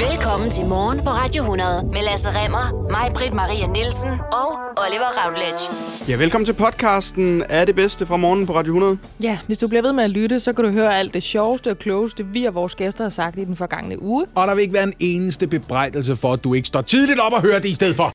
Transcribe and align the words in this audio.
Velkommen 0.00 0.50
til 0.50 0.64
Morgen 0.64 0.98
på 0.98 1.10
Radio 1.10 1.42
100 1.42 1.86
med 1.86 2.02
Lasse 2.02 2.28
Remmer, 2.30 2.88
mig, 2.90 3.10
Britt 3.14 3.34
Maria 3.34 3.66
Nielsen 3.66 4.10
og 4.10 4.50
Oliver 4.84 5.10
Routledge. 5.18 5.72
Ja, 6.08 6.16
velkommen 6.16 6.46
til 6.46 6.52
podcasten 6.52 7.42
Er 7.48 7.64
det 7.64 7.74
bedste 7.74 8.06
fra 8.06 8.16
morgen 8.16 8.46
på 8.46 8.54
Radio 8.54 8.72
100. 8.72 8.98
Ja, 9.22 9.38
hvis 9.46 9.58
du 9.58 9.68
bliver 9.68 9.82
ved 9.82 9.92
med 9.92 10.04
at 10.04 10.10
lytte, 10.10 10.40
så 10.40 10.52
kan 10.52 10.64
du 10.64 10.70
høre 10.70 10.98
alt 10.98 11.14
det 11.14 11.22
sjoveste 11.22 11.70
og 11.70 11.78
klogeste, 11.78 12.26
vi 12.26 12.44
og 12.44 12.54
vores 12.54 12.74
gæster 12.74 13.04
har 13.04 13.08
sagt 13.08 13.38
i 13.38 13.44
den 13.44 13.56
forgangne 13.56 14.02
uge. 14.02 14.26
Og 14.34 14.48
der 14.48 14.54
vil 14.54 14.62
ikke 14.62 14.74
være 14.74 14.82
en 14.82 14.94
eneste 15.00 15.46
bebrejdelse 15.46 16.16
for, 16.16 16.32
at 16.32 16.44
du 16.44 16.54
ikke 16.54 16.68
står 16.68 16.82
tidligt 16.82 17.20
op 17.20 17.32
og 17.32 17.42
hører 17.42 17.58
det 17.58 17.68
i 17.68 17.74
stedet 17.74 17.96
for. 17.96 18.12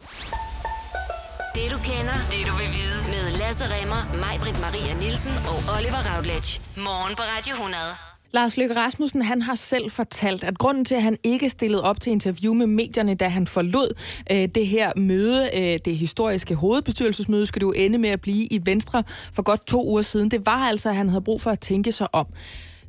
Det 1.56 1.72
du 1.72 1.78
kender, 1.78 2.18
det 2.32 2.42
du 2.50 2.54
vil 2.62 2.70
vide 2.80 3.02
med 3.14 3.40
Lasse 3.40 3.66
Remmer, 3.66 4.02
mig, 4.20 4.40
Britt 4.44 4.62
Maria 4.62 4.94
Nielsen 5.02 5.34
og 5.34 5.76
Oliver 5.78 6.16
Routledge. 6.16 6.62
Morgen 6.78 7.16
på 7.16 7.24
Radio 7.38 7.54
100. 7.54 8.11
Lars 8.34 8.58
Løkke 8.58 8.76
Rasmussen 8.76 9.22
han 9.22 9.42
har 9.42 9.56
selv 9.56 9.92
fortalt, 9.92 10.44
at 10.44 10.58
grunden 10.58 10.86
til, 10.86 10.96
at 10.96 11.02
han 11.02 11.18
ikke 11.24 11.50
stillede 11.50 11.84
op 11.84 12.02
til 12.02 12.12
interview 12.12 12.54
med 12.54 12.68
medierne, 12.68 13.16
da 13.16 13.28
han 13.28 13.48
forlod 13.48 13.94
øh, 14.32 14.48
det 14.56 14.68
her 14.68 14.92
møde, 14.98 15.50
øh, 15.58 15.80
det 15.86 15.98
historiske 15.98 16.56
hovedbestyrelsesmøde, 16.56 17.46
skal 17.46 17.60
det 17.60 17.66
jo 17.66 17.74
ende 17.76 17.98
med 17.98 18.10
at 18.10 18.22
blive 18.22 18.46
i 18.46 18.62
Venstre 18.66 19.04
for 19.34 19.42
godt 19.42 19.68
to 19.68 19.90
uger 19.90 20.02
siden, 20.02 20.32
det 20.32 20.46
var 20.46 20.58
altså, 20.58 20.90
at 20.90 20.96
han 20.96 21.10
havde 21.10 21.22
brug 21.22 21.42
for 21.42 21.50
at 21.50 21.60
tænke 21.60 21.92
sig 21.92 22.16
om. 22.16 22.28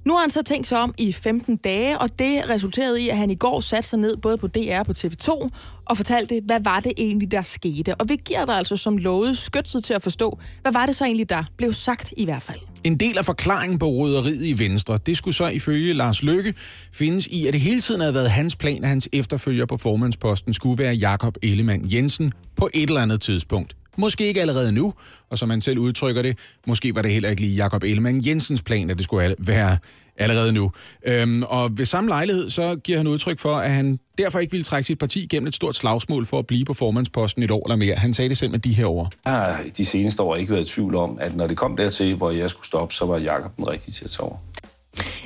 Nu 0.05 0.13
har 0.13 0.21
han 0.21 0.31
så 0.31 0.43
tænkt 0.43 0.67
sig 0.67 0.79
om 0.79 0.95
i 0.99 1.13
15 1.13 1.57
dage, 1.57 1.99
og 1.99 2.19
det 2.19 2.49
resulterede 2.49 3.03
i, 3.03 3.09
at 3.09 3.17
han 3.17 3.31
i 3.31 3.35
går 3.35 3.61
satte 3.61 3.89
sig 3.89 3.99
ned 3.99 4.17
både 4.17 4.39
på 4.39 4.47
DR 4.47 4.79
og 4.79 4.87
på 4.87 4.93
TV2 4.93 5.49
og 5.85 5.97
fortalte, 5.97 6.41
hvad 6.45 6.61
var 6.65 6.81
det 6.81 6.93
egentlig, 6.97 7.31
der 7.31 7.43
skete. 7.43 7.95
Og 7.95 8.09
vi 8.09 8.17
giver 8.25 8.45
dig 8.45 8.55
altså 8.55 8.77
som 8.77 8.97
lovet 8.97 9.39
skytset 9.39 9.85
til 9.85 9.95
at 9.95 10.03
forstå, 10.03 10.39
hvad 10.63 10.73
var 10.73 10.87
det 10.87 10.97
så 10.97 11.05
egentlig, 11.05 11.31
der 11.31 11.45
blev 11.57 11.73
sagt 11.73 12.15
i 12.17 12.25
hvert 12.25 12.43
fald. 12.43 12.72
En 12.85 12.97
del 12.97 13.19
af 13.19 13.25
forklaringen 13.25 13.79
på 13.79 13.87
råderiet 13.87 14.47
i 14.47 14.59
Venstre, 14.59 14.99
det 15.07 15.17
skulle 15.17 15.35
så 15.35 15.49
ifølge 15.49 15.93
Lars 15.93 16.23
Løkke 16.23 16.55
findes 16.93 17.27
i, 17.27 17.47
at 17.47 17.53
det 17.53 17.61
hele 17.61 17.81
tiden 17.81 18.01
havde 18.01 18.15
været 18.15 18.31
hans 18.31 18.57
plan, 18.57 18.83
at 18.83 18.89
hans 18.89 19.09
efterfølger 19.13 19.67
på 19.67 19.77
formandsposten 19.77 20.55
skulle 20.55 20.79
være 20.79 20.95
Jakob 20.95 21.37
Ellemann 21.43 21.93
Jensen 21.93 22.33
på 22.57 22.69
et 22.75 22.89
eller 22.89 23.01
andet 23.01 23.21
tidspunkt. 23.21 23.77
Måske 23.97 24.27
ikke 24.27 24.41
allerede 24.41 24.73
nu, 24.73 24.95
og 25.31 25.39
som 25.39 25.49
man 25.49 25.61
selv 25.61 25.79
udtrykker 25.79 26.23
det, 26.23 26.39
måske 26.67 26.95
var 26.95 27.03
det 27.03 27.11
heller 27.11 27.31
ikke 27.31 27.43
lige 27.43 27.55
Jakob 27.55 27.83
Ellemann 27.83 28.27
Jensens 28.27 28.63
plan, 28.63 28.91
at 28.91 28.97
det 28.97 29.05
skulle 29.05 29.35
være 29.39 29.79
allerede 30.23 30.53
nu. 30.53 30.73
Øhm, 31.07 31.43
og 31.43 31.71
ved 31.79 31.85
samme 31.85 32.09
lejlighed, 32.09 32.51
så 32.51 32.77
giver 32.77 32.99
han 32.99 33.07
udtryk 33.07 33.39
for, 33.39 33.55
at 33.55 33.71
han 33.71 33.99
derfor 34.19 34.39
ikke 34.39 34.51
ville 34.51 34.65
trække 34.65 34.87
sit 34.87 34.99
parti 34.99 35.27
gennem 35.31 35.47
et 35.47 35.55
stort 35.55 35.77
slagsmål 35.77 36.27
for 36.27 36.39
at 36.39 36.47
blive 36.47 36.65
på 36.65 36.75
formandsposten 36.75 37.43
et 37.43 37.51
år 37.51 37.67
eller 37.67 37.77
mere. 37.77 37.95
Han 37.95 38.15
sagde 38.15 38.29
det 38.29 38.39
selv 38.39 38.51
med 38.51 38.59
de 38.59 38.73
her 38.73 38.87
ord. 38.87 39.13
Jeg 39.25 39.33
har 39.33 39.61
de 39.77 39.85
seneste 39.85 40.23
år 40.23 40.37
ikke 40.37 40.53
været 40.53 40.71
i 40.71 40.75
tvivl 40.75 40.95
om, 40.95 41.19
at 41.21 41.35
når 41.35 41.47
det 41.47 41.57
kom 41.57 41.77
dertil, 41.77 42.15
hvor 42.15 42.31
jeg 42.31 42.51
skulle 42.51 42.67
stoppe, 42.67 42.95
så 42.95 43.07
var 43.07 43.19
Jakob 43.19 43.57
den 43.57 43.69
rigtige 43.69 43.93
til 43.93 44.05
at 44.05 44.11
tage 44.11 44.25
over. 44.25 44.37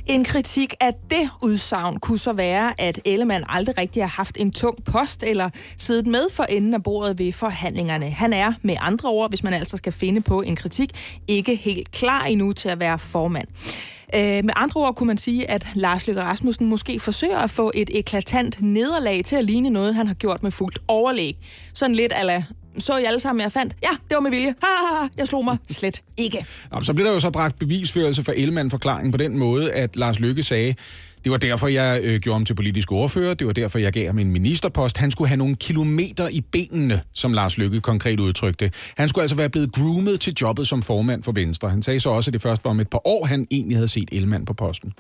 En 0.06 0.24
kritik 0.24 0.74
af 0.80 0.94
det 1.10 1.30
udsagn 1.42 2.00
kunne 2.00 2.18
så 2.18 2.32
være, 2.32 2.80
at 2.80 3.00
Ellemann 3.04 3.44
aldrig 3.48 3.78
rigtig 3.78 4.02
har 4.02 4.08
haft 4.08 4.36
en 4.40 4.52
tung 4.52 4.84
post 4.84 5.22
eller 5.22 5.50
siddet 5.76 6.06
med 6.06 6.30
for 6.32 6.42
enden 6.42 6.74
af 6.74 6.82
bordet 6.82 7.18
ved 7.18 7.32
forhandlingerne. 7.32 8.10
Han 8.10 8.32
er 8.32 8.52
med 8.62 8.76
andre 8.80 9.08
ord, 9.08 9.30
hvis 9.30 9.42
man 9.42 9.52
altså 9.52 9.76
skal 9.76 9.92
finde 9.92 10.20
på 10.20 10.42
en 10.42 10.56
kritik, 10.56 10.90
ikke 11.28 11.56
helt 11.56 11.90
klar 11.90 12.24
endnu 12.24 12.52
til 12.52 12.68
at 12.68 12.80
være 12.80 12.98
formand. 12.98 13.48
Øh, 14.14 14.20
med 14.20 14.50
andre 14.56 14.80
ord 14.80 14.94
kunne 14.94 15.06
man 15.06 15.18
sige, 15.18 15.50
at 15.50 15.66
Lars 15.74 16.06
Løkke 16.06 16.22
Rasmussen 16.22 16.66
måske 16.66 17.00
forsøger 17.00 17.38
at 17.38 17.50
få 17.50 17.72
et 17.74 17.90
eklatant 17.94 18.56
nederlag 18.62 19.24
til 19.24 19.36
at 19.36 19.44
ligne 19.44 19.70
noget, 19.70 19.94
han 19.94 20.06
har 20.06 20.14
gjort 20.14 20.42
med 20.42 20.50
fuldt 20.50 20.78
overlæg. 20.88 21.36
Sådan 21.72 21.94
lidt 21.94 22.12
ala 22.16 22.44
så 22.78 22.98
I 22.98 23.04
alle 23.04 23.20
sammen, 23.20 23.42
jeg 23.42 23.52
fandt? 23.52 23.76
Ja, 23.82 23.88
det 24.08 24.14
var 24.14 24.20
med 24.20 24.30
vilje. 24.30 24.54
Ha, 24.62 24.86
ha, 24.88 25.02
ha. 25.02 25.08
Jeg 25.16 25.26
slog 25.26 25.44
mig 25.44 25.56
slet 25.70 26.02
ikke. 26.16 26.46
Nå, 26.72 26.82
så 26.82 26.94
blev 26.94 27.06
der 27.06 27.12
jo 27.12 27.18
så 27.18 27.30
bragt 27.30 27.58
bevisførelse 27.58 28.24
for 28.24 28.32
Ellemann-forklaringen 28.32 29.12
på 29.12 29.18
den 29.18 29.38
måde, 29.38 29.72
at 29.72 29.96
Lars 29.96 30.20
Løkke 30.20 30.42
sagde, 30.42 30.74
det 31.26 31.32
var 31.32 31.38
derfor, 31.38 31.68
jeg 31.68 32.00
øh, 32.02 32.20
gjorde 32.20 32.34
ham 32.34 32.44
til 32.44 32.54
politisk 32.54 32.92
ordfører. 32.92 33.34
Det 33.34 33.46
var 33.46 33.52
derfor, 33.52 33.78
jeg 33.78 33.92
gav 33.92 34.06
ham 34.06 34.18
en 34.18 34.30
ministerpost. 34.30 34.96
Han 34.96 35.10
skulle 35.10 35.28
have 35.28 35.36
nogle 35.36 35.56
kilometer 35.56 36.28
i 36.28 36.40
benene, 36.40 37.00
som 37.12 37.32
Lars 37.32 37.58
Lykke 37.58 37.80
konkret 37.80 38.20
udtrykte. 38.20 38.70
Han 38.96 39.08
skulle 39.08 39.22
altså 39.22 39.36
være 39.36 39.48
blevet 39.48 39.72
groomet 39.72 40.20
til 40.20 40.34
jobbet 40.40 40.68
som 40.68 40.82
formand 40.82 41.22
for 41.22 41.32
Venstre. 41.32 41.70
Han 41.70 41.82
sagde 41.82 42.00
så 42.00 42.10
også, 42.10 42.28
at 42.28 42.32
det 42.32 42.42
først 42.42 42.64
var 42.64 42.70
om 42.70 42.80
et 42.80 42.90
par 42.90 43.08
år, 43.08 43.24
han 43.24 43.46
egentlig 43.50 43.76
havde 43.76 43.88
set 43.88 44.08
Ellemann 44.12 44.44
på 44.44 44.54
posten. 44.54 44.92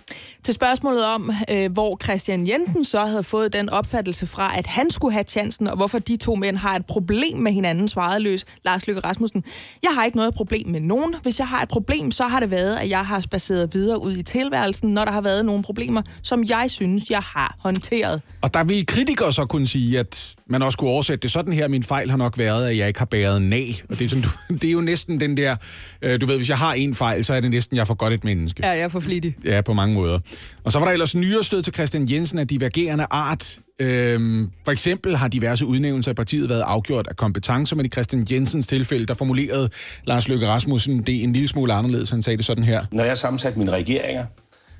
Til 0.44 0.54
spørgsmålet 0.54 1.04
om, 1.14 1.30
øh, 1.50 1.72
hvor 1.72 1.98
Christian 2.04 2.46
Jensen 2.46 2.84
så 2.84 3.04
havde 3.04 3.22
fået 3.22 3.52
den 3.52 3.70
opfattelse 3.70 4.26
fra, 4.26 4.58
at 4.58 4.66
han 4.66 4.90
skulle 4.90 5.12
have 5.12 5.24
chancen, 5.28 5.66
og 5.66 5.76
hvorfor 5.76 5.98
de 5.98 6.16
to 6.16 6.34
mænd 6.34 6.56
har 6.56 6.76
et 6.76 6.86
problem 6.86 7.38
med 7.38 7.52
hinanden, 7.52 7.88
svarede 7.88 8.22
løs 8.22 8.44
Lars 8.64 8.86
Lykke 8.86 9.00
Rasmussen. 9.00 9.44
Jeg 9.82 9.90
har 9.94 10.04
ikke 10.04 10.16
noget 10.16 10.34
problem 10.34 10.68
med 10.68 10.80
nogen. 10.80 11.14
Hvis 11.22 11.38
jeg 11.38 11.48
har 11.48 11.62
et 11.62 11.68
problem, 11.68 12.10
så 12.10 12.24
har 12.24 12.40
det 12.40 12.50
været, 12.50 12.76
at 12.76 12.90
jeg 12.90 13.06
har 13.06 13.20
spaceret 13.20 13.74
videre 13.74 14.02
ud 14.02 14.12
i 14.12 14.22
tilværelsen, 14.22 14.90
når 14.90 15.04
der 15.04 15.12
har 15.12 15.20
været 15.20 15.44
nogle 15.44 15.62
problemer, 15.62 16.02
som 16.22 16.44
jeg 16.48 16.64
synes, 16.68 17.10
jeg 17.10 17.22
har 17.22 17.56
håndteret. 17.58 18.22
Og 18.42 18.54
der 18.54 18.64
vil 18.64 18.86
kritikere 18.86 19.32
så 19.32 19.44
kunne 19.44 19.66
sige, 19.66 19.98
at 19.98 20.34
man 20.50 20.62
også 20.62 20.78
kunne 20.78 20.90
oversætte 20.90 21.22
det 21.22 21.30
sådan 21.30 21.52
her. 21.52 21.68
Min 21.68 21.82
fejl 21.82 22.10
har 22.10 22.16
nok 22.16 22.38
været, 22.38 22.68
at 22.68 22.76
jeg 22.76 22.88
ikke 22.88 22.98
har 22.98 23.06
bæret 23.06 23.42
nag. 23.42 23.82
Og 23.90 23.98
det 23.98 24.04
er, 24.04 24.08
sådan, 24.08 24.24
du, 24.24 24.28
det 24.62 24.64
er 24.64 24.72
jo 24.72 24.80
næsten 24.80 25.20
den 25.20 25.36
der, 25.36 25.56
øh, 26.02 26.20
du 26.20 26.26
ved, 26.26 26.36
hvis 26.36 26.48
jeg 26.48 26.58
har 26.58 26.72
en 26.72 26.94
fejl, 26.94 27.24
så 27.24 27.34
er 27.34 27.40
det 27.40 27.50
næsten, 27.50 27.76
jeg 27.76 27.80
er 27.80 27.84
for 27.84 27.94
godt 27.94 28.12
et 28.12 28.24
menneske. 28.24 28.66
Ja, 28.66 28.70
jeg 28.70 28.80
er 28.80 28.88
for 28.88 29.00
flittig. 29.00 29.36
Ja, 29.44 29.60
på 29.60 29.72
mange 29.72 29.94
måder. 29.94 30.18
Og 30.64 30.72
så 30.72 30.78
var 30.78 30.86
der 30.86 30.92
ellers 30.92 31.14
nyere 31.14 31.44
stød 31.44 31.62
til 31.62 31.74
Christian 31.74 32.10
Jensen 32.10 32.38
af 32.38 32.48
divergerende 32.48 33.06
art. 33.10 33.58
Øhm, 33.80 34.50
for 34.64 34.72
eksempel 34.72 35.16
har 35.16 35.28
diverse 35.28 35.66
udnævnelser 35.66 36.10
i 36.10 36.14
partiet 36.14 36.48
været 36.48 36.60
afgjort 36.66 37.06
af 37.06 37.16
kompetencer, 37.16 37.76
men 37.76 37.86
i 37.86 37.88
Christian 37.88 38.26
Jensens 38.30 38.66
tilfælde, 38.66 39.06
der 39.06 39.14
formulerede 39.14 39.68
Lars 40.04 40.28
Løkke 40.28 40.48
Rasmussen 40.48 41.02
det 41.02 41.22
en 41.22 41.32
lille 41.32 41.48
smule 41.48 41.72
anderledes. 41.72 42.10
Han 42.10 42.22
sagde 42.22 42.36
det 42.36 42.44
sådan 42.44 42.64
her. 42.64 42.84
Når 42.92 43.02
jeg 43.02 43.10
har 43.10 43.14
sammensat 43.16 43.56
mine 43.56 43.70
regeringer, 43.70 44.26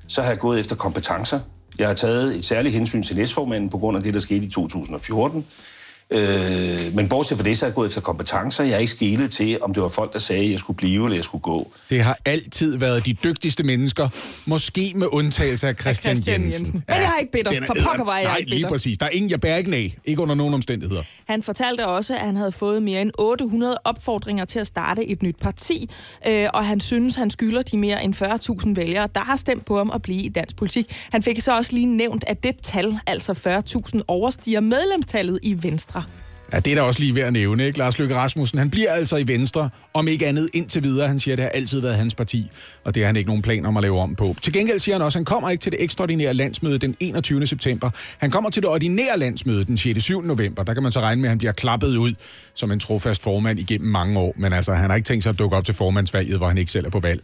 så 0.07 0.21
har 0.21 0.29
jeg 0.29 0.39
gået 0.39 0.59
efter 0.59 0.75
kompetencer. 0.75 1.39
Jeg 1.79 1.87
har 1.87 1.93
taget 1.93 2.35
et 2.35 2.45
særligt 2.45 2.75
hensyn 2.75 3.03
til 3.03 3.15
næstformanden 3.15 3.69
på 3.69 3.77
grund 3.77 3.97
af 3.97 4.03
det, 4.03 4.13
der 4.13 4.19
skete 4.19 4.45
i 4.45 4.49
2014. 4.49 5.45
Øh, 6.09 6.95
men 6.95 7.09
bortset 7.09 7.37
fra 7.37 7.43
det, 7.43 7.57
så 7.57 7.65
har 7.65 7.69
jeg 7.69 7.75
gået 7.75 7.87
efter 7.87 8.01
kompetencer. 8.01 8.63
Jeg 8.63 8.73
har 8.73 8.79
ikke 8.79 8.91
skilet 8.91 9.31
til, 9.31 9.57
om 9.61 9.73
det 9.73 9.83
var 9.83 9.89
folk, 9.89 10.13
der 10.13 10.19
sagde, 10.19 10.43
at 10.45 10.51
jeg 10.51 10.59
skulle 10.59 10.77
blive 10.77 11.03
eller 11.03 11.15
jeg 11.15 11.23
skulle 11.23 11.41
gå. 11.41 11.71
Det 11.89 12.03
har 12.03 12.17
altid 12.25 12.77
været 12.77 13.05
de 13.05 13.13
dygtigste 13.23 13.63
mennesker, 13.63 14.09
måske 14.45 14.93
med 14.95 15.07
undtagelse 15.11 15.67
af 15.67 15.75
Christian, 15.75 16.15
Christian 16.15 16.41
Jensen. 16.43 16.59
Jensen. 16.59 16.83
Men 16.87 16.97
jeg 16.97 17.07
har 17.07 17.17
ikke 17.19 17.31
bitter. 17.31 17.51
er 17.51 17.65
For 17.65 17.73
pokker 17.89 18.05
var 18.05 18.17
jeg 18.17 18.23
Nej, 18.23 18.37
ikke 18.37 18.49
lige 18.49 18.57
bitter. 18.57 18.69
præcis. 18.69 18.97
Der 18.97 19.05
er 19.05 19.09
ingen, 19.09 19.31
jeg 19.31 19.39
bærer 19.41 19.57
ikke 19.57 19.75
af. 19.75 19.97
Ikke 20.05 20.21
under 20.21 20.35
nogen 20.35 20.53
omstændigheder. 20.53 21.03
Han 21.27 21.43
fortalte 21.43 21.87
også, 21.87 22.13
at 22.13 22.19
han 22.25 22.35
havde 22.35 22.51
fået 22.51 22.83
mere 22.83 23.01
end 23.01 23.11
800 23.19 23.77
opfordringer 23.83 24.45
til 24.45 24.59
at 24.59 24.67
starte 24.67 25.05
et 25.09 25.23
nyt 25.23 25.35
parti, 25.41 25.89
øh, 26.27 26.47
og 26.53 26.65
han 26.65 26.79
synes, 26.79 27.15
han 27.15 27.29
skylder 27.29 27.61
de 27.61 27.77
mere 27.77 28.03
end 28.03 28.15
40.000 28.65 28.73
vælgere, 28.75 29.07
der 29.15 29.21
har 29.21 29.35
stemt 29.35 29.65
på 29.65 29.77
ham 29.77 29.91
at 29.93 30.01
blive 30.01 30.21
i 30.21 30.29
dansk 30.29 30.55
politik. 30.55 30.95
Han 31.11 31.23
fik 31.23 31.41
så 31.41 31.57
også 31.57 31.73
lige 31.73 31.85
nævnt, 31.85 32.23
at 32.27 32.43
det 32.43 32.55
tal, 32.63 32.99
altså 33.07 33.61
40.000, 33.95 34.01
overstiger 34.07 34.59
medlemstallet 34.61 35.39
i 35.43 35.63
Venstre. 35.63 35.96
Ja, 36.53 36.59
det 36.59 36.71
er 36.71 36.75
da 36.75 36.81
også 36.81 36.99
lige 36.99 37.15
ved 37.15 37.21
at 37.21 37.33
nævne, 37.33 37.65
ikke? 37.65 37.79
Lars 37.79 37.99
Løkke 37.99 38.15
Rasmussen, 38.15 38.59
han 38.59 38.69
bliver 38.69 38.91
altså 38.91 39.17
i 39.17 39.27
Venstre, 39.27 39.69
om 39.93 40.07
ikke 40.07 40.27
andet 40.27 40.49
indtil 40.53 40.83
videre. 40.83 41.07
Han 41.07 41.19
siger, 41.19 41.33
at 41.33 41.37
det 41.37 41.43
har 41.43 41.49
altid 41.49 41.79
været 41.79 41.95
hans 41.95 42.15
parti, 42.15 42.51
og 42.83 42.95
det 42.95 43.03
har 43.03 43.07
han 43.07 43.15
ikke 43.15 43.29
nogen 43.29 43.41
plan 43.41 43.65
om 43.65 43.77
at 43.77 43.81
lave 43.81 43.99
om 43.99 44.15
på. 44.15 44.35
Til 44.41 44.53
gengæld 44.53 44.79
siger 44.79 44.95
han 44.95 45.01
også, 45.01 45.17
at 45.17 45.19
han 45.19 45.25
kommer 45.25 45.49
ikke 45.49 45.61
til 45.61 45.71
det 45.71 45.83
ekstraordinære 45.83 46.33
landsmøde 46.33 46.79
den 46.79 46.95
21. 46.99 47.47
september. 47.47 47.89
Han 48.17 48.31
kommer 48.31 48.49
til 48.49 48.61
det 48.63 48.69
ordinære 48.69 49.17
landsmøde 49.17 49.65
den 49.65 49.77
6. 49.77 50.03
7. 50.03 50.21
november. 50.21 50.63
Der 50.63 50.73
kan 50.73 50.83
man 50.83 50.91
så 50.91 50.99
regne 50.99 51.21
med, 51.21 51.29
at 51.29 51.31
han 51.31 51.37
bliver 51.37 51.51
klappet 51.51 51.97
ud 51.97 52.13
som 52.53 52.71
en 52.71 52.79
trofast 52.79 53.23
formand 53.23 53.59
igennem 53.59 53.91
mange 53.91 54.19
år. 54.19 54.33
Men 54.37 54.53
altså, 54.53 54.73
han 54.73 54.89
har 54.89 54.95
ikke 54.95 55.07
tænkt 55.07 55.23
sig 55.23 55.29
at 55.29 55.39
dukke 55.39 55.57
op 55.57 55.65
til 55.65 55.73
formandsvalget, 55.73 56.37
hvor 56.37 56.47
han 56.47 56.57
ikke 56.57 56.71
selv 56.71 56.85
er 56.85 56.89
på 56.89 56.99
valg 56.99 57.21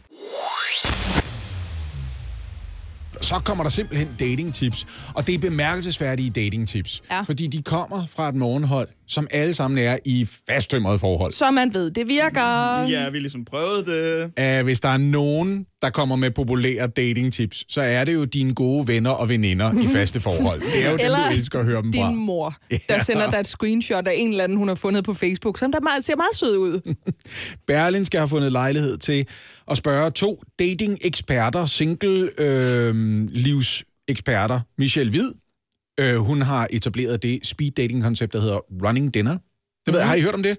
så 3.24 3.40
kommer 3.44 3.64
der 3.64 3.70
simpelthen 3.70 4.08
datingtips. 4.20 4.86
Og 5.14 5.26
det 5.26 5.34
er 5.34 5.38
bemærkelsesværdige 5.38 6.30
datingtips. 6.30 7.02
Ja. 7.10 7.20
Fordi 7.20 7.46
de 7.46 7.62
kommer 7.62 8.06
fra 8.16 8.28
et 8.28 8.34
morgenhold, 8.34 8.88
som 9.08 9.26
alle 9.30 9.54
sammen 9.54 9.78
er 9.78 9.96
i 10.04 10.26
fasttømrede 10.50 10.98
forhold. 10.98 11.32
Så 11.32 11.50
man 11.50 11.74
ved, 11.74 11.90
det 11.90 12.08
virker. 12.08 12.80
Ja, 12.80 12.86
vi 12.86 12.94
har 12.94 13.10
ligesom 13.10 13.44
prøvet 13.44 13.86
det. 13.86 14.58
Uh, 14.60 14.64
hvis 14.64 14.80
der 14.80 14.88
er 14.88 14.96
nogen, 14.96 15.66
der 15.82 15.90
kommer 15.90 16.16
med 16.16 16.30
populære 16.30 16.86
datingtips, 16.86 17.64
så 17.68 17.80
er 17.80 18.04
det 18.04 18.14
jo 18.14 18.24
dine 18.24 18.54
gode 18.54 18.88
venner 18.88 19.10
og 19.10 19.28
veninder 19.28 19.82
i 19.82 19.86
faste 19.96 20.20
forhold. 20.20 20.60
Det 20.60 20.84
er 20.84 20.90
jo 20.90 20.96
dem, 20.96 21.04
Eller 21.04 21.18
du 21.30 21.36
elsker 21.36 21.58
at 21.58 21.64
høre 21.64 21.82
dem 21.82 21.92
din 21.92 22.00
fra. 22.02 22.10
mor, 22.10 22.54
der 22.88 22.98
sender 22.98 23.30
dig 23.30 23.40
et 23.40 23.48
screenshot 23.48 24.06
af 24.06 24.12
en 24.16 24.30
eller 24.30 24.44
anden, 24.44 24.58
hun 24.58 24.68
har 24.68 24.74
fundet 24.74 25.04
på 25.04 25.14
Facebook, 25.14 25.58
som 25.58 25.72
der 25.72 25.80
meget, 25.80 26.04
ser 26.04 26.16
meget 26.16 26.36
sød 26.36 26.56
ud. 26.56 26.94
Berlin 27.66 28.04
skal 28.04 28.20
have 28.20 28.28
fundet 28.28 28.52
lejlighed 28.52 28.98
til 28.98 29.26
at 29.70 29.76
spørge 29.76 30.10
to 30.10 30.42
dating-eksperter, 30.58 31.66
single-livseksperter. 31.66 34.60
Michelle 34.78 35.10
Hvid, 35.10 35.32
øh, 36.00 36.16
hun 36.16 36.42
har 36.42 36.68
etableret 36.70 37.22
det 37.22 37.46
speed-dating-koncept, 37.46 38.32
der 38.32 38.40
hedder 38.40 38.86
Running 38.86 39.14
Dinner. 39.14 39.38
Det 39.86 39.94
ved, 39.94 40.00
jeg, 40.00 40.08
har 40.08 40.14
I 40.14 40.20
hørt 40.20 40.34
om 40.34 40.42
det? 40.42 40.58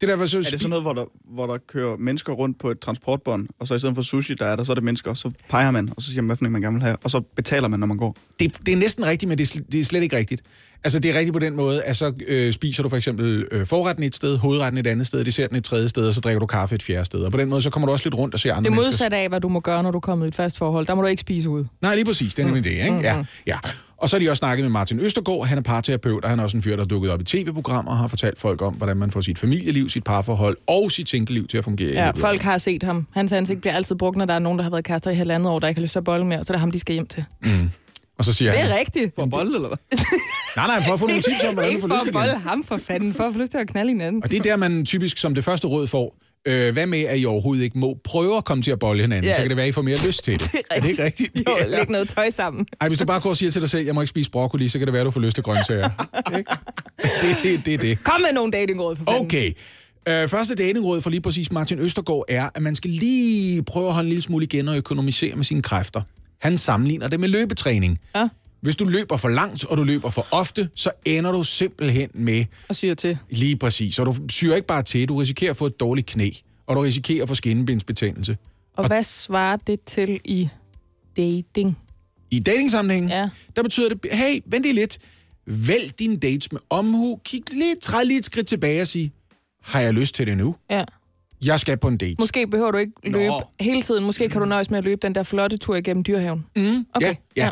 Det 0.00 0.08
der, 0.08 0.16
var 0.16 0.26
så 0.26 0.38
Er 0.38 0.42
det 0.42 0.50
sådan 0.50 0.68
noget, 0.70 0.84
hvor 0.84 0.92
der, 0.92 1.04
hvor 1.34 1.46
der 1.46 1.58
kører 1.68 1.96
mennesker 1.96 2.32
rundt 2.32 2.58
på 2.58 2.70
et 2.70 2.80
transportbånd, 2.80 3.48
og 3.58 3.66
så 3.68 3.74
i 3.74 3.78
stedet 3.78 3.94
for 3.94 4.02
sushi, 4.02 4.34
der 4.34 4.46
er 4.46 4.56
der, 4.56 4.64
så 4.64 4.72
er 4.72 4.74
det 4.74 4.84
mennesker, 4.84 5.10
og 5.10 5.16
så 5.16 5.30
peger 5.48 5.70
man, 5.70 5.88
og 5.96 6.02
så 6.02 6.08
siger 6.08 6.22
man, 6.22 6.26
hvad 6.26 6.36
for 6.36 6.44
man 6.48 6.62
gerne 6.62 6.74
vil 6.74 6.82
have, 6.82 6.96
og 7.04 7.10
så 7.10 7.20
betaler 7.36 7.68
man, 7.68 7.80
når 7.80 7.86
man 7.86 7.96
går. 7.96 8.16
det, 8.40 8.52
det 8.66 8.72
er 8.72 8.76
næsten 8.76 9.06
rigtigt, 9.06 9.28
men 9.28 9.38
det 9.38 9.50
er, 9.50 9.58
sl- 9.58 9.64
det 9.72 9.80
er 9.80 9.84
slet 9.84 10.02
ikke 10.02 10.16
rigtigt. 10.16 10.42
Altså, 10.84 10.98
det 10.98 11.10
er 11.10 11.14
rigtigt 11.18 11.32
på 11.32 11.38
den 11.38 11.56
måde, 11.56 11.82
at 11.82 11.96
så 11.96 12.12
øh, 12.26 12.52
spiser 12.52 12.82
du 12.82 12.88
for 12.88 12.96
eksempel 12.96 13.46
øh, 13.50 13.66
forretten 13.66 14.04
et 14.04 14.14
sted, 14.14 14.36
hovedretten 14.36 14.78
et 14.78 14.86
andet 14.86 15.06
sted, 15.06 15.24
desserten 15.24 15.56
et 15.56 15.64
tredje 15.64 15.88
sted, 15.88 16.06
og 16.06 16.12
så 16.14 16.20
drikker 16.20 16.40
du 16.40 16.46
kaffe 16.46 16.74
et 16.74 16.82
fjerde 16.82 17.04
sted. 17.04 17.20
Og 17.20 17.30
på 17.32 17.38
den 17.38 17.48
måde, 17.48 17.62
så 17.62 17.70
kommer 17.70 17.86
du 17.86 17.92
også 17.92 18.06
lidt 18.06 18.14
rundt 18.14 18.34
og 18.34 18.40
ser 18.40 18.54
andre 18.54 18.62
Det 18.62 18.66
er 18.66 18.70
mennesker. 18.70 18.90
modsat 18.90 19.12
af, 19.12 19.28
hvad 19.28 19.40
du 19.40 19.48
må 19.48 19.60
gøre, 19.60 19.82
når 19.82 19.90
du 19.90 20.00
kommer 20.00 20.24
i 20.24 20.28
et 20.28 20.34
fast 20.34 20.58
forhold. 20.58 20.86
Der 20.86 20.94
må 20.94 21.02
du 21.02 21.08
ikke 21.08 21.20
spise 21.20 21.48
ud. 21.48 21.64
Nej, 21.82 21.94
lige 21.94 22.04
præcis. 22.04 22.34
Det 22.34 22.42
er 22.42 22.46
nemlig 22.46 22.64
det, 22.64 22.70
ikke? 22.70 22.84
Ja, 23.02 23.24
ja. 23.46 23.58
Og 24.02 24.10
så 24.10 24.16
har 24.16 24.18
de 24.18 24.30
også 24.30 24.38
snakket 24.38 24.64
med 24.64 24.70
Martin 24.70 25.00
Østergaard. 25.00 25.46
Han 25.46 25.58
er 25.58 25.62
parterapeut, 25.62 26.24
og 26.24 26.30
han 26.30 26.38
er 26.38 26.42
også 26.42 26.56
en 26.56 26.62
fyr, 26.62 26.76
der 26.76 26.82
er 26.82 26.86
dukket 26.86 27.10
op 27.10 27.20
i 27.20 27.24
tv-programmer 27.24 27.90
og 27.92 27.98
har 27.98 28.08
fortalt 28.08 28.40
folk 28.40 28.62
om, 28.62 28.74
hvordan 28.74 28.96
man 28.96 29.10
får 29.10 29.20
sit 29.20 29.38
familieliv, 29.38 29.88
sit 29.88 30.04
parforhold 30.04 30.56
og 30.66 30.90
sit 30.92 31.08
single-liv 31.08 31.46
til 31.46 31.58
at 31.58 31.64
fungere. 31.64 31.92
Ja, 31.92 32.10
folk 32.10 32.40
har 32.42 32.58
set 32.58 32.82
ham. 32.82 33.06
Hans 33.12 33.32
ansigt 33.32 33.60
bliver 33.60 33.74
altid 33.74 33.94
brugt, 33.96 34.16
når 34.16 34.24
der 34.24 34.34
er 34.34 34.38
nogen, 34.38 34.58
der 34.58 34.62
har 34.62 34.70
været 34.70 34.84
kærester 34.84 35.10
i 35.10 35.14
halvandet 35.14 35.50
år, 35.52 35.58
der 35.58 35.68
ikke 35.68 35.78
har 35.78 35.82
lyst 35.82 35.92
til 35.92 35.98
at 35.98 36.04
bolle 36.04 36.26
mere, 36.26 36.38
så 36.44 36.50
er 36.50 36.52
det 36.54 36.60
ham, 36.60 36.70
de 36.70 36.78
skal 36.78 36.92
hjem 36.92 37.06
til. 37.06 37.24
Og 38.18 38.24
så 38.24 38.32
siger 38.32 38.50
Det 38.50 38.60
han, 38.60 38.72
er 38.72 38.78
rigtigt. 38.78 39.14
For 39.14 39.26
bold, 39.26 39.54
eller 39.54 39.68
hvad? 39.68 39.78
nej, 40.56 40.66
nej, 40.66 40.82
for 40.86 40.92
at 40.92 41.00
få 41.00 41.06
nogle 41.06 41.22
tips 41.22 41.44
om, 41.48 41.54
hvordan 41.54 41.70
du 41.70 41.76
Ikke 41.76 41.80
får 41.82 41.88
for 41.88 41.94
lyst 41.94 42.02
at 42.02 42.06
igen. 42.06 42.12
bolle 42.20 42.38
ham 42.50 42.64
for 42.64 42.76
fanden, 42.88 43.14
for 43.14 43.24
at 43.24 43.32
få 43.32 43.38
lyst 43.40 43.50
til 43.50 43.58
at 43.58 43.68
knalde 43.68 43.88
hinanden. 43.90 44.22
Og 44.24 44.30
det 44.30 44.38
er 44.38 44.42
der, 44.42 44.56
man 44.56 44.84
typisk 44.84 45.16
som 45.18 45.34
det 45.34 45.44
første 45.44 45.66
råd 45.66 45.86
får. 45.86 46.16
Øh, 46.46 46.72
hvad 46.72 46.86
med, 46.86 47.00
at 47.00 47.20
I 47.20 47.24
overhovedet 47.24 47.64
ikke 47.64 47.78
må 47.78 47.98
prøve 48.04 48.36
at 48.36 48.44
komme 48.44 48.62
til 48.62 48.70
at 48.70 48.78
bolle 48.78 49.02
hinanden? 49.02 49.24
Ja. 49.28 49.34
Så 49.34 49.40
kan 49.40 49.48
det 49.48 49.56
være, 49.56 49.66
at 49.66 49.68
I 49.70 49.72
får 49.72 49.82
mere 49.82 49.98
lyst 50.06 50.24
til 50.24 50.40
det. 50.40 50.50
er 50.70 50.80
det 50.80 50.88
ikke 50.90 51.04
rigtigt? 51.04 51.32
Jo, 51.48 51.54
Det 51.58 51.62
er- 51.62 51.68
læg 51.78 51.90
noget 51.90 52.08
tøj 52.08 52.30
sammen. 52.30 52.66
Ej, 52.80 52.88
hvis 52.88 52.98
du 52.98 53.04
bare 53.04 53.20
går 53.20 53.30
og 53.30 53.36
siger 53.36 53.50
til 53.50 53.60
dig 53.60 53.70
selv, 53.70 53.84
jeg 53.86 53.94
må 53.94 54.00
ikke 54.00 54.08
spise 54.10 54.30
broccoli, 54.30 54.68
så 54.68 54.78
kan 54.78 54.86
det 54.86 54.92
være, 54.92 55.00
at 55.00 55.06
du 55.06 55.10
får 55.10 55.20
lyst 55.20 55.34
til 55.34 55.44
grøntsager. 55.44 55.88
Det, 57.20 57.36
det, 57.42 57.66
det 57.66 57.74
er 57.74 57.78
det. 57.78 58.04
Kom 58.04 58.20
med 58.20 58.32
nogle 58.34 58.52
datingråd 58.52 58.96
for 58.96 59.04
fanden. 59.04 59.24
Okay. 59.24 59.52
Øh, 60.08 60.28
første 60.28 60.54
datingråd 60.54 61.00
for 61.00 61.10
lige 61.10 61.20
præcis 61.20 61.52
Martin 61.52 61.78
Østergaard 61.78 62.24
er, 62.28 62.48
at 62.54 62.62
man 62.62 62.74
skal 62.74 62.90
lige 62.90 63.62
prøve 63.62 63.86
at 63.88 63.94
holde 63.94 64.06
en 64.06 64.08
lille 64.08 64.22
smule 64.22 64.44
igen 64.44 64.68
og 64.68 64.76
økonomisere 64.76 65.36
med 65.36 65.44
sine 65.44 65.62
kræfter. 65.62 66.02
Han 66.38 66.58
sammenligner 66.58 67.08
det 67.08 67.20
med 67.20 67.28
løbetræning. 67.28 67.98
Ja. 68.16 68.28
Hvis 68.62 68.76
du 68.76 68.84
løber 68.84 69.16
for 69.16 69.28
langt, 69.28 69.64
og 69.64 69.76
du 69.76 69.82
løber 69.82 70.10
for 70.10 70.26
ofte, 70.30 70.68
så 70.74 70.90
ender 71.04 71.32
du 71.32 71.42
simpelthen 71.42 72.10
med 72.14 72.44
Og 72.68 72.76
syr 72.76 72.94
til. 72.94 73.18
lige 73.30 73.56
præcis. 73.56 73.98
Og 73.98 74.06
du 74.06 74.14
syr 74.28 74.54
ikke 74.54 74.66
bare 74.66 74.82
til, 74.82 75.08
du 75.08 75.16
risikerer 75.16 75.50
at 75.50 75.56
få 75.56 75.66
et 75.66 75.80
dårligt 75.80 76.06
knæ, 76.06 76.30
og 76.66 76.76
du 76.76 76.80
risikerer 76.80 77.22
at 77.22 77.28
få 77.28 77.34
skinnebindsbetændelse. 77.34 78.36
Og 78.76 78.86
hvad 78.86 79.04
svarer 79.04 79.56
det 79.56 79.82
til 79.86 80.20
i 80.24 80.48
dating? 81.16 81.78
I 82.30 82.38
datingsammenhængen, 82.38 83.10
Ja. 83.10 83.28
der 83.56 83.62
betyder 83.62 83.88
det, 83.88 83.98
hey, 84.12 84.40
vent 84.46 84.62
lige 84.62 84.74
lidt. 84.74 84.98
Vælg 85.46 85.98
dine 85.98 86.16
dates 86.16 86.52
med 86.52 86.60
omhu. 86.70 87.20
Kig 87.24 87.42
lige, 87.52 87.74
træd 87.82 88.04
lige 88.04 88.18
et 88.18 88.24
skridt 88.24 88.46
tilbage 88.46 88.82
og 88.82 88.88
sig, 88.88 89.12
har 89.62 89.80
jeg 89.80 89.94
lyst 89.94 90.14
til 90.14 90.26
det 90.26 90.36
nu? 90.36 90.56
Ja. 90.70 90.84
Jeg 91.44 91.60
skal 91.60 91.76
på 91.76 91.88
en 91.88 91.96
date. 91.96 92.16
Måske 92.18 92.46
behøver 92.46 92.70
du 92.70 92.78
ikke 92.78 92.92
løbe 93.04 93.26
Nå. 93.26 93.42
hele 93.60 93.82
tiden. 93.82 94.04
Måske 94.04 94.28
kan 94.28 94.40
du 94.40 94.46
nøjes 94.46 94.70
med 94.70 94.78
at 94.78 94.84
løbe 94.84 94.98
den 95.02 95.14
der 95.14 95.22
flotte 95.22 95.56
tur 95.56 95.76
igennem 95.76 96.04
dyrehaven. 96.04 96.46
Mm, 96.56 96.86
Okay, 96.94 97.06
Ja, 97.06 97.14
ja. 97.36 97.44
ja. 97.46 97.50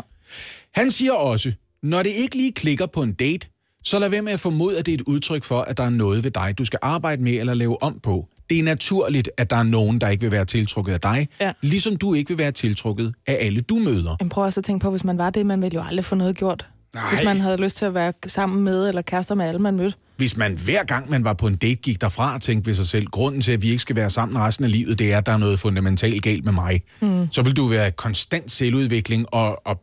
Han 0.73 0.91
siger 0.91 1.13
også, 1.13 1.51
når 1.83 2.03
det 2.03 2.09
ikke 2.09 2.35
lige 2.35 2.51
klikker 2.51 2.85
på 2.85 3.01
en 3.03 3.13
date, 3.13 3.47
så 3.83 3.99
lad 3.99 4.09
være 4.09 4.21
med 4.21 4.31
at 4.31 4.39
formode, 4.39 4.79
at 4.79 4.85
det 4.85 4.91
er 4.91 4.95
et 4.95 5.01
udtryk 5.01 5.43
for, 5.43 5.61
at 5.61 5.77
der 5.77 5.83
er 5.83 5.89
noget 5.89 6.23
ved 6.23 6.31
dig, 6.31 6.53
du 6.57 6.65
skal 6.65 6.79
arbejde 6.81 7.23
med 7.23 7.33
eller 7.33 7.53
lave 7.53 7.83
om 7.83 7.99
på. 8.03 8.27
Det 8.49 8.59
er 8.59 8.63
naturligt, 8.63 9.29
at 9.37 9.49
der 9.49 9.55
er 9.55 9.63
nogen, 9.63 10.01
der 10.01 10.09
ikke 10.09 10.21
vil 10.21 10.31
være 10.31 10.45
tiltrukket 10.45 10.93
af 10.93 11.01
dig, 11.01 11.27
Ja. 11.41 11.51
ligesom 11.61 11.95
du 11.95 12.13
ikke 12.13 12.27
vil 12.29 12.37
være 12.37 12.51
tiltrukket 12.51 13.13
af 13.27 13.37
alle, 13.39 13.61
du 13.61 13.75
møder. 13.75 14.15
Men 14.19 14.29
prøv 14.29 14.43
også 14.43 14.59
at 14.59 14.65
tænke 14.65 14.83
på, 14.83 14.89
hvis 14.89 15.03
man 15.03 15.17
var 15.17 15.29
det, 15.29 15.45
man 15.45 15.61
ville 15.61 15.75
jo 15.75 15.83
aldrig 15.87 16.05
få 16.05 16.15
noget 16.15 16.37
gjort. 16.37 16.65
Nej. 16.93 17.03
Hvis 17.15 17.25
man 17.25 17.39
havde 17.41 17.57
lyst 17.57 17.77
til 17.77 17.85
at 17.85 17.93
være 17.93 18.13
sammen 18.25 18.63
med 18.63 18.87
eller 18.87 19.01
kærester 19.01 19.35
med 19.35 19.45
alle, 19.45 19.59
man 19.59 19.75
mødte. 19.75 19.97
Hvis 20.17 20.37
man 20.37 20.57
hver 20.65 20.83
gang, 20.83 21.09
man 21.09 21.23
var 21.23 21.33
på 21.33 21.47
en 21.47 21.55
date, 21.55 21.75
gik 21.75 22.01
derfra 22.01 22.35
og 22.35 22.41
tænkte 22.41 22.67
ved 22.67 22.73
sig 22.75 22.85
selv, 22.87 23.05
grunden 23.05 23.41
til, 23.41 23.51
at 23.51 23.61
vi 23.61 23.67
ikke 23.69 23.81
skal 23.81 23.95
være 23.95 24.09
sammen 24.09 24.37
resten 24.39 24.65
af 24.65 24.71
livet, 24.71 24.99
det 24.99 25.13
er, 25.13 25.17
at 25.17 25.25
der 25.25 25.31
er 25.31 25.37
noget 25.37 25.59
fundamentalt 25.59 26.23
galt 26.23 26.45
med 26.45 26.53
mig, 26.53 26.81
mm. 27.01 27.27
så 27.31 27.41
vil 27.41 27.55
du 27.55 27.67
være 27.67 27.91
konstant 27.91 28.51
selvudvikling 28.51 29.33
og, 29.33 29.67
og 29.67 29.81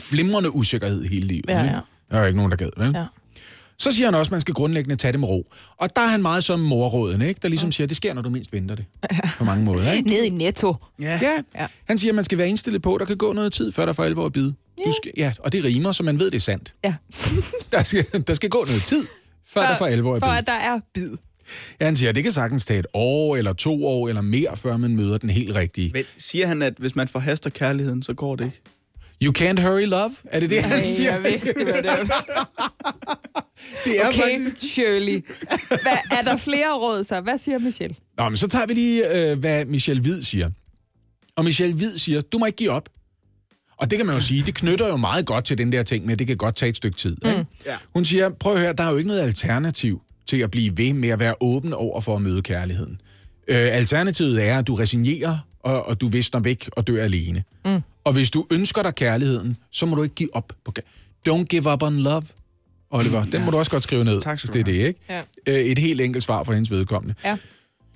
flimrende 0.00 0.54
usikkerhed 0.54 1.04
hele 1.04 1.26
livet. 1.26 1.44
Ja, 1.48 1.62
ikke? 1.62 1.74
ja. 1.74 1.80
Der 2.10 2.16
er 2.16 2.20
jo 2.20 2.26
ikke 2.26 2.36
nogen, 2.36 2.50
der 2.50 2.56
gad, 2.56 2.70
vel? 2.76 2.92
Ja. 2.94 3.04
Så 3.78 3.92
siger 3.92 4.06
han 4.06 4.14
også, 4.14 4.28
at 4.28 4.32
man 4.32 4.40
skal 4.40 4.54
grundlæggende 4.54 4.96
tage 4.96 5.12
det 5.12 5.20
med 5.20 5.28
ro. 5.28 5.46
Og 5.76 5.96
der 5.96 6.02
er 6.02 6.06
han 6.06 6.22
meget 6.22 6.44
som 6.44 6.60
morråden, 6.60 7.22
ikke? 7.22 7.40
der 7.42 7.48
ligesom 7.48 7.72
siger, 7.72 7.84
at 7.84 7.88
det 7.88 7.96
sker, 7.96 8.14
når 8.14 8.22
du 8.22 8.30
mindst 8.30 8.52
venter 8.52 8.74
det. 8.74 8.84
På 9.38 9.44
mange 9.44 9.64
måder. 9.64 9.92
Ikke? 9.92 10.08
Ned 10.08 10.24
i 10.24 10.28
netto. 10.28 10.74
Ja. 11.02 11.20
Ja. 11.54 11.66
Han 11.84 11.98
siger, 11.98 12.10
at 12.10 12.14
man 12.14 12.24
skal 12.24 12.38
være 12.38 12.48
indstillet 12.48 12.82
på, 12.82 12.94
at 12.94 13.00
der 13.00 13.06
kan 13.06 13.16
gå 13.16 13.32
noget 13.32 13.52
tid, 13.52 13.72
før 13.72 13.86
der 13.86 13.92
for 13.92 14.04
alvor 14.04 14.24
er 14.24 14.28
bid. 14.28 14.52
Du 14.86 14.92
skal, 15.02 15.12
ja, 15.16 15.32
og 15.38 15.52
det 15.52 15.64
rimer, 15.64 15.92
så 15.92 16.02
man 16.02 16.18
ved, 16.18 16.30
det 16.30 16.36
er 16.36 16.40
sandt. 16.40 16.74
Ja. 16.84 16.94
Der 17.72 17.82
skal, 17.82 18.06
der 18.26 18.34
skal 18.34 18.48
gå 18.50 18.64
noget 18.64 18.82
tid, 18.82 19.06
før 19.46 19.60
der 19.60 19.76
for 19.78 19.84
alvor 19.86 20.16
er 20.16 20.20
For 20.20 20.26
bid. 20.26 20.38
at 20.38 20.46
der 20.46 20.52
er 20.52 20.80
bid. 20.94 21.10
Ja, 21.80 21.84
han 21.84 21.96
siger, 21.96 22.08
at 22.08 22.14
det 22.14 22.22
kan 22.22 22.32
sagtens 22.32 22.64
tage 22.64 22.78
et 22.80 22.86
år, 22.94 23.36
eller 23.36 23.52
to 23.52 23.86
år, 23.86 24.08
eller 24.08 24.22
mere, 24.22 24.56
før 24.56 24.76
man 24.76 24.96
møder 24.96 25.18
den 25.18 25.30
helt 25.30 25.54
rigtige. 25.54 25.90
Men 25.94 26.04
siger 26.16 26.46
han, 26.46 26.62
at 26.62 26.74
hvis 26.78 26.96
man 26.96 27.08
forhaster 27.08 27.50
kærligheden, 27.50 28.02
så 28.02 28.14
går 28.14 28.36
det 28.36 28.44
ikke? 28.44 28.60
You 29.24 29.32
can't 29.38 29.60
hurry 29.60 29.86
love? 29.86 30.10
Er 30.24 30.40
det 30.40 30.50
det, 30.50 30.62
han 30.62 30.72
Ej, 30.80 30.86
siger? 30.86 31.12
jeg 31.12 31.22
vidste, 31.32 31.54
det 31.54 31.66
var 31.66 31.80
det. 31.80 32.10
Det 33.84 34.00
er 34.00 34.08
Okay, 34.08 34.20
faktisk... 34.20 34.72
Shirley. 34.72 35.24
Hvad, 35.68 36.18
er 36.18 36.22
der 36.22 36.36
flere 36.36 36.72
råd 36.78 37.04
så? 37.04 37.20
Hvad 37.20 37.38
siger 37.38 37.58
Michelle? 37.58 37.96
Nå, 38.18 38.28
men 38.28 38.36
så 38.36 38.48
tager 38.48 38.66
vi 38.66 38.74
lige, 38.74 39.30
øh, 39.30 39.38
hvad 39.38 39.64
Michelle 39.64 40.02
Hvid 40.02 40.22
siger. 40.22 40.50
Og 41.36 41.44
Michelle 41.44 41.74
Hvid 41.76 41.98
siger, 41.98 42.20
du 42.20 42.38
må 42.38 42.46
ikke 42.46 42.56
give 42.56 42.70
op. 42.70 42.88
Og 43.76 43.90
det 43.90 43.98
kan 43.98 44.06
man 44.06 44.14
jo 44.16 44.20
sige, 44.20 44.42
det 44.46 44.54
knytter 44.54 44.88
jo 44.88 44.96
meget 44.96 45.26
godt 45.26 45.44
til 45.44 45.58
den 45.58 45.72
der 45.72 45.82
ting 45.82 46.04
med, 46.04 46.12
at 46.12 46.18
det 46.18 46.26
kan 46.26 46.36
godt 46.36 46.56
tage 46.56 46.70
et 46.70 46.76
stykke 46.76 46.96
tid. 46.96 47.16
Ikke? 47.26 47.46
Ja. 47.66 47.76
Hun 47.94 48.04
siger, 48.04 48.30
prøv 48.30 48.52
at 48.52 48.58
høre, 48.60 48.72
der 48.72 48.84
er 48.84 48.90
jo 48.90 48.96
ikke 48.96 49.08
noget 49.08 49.20
alternativ 49.20 50.02
til 50.28 50.36
at 50.36 50.50
blive 50.50 50.76
ved 50.76 50.92
med 50.92 51.08
at 51.08 51.18
være 51.18 51.34
åben 51.40 51.72
over 51.72 52.00
for 52.00 52.16
at 52.16 52.22
møde 52.22 52.42
kærligheden. 52.42 53.00
Øh, 53.48 53.56
alternativet 53.76 54.44
er, 54.48 54.58
at 54.58 54.66
du 54.66 54.74
resignerer, 54.74 55.38
og, 55.60 55.86
og 55.86 56.00
du 56.00 56.08
visner 56.08 56.40
væk 56.40 56.68
og 56.72 56.86
dør 56.86 57.04
alene. 57.04 57.44
Mm. 57.64 57.80
Og 58.04 58.12
hvis 58.12 58.30
du 58.30 58.46
ønsker 58.52 58.82
dig 58.82 58.94
kærligheden, 58.94 59.56
så 59.72 59.86
må 59.86 59.96
du 59.96 60.02
ikke 60.02 60.14
give 60.14 60.36
op 60.36 60.52
på 60.64 60.72
kær- 60.78 61.28
Don't 61.28 61.44
give 61.44 61.72
up 61.72 61.82
on 61.82 61.96
love, 61.96 62.22
Oliver. 62.90 63.24
Den 63.24 63.44
må 63.44 63.50
du 63.50 63.56
også 63.58 63.70
godt 63.70 63.82
skrive 63.82 64.04
ned, 64.04 64.20
Tak 64.20 64.38
skal 64.38 64.50
hvis 64.52 64.64
det 64.64 64.72
er 64.74 64.78
det, 64.82 64.86
ikke? 64.88 65.00
Ja. 65.08 65.22
Øh, 65.46 65.60
et 65.60 65.78
helt 65.78 66.00
enkelt 66.00 66.24
svar 66.24 66.44
fra 66.44 66.52
hendes 66.54 66.70
vedkommende. 66.70 67.14
Ja. 67.24 67.36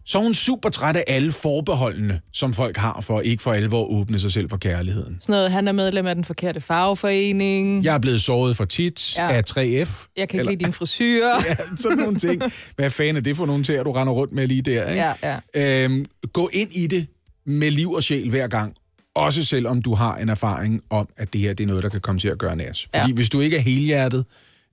Så 0.05 0.19
er 0.19 0.23
hun 0.23 0.35
super 0.35 0.69
træt 0.69 0.97
af 0.97 1.05
alle 1.07 1.33
forbeholdene, 1.33 2.21
som 2.33 2.55
folk 2.55 2.77
har 2.77 3.01
for 3.01 3.21
ikke 3.21 3.43
for 3.43 3.53
alvor 3.53 3.83
at 3.85 3.89
åbne 4.01 4.19
sig 4.19 4.33
selv 4.33 4.51
for 4.51 4.57
kærligheden. 4.57 5.17
Sådan 5.21 5.33
noget, 5.33 5.51
han 5.53 5.69
er 5.69 5.73
medlem 5.73 6.07
af 6.07 6.15
den 6.15 6.25
forkerte 6.25 6.61
fagforening. 6.61 7.85
Jeg 7.85 7.95
er 7.95 7.99
blevet 7.99 8.23
såret 8.23 8.57
for 8.57 8.65
tit 8.65 9.19
Ja. 9.19 9.27
ja. 9.27 9.33
af 9.37 9.43
3F. 9.51 10.07
Jeg 10.17 10.29
kan 10.29 10.41
ikke 10.41 10.53
lide 10.53 10.65
din 10.65 10.73
frisyr. 10.73 11.25
Ja, 11.49 11.57
sådan 11.77 11.99
nogle 11.99 12.19
ting. 12.19 12.43
Hvad 12.77 12.91
fanden 12.91 13.17
er 13.17 13.21
det 13.21 13.37
for 13.37 13.47
nogle 13.47 13.65
ting, 13.65 13.85
du 13.85 13.93
render 13.93 14.13
rundt 14.13 14.33
med 14.33 14.47
lige 14.47 14.63
der? 14.63 14.91
Ikke? 14.91 15.03
Ja, 15.23 15.41
ja. 15.55 15.85
Øhm, 15.85 16.05
gå 16.33 16.51
ind 16.53 16.73
i 16.73 16.87
det 16.87 17.07
med 17.47 17.71
liv 17.71 17.93
og 17.93 18.03
sjæl 18.03 18.31
hver 18.31 18.47
gang. 18.49 18.75
Også 19.19 19.45
selvom 19.45 19.83
du 19.83 19.95
har 19.95 20.17
en 20.17 20.29
erfaring 20.29 20.83
om, 20.91 21.09
at 21.17 21.33
det 21.33 21.41
her 21.41 21.53
det 21.55 21.65
er 21.65 21.69
noget, 21.69 21.83
der 21.83 21.89
kan 21.89 22.01
komme 22.01 22.19
til 22.19 22.29
at 22.29 22.39
gøre 22.39 22.57
nas. 22.57 22.83
Fordi 22.95 23.09
Ja. 23.11 23.15
hvis 23.15 23.29
du 23.29 23.41
ikke 23.41 23.57
er 23.57 23.61
helhjertet, 23.61 24.25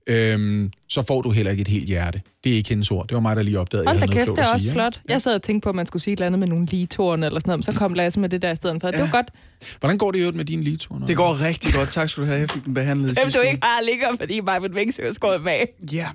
øhm, 0.06 0.70
så 0.88 1.02
får 1.02 1.22
du 1.22 1.30
heller 1.30 1.50
ikke 1.50 1.60
et 1.60 1.68
helt 1.68 1.84
hjerte. 1.86 2.20
Det 2.44 2.52
er 2.52 2.56
ikke 2.56 2.68
hendes 2.68 2.90
ord. 2.90 3.08
Det 3.08 3.14
var 3.14 3.20
mig, 3.20 3.36
der 3.36 3.42
lige 3.42 3.58
opdagede, 3.58 3.86
Hold 3.86 3.96
at 3.96 4.00
da 4.00 4.06
kæft, 4.06 4.26
noget 4.26 4.38
det 4.38 4.44
er 4.44 4.52
også 4.52 4.64
sige, 4.64 4.72
flot. 4.72 5.00
Jeg 5.08 5.22
sad 5.22 5.34
og 5.34 5.42
tænkte 5.42 5.64
på, 5.64 5.68
at 5.68 5.74
man 5.74 5.86
skulle 5.86 6.02
sige 6.02 6.12
et 6.12 6.16
eller 6.16 6.26
andet 6.26 6.38
med 6.38 6.48
nogle 6.48 6.66
ligetårn 6.66 7.22
eller 7.22 7.40
sådan 7.40 7.48
noget, 7.50 7.58
men 7.58 7.62
så 7.62 7.72
kom 7.72 7.94
Lasse 7.94 8.20
med 8.20 8.28
det 8.28 8.42
der 8.42 8.52
i 8.52 8.56
stedet 8.56 8.80
for. 8.80 8.90
Det 8.90 9.00
var 9.00 9.10
godt. 9.12 9.30
Hvordan 9.80 9.98
går 9.98 10.10
det 10.10 10.18
i 10.18 10.20
øvrigt 10.20 10.36
med 10.36 10.44
din 10.44 10.62
ligetur? 10.62 10.98
Det 10.98 11.16
går 11.16 11.44
rigtig 11.44 11.74
godt. 11.74 11.92
Tak 11.92 12.08
skal 12.08 12.22
du 12.22 12.26
have. 12.28 12.40
Jeg 12.40 12.50
fik 12.50 12.64
den 12.64 12.74
behandlet 12.74 13.08
sidste 13.18 13.38
du 13.38 13.44
ikke 13.44 13.58
har 13.62 13.82
ligger, 13.82 14.06
fordi 14.20 14.40
mig 14.40 14.62
med 14.62 14.70
Vengsø 14.70 15.02
er 15.08 15.12
skåret 15.12 15.44
med. 15.44 15.60
Ja. 15.92 16.06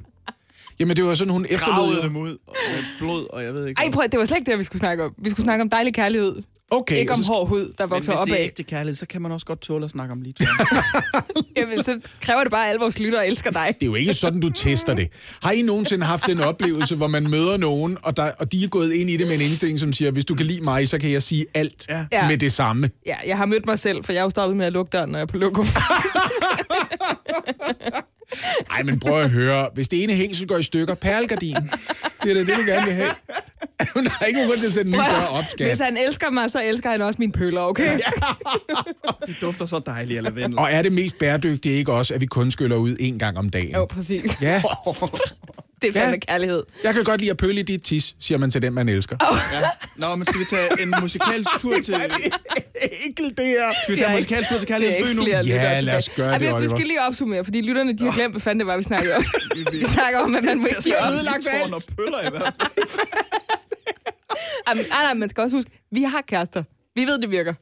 Jamen, 0.79 0.95
det 0.95 1.05
var 1.05 1.13
sådan, 1.13 1.31
hun 1.33 1.45
Gravede 1.50 1.53
efterlod... 1.93 2.03
dem 2.03 2.15
ud. 2.17 2.38
Og 2.47 2.55
med 2.75 2.83
blod, 3.00 3.25
og 3.33 3.43
jeg 3.43 3.53
ved 3.53 3.67
ikke 3.67 3.79
Ej, 3.81 3.91
prøv, 3.93 4.03
det 4.11 4.19
var 4.19 4.25
slet 4.25 4.38
ikke 4.38 4.51
det, 4.51 4.59
vi 4.59 4.63
skulle 4.63 4.79
snakke 4.79 5.03
om. 5.03 5.13
Vi 5.17 5.29
skulle 5.29 5.43
snakke 5.43 5.61
om 5.61 5.69
dejlig 5.69 5.93
kærlighed. 5.93 6.35
Okay, 6.73 6.95
ikke 6.97 7.13
om 7.13 7.19
så- 7.23 7.27
hård 7.31 7.47
hud, 7.47 7.73
der 7.77 7.85
Men 7.85 7.89
vokser 7.91 8.11
hvis 8.11 8.19
op 8.19 8.25
det 8.27 8.33
er 8.33 8.37
af. 8.37 8.43
ægte 8.43 8.63
kærlighed, 8.63 8.95
så 8.95 9.05
kan 9.05 9.21
man 9.21 9.31
også 9.31 9.45
godt 9.45 9.61
tåle 9.61 9.85
at 9.85 9.91
snakke 9.91 10.11
om 10.11 10.21
lige 10.21 10.35
Jamen, 11.57 11.83
så 11.83 11.99
kræver 12.21 12.41
det 12.43 12.51
bare, 12.51 12.63
at 12.65 12.69
alle 12.69 12.79
vores 12.79 12.99
lyttere 12.99 13.27
elsker 13.27 13.51
dig. 13.51 13.67
Det 13.79 13.85
er 13.85 13.85
jo 13.85 13.95
ikke 13.95 14.13
sådan, 14.13 14.39
du 14.39 14.49
tester 14.49 14.93
det. 14.93 15.07
Har 15.43 15.51
I 15.51 15.61
nogensinde 15.61 16.05
haft 16.05 16.25
den 16.27 16.39
oplevelse, 16.39 16.95
hvor 16.95 17.07
man 17.07 17.29
møder 17.29 17.57
nogen, 17.57 17.97
og, 18.03 18.17
der, 18.17 18.31
og 18.39 18.51
de 18.51 18.63
er 18.63 18.67
gået 18.67 18.93
ind 18.93 19.09
i 19.09 19.17
det 19.17 19.27
med 19.27 19.35
en 19.35 19.41
indstilling, 19.41 19.79
som 19.79 19.93
siger, 19.93 20.11
hvis 20.11 20.25
du 20.25 20.35
kan 20.35 20.45
lide 20.45 20.61
mig, 20.61 20.87
så 20.87 20.97
kan 20.97 21.11
jeg 21.11 21.21
sige 21.21 21.45
alt 21.53 21.85
Ja. 21.89 22.05
Ja. 22.11 22.27
med 22.27 22.37
det 22.37 22.51
samme. 22.51 22.89
Ja, 23.05 23.15
jeg 23.27 23.37
har 23.37 23.45
mødt 23.45 23.65
mig 23.65 23.79
selv, 23.79 24.03
for 24.03 24.11
jeg 24.11 24.19
er 24.19 24.23
jo 24.23 24.29
stoppet 24.29 24.57
med 24.57 24.65
at 24.65 24.73
lukke 24.73 24.89
døren, 24.89 25.09
når 25.09 25.17
jeg 25.19 25.23
er 25.23 25.27
på 25.27 25.37
lokum. 25.37 25.65
Nej, 28.69 28.83
men 28.83 29.00
prøv 29.00 29.21
at 29.21 29.29
høre. 29.29 29.69
Hvis 29.73 29.88
det 29.88 30.03
ene 30.03 30.13
hængsel 30.13 30.47
går 30.47 30.57
i 30.57 30.63
stykker, 30.63 30.95
perlegardin. 30.95 31.55
Det 32.23 32.29
er 32.29 32.33
da 32.33 32.39
det, 32.39 32.47
du 32.47 32.61
gerne 32.67 32.85
vil 32.85 32.93
have. 32.93 33.09
Der 33.95 34.11
er 34.21 34.25
ikke 34.25 34.39
nogen 34.39 34.59
til 34.59 34.67
at 34.67 34.73
sætte 34.73 34.88
en 34.91 34.91
ny 34.91 34.97
dør 34.97 35.25
op, 35.29 35.43
Hvis 35.57 35.67
skat. 35.77 35.85
han 35.85 35.97
elsker 36.07 36.31
mig, 36.31 36.51
så 36.51 36.59
elsker 36.65 36.89
han 36.91 37.01
også 37.01 37.15
mine 37.19 37.31
pøller, 37.31 37.61
okay? 37.61 38.00
Ja. 38.00 38.09
De 39.27 39.33
dufter 39.41 39.65
så 39.65 39.79
dejligt 39.85 40.17
af 40.17 40.23
lavendel. 40.23 40.59
Og 40.59 40.71
er 40.71 40.81
det 40.81 40.93
mest 40.93 41.17
bæredygtige 41.17 41.75
ikke 41.75 41.91
også, 41.93 42.13
at 42.13 42.21
vi 42.21 42.25
kun 42.25 42.51
skyller 42.51 42.75
ud 42.75 42.95
en 43.00 43.19
gang 43.19 43.38
om 43.38 43.50
dagen? 43.50 43.71
Jo, 43.75 43.85
præcis. 43.85 44.38
Ja, 44.41 44.63
Det 45.81 45.88
er 45.88 45.93
fandme 45.93 46.17
Ja. 46.27 46.31
kærlighed. 46.33 46.63
jeg 46.83 46.93
kan 46.93 47.03
godt 47.03 47.21
lide 47.21 47.31
at 47.31 47.38
pølle 47.38 47.59
i 47.59 47.63
dit 47.63 47.83
tis, 47.83 48.15
siger 48.19 48.38
man 48.38 48.51
til 48.51 48.61
den, 48.61 48.73
man 48.73 48.89
elsker. 48.89 49.17
Ja. 49.53 49.69
Nå, 49.95 50.15
men 50.15 50.25
skal 50.25 50.39
vi 50.39 50.45
tage 50.50 50.81
en 50.83 50.93
musikalsk 51.01 51.50
tur 51.61 51.75
til... 51.85 51.95
Enkelt 53.05 53.38
det 53.38 53.45
her. 53.45 53.71
Skal 53.83 53.95
vi 53.95 54.00
tage 54.00 54.09
en 54.09 54.15
musikalsk 54.15 54.50
tur 54.50 54.57
til 54.57 54.67
Kærlighedens 54.67 55.09
By 55.11 55.15
nu? 55.15 55.27
Ja, 55.27 55.79
lad 55.79 55.97
os 55.97 56.09
gøre 56.09 56.31
det, 56.33 56.41
men 56.41 56.47
Vi 56.50 56.53
Oliver. 56.53 56.69
skal 56.75 56.88
lige 56.88 57.01
opsummere, 57.01 57.43
fordi 57.43 57.61
lytterne 57.61 57.97
de 57.97 58.03
har 58.05 58.11
glemt, 58.13 58.33
hvad 58.33 58.41
fanden 58.41 58.59
det 58.59 58.67
var, 58.67 58.77
vi 58.77 58.83
snakkede 58.83 59.15
om. 59.15 59.23
vi 59.71 59.85
snakker 59.85 60.19
om, 60.19 60.35
at 60.35 60.43
man 60.43 60.59
må 60.59 60.65
ikke 60.71 60.81
give 60.81 60.97
op. 60.97 61.11
ødelagt 61.13 61.47
alt. 61.51 61.73
og 61.73 61.81
pøller 61.97 62.19
i 62.27 62.29
hvert 62.31 62.53
fald. 62.61 62.88
Jamen, 64.69 64.85
nej, 64.89 65.03
nej, 65.03 65.13
man 65.13 65.29
skal 65.29 65.41
også 65.43 65.55
huske, 65.55 65.71
vi 65.91 66.03
har 66.03 66.21
kærester. 66.27 66.63
Vi 66.95 67.01
ved, 67.05 67.19
det 67.21 67.31
virker. 67.31 67.53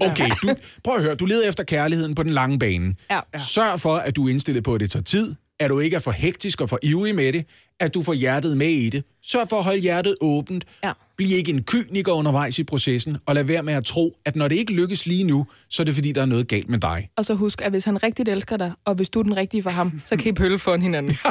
Okay, 0.00 0.30
du, 0.42 0.54
prøv 0.84 0.96
at 0.96 1.02
høre. 1.02 1.14
Du 1.14 1.26
leder 1.26 1.48
efter 1.48 1.64
kærligheden 1.64 2.14
på 2.14 2.22
den 2.22 2.32
lange 2.32 2.58
bane. 2.58 2.94
Ja. 3.10 3.20
Sørg 3.38 3.80
for, 3.80 3.96
at 3.96 4.16
du 4.16 4.26
er 4.26 4.30
indstillet 4.30 4.64
på, 4.64 4.74
at 4.74 4.80
det 4.80 4.90
tager 4.90 5.02
tid. 5.02 5.34
At 5.60 5.70
du 5.70 5.78
ikke 5.78 5.96
er 5.96 6.00
for 6.00 6.10
hektisk 6.10 6.60
og 6.60 6.68
for 6.68 6.78
ivrig 6.82 7.14
med 7.14 7.32
det, 7.32 7.46
at 7.80 7.94
du 7.94 8.02
får 8.02 8.12
hjertet 8.12 8.56
med 8.56 8.68
i 8.68 8.90
det. 8.90 9.04
Sørg 9.22 9.48
for 9.48 9.56
at 9.56 9.64
holde 9.64 9.78
hjertet 9.78 10.16
åbent. 10.20 10.64
Ja. 10.84 10.92
Bliv 11.16 11.36
ikke 11.36 11.52
en 11.52 11.62
kyniker 11.62 12.12
undervejs 12.12 12.58
i 12.58 12.64
processen, 12.64 13.16
og 13.26 13.34
lad 13.34 13.44
være 13.44 13.62
med 13.62 13.74
at 13.74 13.84
tro, 13.84 14.16
at 14.24 14.36
når 14.36 14.48
det 14.48 14.56
ikke 14.56 14.72
lykkes 14.72 15.06
lige 15.06 15.24
nu, 15.24 15.46
så 15.70 15.82
er 15.82 15.84
det 15.84 15.94
fordi, 15.94 16.12
der 16.12 16.22
er 16.22 16.26
noget 16.26 16.48
galt 16.48 16.68
med 16.68 16.78
dig. 16.78 17.08
Og 17.16 17.24
så 17.24 17.34
husk, 17.34 17.62
at 17.62 17.70
hvis 17.70 17.84
han 17.84 18.02
rigtigt 18.02 18.28
elsker 18.28 18.56
dig, 18.56 18.72
og 18.84 18.94
hvis 18.94 19.08
du 19.08 19.18
er 19.18 19.22
den 19.22 19.36
rigtige 19.36 19.62
for 19.62 19.70
ham, 19.70 20.00
så 20.06 20.16
kan 20.16 20.26
I 20.26 20.32
pølle 20.32 20.58
for 20.58 20.76
hinanden. 20.76 21.12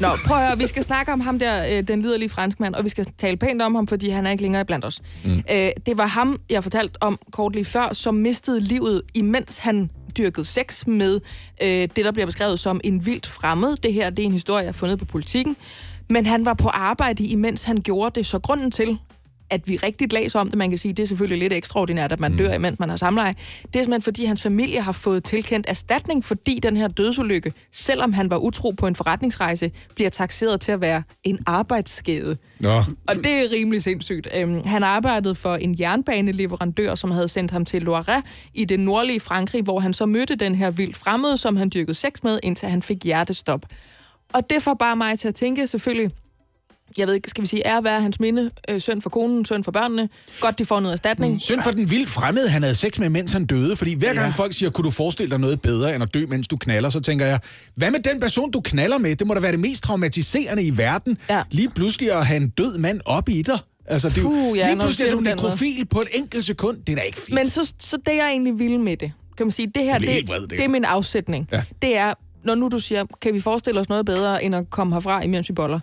Nå, 0.00 0.08
prøv 0.26 0.36
at 0.36 0.46
høre, 0.46 0.58
vi 0.58 0.66
skal 0.66 0.82
snakke 0.82 1.12
om 1.12 1.20
ham 1.20 1.38
der, 1.38 1.76
øh, 1.76 1.82
den 1.82 2.02
liderlige 2.02 2.28
franskmand, 2.28 2.74
og 2.74 2.84
vi 2.84 2.88
skal 2.88 3.06
tale 3.18 3.36
pænt 3.36 3.62
om 3.62 3.74
ham, 3.74 3.86
fordi 3.86 4.08
han 4.08 4.26
er 4.26 4.30
ikke 4.30 4.42
længere 4.42 4.64
blandt 4.64 4.84
os. 4.84 5.02
Mm. 5.24 5.30
Øh, 5.30 5.70
det 5.86 5.98
var 5.98 6.06
ham, 6.06 6.40
jeg 6.50 6.62
fortalte 6.62 7.02
om 7.02 7.18
kort 7.32 7.52
lige 7.52 7.64
før, 7.64 7.92
som 7.92 8.14
mistede 8.14 8.60
livet, 8.60 9.02
imens 9.14 9.58
han 9.58 9.90
dyrkede 10.18 10.44
sex 10.44 10.86
med 10.86 11.20
øh, 11.62 11.68
det, 11.68 11.96
der 11.96 12.12
bliver 12.12 12.26
beskrevet 12.26 12.58
som 12.58 12.80
en 12.84 13.06
vildt 13.06 13.26
fremmed. 13.26 13.76
Det 13.76 13.92
her 13.92 14.10
det 14.10 14.22
er 14.22 14.26
en 14.26 14.32
historie, 14.32 14.62
jeg 14.62 14.68
har 14.68 14.72
fundet 14.72 14.98
på 14.98 15.04
politikken. 15.04 15.56
Men 16.10 16.26
han 16.26 16.44
var 16.44 16.54
på 16.54 16.68
arbejde, 16.68 17.24
imens 17.24 17.62
han 17.62 17.76
gjorde 17.76 18.14
det, 18.14 18.26
så 18.26 18.38
grunden 18.38 18.70
til, 18.70 18.98
at 19.54 19.68
vi 19.68 19.76
rigtig 19.76 20.12
læser 20.12 20.38
om 20.40 20.48
det, 20.48 20.58
man 20.58 20.70
kan 20.70 20.78
sige, 20.78 20.92
det 20.92 21.02
er 21.02 21.06
selvfølgelig 21.06 21.38
lidt 21.38 21.52
ekstraordinært, 21.52 22.12
at 22.12 22.20
man 22.20 22.36
dør, 22.36 22.52
imens 22.52 22.78
man 22.78 22.88
har 22.88 22.96
samleje. 22.96 23.34
Det 23.62 23.76
er 23.76 23.82
simpelthen, 23.82 24.02
fordi 24.02 24.24
hans 24.24 24.42
familie 24.42 24.80
har 24.80 24.92
fået 24.92 25.24
tilkendt 25.24 25.66
erstatning, 25.68 26.24
fordi 26.24 26.60
den 26.62 26.76
her 26.76 26.88
dødsulykke, 26.88 27.52
selvom 27.72 28.12
han 28.12 28.30
var 28.30 28.36
utro 28.36 28.70
på 28.70 28.86
en 28.86 28.96
forretningsrejse, 28.96 29.70
bliver 29.94 30.10
taxeret 30.10 30.60
til 30.60 30.72
at 30.72 30.80
være 30.80 31.02
en 31.24 31.38
arbejdsskade. 31.46 32.36
Nå. 32.60 32.78
Og 33.08 33.14
det 33.14 33.26
er 33.26 33.52
rimelig 33.52 33.82
sindssygt. 33.82 34.28
Øhm, 34.36 34.62
han 34.64 34.82
arbejdede 34.82 35.34
for 35.34 35.54
en 35.54 35.76
jernbaneleverandør, 35.80 36.94
som 36.94 37.10
havde 37.10 37.28
sendt 37.28 37.50
ham 37.50 37.64
til 37.64 37.82
Loiret 37.82 38.22
i 38.54 38.64
det 38.64 38.80
nordlige 38.80 39.20
Frankrig, 39.20 39.62
hvor 39.62 39.80
han 39.80 39.92
så 39.92 40.06
mødte 40.06 40.34
den 40.34 40.54
her 40.54 40.70
vildt 40.70 40.96
fremmede, 40.96 41.36
som 41.36 41.56
han 41.56 41.70
dyrkede 41.74 41.94
sex 41.94 42.12
med, 42.22 42.38
indtil 42.42 42.68
han 42.68 42.82
fik 42.82 43.04
hjertestop. 43.04 43.60
Og 44.32 44.50
det 44.50 44.62
får 44.62 44.74
bare 44.74 44.96
mig 44.96 45.18
til 45.18 45.28
at 45.28 45.34
tænke, 45.34 45.66
selvfølgelig, 45.66 46.10
jeg 46.98 47.06
ved 47.06 47.14
ikke, 47.14 47.30
skal 47.30 47.42
vi 47.42 47.46
sige, 47.48 47.66
er 47.66 47.80
være 47.80 48.00
hans 48.00 48.20
minde, 48.20 48.50
øh, 48.70 48.80
søn 48.80 49.02
for 49.02 49.10
konen, 49.10 49.44
søn 49.44 49.64
for 49.64 49.70
børnene. 49.72 50.08
Godt, 50.40 50.58
de 50.58 50.64
får 50.66 50.80
noget 50.80 50.92
erstatning. 50.92 51.40
Synd 51.40 51.62
for 51.62 51.70
den 51.70 51.90
vildt 51.90 52.08
fremmede, 52.10 52.48
han 52.48 52.62
havde 52.62 52.74
sex 52.74 52.98
med, 52.98 53.08
mens 53.08 53.32
han 53.32 53.46
døde. 53.46 53.76
Fordi 53.76 53.94
hver 53.98 54.14
gang 54.14 54.26
Ja. 54.26 54.32
folk 54.32 54.52
siger, 54.52 54.70
kunne 54.70 54.84
du 54.84 54.90
forestille 54.90 55.30
dig 55.30 55.38
noget 55.38 55.60
bedre, 55.60 55.94
end 55.94 56.02
at 56.02 56.14
dø, 56.14 56.26
mens 56.28 56.48
du 56.48 56.56
knaller, 56.56 56.88
så 56.88 57.00
tænker 57.00 57.26
jeg, 57.26 57.40
hvad 57.76 57.90
med 57.90 58.00
den 58.00 58.20
person, 58.20 58.50
du 58.50 58.60
knaller 58.60 58.98
med? 58.98 59.16
Det 59.16 59.26
må 59.26 59.34
da 59.34 59.40
være 59.40 59.52
det 59.52 59.60
mest 59.60 59.82
traumatiserende 59.82 60.62
i 60.64 60.76
verden. 60.78 61.18
Ja. 61.30 61.42
Lige 61.50 61.70
pludselig 61.70 62.12
at 62.12 62.26
have 62.26 62.36
en 62.36 62.48
død 62.48 62.78
mand 62.78 63.00
op 63.06 63.28
i 63.28 63.42
dig. 63.42 63.58
Altså, 63.86 64.08
det 64.08 64.18
er 64.18 64.22
jo, 64.22 64.28
Puh, 64.28 64.58
ja, 64.58 64.66
lige 64.68 64.80
pludselig 64.80 65.08
er 65.08 65.12
du 65.14 65.20
nekrofil 65.20 65.86
på 65.86 66.00
et 66.00 66.08
enkelt 66.14 66.44
sekund. 66.44 66.76
Det 66.86 66.92
er 66.92 66.96
da 66.96 67.02
ikke 67.02 67.18
fint. 67.18 67.34
Men 67.34 67.46
så, 67.48 67.72
så 67.80 67.96
det, 68.06 68.16
jeg 68.16 68.28
egentlig 68.30 68.58
ville 68.58 68.78
med 68.78 68.96
det, 68.96 69.12
kan 69.36 69.46
man 69.46 69.50
sige, 69.50 69.66
det 69.74 69.84
her, 69.84 69.98
det, 69.98 70.28
vred, 70.28 70.40
det 70.40 70.50
det, 70.50 70.60
er 70.64 70.68
min 70.68 70.84
afsætning. 70.84 71.48
Ja. 71.52 71.62
Det 71.82 71.96
er, 71.96 72.14
når 72.44 72.54
nu 72.54 72.68
du 72.68 72.78
siger, 72.78 73.04
kan 73.22 73.34
vi 73.34 73.40
forestille 73.40 73.80
os 73.80 73.88
noget 73.88 74.06
bedre, 74.06 74.44
end 74.44 74.54
at 74.54 74.70
komme 74.70 74.94
herfra, 74.94 75.22
imens 75.24 75.48
vi 75.48 75.54
boller? 75.54 75.80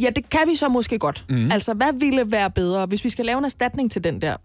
Ja, 0.00 0.08
det 0.16 0.30
kan 0.30 0.40
vi 0.48 0.54
så 0.54 0.68
måske 0.68 0.98
godt. 0.98 1.24
Mm. 1.30 1.52
Altså, 1.52 1.74
hvad 1.74 2.00
ville 2.00 2.24
være 2.26 2.50
bedre, 2.50 2.86
hvis 2.86 3.04
vi 3.04 3.08
skal 3.10 3.24
lave 3.24 3.38
en 3.38 3.44
erstatning 3.44 3.90
til 3.90 4.04
den 4.04 4.20
der? 4.20 4.36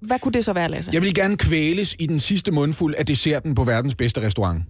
Hvad 0.00 0.18
kunne 0.18 0.32
det 0.32 0.44
så 0.44 0.52
være, 0.52 0.68
Lasse? 0.68 0.90
Jeg 0.94 1.02
vil 1.02 1.14
gerne 1.14 1.36
kvæles 1.36 1.96
i 1.98 2.06
den 2.06 2.18
sidste 2.18 2.52
mundfuld 2.52 2.94
af 2.98 3.06
desserten 3.06 3.54
på 3.54 3.64
verdens 3.64 3.94
bedste 3.94 4.20
restaurant. 4.22 4.62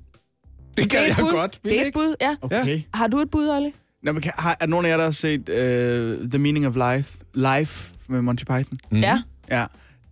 Det 0.76 0.90
kan 0.90 1.00
det 1.00 1.08
jeg 1.08 1.16
bud. 1.16 1.32
godt. 1.32 1.60
vil 1.62 1.70
Det 1.70 1.78
er 1.78 1.82
et 1.82 1.86
ikke? 1.86 1.98
bud, 1.98 2.14
ja. 2.20 2.36
Okay. 2.42 2.80
Har 2.94 3.06
du 3.06 3.18
et 3.20 3.30
bud, 3.30 3.48
Olli? 3.48 3.72
Nå, 4.02 4.12
men 4.12 4.22
kan, 4.22 4.32
har, 4.38 4.56
er 4.60 4.66
nogen 4.66 4.86
af 4.86 4.90
jer, 4.90 4.96
der 4.96 5.04
har 5.04 5.10
set 5.10 5.48
uh, 5.48 6.28
The 6.30 6.38
Meaning 6.38 6.66
of 6.66 6.74
Life, 6.74 7.18
Life 7.34 7.94
med 8.08 8.22
Monty 8.22 8.44
Python? 8.44 8.78
Mm. 8.90 8.98
Ja. 8.98 9.22
Ja. 9.50 9.64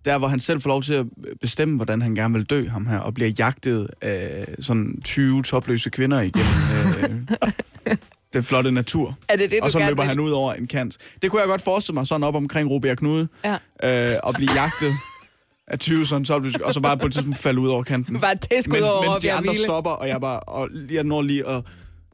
Der, 0.04 0.18
hvor 0.18 0.28
han 0.28 0.40
selv 0.40 0.60
får 0.60 0.68
lov 0.68 0.82
til 0.82 0.94
at 0.94 1.06
bestemme, 1.40 1.76
hvordan 1.76 2.02
han 2.02 2.14
gerne 2.14 2.34
vil 2.34 2.44
dø, 2.44 2.68
ham 2.68 2.86
her, 2.86 2.98
og 2.98 3.14
bliver 3.14 3.30
jagtet 3.38 3.88
af 4.00 4.46
sådan 4.60 5.00
20 5.04 5.42
topløse 5.42 5.90
kvinder 5.90 6.20
igennem 6.20 7.26
øh, 7.88 7.96
den 8.36 8.44
flotte 8.44 8.70
natur. 8.72 9.18
Er 9.28 9.36
det 9.36 9.50
det, 9.50 9.60
og 9.60 9.70
så 9.70 9.78
løber 9.78 10.02
vil? 10.02 10.08
han 10.08 10.20
ud 10.20 10.30
over 10.30 10.52
en 10.54 10.66
kant. 10.66 10.96
Det 11.22 11.30
kunne 11.30 11.40
jeg 11.40 11.48
godt 11.48 11.62
forestille 11.62 11.94
mig, 11.94 12.06
sådan 12.06 12.24
op 12.24 12.34
omkring 12.34 12.70
Robert 12.70 12.98
Knude, 12.98 13.28
Ja. 13.44 14.12
øh, 14.12 14.18
og 14.22 14.34
blive 14.34 14.52
jagtet 14.54 14.92
af 15.68 15.78
20 15.78 16.06
sådan 16.06 16.24
topløse, 16.24 16.64
og 16.64 16.74
så 16.74 16.80
bare 16.80 16.98
på 16.98 17.06
et 17.06 17.12
tidspunkt 17.12 17.38
falde 17.38 17.60
ud 17.60 17.68
over 17.68 17.82
kanten. 17.82 18.20
Bare 18.20 18.36
tæsk 18.36 18.70
ud 18.72 18.80
over 18.80 19.10
mens 19.10 19.22
de 19.22 19.32
andre 19.32 19.50
Hvile. 19.52 19.64
stopper, 19.64 19.90
og 19.90 20.08
jeg 20.08 20.20
bare 20.20 20.40
og 20.40 20.68
jeg 20.90 21.04
når 21.04 21.22
lige 21.22 21.48
at 21.48 21.62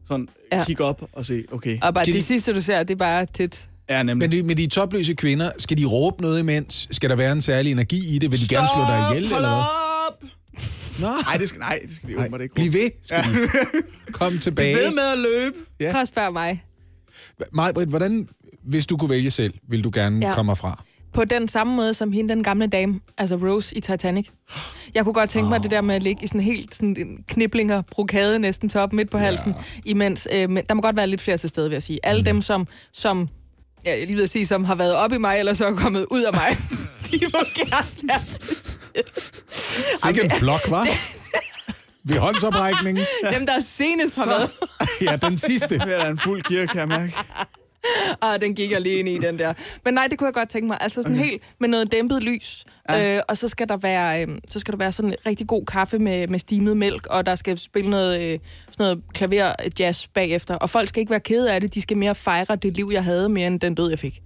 sådan 0.09 0.29
Ja. 0.53 0.59
ja. 0.59 0.65
kigge 0.65 0.85
op 0.85 1.03
og 1.13 1.25
se, 1.25 1.45
okay, 1.53 1.79
Og 1.83 1.95
bare 1.95 2.05
Skal 2.05 2.15
det 2.15 2.21
de- 2.23 2.27
sidste, 2.27 2.55
du 2.55 2.61
ser, 2.61 2.83
det 2.83 2.95
er 2.95 2.99
bare 2.99 3.27
tit. 3.35 3.69
er 3.89 4.03
nemlig. 4.03 4.29
Men 4.31 4.39
de, 4.39 4.43
med 4.47 4.55
de 4.57 4.67
topløse 4.67 5.15
kvinder, 5.15 5.51
skal 5.59 5.79
de 5.79 5.85
råbe 5.85 6.23
noget 6.23 6.41
imens? 6.41 6.89
Skal 6.91 7.11
der 7.11 7.17
være 7.17 7.33
en 7.33 7.41
særlig 7.41 7.73
energi 7.73 8.15
i 8.15 8.19
det? 8.19 8.31
Vil 8.31 8.41
de 8.41 8.49
gerne 8.55 8.69
slå 8.75 8.83
dig 8.83 9.07
ihjel? 9.11 9.29
Hold 9.33 9.37
Eller 9.45 9.55
hvad? 10.21 10.29
Nå, 11.01 11.09
Nej, 11.29 11.37
det 11.39 11.49
skal, 11.49 11.59
nej, 11.59 11.81
det 11.87 11.97
skal 11.97 12.09
de 12.09 12.19
åbenbart 12.19 12.41
ikke. 12.41 12.55
bliv 12.55 12.73
ved. 12.73 12.91
Skal 13.05 13.19
de. 13.25 13.49
Kom 14.13 14.39
tilbage. 14.39 14.75
Ved 14.77 14.91
med 14.91 15.03
at 15.13 15.19
løbe. 15.19 15.57
Ja. 15.81 15.93
Prøv 15.93 16.01
at 16.01 16.09
spørge 16.09 16.33
mig. 16.33 16.65
Majbrit, 17.53 17.89
hvordan, 17.89 18.29
hvis 18.65 18.87
du 18.87 18.97
kunne 18.97 19.11
vælge 19.11 19.31
selv, 19.31 19.55
vil 19.69 19.85
du 19.85 19.91
gerne 19.95 20.21
Ja. 20.23 20.29
ja. 20.29 20.35
komme 20.35 20.51
herfra? 20.51 20.85
På 21.13 21.25
den 21.25 21.49
samme 21.49 21.77
måde 21.77 21.95
som 21.95 22.13
hende, 22.13 22.29
den 22.35 22.43
gamle 22.43 22.67
dame, 22.67 23.01
altså 23.19 23.37
Rose 23.37 23.77
i 23.77 23.81
Titanic. 23.81 24.29
Jeg 24.95 25.05
kunne 25.05 25.13
godt 25.15 25.31
tænke 25.31 25.49
mig 25.49 25.63
det 25.63 25.71
der 25.71 25.81
med 25.81 25.95
at 25.95 26.03
ligge 26.03 26.25
i 26.25 26.27
sådan 26.27 26.41
helt 26.41 26.75
sådan 26.75 26.97
en 26.99 27.25
kniblinger, 27.29 27.83
brokade 27.91 28.39
næsten 28.39 28.69
top 28.69 28.93
midt 28.93 29.11
på 29.11 29.19
halsen, 29.19 29.55
imens, 29.85 30.29
øh, 30.35 30.51
men 30.51 30.65
der 30.69 30.75
må 30.75 30.83
godt 30.83 30.97
være 30.97 31.07
lidt 31.07 31.21
flere 31.21 31.37
til 31.37 31.49
stede, 31.49 31.69
vil 31.69 31.75
jeg 31.75 31.83
sige. 31.83 31.99
Alle 32.03 32.25
dem, 32.25 32.43
som, 32.43 32.67
som 32.93 33.19
ja, 33.19 33.27
jeg 33.85 34.07
lige 34.07 34.17
ved 34.17 34.23
at 34.23 34.31
sige, 34.31 34.47
som 34.47 34.65
har 34.65 34.75
været 34.75 34.95
op 34.95 35.13
i 35.13 35.19
mig, 35.19 35.39
eller 35.39 35.53
så 35.53 35.65
er 35.67 35.75
kommet 35.75 36.07
ud 36.11 36.23
af 36.23 36.33
mig, 36.33 36.57
de 37.11 37.21
må 37.33 37.39
gerne 37.55 37.87
være 38.09 38.21
til 38.41 38.57
stede. 38.57 38.79
Sikke 40.05 40.23
en 40.23 40.31
flok, 40.31 40.61
var? 40.71 40.87
Ved 42.05 42.19
håndsoprækningen. 42.19 43.05
Dem, 43.33 43.47
der 43.47 43.61
senest 43.61 44.17
har 44.17 44.27
været, 44.27 44.51
Ja, 45.11 45.17
den 45.17 45.37
sidste. 45.39 45.79
Det 45.79 46.01
er 46.01 46.07
en 46.09 46.19
fuld 46.19 46.43
kirke, 46.43 46.67
kan 46.67 46.81
jeg 46.81 46.89
mærke. 46.89 47.13
ah, 48.23 48.41
den 48.41 48.55
gik 48.55 48.71
jeg 48.71 48.81
lige 48.81 48.99
ind 48.99 49.09
i, 49.09 49.19
den 49.19 49.39
der. 49.39 49.53
Men 49.85 49.95
nej, 49.95 50.07
det 50.07 50.19
kunne 50.19 50.27
jeg 50.27 50.35
godt 50.35 50.49
tænke 50.49 50.67
mig. 50.69 50.79
Altså 50.81 51.03
sådan 51.03 51.17
okay. 51.19 51.25
helt 51.25 51.43
med 51.61 51.69
noget 51.69 51.93
dæmpet 51.93 52.23
lys. 52.23 52.65
Ja. 52.89 53.17
Øh, 53.17 53.23
og 53.29 53.37
så 53.37 53.49
skal 53.49 53.69
der 53.69 53.77
være, 53.77 54.23
øh, 54.23 54.29
så 54.49 54.59
skal 54.59 54.73
der 54.73 54.79
være 54.79 54.93
sådan 54.93 55.11
en 55.11 55.17
rigtig 55.27 55.47
god 55.47 55.67
kaffe 55.67 55.99
med, 55.99 56.29
med 56.29 56.39
stimet 56.39 56.77
mælk, 56.77 57.07
og 57.07 57.27
der 57.27 57.35
skal 57.35 57.59
spille 57.59 57.91
noget, 57.91 58.21
øh, 58.21 58.39
sådan 58.71 58.85
noget 58.85 59.03
klaver 59.15 59.49
øh, 59.65 59.71
jazz 59.81 60.07
bagefter. 60.15 60.55
Og 60.55 60.71
folk 60.71 60.89
skal 60.89 61.01
ikke 61.01 61.11
være 61.11 61.21
kede 61.21 61.53
af 61.53 61.61
det, 61.61 61.75
de 61.75 61.83
skal 61.83 61.97
mere 61.97 62.15
fejre 62.15 62.57
det 62.57 62.77
liv, 62.77 62.91
jeg 62.93 63.05
havde, 63.05 63.29
mere 63.29 63.47
end 63.47 63.61
den 63.61 63.75
død, 63.75 63.91
jeg 63.91 63.99
fik. 63.99 64.23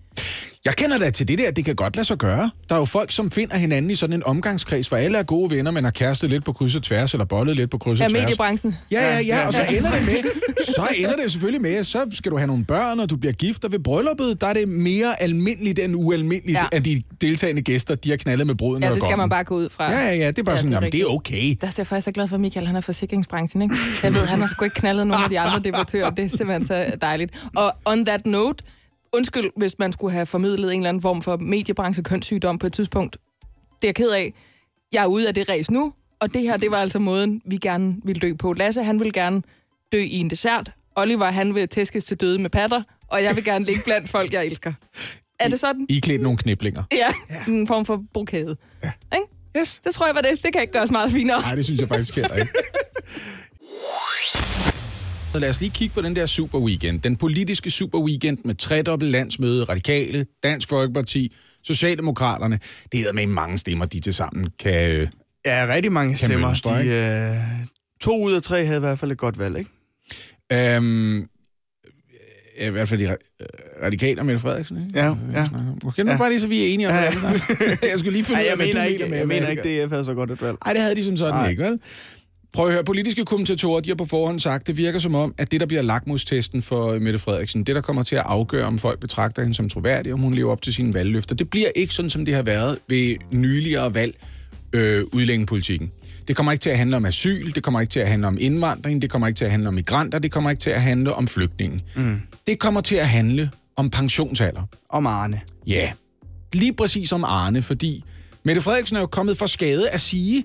Jeg 0.67 0.77
kender 0.77 0.99
da 0.99 1.11
til 1.11 1.29
det 1.29 1.39
der, 1.39 1.51
det 1.51 1.65
kan 1.65 1.75
godt 1.77 1.97
lade 1.97 2.07
sig 2.07 2.19
gøre. 2.19 2.51
Der 2.69 2.75
er 2.75 2.79
jo 2.79 2.85
folk, 2.85 3.13
som 3.13 3.31
finder 3.31 3.57
hinanden 3.57 3.91
i 3.91 3.95
sådan 3.95 4.13
en 4.17 4.23
omgangskreds, 4.27 4.89
hvor 4.89 4.97
alle 4.97 5.19
er 5.19 5.23
gode 5.23 5.51
venner, 5.51 5.71
men 5.71 5.85
har 5.85 5.91
kærestet 5.91 6.31
lidt 6.31 6.45
på 6.45 6.53
kryds 6.53 6.75
og 6.77 6.83
tværs, 6.83 7.13
eller 7.13 7.25
bollet 7.25 7.57
lidt 7.57 7.71
på 7.71 7.79
kryds 7.79 8.01
Ja, 8.01 8.05
og 8.05 8.11
tværs. 8.11 8.23
mediebranchen. 8.23 8.77
Ja, 8.91 9.03
ja, 9.15 9.21
ja, 9.21 9.47
og 9.47 9.53
så 9.53 9.63
Ja. 9.63 9.77
ender 9.77 9.91
det 9.91 10.01
med, 10.07 10.31
så 10.65 10.87
ender 10.97 11.17
det 11.17 11.33
selvfølgelig 11.33 11.63
med, 11.63 11.75
at 11.75 11.87
så 11.87 12.07
skal 12.13 12.33
du 12.33 12.37
have 12.37 12.47
nogle 12.47 12.65
børn, 12.65 13.01
og 13.01 13.11
du 13.11 13.17
bliver 13.17 13.33
gift, 13.33 13.65
og 13.65 13.73
ved 13.73 13.79
brylluppet, 13.79 14.41
der 14.41 14.47
er 14.47 14.53
det 14.53 14.69
mere 14.69 15.23
almindeligt 15.23 15.79
end 15.79 15.95
ualmindeligt, 15.97 16.57
Ja. 16.59 16.63
ja. 16.73 16.77
at 16.77 16.85
de 16.85 17.03
deltagende 17.21 17.63
gæster, 17.63 17.95
de 17.95 18.11
har 18.11 18.17
knaldet 18.17 18.47
med 18.47 18.55
bruden 18.55 18.83
Ja, 18.83 18.91
det 18.91 19.03
skal 19.03 19.17
man 19.17 19.29
bare 19.29 19.45
gå 19.45 19.55
ud 19.57 19.69
fra. 19.71 19.93
Ja, 19.93 19.99
ja, 20.07 20.15
ja, 20.15 20.29
det 20.29 20.39
er 20.39 20.43
bare 20.43 20.53
Ja, 20.53 20.57
ja, 20.57 20.57
sådan, 20.57 20.69
det 20.71 20.77
er 20.77 20.81
jamen, 20.81 20.93
det 20.93 21.01
er 21.01 21.07
okay. 21.15 21.57
Der 21.61 21.67
er 21.67 21.73
jeg 21.79 21.87
faktisk 21.87 22.05
så 22.05 22.13
glad 22.13 22.29
for, 22.29 22.35
at 22.35 22.41
Michael 22.41 22.67
han 22.67 22.77
er 22.77 22.81
forsikringsbranchen, 22.81 23.63
ikke? 23.63 23.75
Jeg 24.03 24.15
ved, 24.15 24.21
han 24.27 24.41
har 24.41 24.47
sgu 24.47 24.65
ikke 24.65 24.75
knaldet 24.77 25.07
nogen 25.07 25.25
af 25.25 25.31
de 25.31 25.41
andre 25.41 25.59
debattører. 25.59 26.11
Det 26.11 26.25
er 26.25 26.29
simpelthen 26.29 26.67
så 26.67 26.85
dejligt. 27.01 27.33
Og 27.57 27.73
on 27.85 28.05
that 28.05 28.27
note, 28.27 28.65
undskyld, 29.17 29.51
hvis 29.57 29.79
man 29.79 29.93
skulle 29.93 30.13
have 30.13 30.27
formidlet 30.27 30.73
en 30.75 30.81
eller 30.81 30.89
anden 30.89 31.03
form 31.03 31.23
for 31.23 31.37
mediebranche 31.37 32.03
kønssygdom 32.03 32.59
på 32.59 32.67
et 32.67 32.73
tidspunkt. 32.73 33.17
Det 33.83 33.85
er 33.85 33.89
jeg 33.89 33.95
ked 33.95 34.11
af. 34.11 34.35
Jeg 34.93 35.03
er 35.03 35.07
ude 35.07 35.29
af 35.29 35.35
det 35.35 35.49
race 35.49 35.73
nu, 35.73 35.93
og 36.21 36.35
det 36.35 36.43
her, 36.43 36.57
det 36.57 36.71
var 36.71 36.77
altså 36.77 36.99
måden, 36.99 37.43
vi 37.47 37.57
gerne 37.57 37.97
ville 38.05 38.21
dø 38.21 38.35
på. 38.35 38.53
Lasse, 38.53 38.83
han 38.83 39.01
vil 39.01 39.13
gerne 39.13 39.43
dø 39.93 39.99
i 39.99 40.15
en 40.15 40.31
dessert. 40.31 40.71
Oliver, 40.97 41.25
han 41.25 41.55
vil 41.55 41.69
tæskes 41.69 42.05
til 42.05 42.17
døde 42.17 42.39
med 42.39 42.51
patter, 42.51 42.83
og 43.09 43.23
jeg 43.23 43.37
vil 43.37 43.45
gerne 43.45 43.65
ligge 43.65 43.83
blandt 43.85 44.09
folk, 44.09 44.33
jeg 44.33 44.47
elsker. 44.47 44.73
Er 45.41 45.49
det 45.49 45.61
sådan? 45.61 45.87
I 45.89 46.01
klædt 46.01 46.23
nogle 46.23 46.39
kniblinger. 46.39 46.83
Ja, 46.93 47.07
en 47.49 47.67
form 47.67 47.85
for 47.85 48.03
brokade. 48.13 48.57
Ja. 48.83 48.91
Ikke? 49.15 49.27
Yes. 49.59 49.81
Det 49.85 49.95
tror 49.95 50.07
jeg 50.07 50.15
var 50.15 50.21
det. 50.21 50.43
Det 50.43 50.53
kan 50.53 50.63
ikke 50.63 50.73
gøres 50.73 50.91
meget 50.91 51.11
finere. 51.13 51.41
Nej, 51.41 51.55
det 51.55 51.65
synes 51.65 51.81
jeg 51.81 51.89
faktisk 51.89 52.17
heller 52.17 52.37
ikke. 52.37 52.53
Så 55.37 55.41
lad 55.41 55.51
os 55.51 55.61
lige 55.61 55.71
kigge 55.71 55.95
på 55.95 56.01
den 56.03 56.17
der 56.17 56.27
super 56.27 56.59
weekend. 56.59 57.01
Den 57.01 57.17
politiske 57.17 57.71
super 57.71 57.99
weekend 58.01 58.39
med 58.45 58.55
tredobbelt 58.55 59.11
landsmøde, 59.11 59.65
Radikale, 59.65 60.27
Dansk 60.43 60.69
Folkeparti, 60.69 61.33
Socialdemokraterne. 61.63 62.59
Det 62.93 62.99
hedder 63.01 63.13
med 63.13 63.27
mange 63.27 63.59
stemmer, 63.59 63.85
de 63.87 64.01
til 64.01 64.15
sammen 64.15 64.51
kan... 64.59 64.91
øh, 64.91 65.09
Ja, 65.47 65.67
rigtig 65.75 65.93
mange 65.93 66.17
Kan 66.17 66.27
stemmer. 66.29 66.47
mønstre, 66.47 66.83
De, 66.83 66.89
øh, 66.89 67.35
to 68.01 68.23
ud 68.25 68.33
af 68.33 68.43
tre 68.43 68.65
havde 68.65 68.77
i 68.77 68.81
hvert 68.81 68.99
fald 68.99 69.13
et 69.13 69.19
godt 69.19 69.39
valg, 69.39 69.59
ikke? 69.59 69.71
Øhm, 70.53 71.27
i 72.61 72.69
hvert 72.69 72.89
fald 72.89 73.01
de 73.01 73.05
øh, 73.09 73.17
radikale 73.83 74.25
Mette 74.25 74.41
Frederiksen, 74.41 74.87
ikke? 74.87 74.99
Ja, 75.01 75.15
ja. 75.35 75.49
Okay, 75.87 76.03
nu 76.03 76.11
Ja. 76.11 76.17
bare 76.19 76.31
lige 76.31 76.41
så 76.41 76.47
vi 76.47 76.63
er 76.65 76.75
enige 76.75 76.89
om 76.89 76.95
Ja, 76.95 77.11
det. 77.11 77.23
ja. 77.23 77.67
jeg 77.91 77.99
skulle 77.99 78.13
lige 78.13 78.25
finde 78.25 78.41
Ej, 78.41 78.45
ud 78.47 78.51
af, 78.51 78.57
hvad 78.57 78.67
du 78.67 78.89
ikke, 78.89 78.99
mener 78.99 79.09
med, 79.11 79.19
jeg 79.19 79.27
mener 79.29 79.49
ikke, 79.49 79.85
DF 79.85 79.91
havde 79.91 80.05
så 80.05 80.15
godt 80.15 80.31
et 80.31 80.43
valg. 80.43 80.57
Nej, 80.65 80.73
det 80.73 80.83
havde 80.83 80.97
de 80.97 81.05
som 81.05 81.17
sådan 81.17 81.35
Nej. 81.35 81.49
ikke, 81.51 81.63
vel? 81.63 81.81
Prøv 82.57 82.67
at 82.67 82.73
høre, 82.73 82.85
politiske 82.85 83.25
kommentatorer, 83.25 83.81
de 83.81 83.91
har 83.91 83.95
på 83.95 84.05
forhånd 84.05 84.41
sagt, 84.41 84.67
det 84.67 84.77
virker 84.77 84.99
som 84.99 85.15
om, 85.15 85.35
at 85.39 85.51
det, 85.51 85.61
der 85.61 85.67
bliver 85.67 85.83
lakmustesten 85.83 86.63
for 86.63 86.99
Mette 86.99 87.19
Frederiksen, 87.19 87.65
det, 87.65 87.75
der 87.75 87.81
kommer 87.81 88.03
til 88.03 88.17
at 88.17 88.23
afgøre, 88.27 88.67
om 88.67 88.79
folk 88.79 89.01
betragter 89.01 89.43
hende 89.43 89.55
som 89.55 89.69
troværdig, 89.69 90.13
om 90.13 90.21
hun 90.21 90.35
lever 90.35 90.53
op 90.53 90.63
til 90.63 90.73
sine 90.73 90.95
valgløfter, 90.95 91.35
det 91.35 91.51
bliver 91.51 91.69
ikke 91.77 91.95
sådan, 91.95 92.11
som 92.11 92.25
det 92.25 92.35
har 92.35 92.43
været 92.43 92.79
ved 92.89 93.17
nyligere 93.33 93.95
valg 93.95 94.15
øh, 94.73 95.05
udlændingepolitikken. 95.13 95.91
Det 96.29 96.37
kommer 96.37 96.53
ikke 96.53 96.63
til 96.63 96.71
at 96.71 96.79
handle 96.79 96.97
om 96.97 97.07
asyl, 97.07 97.53
det 97.53 97.63
kommer 97.63 97.81
ikke 97.81 97.91
til 97.91 98.01
at 98.01 98.09
handle 98.09 98.27
om 98.27 98.39
indvandring, 98.41 99.03
det 99.03 99.11
kommer 99.11 99.29
ikke 99.29 99.39
til 99.39 99.45
at 99.45 99.51
handle 99.51 99.69
om 99.69 99.75
migranter, 99.75 100.19
det 100.19 100.33
kommer 100.33 100.51
ikke 100.51 100.61
til 100.61 100.71
at 100.71 100.83
handle 100.83 101.15
om 101.15 101.27
flygtninge. 101.29 101.81
Mm. 101.97 102.21
Det 102.47 102.59
kommer 102.59 102.81
til 102.81 102.97
at 102.97 103.09
handle 103.09 103.51
om 103.77 103.91
pensionsalder. 103.91 104.63
Om 104.91 105.07
Arne. 105.07 105.41
Ja, 105.67 105.91
lige 106.53 106.73
præcis 106.73 107.13
om 107.13 107.25
Arne, 107.25 107.63
fordi 107.63 108.05
Mette 108.45 108.63
Frederiksen 108.63 108.97
er 108.97 109.01
jo 109.01 109.07
kommet 109.07 109.39
for 109.39 109.47
skade 109.47 109.89
at 109.91 110.01
sige, 110.01 110.45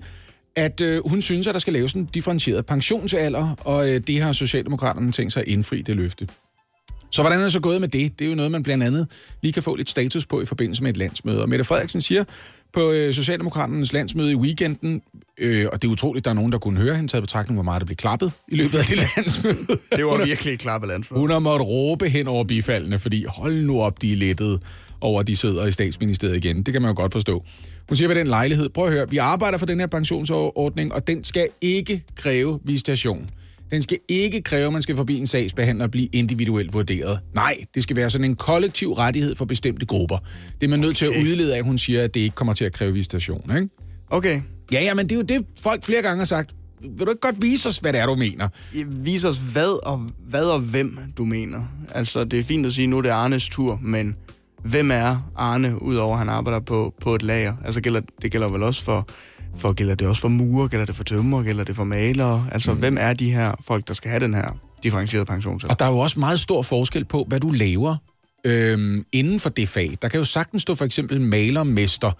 at 0.56 0.80
øh, 0.80 1.08
hun 1.08 1.22
synes, 1.22 1.46
at 1.46 1.54
der 1.54 1.60
skal 1.60 1.72
laves 1.72 1.92
en 1.92 2.04
differentieret 2.04 2.66
pensionsalder, 2.66 3.54
og 3.64 3.90
øh, 3.90 4.00
det 4.06 4.20
har 4.20 4.32
Socialdemokraterne 4.32 5.12
tænkt 5.12 5.32
sig 5.32 5.40
at 5.40 5.48
indfri 5.48 5.82
det 5.82 5.96
løfte. 5.96 6.28
Så 7.10 7.22
hvordan 7.22 7.38
er 7.38 7.42
det 7.42 7.52
så 7.52 7.60
gået 7.60 7.80
med 7.80 7.88
det? 7.88 8.18
Det 8.18 8.24
er 8.24 8.28
jo 8.28 8.34
noget, 8.34 8.50
man 8.50 8.62
blandt 8.62 8.84
andet 8.84 9.08
lige 9.42 9.52
kan 9.52 9.62
få 9.62 9.74
lidt 9.74 9.90
status 9.90 10.26
på 10.26 10.42
i 10.42 10.44
forbindelse 10.44 10.82
med 10.82 10.90
et 10.90 10.96
landsmøde. 10.96 11.42
Og 11.42 11.48
Mette 11.48 11.64
Frederiksen 11.64 12.00
siger 12.00 12.24
på 12.72 12.92
øh, 12.92 13.14
Socialdemokraternes 13.14 13.92
landsmøde 13.92 14.32
i 14.32 14.34
weekenden, 14.34 15.02
øh, 15.38 15.66
og 15.72 15.82
det 15.82 15.88
er 15.88 15.92
utroligt, 15.92 16.20
at 16.20 16.24
der 16.24 16.30
er 16.30 16.34
nogen, 16.34 16.52
der 16.52 16.58
kunne 16.58 16.80
høre 16.80 16.96
hende, 16.96 17.08
taget 17.08 17.22
betragtning, 17.22 17.56
hvor 17.56 17.62
meget 17.62 17.80
der 17.80 17.86
blev 17.86 17.96
klappet 17.96 18.32
i 18.48 18.56
løbet 18.56 18.78
af 18.78 18.84
det 18.84 18.96
landsmøde. 19.16 19.78
Det 19.96 20.04
var 20.06 20.24
virkelig 20.24 20.54
et 20.54 20.60
klappe 20.60 20.86
landsmøde. 20.86 21.20
Hun 21.20 21.30
har 21.30 21.38
måttet 21.38 21.68
råbe 21.68 22.08
hen 22.08 22.28
over 22.28 22.44
bifaldene, 22.44 22.98
fordi 22.98 23.24
hold 23.28 23.66
nu 23.66 23.80
op, 23.80 24.02
de 24.02 24.12
er 24.12 24.16
lettet 24.16 24.60
over, 25.02 25.20
at 25.20 25.26
de 25.26 25.36
sidder 25.36 25.66
i 25.66 25.72
statsministeriet 25.72 26.36
igen. 26.36 26.62
Det 26.62 26.72
kan 26.72 26.82
man 26.82 26.88
jo 26.88 26.94
godt 26.96 27.12
forstå. 27.12 27.44
Hun 27.88 27.96
siger 27.96 28.08
ved 28.08 28.16
den 28.16 28.26
lejlighed, 28.26 28.68
prøv 28.68 28.86
at 28.86 28.92
høre, 28.92 29.10
vi 29.10 29.16
arbejder 29.16 29.58
for 29.58 29.66
den 29.66 29.80
her 29.80 29.86
pensionsordning, 29.86 30.92
og 30.92 31.06
den 31.06 31.24
skal 31.24 31.48
ikke 31.60 32.04
kræve 32.16 32.60
visitation. 32.64 33.30
Den 33.70 33.82
skal 33.82 33.98
ikke 34.08 34.42
kræve, 34.42 34.66
at 34.66 34.72
man 34.72 34.82
skal 34.82 34.96
forbi 34.96 35.18
en 35.18 35.26
sagsbehandler 35.26 35.84
og 35.84 35.90
blive 35.90 36.08
individuelt 36.12 36.72
vurderet. 36.72 37.20
Nej, 37.34 37.54
det 37.74 37.82
skal 37.82 37.96
være 37.96 38.10
sådan 38.10 38.24
en 38.24 38.36
kollektiv 38.36 38.92
rettighed 38.92 39.34
for 39.34 39.44
bestemte 39.44 39.86
grupper. 39.86 40.18
Det 40.60 40.66
er 40.66 40.70
man 40.70 40.80
nødt 40.80 40.96
til 40.96 41.04
at 41.04 41.10
udlede 41.10 41.54
af, 41.54 41.58
at 41.58 41.64
hun 41.64 41.78
siger, 41.78 42.04
at 42.04 42.14
det 42.14 42.20
ikke 42.20 42.34
kommer 42.34 42.54
til 42.54 42.64
at 42.64 42.72
kræve 42.72 42.92
visitation. 42.92 43.56
Ikke? 43.56 43.68
Okay. 44.10 44.40
Ja, 44.72 44.82
ja, 44.82 44.94
men 44.94 45.08
det 45.08 45.12
er 45.12 45.16
jo 45.16 45.22
det, 45.22 45.46
folk 45.60 45.84
flere 45.84 46.02
gange 46.02 46.18
har 46.18 46.24
sagt. 46.24 46.50
Vil 46.80 47.06
du 47.06 47.10
ikke 47.10 47.20
godt 47.20 47.42
vise 47.42 47.68
os, 47.68 47.78
hvad 47.78 47.92
det 47.92 48.00
er, 48.00 48.06
du 48.06 48.14
mener? 48.14 48.48
Vis 48.86 49.24
os, 49.24 49.38
hvad 49.38 49.86
og, 49.86 50.10
hvad 50.28 50.44
og 50.44 50.60
hvem 50.60 50.98
du 51.16 51.24
mener. 51.24 51.60
Altså, 51.94 52.24
det 52.24 52.38
er 52.38 52.44
fint 52.44 52.66
at 52.66 52.72
sige, 52.72 52.86
nu 52.86 52.98
er 52.98 53.02
det 53.02 53.10
Arnes 53.10 53.48
tur, 53.48 53.78
men 53.82 54.16
hvem 54.64 54.90
er 54.90 55.30
Arne, 55.36 55.82
udover 55.82 56.12
at 56.12 56.18
han 56.18 56.28
arbejder 56.28 56.60
på, 56.60 56.94
på 57.00 57.14
et 57.14 57.22
lager? 57.22 57.54
Altså, 57.64 57.80
gælder, 57.80 58.00
det 58.22 58.32
gælder 58.32 58.48
vel 58.48 58.62
også 58.62 58.84
for, 58.84 59.08
for, 59.56 59.72
gælder 59.72 59.94
det 59.94 60.08
også 60.08 60.20
for 60.20 60.28
murer, 60.28 60.68
gælder 60.68 60.86
det 60.86 60.96
for 60.96 61.04
tømmer, 61.04 61.42
gælder 61.42 61.64
det 61.64 61.76
for 61.76 61.84
malere? 61.84 62.46
Altså, 62.52 62.72
mm. 62.72 62.78
hvem 62.78 62.96
er 63.00 63.12
de 63.12 63.32
her 63.32 63.54
folk, 63.66 63.88
der 63.88 63.94
skal 63.94 64.10
have 64.10 64.20
den 64.20 64.34
her 64.34 64.58
differentierede 64.82 65.26
pensionsalder? 65.26 65.74
Og 65.74 65.78
der 65.78 65.84
er 65.84 65.90
jo 65.90 65.98
også 65.98 66.18
meget 66.18 66.40
stor 66.40 66.62
forskel 66.62 67.04
på, 67.04 67.24
hvad 67.28 67.40
du 67.40 67.50
laver 67.50 67.96
øhm, 68.44 69.04
inden 69.12 69.40
for 69.40 69.48
det 69.48 69.68
fag. 69.68 69.98
Der 70.02 70.08
kan 70.08 70.18
jo 70.18 70.24
sagtens 70.24 70.62
stå 70.62 70.74
for 70.74 70.84
eksempel 70.84 71.20
malermester 71.20 72.12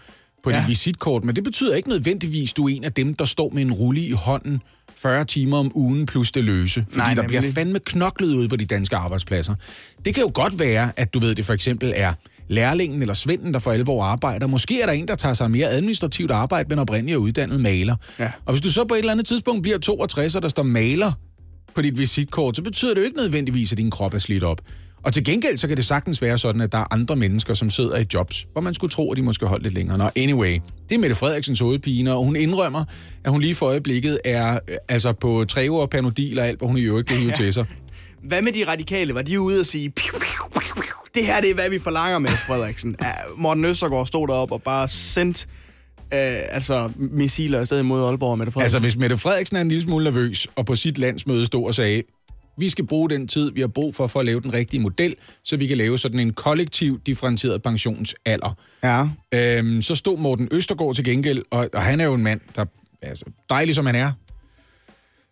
på 0.42 0.50
ja. 0.50 0.60
dit 0.60 0.68
visitkort, 0.68 1.24
men 1.24 1.36
det 1.36 1.44
betyder 1.44 1.74
ikke 1.74 1.88
nødvendigvis, 1.88 2.52
du 2.52 2.64
er 2.64 2.68
en 2.68 2.84
af 2.84 2.92
dem, 2.92 3.14
der 3.14 3.24
står 3.24 3.50
med 3.54 3.62
en 3.62 3.72
rulle 3.72 4.00
i 4.00 4.12
hånden 4.12 4.62
40 4.94 5.24
timer 5.24 5.58
om 5.58 5.72
ugen 5.74 6.06
plus 6.06 6.32
det 6.32 6.44
løse. 6.44 6.84
Fordi 6.88 6.98
Nej, 6.98 7.14
der 7.14 7.26
bliver 7.26 7.42
fandme 7.54 7.78
knoklet 7.78 8.34
ud 8.34 8.48
på 8.48 8.56
de 8.56 8.64
danske 8.64 8.96
arbejdspladser. 8.96 9.54
Det 10.04 10.14
kan 10.14 10.22
jo 10.22 10.30
godt 10.34 10.58
være, 10.58 10.92
at 10.96 11.14
du 11.14 11.20
ved, 11.20 11.34
det 11.34 11.46
for 11.46 11.52
eksempel 11.52 11.92
er 11.96 12.12
lærlingen 12.48 13.00
eller 13.00 13.14
svenden, 13.14 13.54
der 13.54 13.60
for 13.60 13.72
alvor 13.72 14.04
arbejder. 14.04 14.46
Måske 14.46 14.82
er 14.82 14.86
der 14.86 14.92
en, 14.92 15.08
der 15.08 15.14
tager 15.14 15.34
sig 15.34 15.50
mere 15.50 15.68
administrativt 15.68 16.30
arbejde, 16.30 16.68
men 16.68 16.78
oprindeligt 16.78 17.14
er 17.14 17.18
uddannet 17.18 17.60
maler. 17.60 17.96
Ja. 18.18 18.30
Og 18.44 18.52
hvis 18.52 18.60
du 18.60 18.70
så 18.70 18.84
på 18.84 18.94
et 18.94 18.98
eller 18.98 19.12
andet 19.12 19.26
tidspunkt 19.26 19.62
bliver 19.62 19.78
62, 19.78 20.34
og 20.34 20.42
der 20.42 20.48
står 20.48 20.62
maler 20.62 21.12
på 21.74 21.82
dit 21.82 21.98
visitkort, 21.98 22.56
så 22.56 22.62
betyder 22.62 22.94
det 22.94 23.00
jo 23.00 23.04
ikke 23.04 23.16
nødvendigvis, 23.16 23.72
at 23.72 23.78
din 23.78 23.90
krop 23.90 24.14
er 24.14 24.18
slidt 24.18 24.44
op. 24.44 24.60
Og 25.04 25.12
til 25.12 25.24
gengæld, 25.24 25.56
så 25.56 25.68
kan 25.68 25.76
det 25.76 25.84
sagtens 25.84 26.22
være 26.22 26.38
sådan, 26.38 26.60
at 26.60 26.72
der 26.72 26.78
er 26.78 26.84
andre 26.90 27.16
mennesker, 27.16 27.54
som 27.54 27.70
sidder 27.70 27.98
i 27.98 28.04
jobs, 28.14 28.46
hvor 28.52 28.60
man 28.60 28.74
skulle 28.74 28.90
tro, 28.90 29.12
at 29.12 29.16
de 29.16 29.22
måske 29.22 29.46
holdt 29.46 29.62
lidt 29.62 29.74
længere. 29.74 29.98
Nå, 29.98 30.10
anyway, 30.16 30.58
det 30.88 30.94
er 30.94 30.98
Mette 30.98 31.16
Frederiksens 31.16 31.58
hovedpine, 31.60 32.14
og 32.14 32.24
hun 32.24 32.36
indrømmer, 32.36 32.84
at 33.24 33.30
hun 33.30 33.40
lige 33.40 33.54
for 33.54 33.66
øjeblikket 33.66 34.18
er 34.24 34.58
øh, 34.68 34.76
altså 34.88 35.12
på 35.12 35.44
træver 35.48 35.80
og 35.80 35.90
panodil 35.90 36.38
og 36.38 36.46
alt, 36.46 36.58
hvad 36.58 36.68
hun 36.68 36.76
i 36.76 36.80
øvrigt 36.80 37.08
kan 37.08 37.16
hive 37.16 37.32
til 37.32 37.52
sig. 37.52 37.66
Hvad 38.22 38.42
med 38.42 38.52
de 38.52 38.64
radikale? 38.68 39.14
Var 39.14 39.22
de 39.22 39.40
ude 39.40 39.60
og 39.60 39.66
sige, 39.66 39.90
piu, 39.90 40.12
piu, 40.12 40.60
piu, 40.60 40.74
piu. 40.74 41.01
Det 41.14 41.26
her 41.26 41.40
det 41.40 41.50
er, 41.50 41.54
hvad 41.54 41.70
vi 41.70 41.78
forlanger 41.78 42.18
med 42.18 42.30
Frederiksen? 42.30 42.96
Ja, 43.02 43.12
Morten 43.36 43.64
Østergaard 43.64 44.06
stod 44.06 44.28
derop 44.28 44.52
og 44.52 44.62
bare 44.62 44.88
sendt 44.88 45.48
øh, 46.00 46.18
altså, 46.50 46.90
missiler 46.96 47.60
afsted 47.60 47.82
mod 47.82 48.04
Aalborg 48.04 48.30
og 48.30 48.38
Mette 48.38 48.52
Frederiksen. 48.52 48.76
Altså, 48.76 48.78
hvis 48.78 48.96
Mette 48.96 49.16
Frederiksen 49.16 49.56
er 49.56 49.60
en 49.60 49.68
lille 49.68 49.82
smule 49.82 50.04
nervøs, 50.04 50.46
og 50.56 50.66
på 50.66 50.76
sit 50.76 50.98
landsmøde 50.98 51.46
stod 51.46 51.66
og 51.66 51.74
sagde, 51.74 52.02
vi 52.58 52.68
skal 52.68 52.86
bruge 52.86 53.10
den 53.10 53.28
tid, 53.28 53.50
vi 53.52 53.60
har 53.60 53.68
brug 53.68 53.94
for, 53.94 54.06
for 54.06 54.20
at 54.20 54.26
lave 54.26 54.40
den 54.40 54.52
rigtige 54.54 54.80
model, 54.80 55.14
så 55.44 55.56
vi 55.56 55.66
kan 55.66 55.76
lave 55.76 55.98
sådan 55.98 56.18
en 56.18 56.32
kollektiv 56.32 57.00
differentieret 57.06 57.62
pensionsalder. 57.62 58.56
ja. 58.84 59.08
Øhm, 59.34 59.82
så 59.82 59.94
stod 59.94 60.18
Morten 60.18 60.48
Østergaard 60.50 60.94
til 60.94 61.04
gengæld, 61.04 61.42
og, 61.50 61.68
og 61.74 61.82
han 61.82 62.00
er 62.00 62.04
jo 62.04 62.14
en 62.14 62.22
mand, 62.22 62.40
der 62.56 62.64
altså, 63.02 63.24
dejlig 63.50 63.74
som 63.74 63.86
han 63.86 63.94
er, 63.94 64.12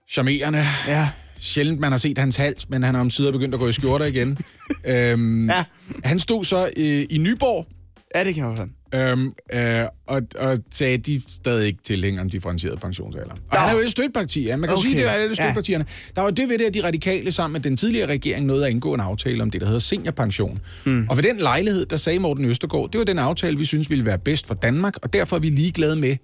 charmerende, 0.08 0.64
Ja. 0.86 1.08
Sjældent 1.40 1.80
man 1.80 1.90
har 1.90 1.98
set 1.98 2.18
hans 2.18 2.36
hals, 2.36 2.68
men 2.68 2.82
han 2.82 2.94
har 2.94 3.00
omsider 3.00 3.32
begyndt 3.32 3.54
at 3.54 3.60
gå 3.60 3.68
i 3.68 3.72
skjorter 3.72 4.06
igen. 4.06 4.38
øhm, 4.84 5.50
Ja. 5.50 5.64
Han 6.04 6.18
stod 6.18 6.44
så 6.44 6.70
øh, 6.76 7.06
i 7.10 7.18
Nyborg, 7.18 7.66
Ja, 8.14 8.24
det 8.24 8.34
kan 8.34 8.44
også. 8.44 8.66
Øhm, 8.94 9.32
øh, 9.52 9.84
og, 10.06 10.22
og 10.38 10.58
sagde, 10.70 10.94
at 10.94 11.06
de 11.06 11.22
stadig 11.28 11.66
ikke 11.66 11.82
tilhænger 11.82 12.22
en 12.22 12.28
differentieret 12.28 12.80
pensionsalder. 12.80 13.32
Og 13.32 13.38
Nå. 13.52 13.58
han 13.58 13.68
er 13.76 13.78
jo 13.78 13.84
et 13.84 13.90
støtteparti, 13.90 14.44
ja. 14.46 14.56
Man 14.56 14.68
kan 14.68 14.78
okay. 14.78 14.88
Sige, 14.88 14.96
det 15.00 15.06
er 15.06 15.10
alle 15.10 15.28
Ja. 15.28 15.34
støttepartierne. 15.34 15.84
Der 16.16 16.22
var 16.22 16.30
det 16.30 16.48
ved 16.48 16.58
det, 16.58 16.64
at 16.64 16.74
de 16.74 16.84
radikale 16.84 17.32
sammen 17.32 17.52
med 17.52 17.60
den 17.60 17.76
tidligere 17.76 18.06
regering 18.08 18.46
nåede 18.46 18.64
at 18.66 18.70
indgå 18.70 18.94
en 18.94 19.00
aftale 19.00 19.42
om 19.42 19.50
det, 19.50 19.60
der 19.60 19.66
hedder 19.66 19.80
seniorpension. 19.80 20.58
Mm. 20.84 21.06
Og 21.10 21.16
ved 21.16 21.22
den 21.24 21.36
lejlighed, 21.38 21.86
der 21.86 21.96
sagde 21.96 22.18
Morten 22.18 22.44
Østergaard, 22.44 22.90
det 22.90 22.98
var 22.98 23.04
den 23.04 23.18
aftale, 23.18 23.58
vi 23.58 23.64
synes 23.64 23.90
ville 23.90 24.04
være 24.04 24.18
bedst 24.18 24.46
for 24.46 24.54
Danmark, 24.54 24.94
og 25.02 25.12
derfor 25.12 25.36
er 25.36 25.40
vi 25.40 25.48
ligeglade 25.48 25.96
med, 25.96 26.16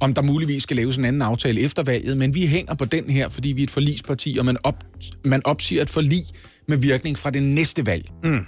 om 0.00 0.14
der 0.14 0.22
muligvis 0.22 0.62
skal 0.62 0.76
laves 0.76 0.96
en 0.96 1.04
anden 1.04 1.22
aftale 1.22 1.60
efter 1.60 1.82
valget, 1.82 2.16
men 2.16 2.34
vi 2.34 2.46
hænger 2.46 2.74
på 2.74 2.84
den 2.84 3.10
her, 3.10 3.28
fordi 3.28 3.48
vi 3.48 3.62
er 3.62 3.64
et 3.64 3.70
forlisparti, 3.70 4.36
og 4.38 4.44
man, 4.44 4.56
op, 4.62 4.84
man 5.24 5.42
opsiger 5.44 5.82
et 5.82 5.90
forlig 5.90 6.24
med 6.68 6.76
virkning 6.76 7.18
fra 7.18 7.30
det 7.30 7.42
næste 7.42 7.86
valg. 7.86 8.10
Mm. 8.24 8.46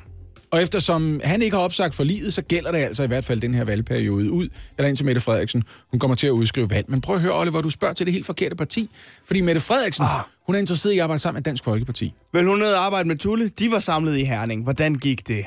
Og 0.51 0.63
eftersom 0.63 1.21
han 1.25 1.43
ikke 1.43 1.57
har 1.57 1.65
opsagt 1.65 1.95
for 1.95 2.05
livet, 2.05 2.35
så 2.35 2.43
gælder 2.43 2.73
det 2.73 2.79
altså 2.79 3.03
i 3.03 3.07
hvert 3.07 3.25
fald 3.25 3.41
den 3.41 3.55
her 3.55 3.65
valgperiode 3.65 4.31
ud, 4.31 4.49
eller 4.79 4.89
indtil 4.89 5.07
Mette 5.07 5.21
Frederiksen, 5.21 5.65
hun 5.91 6.01
kommer 6.01 6.15
til 6.15 6.27
at 6.27 6.31
udskrive 6.31 6.71
valg. 6.71 6.91
Men 6.91 7.01
prøv 7.01 7.17
at 7.17 7.23
høre, 7.23 7.41
Oliver, 7.41 7.61
du 7.61 7.71
spørger 7.71 7.95
til 7.95 8.07
det 8.07 8.13
helt 8.13 8.27
forkerte 8.27 8.57
parti. 8.57 8.91
Fordi 9.27 9.41
Mette 9.41 9.61
Frederiksen, 9.61 10.05
ah. 10.05 10.21
hun 10.47 10.55
er 10.55 10.59
interesseret 10.59 10.93
i 10.93 10.99
at 10.99 11.03
arbejde 11.03 11.19
sammen 11.19 11.39
med 11.39 11.43
Dansk 11.43 11.65
Folkeparti. 11.65 12.15
Vil 12.33 12.45
hun 12.45 12.59
ned 12.59 12.73
og 12.73 12.85
arbejde 12.85 13.09
med 13.09 13.17
Tulle? 13.17 13.49
De 13.49 13.71
var 13.71 13.79
samlet 13.79 14.17
i 14.17 14.25
Herning. 14.25 14.63
Hvordan 14.63 14.95
gik 14.95 15.29
det? 15.29 15.45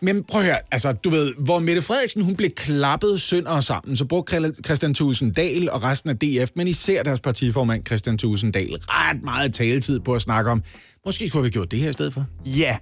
Men 0.00 0.24
prøv 0.24 0.40
at 0.40 0.46
høre, 0.46 0.58
altså 0.70 0.92
du 0.92 1.10
ved, 1.10 1.34
hvor 1.38 1.58
Mette 1.58 1.82
Frederiksen 1.82 2.22
hun 2.22 2.36
blev 2.36 2.50
klappet 2.50 3.20
sønder 3.20 3.50
og 3.50 3.64
sammen, 3.64 3.96
så 3.96 4.04
brugte 4.04 4.54
Christian 4.64 4.94
Thulesen 4.94 5.32
Dahl 5.32 5.70
og 5.70 5.82
resten 5.82 6.10
af 6.10 6.16
DF, 6.18 6.50
men 6.54 6.68
især 6.68 7.02
deres 7.02 7.20
partiformand 7.20 7.86
Christian 7.86 8.18
Thulesen 8.18 8.52
Dahl, 8.52 8.78
ret 8.80 9.22
meget 9.24 9.54
taletid 9.54 10.00
på 10.00 10.14
at 10.14 10.22
snakke 10.22 10.50
om, 10.50 10.62
måske 11.06 11.28
skulle 11.28 11.42
vi 11.42 11.46
have 11.46 11.52
gjort 11.52 11.70
det 11.70 11.78
her 11.78 11.90
i 11.90 11.92
stedet 11.92 12.14
for. 12.14 12.24
Ja. 12.46 12.76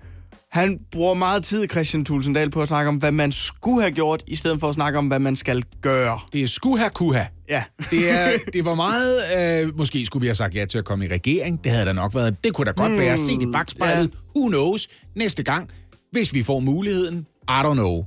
Han 0.57 0.81
bruger 0.91 1.15
meget 1.15 1.45
tid, 1.45 1.69
Christian 1.71 2.05
Tulsendal, 2.05 2.51
på 2.51 2.63
at 2.63 2.69
snakke 2.69 2.89
om, 2.89 2.97
hvad 2.97 3.13
man 3.13 3.33
skulle 3.33 3.81
have 3.81 3.93
gjort, 3.93 4.23
i 4.27 4.37
stedet 4.37 4.61
for 4.61 4.69
at 4.69 4.75
snakke 4.75 4.99
om, 4.99 5.07
hvad 5.07 5.19
man 5.19 5.37
skal 5.37 5.63
gøre. 5.83 6.21
Det 6.33 6.43
er 6.43 6.47
sku 6.47 6.77
her, 6.77 6.89
kunne 6.89 7.15
have. 7.15 7.27
Ja. 7.49 7.65
Det, 7.91 8.11
er, 8.11 8.33
det 8.53 8.65
var 8.65 8.75
meget... 8.75 9.21
Øh, 9.67 9.79
måske 9.79 10.07
skulle 10.07 10.21
vi 10.21 10.27
have 10.27 10.35
sagt 10.35 10.55
ja 10.55 10.65
til 10.65 10.79
at 10.79 10.85
komme 10.85 11.05
i 11.05 11.09
regering. 11.09 11.65
Det 11.65 11.73
havde 11.73 11.87
der 11.87 11.93
nok 11.93 12.15
været. 12.15 12.45
Det 12.45 12.55
kunne 12.55 12.65
da 12.65 12.71
godt 12.71 12.91
hmm, 12.91 13.01
være. 13.01 13.17
Se 13.17 13.33
i 13.33 13.47
bagspejlet. 13.53 14.11
Ja. 14.13 14.41
Who 14.41 14.49
knows? 14.49 14.89
Næste 15.17 15.43
gang, 15.43 15.71
hvis 16.17 16.35
vi 16.35 16.43
får 16.43 16.61
muligheden. 16.61 17.27
I 17.49 17.61
don't 17.65 17.75
know. 17.75 18.05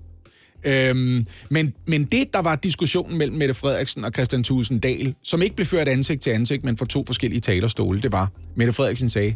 Øhm, 0.64 1.26
men, 1.50 1.74
men 1.86 2.06
det, 2.06 2.34
der 2.34 2.40
var 2.40 2.56
diskussionen 2.56 3.18
mellem 3.18 3.38
Mette 3.38 3.54
Frederiksen 3.54 4.06
og 4.06 4.12
Christian 4.14 4.44
Thulesen 4.44 4.80
Dahl, 4.80 5.16
som 5.24 5.42
ikke 5.42 5.56
blev 5.56 5.66
ført 5.66 5.88
ansigt 5.88 6.22
til 6.22 6.30
ansigt, 6.30 6.64
men 6.64 6.78
for 6.78 6.86
to 6.86 7.04
forskellige 7.08 7.42
talerstole, 7.42 8.02
det 8.02 8.12
var, 8.12 8.32
Mette 8.56 8.74
Frederiksen 8.74 9.10
sagde, 9.10 9.36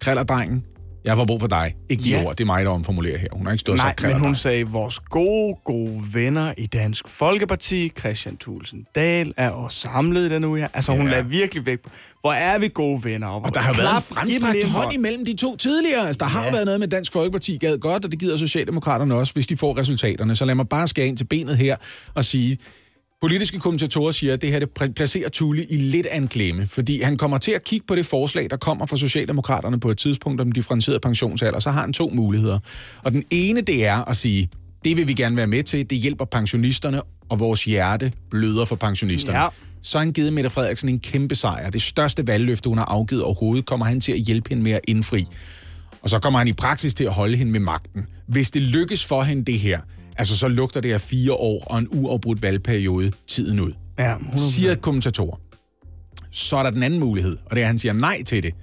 Krallerdrengen, 0.00 0.64
jeg 1.04 1.16
får 1.16 1.24
brug 1.24 1.40
for 1.40 1.46
dig. 1.46 1.74
Ikke 1.90 2.04
de 2.04 2.10
Ja. 2.10 2.24
ord, 2.24 2.36
det 2.36 2.44
er 2.44 2.46
mig, 2.46 2.64
der 2.64 2.70
omformulerer 2.70 3.18
her. 3.18 3.28
Hun 3.32 3.46
har 3.46 3.52
ikke 3.52 3.60
stået 3.60 3.74
og 3.74 3.84
Nej, 3.84 3.88
sagt 3.88 4.02
men 4.02 4.10
hun 4.12 4.12
"Krallerdreng". 4.12 4.36
sagde, 4.36 4.64
vores 4.64 5.00
gode, 5.00 5.54
gode 5.64 6.00
venner 6.14 6.52
i 6.58 6.66
Dansk 6.66 7.08
Folkeparti, 7.08 7.88
Christian 7.98 8.36
Thulsen 8.36 8.84
Dahl, 8.94 9.32
er 9.36 9.50
også 9.50 9.78
samlet 9.78 10.30
i 10.30 10.34
den 10.34 10.44
uge 10.44 10.58
her. 10.58 10.68
Altså, 10.74 10.92
hun 10.92 11.06
Ja. 11.06 11.10
lader 11.10 11.22
virkelig 11.22 11.66
væk. 11.66 11.78
Hvor 12.20 12.32
er 12.32 12.58
vi 12.58 12.68
gode 12.74 13.04
venner? 13.04 13.26
Og 13.28 13.54
der 13.54 13.60
har 13.60 13.72
været 13.72 13.96
en 13.96 14.02
fremstrakt 14.14 14.64
hånd 14.64 14.92
imellem 14.94 15.24
de 15.24 15.36
to 15.36 15.56
tidligere. 15.56 16.06
Altså, 16.06 16.18
der 16.18 16.24
har 16.30 16.44
Ja. 16.44 16.50
været 16.50 16.64
noget 16.64 16.80
med 16.80 16.88
Dansk 16.88 17.12
Folkeparti 17.12 17.56
gad 17.56 17.78
godt, 17.78 18.04
og 18.04 18.10
det 18.12 18.20
gider 18.20 18.36
Socialdemokraterne 18.36 19.14
også, 19.14 19.32
hvis 19.32 19.46
de 19.46 19.56
får 19.56 19.78
resultaterne. 19.78 20.36
Så 20.36 20.44
lad 20.44 20.54
mig 20.54 20.68
bare 20.68 20.88
skære 20.88 21.06
ind 21.06 21.16
til 21.16 21.24
benet 21.24 21.56
her 21.56 21.76
og 22.14 22.24
sige, 22.24 22.58
politiske 23.20 23.58
kommentatorer 23.58 24.12
siger, 24.12 24.32
at 24.32 24.42
det 24.42 24.52
her 24.52 24.58
det 24.58 24.68
pla- 24.80 24.92
placerer 24.92 25.28
Thule 25.28 25.64
i 25.64 25.76
lidt 25.76 26.06
af 26.06 26.16
en 26.16 26.28
klemme, 26.28 26.66
fordi 26.66 27.02
han 27.02 27.16
kommer 27.16 27.38
til 27.38 27.52
at 27.52 27.64
kigge 27.64 27.86
på 27.86 27.94
det 27.94 28.06
forslag, 28.06 28.50
der 28.50 28.56
kommer 28.56 28.86
fra 28.86 28.96
Socialdemokraterne 28.96 29.80
på 29.80 29.90
et 29.90 29.98
tidspunkt 29.98 30.40
om 30.40 30.52
differentieret 30.52 31.02
pensionsalder, 31.02 31.58
så 31.58 31.70
har 31.70 31.80
han 31.80 31.92
to 31.92 32.10
muligheder. 32.14 32.58
Og 33.02 33.12
den 33.12 33.24
ene, 33.30 33.60
det 33.60 33.86
er 33.86 34.08
at 34.08 34.16
sige, 34.16 34.48
det 34.84 34.96
vil 34.96 35.08
vi 35.08 35.14
gerne 35.14 35.36
være 35.36 35.46
med 35.46 35.62
til, 35.62 35.90
det 35.90 35.98
hjælper 35.98 36.24
pensionisterne, 36.24 37.02
og 37.28 37.40
vores 37.40 37.64
hjerte 37.64 38.12
bløder 38.30 38.64
for 38.64 38.76
pensionisterne. 38.76 39.38
Ja. 39.38 39.48
Så 39.82 39.98
har 39.98 40.04
han 40.04 40.12
givet 40.12 40.32
Mette 40.32 40.50
Frederiksen 40.50 40.88
en 40.88 41.00
kæmpe 41.00 41.34
sejr. 41.34 41.70
Det 41.70 41.82
største 41.82 42.26
valgløfte, 42.26 42.68
hun 42.68 42.78
har 42.78 42.84
afgivet 42.84 43.22
overhovedet, 43.22 43.66
kommer 43.66 43.86
han 43.86 44.00
til 44.00 44.12
at 44.12 44.18
hjælpe 44.18 44.48
hende 44.48 44.62
med 44.62 44.72
at 44.72 44.80
indfri. 44.88 45.24
Og 46.02 46.10
så 46.10 46.18
kommer 46.18 46.38
han 46.38 46.48
i 46.48 46.52
praksis 46.52 46.94
til 46.94 47.04
at 47.04 47.12
holde 47.12 47.36
hende 47.36 47.52
med 47.52 47.60
magten. 47.60 48.06
Hvis 48.26 48.50
det 48.50 48.62
lykkes 48.62 49.04
for 49.04 49.22
hende 49.22 49.44
det 49.44 49.58
her, 49.58 49.80
altså 50.16 50.36
så 50.38 50.48
lugter 50.48 50.80
det 50.80 50.92
af 50.92 51.00
fire 51.00 51.32
år 51.32 51.64
og 51.66 51.78
en 51.78 51.88
uafbrudt 51.90 52.42
valgperiode 52.42 53.12
tiden 53.26 53.60
ud. 53.60 53.72
Ja, 53.98 54.14
100%. 54.14 54.36
Siger 54.38 54.74
kommentatorer. 54.74 55.36
så 56.30 56.56
er 56.56 56.62
der 56.62 56.70
den 56.70 56.82
anden 56.82 57.00
mulighed, 57.00 57.36
og 57.44 57.50
det 57.50 57.58
er, 57.58 57.64
at 57.64 57.66
han 57.66 57.78
siger 57.78 57.92
nej 57.92 58.22
til 58.22 58.42
det. 58.42 58.54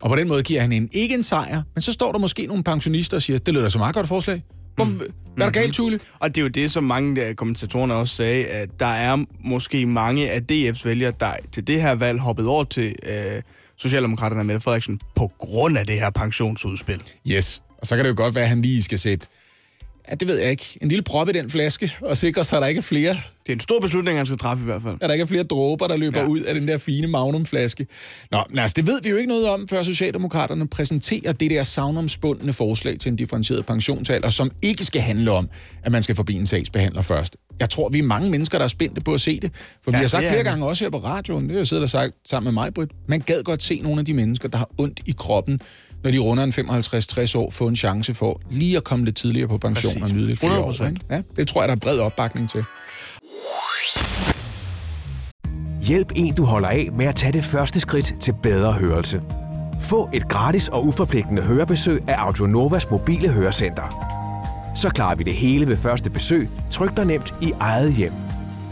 Og 0.00 0.10
på 0.10 0.16
den 0.16 0.28
måde 0.28 0.42
giver 0.42 0.60
han 0.60 0.72
en 0.72 0.88
ikke 0.92 1.14
en 1.14 1.22
sejr, 1.22 1.62
men 1.74 1.82
så 1.82 1.92
står 1.92 2.12
der 2.12 2.18
måske 2.18 2.46
nogle 2.46 2.62
pensionister 2.62 3.16
og 3.16 3.22
siger, 3.22 3.38
det 3.38 3.54
lyder 3.54 3.68
så 3.68 3.78
meget 3.78 3.94
godt 3.94 4.08
forslag. 4.08 4.42
Hvor, 4.74 4.84
mm. 4.84 5.00
Hvad 5.36 5.46
er 5.46 5.50
der 5.50 5.60
galt, 5.60 5.74
Tule? 5.74 6.00
Og 6.18 6.28
det 6.28 6.40
er 6.40 6.42
jo 6.42 6.48
det, 6.48 6.70
som 6.70 6.84
mange 6.84 7.22
af 7.24 7.36
kommentatorerne 7.36 7.94
også 7.94 8.14
sagde, 8.14 8.46
at 8.46 8.68
der 8.80 8.86
er 8.86 9.24
måske 9.44 9.86
mange 9.86 10.30
af 10.30 10.40
DF's 10.52 10.84
vælgere, 10.84 11.12
der 11.20 11.32
til 11.52 11.66
det 11.66 11.82
her 11.82 11.94
valg 11.94 12.20
hoppet 12.20 12.46
over 12.46 12.64
til 12.64 12.94
øh, 13.02 13.42
Socialdemokraterne 13.76 14.44
med 14.44 14.60
Frederiksen 14.60 15.00
på 15.16 15.32
grund 15.38 15.78
af 15.78 15.86
det 15.86 15.94
her 15.94 16.10
pensionsudspil. 16.10 17.02
Yes. 17.30 17.62
Og 17.78 17.86
så 17.86 17.96
kan 17.96 18.04
det 18.04 18.10
jo 18.10 18.14
godt 18.16 18.34
være, 18.34 18.44
at 18.44 18.50
han 18.50 18.62
lige 18.62 18.82
skal 18.82 18.98
sætte 18.98 19.26
Ja, 20.10 20.14
det 20.14 20.28
ved 20.28 20.38
jeg 20.38 20.50
ikke. 20.50 20.78
En 20.82 20.88
lille 20.88 21.02
prop 21.02 21.28
i 21.28 21.32
den 21.32 21.50
flaske, 21.50 21.92
og 22.00 22.16
sikre 22.16 22.44
sig, 22.44 22.56
at 22.56 22.62
der 22.62 22.68
ikke 22.68 22.78
er 22.78 22.82
flere... 22.82 23.16
Det 23.46 23.52
er 23.52 23.56
en 23.56 23.60
stor 23.60 23.80
beslutning, 23.80 24.16
han 24.16 24.26
skal 24.26 24.38
træffe 24.38 24.62
i 24.62 24.64
hvert 24.64 24.82
fald. 24.82 24.94
At 25.00 25.08
der 25.08 25.12
ikke 25.12 25.22
er 25.22 25.26
flere 25.26 25.42
dråber, 25.42 25.86
der 25.86 25.96
løber 25.96 26.20
ja. 26.20 26.26
ud 26.26 26.40
af 26.40 26.54
den 26.54 26.68
der 26.68 26.78
fine 26.78 27.06
Magnum-flaske. 27.06 27.86
Nå, 28.30 28.38
men 28.50 28.58
altså, 28.58 28.74
det 28.76 28.86
ved 28.86 29.02
vi 29.02 29.08
jo 29.08 29.16
ikke 29.16 29.28
noget 29.28 29.48
om, 29.48 29.68
før 29.68 29.82
Socialdemokraterne 29.82 30.68
præsenterer 30.68 31.32
det 31.32 31.50
der 31.50 31.62
savnomsbundne 31.62 32.52
forslag 32.52 32.98
til 32.98 33.10
en 33.10 33.16
differentieret 33.16 33.66
pensionsalder, 33.66 34.30
som 34.30 34.50
ikke 34.62 34.84
skal 34.84 35.00
handle 35.00 35.30
om, 35.30 35.48
at 35.84 35.92
man 35.92 36.02
skal 36.02 36.14
forbi 36.14 36.34
en 36.34 36.46
sagsbehandler 36.46 37.02
først. 37.02 37.36
Jeg 37.60 37.70
tror, 37.70 37.88
vi 37.88 37.98
er 37.98 38.02
mange 38.02 38.30
mennesker, 38.30 38.58
der 38.58 38.64
er 38.64 38.68
spændte 38.68 39.00
på 39.00 39.14
at 39.14 39.20
se 39.20 39.40
det. 39.40 39.50
For 39.84 39.90
ja, 39.90 39.96
vi 39.96 40.00
har 40.00 40.08
sagt 40.08 40.26
flere 40.26 40.44
gange 40.44 40.66
også 40.66 40.84
her 40.84 40.90
på 40.90 40.98
radioen, 40.98 41.42
det 41.44 41.50
har 41.50 41.58
jeg 41.58 41.66
siddet 41.66 41.82
og 41.82 41.90
sagt 41.90 42.14
sammen 42.26 42.54
med 42.54 42.62
mig, 42.62 42.74
Britt, 42.74 42.92
man 43.08 43.20
gad 43.20 43.42
godt 43.42 43.62
se 43.62 43.80
nogle 43.80 43.98
af 43.98 44.04
de 44.04 44.14
mennesker, 44.14 44.48
der 44.48 44.58
har 44.58 44.70
ondt 44.78 45.00
i 45.06 45.14
kroppen, 45.18 45.60
når 46.08 46.12
de 46.12 46.18
runder 46.18 46.44
en 46.44 46.52
55-60 46.52 47.38
år, 47.38 47.50
få 47.50 47.66
en 47.68 47.76
chance 47.76 48.14
for 48.14 48.40
lige 48.50 48.76
at 48.76 48.84
komme 48.84 49.04
lidt 49.04 49.16
tidligere 49.16 49.48
på 49.48 49.58
pension 49.58 49.92
Præcis. 49.92 50.02
og 50.02 50.16
nyde 50.16 50.26
lidt 50.26 50.40
flere 50.40 50.58
år. 50.58 50.86
Ikke? 50.86 51.00
Ja, 51.10 51.22
det 51.36 51.48
tror 51.48 51.62
jeg, 51.62 51.68
der 51.68 51.74
er 51.74 51.78
bred 51.78 51.98
opbakning 51.98 52.50
til. 52.50 52.64
Hjælp 55.82 56.12
en, 56.16 56.34
du 56.34 56.44
holder 56.44 56.68
af 56.68 56.88
med 56.92 57.06
at 57.06 57.14
tage 57.14 57.32
det 57.32 57.44
første 57.44 57.80
skridt 57.80 58.14
til 58.20 58.34
bedre 58.42 58.72
hørelse. 58.72 59.22
Få 59.80 60.08
et 60.14 60.28
gratis 60.28 60.68
og 60.68 60.86
uforpligtende 60.86 61.42
hørebesøg 61.42 62.08
af 62.08 62.14
Audionovas 62.18 62.90
mobile 62.90 63.28
hørecenter. 63.28 64.04
Så 64.76 64.90
klarer 64.90 65.14
vi 65.14 65.24
det 65.24 65.34
hele 65.34 65.66
ved 65.66 65.76
første 65.76 66.10
besøg, 66.10 66.48
tryk 66.70 66.96
dig 66.96 67.06
nemt 67.06 67.34
i 67.42 67.52
eget 67.60 67.92
hjem. 67.94 68.12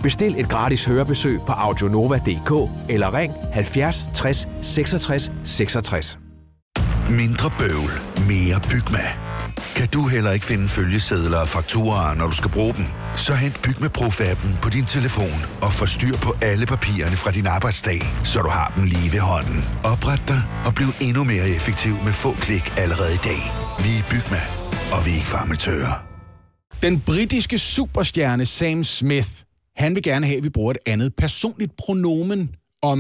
Bestil 0.03 0.41
et 0.41 0.49
gratis 0.49 0.85
hørebesøg 0.85 1.41
på 1.47 1.53
audionova.dk 1.53 2.71
eller 2.89 3.15
ring 3.15 3.33
70 3.53 4.07
60 4.15 4.49
66 4.63 5.33
66. 5.45 6.19
Mindre 7.11 7.51
bøvl, 7.59 7.91
mere 8.29 8.61
Bygma. 8.71 9.05
Kan 9.77 9.89
du 9.89 10.09
heller 10.09 10.33
ikke 10.33 10.47
finde 10.47 10.69
følgesedler 10.69 11.39
og 11.39 11.49
fakturer, 11.49 12.15
når 12.15 12.27
du 12.27 12.37
skal 12.37 12.51
bruge 12.51 12.75
dem? 12.75 12.85
Så 13.17 13.35
hent 13.35 13.63
Bygma 13.63 13.89
Pro-appen 13.99 14.61
på 14.63 14.69
din 14.69 14.85
telefon 14.85 15.39
og 15.63 15.73
få 15.73 15.87
styr 15.87 16.17
på 16.17 16.35
alle 16.43 16.67
papirerne 16.67 17.17
fra 17.17 17.31
din 17.31 17.47
arbejdsdag, 17.47 18.01
så 18.25 18.43
du 18.43 18.49
har 18.49 18.73
dem 18.77 18.85
lige 18.85 19.13
ved 19.13 19.21
hånden. 19.21 19.65
Opret 19.85 20.23
dig 20.29 20.43
og 20.65 20.75
bliv 20.75 20.89
endnu 21.01 21.25
mere 21.25 21.49
effektiv 21.49 21.95
med 22.05 22.13
få 22.13 22.33
klik 22.33 22.73
allerede 22.77 23.15
i 23.15 23.23
dag. 23.25 23.41
Vi 23.85 23.91
er 23.99 24.03
Bygma, 24.11 24.41
og 24.93 25.07
vi 25.07 25.11
er 25.11 25.15
ikke 25.15 25.29
farmatører. 25.29 26.07
Den 26.83 27.01
britiske 27.01 27.59
superstjerne 27.59 28.47
Sam 28.47 28.85
Smith, 28.85 29.31
han 29.77 29.95
vil 29.95 30.03
gerne 30.03 30.27
have, 30.27 30.39
at 30.39 30.45
vi 30.45 30.51
bruger 30.51 30.71
et 30.71 30.79
andet 30.87 31.13
personligt 31.19 31.73
pronomen 31.79 32.51
om 32.83 32.99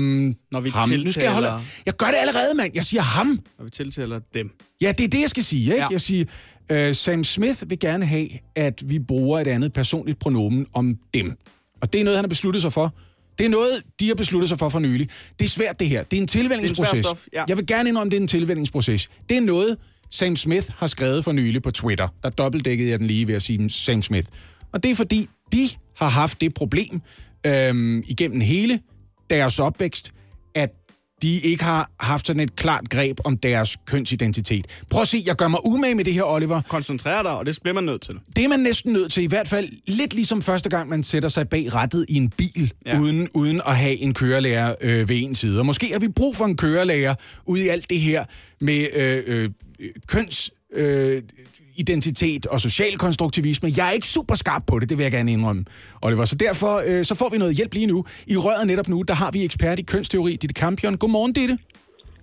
Når 0.52 0.60
vi 0.60 0.70
ham. 0.70 0.88
Nu 0.88 1.12
skal 1.12 1.22
jeg, 1.22 1.32
holde... 1.32 1.52
jeg 1.86 1.94
gør 1.96 2.06
det 2.06 2.16
allerede, 2.16 2.54
mand. 2.56 2.72
Jeg 2.74 2.84
siger 2.84 3.02
ham. 3.02 3.40
Når 3.58 3.64
vi 3.64 3.70
tiltaler 3.70 4.20
dem. 4.34 4.50
Ja, 4.80 4.92
det 4.98 5.04
er 5.04 5.08
det, 5.08 5.20
jeg 5.20 5.30
skal 5.30 5.44
sige. 5.44 5.62
Ikke? 5.62 5.76
Ja. 5.76 5.86
Jeg 5.90 6.00
siger, 6.00 6.24
uh, 6.72 6.94
Sam 6.94 7.24
Smith 7.24 7.62
vil 7.66 7.78
gerne 7.78 8.04
have, 8.06 8.28
at 8.54 8.82
vi 8.90 8.98
bruger 8.98 9.40
et 9.40 9.46
andet 9.46 9.72
personligt 9.72 10.18
pronomen 10.18 10.66
om 10.74 10.94
dem. 11.14 11.32
Og 11.82 11.92
det 11.92 12.00
er 12.00 12.04
noget, 12.04 12.16
han 12.16 12.24
har 12.24 12.28
besluttet 12.28 12.62
sig 12.62 12.72
for. 12.72 12.94
Det 13.38 13.46
er 13.46 13.50
noget, 13.50 13.82
de 14.00 14.08
har 14.08 14.14
besluttet 14.14 14.48
sig 14.48 14.58
for 14.58 14.68
for 14.68 14.78
nylig. 14.78 15.08
Det 15.38 15.44
er 15.44 15.48
svært, 15.48 15.80
det 15.80 15.88
her. 15.88 16.02
Det 16.02 16.16
er 16.16 16.20
en 16.20 16.28
tilvændingsproces. 16.28 16.90
Det 16.90 16.96
er 16.96 16.98
en 16.98 17.04
svær 17.04 17.14
stof, 17.14 17.26
ja. 17.32 17.44
Jeg 17.48 17.56
vil 17.56 17.66
gerne 17.66 17.88
indrømme, 17.88 18.10
det 18.10 18.16
er 18.16 18.20
en 18.20 18.28
tilvændingsproces. 18.28 19.08
Det 19.28 19.36
er 19.36 19.40
noget, 19.40 19.76
Sam 20.10 20.36
Smith 20.36 20.68
har 20.76 20.86
skrevet 20.86 21.24
for 21.24 21.32
nylig 21.32 21.62
på 21.62 21.70
Twitter. 21.70 22.08
Der 22.22 22.30
dobbeltdækkede 22.30 22.90
jeg 22.90 22.98
den 22.98 23.06
lige 23.06 23.26
ved 23.26 23.34
at 23.34 23.42
sige 23.42 23.68
Sam 23.68 24.02
Smith. 24.02 24.28
Og 24.72 24.82
det 24.82 24.90
er 24.90 24.94
fordi, 24.94 25.26
de 25.52 25.68
har 25.96 26.08
haft 26.08 26.40
det 26.40 26.54
problem 26.54 27.00
øhm, 27.46 28.02
igennem 28.06 28.40
hele 28.40 28.80
deres 29.30 29.58
opvækst, 29.58 30.12
at 30.54 30.70
de 31.22 31.40
ikke 31.40 31.64
har 31.64 31.90
haft 32.00 32.26
sådan 32.26 32.40
et 32.40 32.56
klart 32.56 32.90
greb 32.90 33.18
om 33.24 33.36
deres 33.36 33.76
kønsidentitet. 33.86 34.66
Prøv 34.90 35.02
at 35.02 35.08
se, 35.08 35.22
jeg 35.26 35.36
gør 35.36 35.48
mig 35.48 35.60
umage 35.66 35.94
med 35.94 36.04
det 36.04 36.14
her, 36.14 36.22
Oliver. 36.22 36.62
Koncentrer 36.68 37.22
dig, 37.22 37.30
og 37.30 37.46
det 37.46 37.58
bliver 37.62 37.74
man 37.74 37.84
nødt 37.84 38.02
til. 38.02 38.14
Det 38.36 38.44
er 38.44 38.48
man 38.48 38.60
næsten 38.60 38.92
nødt 38.92 39.12
til, 39.12 39.22
i 39.22 39.26
hvert 39.26 39.48
fald 39.48 39.68
lidt 39.86 40.14
ligesom 40.14 40.42
første 40.42 40.68
gang, 40.70 40.88
man 40.88 41.02
sætter 41.02 41.28
sig 41.28 41.48
bag 41.48 41.74
rattet 41.74 42.06
i 42.08 42.16
en 42.16 42.30
bil, 42.30 42.72
ja. 42.86 43.00
uden, 43.00 43.28
uden 43.34 43.60
at 43.66 43.76
have 43.76 43.96
en 43.96 44.14
kørelærer 44.14 44.74
øh, 44.80 45.08
ved 45.08 45.16
en 45.22 45.34
side. 45.34 45.58
Og 45.58 45.66
måske 45.66 45.92
har 45.92 45.98
vi 45.98 46.08
brug 46.08 46.36
for 46.36 46.44
en 46.44 46.56
kørelærer 46.56 47.14
ude 47.46 47.64
i 47.64 47.68
alt 47.68 47.90
det 47.90 48.00
her 48.00 48.24
med 48.60 48.86
øh, 48.94 49.22
øh, 49.26 49.50
køns... 50.06 50.50
Øh, 50.72 51.22
identitet 51.78 52.46
og 52.46 52.60
social 52.60 52.98
konstruktivisme. 52.98 53.72
Jeg 53.76 53.88
er 53.88 53.92
ikke 53.92 54.06
super 54.06 54.34
skarp 54.34 54.62
på 54.66 54.78
det, 54.78 54.88
det 54.88 54.98
vil 54.98 55.02
jeg 55.02 55.12
gerne 55.12 55.32
indrømme, 55.32 55.64
Oliver. 56.02 56.24
Så 56.24 56.36
derfor 56.36 56.82
øh, 56.86 57.04
så 57.04 57.14
får 57.14 57.28
vi 57.28 57.38
noget 57.38 57.56
hjælp 57.56 57.74
lige 57.74 57.86
nu. 57.86 58.04
I 58.26 58.36
røret 58.36 58.66
netop 58.66 58.88
nu, 58.88 59.02
der 59.02 59.14
har 59.14 59.30
vi 59.30 59.44
ekspert 59.44 59.78
i 59.78 59.82
kønsteori, 59.82 60.36
Ditte 60.36 60.60
Campion. 60.60 60.96
Godmorgen, 60.96 61.32
Ditte. 61.32 61.58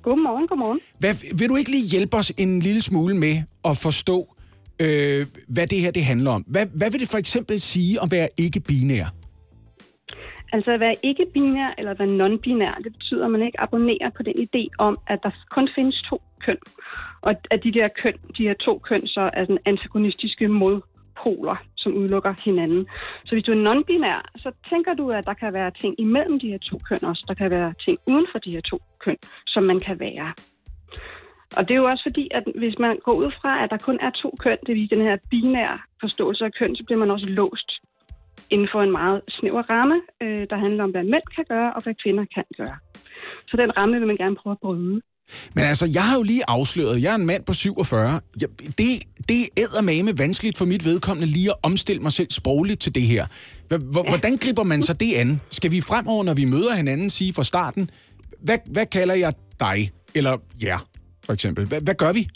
Godmorgen, 0.02 0.48
godmorgen. 0.48 0.80
Hvad, 1.00 1.38
vil 1.38 1.50
du 1.50 1.56
ikke 1.56 1.72
lige 1.72 1.90
hjælpe 1.92 2.18
os 2.18 2.32
en 2.38 2.60
lille 2.60 2.82
smule 2.82 3.16
med 3.16 3.36
at 3.66 3.78
forstå, 3.78 4.36
øh, 4.80 5.26
hvad 5.48 5.68
det 5.68 5.80
her 5.80 5.92
det 5.92 6.06
handler 6.06 6.32
om? 6.32 6.42
Hvad, 6.48 6.66
hvad 6.76 6.92
vil 6.92 7.00
det 7.00 7.10
for 7.10 7.18
eksempel 7.18 7.62
sige 7.62 8.02
om 8.02 8.06
at 8.06 8.12
være 8.12 8.28
ikke-binær? 8.38 9.06
Altså 10.54 10.72
at 10.72 10.80
være 10.80 10.96
ikke-binær 11.04 11.70
eller 11.78 11.92
at 11.92 12.00
være 12.00 12.14
non-binær, 12.22 12.76
det 12.84 12.92
betyder, 12.98 13.26
at 13.26 13.32
man 13.32 13.42
ikke 13.42 13.60
abonnerer 13.62 14.10
på 14.18 14.24
den 14.24 14.36
idé 14.46 14.64
om, 14.80 14.98
at 15.08 15.20
der 15.24 15.32
kun 15.50 15.70
findes 15.76 15.98
to 16.10 16.22
køn. 16.46 16.58
Og 17.24 17.36
at 17.52 17.64
de 17.64 17.72
der 17.72 17.88
køn, 17.88 18.18
de 18.38 18.44
her 18.48 18.54
to 18.54 18.80
køn, 18.80 19.08
så 19.08 19.30
er 19.34 19.46
den 19.46 19.60
antagonistiske 19.66 20.48
modpoler, 20.48 21.56
som 21.76 21.94
udelukker 21.94 22.34
hinanden. 22.46 22.88
Så 23.26 23.36
hvis 23.36 23.44
du 23.44 23.52
er 23.52 23.64
non-binær, 23.68 24.32
så 24.36 24.52
tænker 24.70 24.94
du, 24.94 25.12
at 25.12 25.26
der 25.26 25.34
kan 25.34 25.54
være 25.54 25.72
ting 25.72 25.96
imellem 26.00 26.40
de 26.40 26.52
her 26.52 26.58
to 26.58 26.78
køn 26.90 27.04
også. 27.04 27.24
Der 27.28 27.34
kan 27.34 27.52
være 27.52 27.74
ting 27.86 27.98
uden 28.08 28.28
for 28.32 28.40
de 28.40 28.52
her 28.52 28.62
to 28.62 28.80
køn, 29.00 29.18
som 29.48 29.64
man 29.64 29.80
kan 29.80 30.00
være. 30.00 30.34
Og 31.58 31.68
det 31.68 31.74
er 31.74 31.82
jo 31.82 31.86
også 31.86 32.04
fordi, 32.10 32.28
at 32.32 32.44
hvis 32.56 32.80
man 32.80 33.00
går 33.04 33.14
ud 33.14 33.32
fra, 33.42 33.64
at 33.64 33.70
der 33.70 33.78
kun 33.78 34.00
er 34.02 34.10
to 34.10 34.36
køn, 34.40 34.58
det 34.68 34.76
vil 34.76 34.90
den 34.90 35.02
her 35.02 35.18
binære 35.30 35.80
forståelse 36.00 36.46
af 36.46 36.54
køn, 36.54 36.76
så 36.76 36.84
bliver 36.84 37.00
man 37.00 37.12
også 37.12 37.30
låst 37.30 37.72
inden 38.50 38.68
for 38.72 38.82
en 38.82 38.92
meget 38.92 39.22
snæver 39.30 39.62
ramme, 39.70 40.02
øh, 40.22 40.48
der 40.50 40.56
handler 40.56 40.84
om, 40.84 40.92
hvad 40.92 41.04
mænd 41.04 41.28
kan 41.36 41.46
gøre, 41.50 41.74
og 41.74 41.84
hvad 41.84 41.94
kvinder 42.04 42.26
kan 42.36 42.44
gøre. 42.58 42.78
Så 43.48 43.58
den 43.58 43.78
ramme 43.78 44.00
vil 44.00 44.08
man 44.08 44.18
gerne 44.18 44.36
prøve 44.36 44.52
at 44.52 44.60
bryde. 44.60 45.02
Men 45.56 45.64
altså, 45.64 45.90
jeg 45.94 46.04
har 46.04 46.16
jo 46.16 46.24
lige 46.24 46.44
afsløret, 46.48 47.02
jeg 47.02 47.12
er 47.12 47.16
en 47.16 47.26
mand 47.26 47.44
på 47.44 47.54
47. 47.54 48.20
Jeg, 48.42 48.50
det, 48.78 49.04
det 49.30 49.50
er 49.58 49.82
med 49.82 50.18
vanskeligt 50.18 50.58
for 50.58 50.66
mit 50.66 50.86
vedkommende 50.86 51.28
lige 51.34 51.50
at 51.50 51.56
omstille 51.64 52.02
mig 52.02 52.12
selv 52.12 52.32
sprogligt 52.32 52.82
til 52.82 52.96
det 52.96 53.04
her. 53.04 53.26
Hvordan 54.10 54.38
griber 54.38 54.64
man 54.64 54.82
så 54.82 54.94
det 54.94 55.14
an? 55.14 55.42
Skal 55.50 55.72
vi 55.72 55.82
fremover, 55.82 56.24
når 56.24 56.34
vi 56.34 56.46
møder 56.46 56.76
hinanden, 56.76 57.10
sige 57.10 57.34
fra 57.34 57.44
starten, 57.44 57.90
hvad, 58.40 58.58
hvad 58.66 58.86
kalder 58.86 59.14
jeg 59.14 59.34
dig? 59.60 59.92
Eller 60.16 60.38
ja, 60.62 60.78
for 61.26 61.34
eksempel. 61.34 61.66
Hvad, 61.66 61.82
hvad 61.82 61.96
gør 61.96 62.14
vi? 62.14 62.28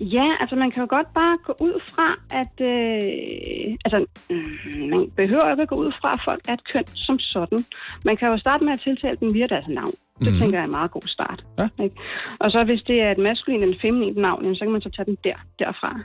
Ja, 0.00 0.36
altså 0.40 0.56
man 0.56 0.70
kan 0.70 0.80
jo 0.82 0.86
godt 0.96 1.14
bare 1.14 1.38
gå 1.46 1.54
ud 1.60 1.80
fra, 1.90 2.08
at 2.40 2.54
øh, 2.72 3.76
altså, 3.84 3.98
mm, 4.30 4.88
man 4.92 5.10
behøver 5.16 5.50
ikke 5.50 5.62
at 5.62 5.68
gå 5.68 5.76
ud 5.76 5.92
fra, 6.00 6.12
at 6.12 6.20
folk 6.24 6.42
er 6.48 6.52
et 6.52 6.64
køn 6.72 6.86
som 6.86 7.18
sådan. 7.18 7.64
Man 8.04 8.16
kan 8.16 8.28
jo 8.28 8.38
starte 8.38 8.64
med 8.64 8.72
at 8.72 8.80
tiltale 8.80 9.16
dem 9.16 9.34
via 9.34 9.46
deres 9.46 9.68
navn. 9.68 9.94
Det 10.20 10.28
mm-hmm. 10.28 10.38
tænker 10.40 10.58
jeg 10.58 10.62
er 10.62 10.70
en 10.70 10.78
meget 10.80 10.90
god 10.90 11.06
start. 11.16 11.44
Ja. 11.58 11.84
Ikke? 11.84 11.96
Og 12.40 12.50
så 12.50 12.64
hvis 12.64 12.82
det 12.82 13.02
er 13.04 13.10
et 13.10 13.18
maskulin 13.18 13.62
eller 13.62 13.78
feminint 13.82 14.16
navn, 14.16 14.54
så 14.54 14.64
kan 14.64 14.72
man 14.72 14.80
så 14.80 14.90
tage 14.90 15.06
den 15.06 15.18
der, 15.24 15.38
derfra. 15.58 16.00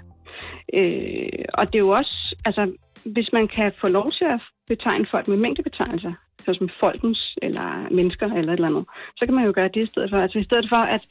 Øh, 0.74 1.46
og 1.54 1.64
det 1.68 1.76
er 1.76 1.86
jo 1.88 1.90
også, 1.90 2.36
altså 2.46 2.72
hvis 3.06 3.30
man 3.34 3.48
kan 3.48 3.72
få 3.82 3.88
lov 3.88 4.12
til 4.12 4.26
at 4.26 4.42
betegne 4.68 5.06
folk 5.12 5.28
med 5.28 5.38
mængdebetegnelser, 5.38 6.14
såsom 6.40 6.70
folkens 6.80 7.38
eller 7.42 7.88
mennesker 7.92 8.26
eller 8.26 8.54
et 8.54 8.58
eller 8.58 8.70
andet, 8.70 8.86
så 9.18 9.26
kan 9.26 9.36
man 9.36 9.46
jo 9.46 9.52
gøre 9.56 9.70
det 9.74 9.84
i 9.84 9.88
stedet 9.88 10.10
for. 10.10 10.18
Altså 10.18 10.40
i 10.40 10.44
stedet 10.44 10.66
for 10.70 10.82
at 10.96 11.08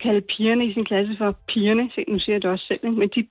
kalde 0.00 0.20
pigerne 0.20 0.66
i 0.66 0.72
sin 0.74 0.84
klasse 0.84 1.16
for 1.18 1.36
pigerne, 1.48 1.90
se, 1.94 2.04
nu 2.08 2.18
siger 2.18 2.34
jeg 2.34 2.42
det 2.42 2.50
også 2.50 2.66
selv, 2.66 2.80
ikke? 2.84 2.98
men 3.00 3.08
de, 3.08 3.26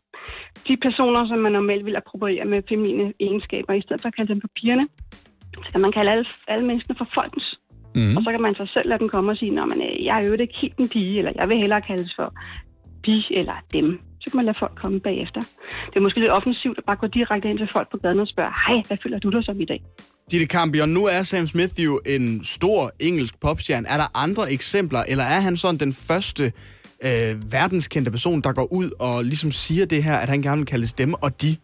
de 0.68 0.78
personer, 0.78 1.28
som 1.28 1.40
man 1.40 1.52
normalt 1.52 1.86
vil 1.86 1.96
appropriere 1.96 2.46
med 2.46 2.62
feminine 2.70 3.14
egenskaber, 3.20 3.74
i 3.74 3.82
stedet 3.82 4.02
for 4.02 4.08
at 4.08 4.16
kalde 4.16 4.34
dem 4.34 4.42
for 4.42 4.50
pigerne, 4.56 4.86
så 5.66 5.72
kan 5.72 5.82
man 5.82 5.92
kalde 5.92 6.12
alle, 6.12 6.26
alle 6.48 6.66
mennesker 6.66 6.94
for 6.98 7.08
folkens. 7.14 7.60
Mm. 7.96 8.18
Og 8.18 8.24
så 8.24 8.32
kan 8.32 8.42
man 8.42 8.56
så 8.56 8.66
selv 8.74 8.90
lade 8.90 9.00
dem 9.00 9.10
komme 9.10 9.32
og 9.32 9.38
sige, 9.38 9.52
at 9.62 10.06
jeg 10.06 10.22
er 10.22 10.26
jo 10.28 10.34
ikke 10.34 10.58
helt 10.62 10.78
en 10.78 10.90
pige, 10.90 11.18
eller 11.18 11.32
jeg 11.36 11.50
vil 11.50 11.58
hellere 11.58 11.82
kaldes 11.82 12.12
for 12.16 12.34
pige 13.04 13.40
eller 13.40 13.54
dem. 13.74 14.00
Så 14.22 14.32
kan 14.32 14.38
man 14.38 14.46
lade 14.46 14.58
folk 14.60 14.76
komme 14.84 15.00
bagefter. 15.00 15.42
Det 15.90 15.96
er 15.96 16.00
måske 16.00 16.20
lidt 16.20 16.32
offensivt 16.32 16.78
at 16.78 16.84
bare 16.86 16.96
gå 16.96 17.08
direkte 17.08 17.50
ind 17.50 17.58
til 17.58 17.70
folk 17.72 17.92
på 17.92 17.98
gaden 17.98 18.20
og 18.20 18.28
spørge, 18.28 18.52
hej, 18.68 18.84
hvad 18.88 18.98
føler 19.04 19.20
du 19.20 19.30
dig 19.30 19.44
som 19.44 19.62
i 19.62 19.66
dag? 19.66 19.82
Ditte 20.32 20.46
Campion, 20.46 20.90
nu 20.90 21.06
er 21.06 21.24
Sam 21.24 21.48
Smith 21.48 21.74
jo 21.86 22.00
en 22.06 22.44
stor 22.44 22.92
engelsk 23.00 23.40
popstjerne. 23.40 23.88
Er 23.88 23.98
der 23.98 24.18
andre 24.24 24.52
eksempler, 24.52 25.04
eller 25.08 25.24
er 25.24 25.40
han 25.40 25.58
sådan 25.58 25.80
den 25.80 25.94
første 25.94 26.44
øh, 27.04 27.52
verdenskendte 27.52 28.12
person, 28.12 28.42
der 28.42 28.54
går 28.54 28.74
ud 28.74 28.90
og 29.00 29.24
ligesom 29.24 29.52
siger 29.52 29.86
det 29.86 30.04
her, 30.04 30.18
at 30.18 30.30
han 30.30 30.42
gerne 30.42 30.58
vil 30.58 30.66
kaldes 30.66 30.94
dem 30.94 31.14
og 31.14 31.42
de? 31.42 31.56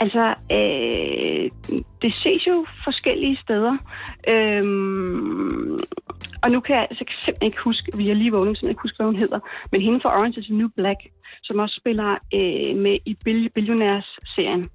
Altså, 0.00 0.34
øh, 0.52 1.50
det 2.02 2.12
ses 2.22 2.46
jo 2.46 2.66
forskellige 2.84 3.38
steder. 3.44 3.76
Øhm, 4.28 5.78
og 6.42 6.50
nu 6.50 6.60
kan 6.60 6.74
jeg 6.76 6.86
altså 6.90 7.04
simpelthen 7.24 7.46
ikke 7.46 7.62
huske, 7.64 7.96
vi 7.96 8.10
er 8.10 8.14
lige 8.14 8.32
vågnet, 8.32 8.56
simpelthen 8.56 8.70
ikke 8.70 8.82
huske, 8.82 8.96
hvad 8.96 9.06
hun 9.06 9.20
hedder, 9.20 9.40
men 9.72 9.80
hende 9.80 10.00
fra 10.02 10.18
Orange 10.18 10.40
is 10.40 10.46
the 10.46 10.56
New 10.56 10.68
Black, 10.76 11.00
som 11.42 11.58
også 11.58 11.76
spiller 11.80 12.10
øh, 12.34 12.82
med 12.82 12.98
i 13.06 13.16
Bill- 13.24 13.48
Billionaires-serien. 13.54 14.68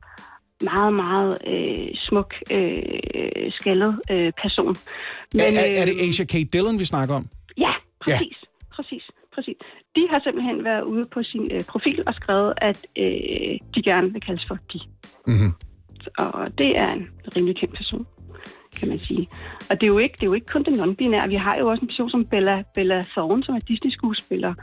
Meget, 0.62 0.94
meget 0.94 1.38
øh, 1.48 1.88
smuk, 1.96 2.34
øh, 2.52 3.52
skaldet 3.52 4.00
øh, 4.12 4.34
person. 4.42 4.76
Men, 5.34 5.42
er, 5.42 5.46
er, 5.46 5.80
er 5.80 5.82
øh, 5.82 5.88
det 5.88 5.96
Asia 6.08 6.26
K. 6.26 6.54
Dillon, 6.54 6.80
vi 6.80 6.86
snakker 6.86 7.16
om? 7.16 7.28
Ja, 7.58 7.72
præcis. 8.02 8.16
Ja. 8.16 8.18
Præcis, 8.18 8.38
præcis. 8.76 9.09
De 10.00 10.08
har 10.12 10.20
simpelthen 10.24 10.64
været 10.64 10.84
ude 10.84 11.06
på 11.14 11.20
sin 11.24 11.52
øh, 11.52 11.62
profil 11.72 12.04
og 12.08 12.14
skrevet, 12.14 12.54
at 12.58 12.80
øh, 12.98 13.56
de 13.76 13.82
gerne 13.90 14.12
vil 14.14 14.22
kaldes 14.22 14.46
for 14.48 14.58
de. 14.74 14.80
Mm-hmm. 15.28 15.52
Og 16.18 16.58
det 16.58 16.78
er 16.78 16.92
en 16.92 17.08
rimelig 17.36 17.56
kendt 17.58 17.76
person, 17.76 18.06
kan 18.78 18.90
man 18.90 19.00
sige. 19.00 19.30
Og 19.70 19.74
det 19.78 19.84
er 19.84 19.94
jo 19.96 19.98
ikke, 19.98 20.14
det 20.14 20.24
er 20.24 20.32
jo 20.32 20.34
ikke 20.34 20.52
kun 20.54 20.64
det 20.64 20.78
non-binære. 20.82 21.28
Vi 21.28 21.36
har 21.36 21.56
jo 21.60 21.68
også 21.68 21.82
en 21.82 21.88
person 21.88 22.10
som 22.10 22.26
Bella, 22.26 22.64
Bella 22.76 23.04
Thorne, 23.04 23.44
som 23.44 23.56
er 23.56 23.60
Disney-skuespiller, 23.60 24.54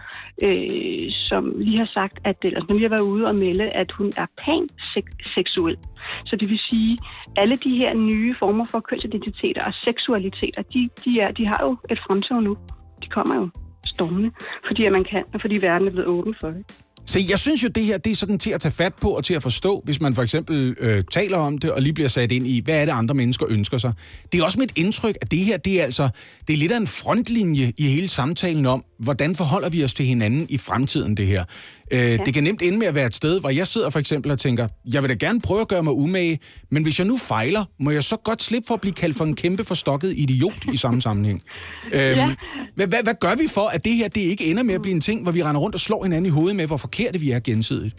øh, 0.42 1.06
som 1.10 1.52
lige 1.56 1.76
har 1.76 1.90
sagt, 1.98 2.18
at 2.24 2.36
eller, 2.42 2.60
som 2.60 2.76
lige 2.76 2.88
har 2.88 2.96
været 2.96 3.10
ude 3.12 3.26
og 3.26 3.34
melde, 3.34 3.64
at 3.70 3.92
hun 3.92 4.12
er 4.16 4.26
panseksuel. 4.44 5.76
Så 6.24 6.36
det 6.36 6.50
vil 6.50 6.58
sige, 6.58 6.98
alle 7.36 7.56
de 7.56 7.76
her 7.76 7.94
nye 7.94 8.34
former 8.38 8.66
for 8.70 8.80
kønsidentiteter 8.80 9.64
og 9.64 9.72
seksualiteter, 9.82 10.62
de, 10.62 10.88
de, 11.04 11.20
er, 11.20 11.30
de 11.30 11.46
har 11.46 11.60
jo 11.62 11.76
et 11.90 11.98
fremtog 12.06 12.42
nu. 12.42 12.56
De 13.02 13.08
kommer 13.08 13.34
jo 13.34 13.48
stormende, 13.96 14.30
fordi 14.68 14.82
at 14.88 14.92
man 14.92 15.04
kan, 15.10 15.22
og 15.34 15.38
fordi 15.44 15.56
verden 15.68 15.84
er 15.88 15.92
blevet 15.96 16.08
åben 16.16 16.34
for 16.40 16.48
det. 16.54 16.62
Så 17.06 17.18
jeg 17.30 17.38
synes 17.38 17.62
jo, 17.64 17.68
det 17.68 17.84
her 17.84 17.98
det 17.98 18.10
er 18.12 18.16
sådan 18.16 18.38
til 18.38 18.50
at 18.50 18.60
tage 18.60 18.72
fat 18.72 18.94
på 18.94 19.08
og 19.08 19.24
til 19.24 19.34
at 19.34 19.42
forstå, 19.42 19.82
hvis 19.84 20.00
man 20.00 20.14
for 20.14 20.22
eksempel 20.22 20.76
øh, 20.80 21.04
taler 21.10 21.38
om 21.38 21.58
det 21.58 21.72
og 21.72 21.82
lige 21.82 21.92
bliver 21.92 22.08
sat 22.08 22.32
ind 22.32 22.46
i, 22.46 22.60
hvad 22.64 22.80
er 22.80 22.84
det 22.84 22.92
andre 22.92 23.14
mennesker 23.14 23.46
ønsker 23.50 23.78
sig. 23.78 23.92
Det 24.32 24.40
er 24.40 24.44
også 24.44 24.58
mit 24.58 24.72
indtryk, 24.78 25.14
at 25.20 25.30
det 25.30 25.38
her, 25.38 25.56
det 25.56 25.80
er 25.80 25.84
altså, 25.84 26.08
det 26.48 26.54
er 26.54 26.58
lidt 26.58 26.72
af 26.72 26.76
en 26.76 26.86
frontlinje 26.86 27.72
i 27.78 27.82
hele 27.88 28.08
samtalen 28.08 28.66
om, 28.66 28.84
hvordan 28.98 29.34
forholder 29.34 29.68
vi 29.70 29.84
os 29.84 29.94
til 29.94 30.06
hinanden 30.06 30.46
i 30.50 30.58
fremtiden, 30.58 31.16
det 31.16 31.26
her. 31.26 31.44
Øh, 31.90 31.98
ja. 31.98 32.16
Det 32.16 32.34
kan 32.34 32.44
nemt 32.44 32.62
ende 32.62 32.78
med 32.78 32.86
at 32.86 32.94
være 32.94 33.06
et 33.06 33.14
sted, 33.14 33.40
hvor 33.40 33.50
jeg 33.50 33.66
sidder 33.66 33.90
for 33.90 33.98
eksempel 33.98 34.30
og 34.30 34.38
tænker, 34.38 34.68
jeg 34.92 35.02
vil 35.02 35.10
da 35.10 35.14
gerne 35.14 35.40
prøve 35.40 35.60
at 35.60 35.68
gøre 35.68 35.82
mig 35.82 35.92
umage, 35.92 36.38
men 36.70 36.82
hvis 36.82 36.98
jeg 36.98 37.06
nu 37.06 37.16
fejler, 37.18 37.64
må 37.80 37.90
jeg 37.90 38.04
så 38.04 38.16
godt 38.16 38.42
slippe 38.42 38.66
for 38.66 38.74
at 38.74 38.80
blive 38.80 38.94
kaldt 38.94 39.16
for 39.16 39.24
en 39.24 39.36
kæmpe 39.36 39.64
forstokket 39.64 40.14
idiot 40.16 40.64
i 40.72 40.76
samme 40.76 41.00
sammenhæng. 41.00 41.42
Øhm, 41.92 42.18
ja. 42.18 42.34
hvad, 42.74 42.86
hvad, 42.86 43.02
hvad 43.02 43.14
gør 43.20 43.34
vi 43.34 43.48
for, 43.48 43.68
at 43.68 43.84
det 43.84 43.92
her 43.92 44.08
det 44.08 44.20
ikke 44.20 44.50
ender 44.50 44.62
med 44.62 44.74
at 44.74 44.82
blive 44.82 44.94
en 44.94 45.00
ting, 45.00 45.22
hvor 45.22 45.32
vi 45.32 45.42
render 45.42 45.60
rundt 45.60 45.74
og 45.74 45.80
slår 45.80 46.02
hinanden 46.02 46.26
i 46.26 46.28
hovedet 46.28 46.56
med, 46.56 46.66
hvor 46.66 46.76
forkerte 46.76 47.20
vi 47.20 47.30
er 47.30 47.40
gensidigt? 47.40 47.94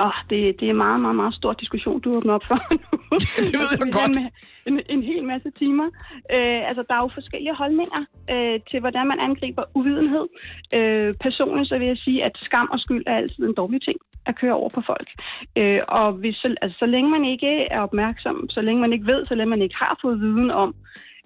Åh, 0.00 0.06
oh, 0.06 0.18
det, 0.30 0.40
det 0.60 0.66
er 0.66 0.70
en 0.70 0.76
meget, 0.76 1.00
meget, 1.00 1.16
meget 1.16 1.34
stor 1.34 1.52
diskussion, 1.52 2.00
du 2.00 2.16
åbner 2.16 2.34
op 2.34 2.44
for 2.44 2.58
nu. 2.74 2.78
Det 3.50 3.56
ved 3.62 3.70
jeg 3.80 3.92
godt. 3.92 4.16
Med 4.18 4.28
en, 4.66 4.80
en 4.88 5.02
hel 5.02 5.24
masse 5.24 5.50
timer. 5.50 5.88
Øh, 6.36 6.60
altså, 6.68 6.82
der 6.88 6.94
er 6.94 7.02
jo 7.02 7.10
forskellige 7.14 7.54
holdninger 7.54 8.02
øh, 8.30 8.60
til, 8.70 8.80
hvordan 8.80 9.06
man 9.06 9.20
angriber 9.20 9.64
uvidenhed. 9.74 10.26
Øh, 10.74 11.14
personligt 11.20 11.68
så 11.68 11.78
vil 11.78 11.86
jeg 11.86 11.96
sige, 11.96 12.24
at 12.24 12.34
skam 12.40 12.68
og 12.72 12.78
skyld 12.80 13.02
er 13.06 13.16
altid 13.16 13.44
en 13.44 13.54
dårlig 13.54 13.82
ting 13.82 13.98
at 14.26 14.38
køre 14.40 14.54
over 14.54 14.68
på 14.68 14.82
folk. 14.86 15.08
Øh, 15.56 15.80
og 15.88 16.12
hvis, 16.12 16.36
så, 16.36 16.54
altså, 16.62 16.78
så 16.78 16.86
længe 16.86 17.10
man 17.10 17.24
ikke 17.24 17.52
er 17.70 17.80
opmærksom, 17.80 18.46
så 18.50 18.60
længe 18.60 18.80
man 18.80 18.92
ikke 18.92 19.06
ved, 19.06 19.24
så 19.24 19.34
længe 19.34 19.50
man 19.50 19.62
ikke 19.62 19.76
har 19.80 19.98
fået 20.02 20.20
viden 20.20 20.50
om, 20.50 20.74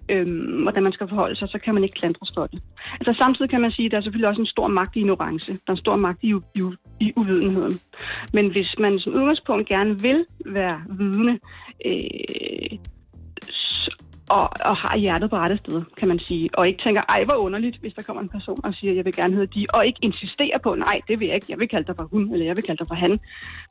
øhm, 0.09 0.61
hvordan 0.61 0.83
man 0.83 0.91
skal 0.91 1.09
forholde 1.09 1.35
sig, 1.35 1.49
så 1.49 1.59
kan 1.63 1.73
man 1.73 1.83
ikke 1.83 1.99
klandres 1.99 2.31
for 2.35 2.45
det. 2.45 2.61
Altså 2.99 3.13
samtidig 3.13 3.49
kan 3.49 3.61
man 3.61 3.71
sige, 3.71 3.85
at 3.85 3.91
der 3.91 3.97
er 3.97 4.01
selvfølgelig 4.01 4.29
også 4.29 4.41
en 4.41 4.47
stor 4.55 4.67
magt 4.67 4.95
i 4.95 4.99
ignorance. 4.99 5.51
Der 5.51 5.59
er 5.67 5.71
en 5.71 5.77
stor 5.77 5.95
magt 5.95 6.23
i, 6.23 6.33
i, 6.55 6.61
i 6.99 7.13
uvidenheden. 7.15 7.79
Men 8.33 8.51
hvis 8.51 8.75
man 8.79 8.99
som 8.99 9.13
udgangspunkt 9.13 9.67
gerne 9.67 10.01
vil 10.01 10.25
være 10.45 10.81
vidne, 10.89 11.39
øh, 11.85 12.77
og, 14.29 14.49
og 14.69 14.75
har 14.77 14.97
hjertet 14.97 15.29
på 15.29 15.35
rette 15.35 15.57
sted, 15.57 15.83
kan 15.99 16.07
man 16.07 16.19
sige. 16.19 16.49
Og 16.53 16.67
ikke 16.67 16.83
tænker, 16.83 17.01
ej, 17.09 17.23
hvor 17.23 17.35
underligt, 17.35 17.77
hvis 17.81 17.93
der 17.93 18.01
kommer 18.01 18.21
en 18.21 18.29
person 18.29 18.59
og 18.63 18.73
siger, 18.73 18.93
jeg 18.93 19.05
vil 19.05 19.15
gerne 19.15 19.35
hedde 19.35 19.59
de, 19.59 19.65
og 19.73 19.85
ikke 19.85 19.99
insisterer 20.01 20.57
på, 20.57 20.75
nej, 20.75 21.01
det 21.07 21.19
vil 21.19 21.27
jeg 21.27 21.35
ikke, 21.35 21.47
jeg 21.49 21.59
vil 21.59 21.69
kalde 21.69 21.87
dig 21.87 21.95
for 21.95 22.07
hun, 22.11 22.33
eller 22.33 22.45
jeg 22.45 22.55
vil 22.55 22.63
kalde 22.63 22.79
dig 22.79 22.87
for 22.87 22.95
han. 22.95 23.19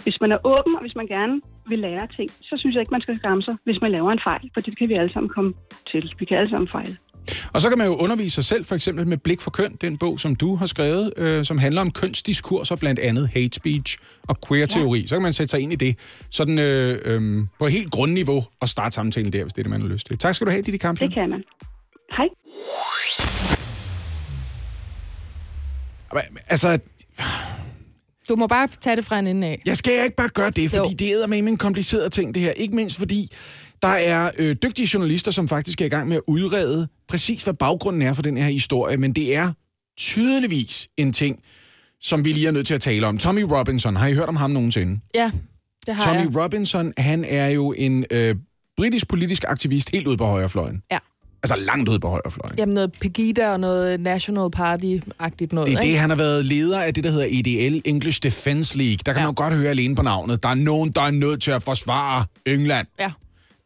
Hvis 0.03 0.21
man 0.21 0.33
er 0.33 0.39
åben, 0.45 0.75
og 0.77 0.81
hvis 0.81 0.97
man 0.97 1.07
gerne 1.07 1.41
vil 1.69 1.79
lære 1.79 2.07
ting, 2.17 2.31
så 2.31 2.55
synes 2.59 2.75
jeg 2.75 2.81
ikke, 2.81 2.97
man 2.97 3.01
skal 3.01 3.19
skamme 3.19 3.43
sig, 3.43 3.57
hvis 3.65 3.81
man 3.81 3.93
laver 3.93 4.11
en 4.13 4.21
fejl, 4.29 4.51
for 4.55 4.61
det 4.61 4.79
kan 4.79 4.89
vi 4.89 4.95
alle 4.95 5.13
sammen 5.13 5.31
komme 5.37 5.53
til. 5.91 6.13
Vi 6.19 6.25
kan 6.25 6.39
alle 6.39 6.51
sammen 6.51 6.69
fejle. 6.69 6.97
Og 7.53 7.61
så 7.61 7.69
kan 7.69 7.79
man 7.79 7.87
jo 7.87 7.95
undervise 7.97 8.35
sig 8.35 8.45
selv, 8.45 8.65
for 8.65 8.75
eksempel 8.75 9.07
med 9.07 9.17
Blik 9.19 9.41
for 9.41 9.51
Køn, 9.51 9.77
den 9.81 9.99
bog, 9.99 10.21
som 10.21 10.37
du 10.37 10.57
har 10.57 10.67
skrevet, 10.67 11.13
øh, 11.17 11.45
som 11.45 11.59
handler 11.59 11.81
om 11.81 11.91
kønsdiskurser, 11.91 12.77
blandt 12.77 13.01
andet 13.01 13.29
hate 13.35 13.51
speech 13.55 13.99
og 14.29 14.37
queer-teori. 14.49 15.01
Ja. 15.01 15.07
Så 15.07 15.15
kan 15.15 15.23
man 15.23 15.33
sætte 15.33 15.51
sig 15.51 15.61
ind 15.61 15.73
i 15.73 15.77
det 15.77 15.99
sådan 16.31 16.59
øh, 16.59 16.99
øh, 17.05 17.47
på 17.59 17.67
et 17.67 17.73
helt 17.73 17.91
grundniveau 17.91 18.43
og 18.61 18.69
starte 18.69 18.95
samtalen 18.95 19.33
der, 19.33 19.43
hvis 19.43 19.53
det 19.53 19.59
er 19.59 19.63
det, 19.63 19.71
man 19.71 19.81
har 19.81 19.89
lyst 19.89 20.07
til. 20.07 20.19
Tak 20.19 20.35
skal 20.35 20.47
du 20.47 20.51
have, 20.51 20.63
Didi 20.63 20.77
Kamp. 20.77 20.99
Det 21.01 21.15
kan 21.15 21.31
man. 21.31 21.43
Hej. 22.17 22.27
Altså, 26.49 26.79
Du 28.29 28.37
må 28.37 28.47
bare 28.47 28.69
tage 28.81 28.97
det 28.97 29.05
fra 29.05 29.19
en 29.19 29.27
ende 29.27 29.47
af. 29.47 29.63
jeg 29.65 29.77
skal 29.77 30.05
ikke 30.05 30.17
bare 30.17 30.29
gøre 30.29 30.51
det, 30.51 30.71
fordi 30.71 30.89
Jo. 30.89 30.95
det 30.99 31.23
er 31.23 31.27
med 31.27 31.39
en 31.39 31.57
kompliceret 31.57 32.13
ting, 32.13 32.35
det 32.35 32.43
her. 32.43 32.51
Ikke 32.53 32.75
mindst 32.77 32.99
fordi, 32.99 33.33
der 33.87 33.93
er 33.95 34.31
øh, 34.39 34.57
dygtige 34.63 34.89
journalister, 34.95 35.31
som 35.31 35.49
faktisk 35.49 35.81
er 35.81 35.85
i 35.85 35.89
gang 35.89 36.09
med 36.09 36.17
at 36.17 36.23
udrede 36.27 36.89
præcis, 37.09 37.43
hvad 37.43 37.55
baggrunden 37.55 38.03
er 38.03 38.13
for 38.13 38.23
den 38.23 38.37
her 38.37 38.49
historie, 38.49 38.97
men 38.97 39.13
det 39.13 39.37
er 39.37 39.53
tydeligvis 39.99 40.89
en 40.97 41.13
ting, 41.13 41.41
som 42.01 42.25
vi 42.25 42.33
lige 42.33 42.47
er 42.47 42.51
nødt 42.51 42.67
til 42.67 42.75
at 42.75 42.81
tale 42.81 43.07
om. 43.07 43.19
Tommy 43.19 43.41
Robinson, 43.43 43.97
har 43.97 44.07
I 44.07 44.15
hørt 44.15 44.29
om 44.29 44.37
ham 44.37 44.51
nogensinde? 44.51 45.01
Ja, 45.15 45.31
det 45.87 45.95
har 45.95 46.05
Tommy 46.05 46.21
jeg. 46.35 46.43
Robinson, 46.45 46.93
han 46.99 47.25
er 47.29 47.47
jo 47.49 47.75
en 47.77 48.05
øh, 48.11 48.35
britisk 48.77 49.09
politisk 49.09 49.45
aktivist 49.49 49.91
helt 49.91 50.07
ude 50.07 50.17
på 50.17 50.25
højrefløjen. 50.25 50.83
Ja. 50.93 50.99
Altså 51.43 51.57
langt 51.67 51.89
ude 51.89 52.01
på 52.01 52.09
højrefløjen. 52.09 52.59
Jamen 52.59 52.75
noget 52.75 52.93
Pegida 52.93 53.51
og 53.53 53.61
noget 53.61 54.01
National 54.01 54.49
Party-agtigt 54.57 55.49
noget, 55.53 55.69
Det 55.69 55.75
er 55.77 55.81
det, 55.81 55.85
ikke? 55.85 55.99
han 55.99 56.11
har 56.11 56.17
været 56.17 56.45
leder 56.45 56.81
af 56.83 56.95
det, 56.95 57.05
der 57.05 57.11
hedder 57.11 57.27
EDL, 57.31 57.81
English 57.85 58.23
Defence 58.23 58.79
League. 58.79 58.97
Der 59.07 59.13
kan 59.13 59.21
Ja. 59.21 59.27
man 59.27 59.35
jo 59.35 59.43
godt 59.43 59.55
høre 59.55 59.71
alene 59.71 59.95
på 59.95 60.03
navnet. 60.03 60.43
Der 60.43 60.49
er 60.49 60.55
nogen, 60.55 60.91
der 60.91 61.01
er 61.01 61.11
nødt 61.11 61.43
til 61.43 61.51
at 61.51 61.63
forsvare 61.63 62.25
England. 62.47 62.87
Ja. 63.01 63.13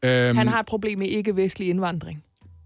Øhm, 0.05 0.37
Han 0.37 0.49
har 0.49 0.61
et 0.61 0.67
problem 0.67 0.99
med 0.99 1.07
ikke-vestlig 1.07 1.69
indvandring. 1.69 2.23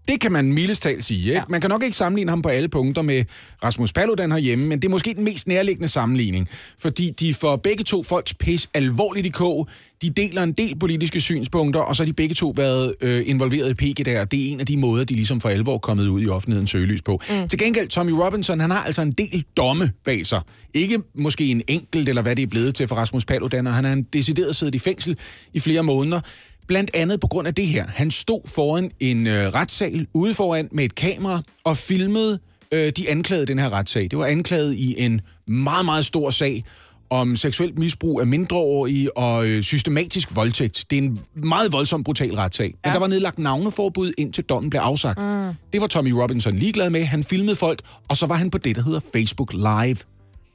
Det 0.07 0.21
kan 0.21 0.31
man 0.31 0.53
mildest 0.53 0.81
talt 0.81 1.03
sige. 1.03 1.19
Ikke? 1.19 1.31
Ja. 1.31 1.43
Man 1.49 1.61
kan 1.61 1.69
nok 1.69 1.83
ikke 1.83 1.97
sammenligne 1.97 2.29
ham 2.29 2.41
på 2.41 2.49
alle 2.49 2.69
punkter 2.69 3.01
med 3.01 3.23
Rasmus 3.63 3.93
Paludan 3.93 4.31
herhjemme, 4.31 4.65
men 4.67 4.81
det 4.81 4.87
er 4.87 4.91
måske 4.91 5.13
den 5.13 5.23
mest 5.23 5.47
nærliggende 5.47 5.87
sammenligning. 5.87 6.49
Fordi 6.79 7.09
de 7.09 7.33
får 7.33 7.55
begge 7.55 7.83
to 7.83 8.03
folks 8.03 8.33
pis 8.33 8.69
alvorligt 8.73 9.25
i 9.25 9.29
kog. 9.29 9.67
De 10.01 10.09
deler 10.09 10.43
en 10.43 10.51
del 10.51 10.79
politiske 10.79 11.21
synspunkter, 11.21 11.79
og 11.79 11.95
så 11.95 12.03
har 12.03 12.05
de 12.05 12.13
begge 12.13 12.35
to 12.35 12.53
været 12.55 12.95
øh, 13.01 13.21
involveret 13.25 13.69
i 13.69 13.73
PG 13.73 14.05
der. 14.05 14.25
Det 14.25 14.47
er 14.47 14.51
en 14.51 14.59
af 14.59 14.65
de 14.65 14.77
måder, 14.77 15.03
de 15.03 15.13
ligesom 15.13 15.41
for 15.41 15.49
alvor 15.49 15.73
er 15.73 15.77
kommet 15.77 16.07
ud 16.07 16.21
i 16.21 16.27
offentlighedens 16.27 16.71
søgelys 16.71 17.01
på. 17.01 17.21
Mm. 17.29 17.47
Til 17.47 17.59
gengæld, 17.59 17.87
Tommy 17.87 18.11
Robinson, 18.11 18.59
han 18.59 18.71
har 18.71 18.83
altså 18.83 19.01
en 19.01 19.11
del 19.11 19.45
domme 19.57 19.91
bag 20.05 20.25
sig. 20.25 20.41
Ikke 20.73 20.99
måske 21.15 21.51
en 21.51 21.61
enkelt, 21.67 22.09
eller 22.09 22.21
hvad 22.21 22.35
det 22.35 22.43
er 22.43 22.47
blevet 22.47 22.75
til 22.75 22.87
for 22.87 22.95
Rasmus 22.95 23.25
Paludan, 23.25 23.67
og 23.67 23.73
han 23.73 23.85
er 23.85 23.93
en 23.93 24.03
decideret 24.03 24.55
siddet 24.55 24.75
i 24.75 24.79
fængsel 24.79 25.17
i 25.53 25.59
flere 25.59 25.83
måneder. 25.83 26.21
Blandt 26.67 26.91
andet 26.93 27.19
på 27.19 27.27
grund 27.27 27.47
af 27.47 27.55
det 27.55 27.67
her. 27.67 27.85
Han 27.87 28.11
stod 28.11 28.41
foran 28.45 28.91
en 28.99 29.27
øh, 29.27 29.47
retssal 29.47 30.07
ude 30.13 30.33
foran 30.33 30.69
med 30.71 30.85
et 30.85 30.95
kamera 30.95 31.41
og 31.63 31.77
filmede 31.77 32.39
øh, 32.71 32.91
de 32.97 33.09
anklagede 33.09 33.45
den 33.45 33.59
her 33.59 33.73
retssag. 33.73 34.07
Det 34.11 34.19
var 34.19 34.25
anklaget 34.25 34.75
i 34.75 34.95
en 34.97 35.21
meget, 35.47 35.85
meget 35.85 36.05
stor 36.05 36.29
sag 36.29 36.63
om 37.09 37.35
seksuelt 37.35 37.79
misbrug 37.79 38.21
af 38.21 38.27
mindreårige 38.27 39.17
og 39.17 39.45
øh, 39.47 39.63
systematisk 39.63 40.35
voldtægt. 40.35 40.85
Det 40.89 40.97
er 40.97 41.01
en 41.01 41.19
meget 41.33 41.71
voldsom, 41.71 42.03
brutal 42.03 42.35
retssag. 42.35 42.73
Men 42.83 42.93
der 42.93 42.99
var 42.99 43.07
nedlagt 43.07 43.39
navneforbud, 43.39 44.11
indtil 44.17 44.43
dommen 44.43 44.69
blev 44.69 44.81
afsagt. 44.81 45.21
Mm. 45.21 45.53
Det 45.73 45.81
var 45.81 45.87
Tommy 45.87 46.09
Robinson 46.09 46.55
ligeglad 46.55 46.89
med. 46.89 47.05
Han 47.05 47.23
filmede 47.23 47.55
folk, 47.55 47.79
og 48.09 48.17
så 48.17 48.25
var 48.25 48.35
han 48.35 48.49
på 48.49 48.57
det, 48.57 48.75
der 48.75 48.83
hedder 48.83 48.99
Facebook 49.15 49.53
Live. 49.53 49.97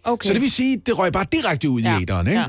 Okay. 0.05 0.27
Så 0.27 0.33
det 0.35 0.43
vil 0.43 0.51
sige, 0.51 0.77
det 0.87 0.99
røg 0.99 1.13
bare 1.13 1.27
direkte 1.33 1.69
ud 1.71 1.81
ja. 1.81 1.93
Ja. 1.93 1.99
i 1.99 2.03
æderen, 2.03 2.27
ikke? 2.27 2.41
Ja. 2.41 2.47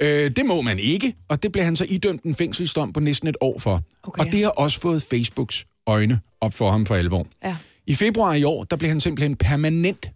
Øh, 0.00 0.30
det 0.36 0.46
må 0.46 0.62
man 0.62 0.78
ikke, 0.78 1.14
og 1.28 1.42
det 1.42 1.52
blev 1.52 1.64
han 1.64 1.76
så 1.76 1.86
idømt 1.88 2.22
en 2.22 2.34
fængselsdom 2.34 2.92
på 2.92 3.00
næsten 3.00 3.28
et 3.28 3.36
år 3.40 3.58
for. 3.58 3.82
Okay. 4.02 4.24
Og 4.24 4.32
det 4.32 4.42
har 4.42 4.50
også 4.50 4.80
fået 4.80 5.02
Facebooks 5.02 5.66
øjne 5.86 6.20
op 6.40 6.54
for 6.54 6.70
ham 6.70 6.86
for 6.86 6.94
alvor. 6.94 7.26
Ja. 7.44 7.56
I 7.86 7.94
februar 7.94 8.34
i 8.34 8.44
år, 8.44 8.64
der 8.64 8.76
blev 8.76 8.88
han 8.88 9.00
simpelthen 9.00 9.36
permanent 9.36 10.10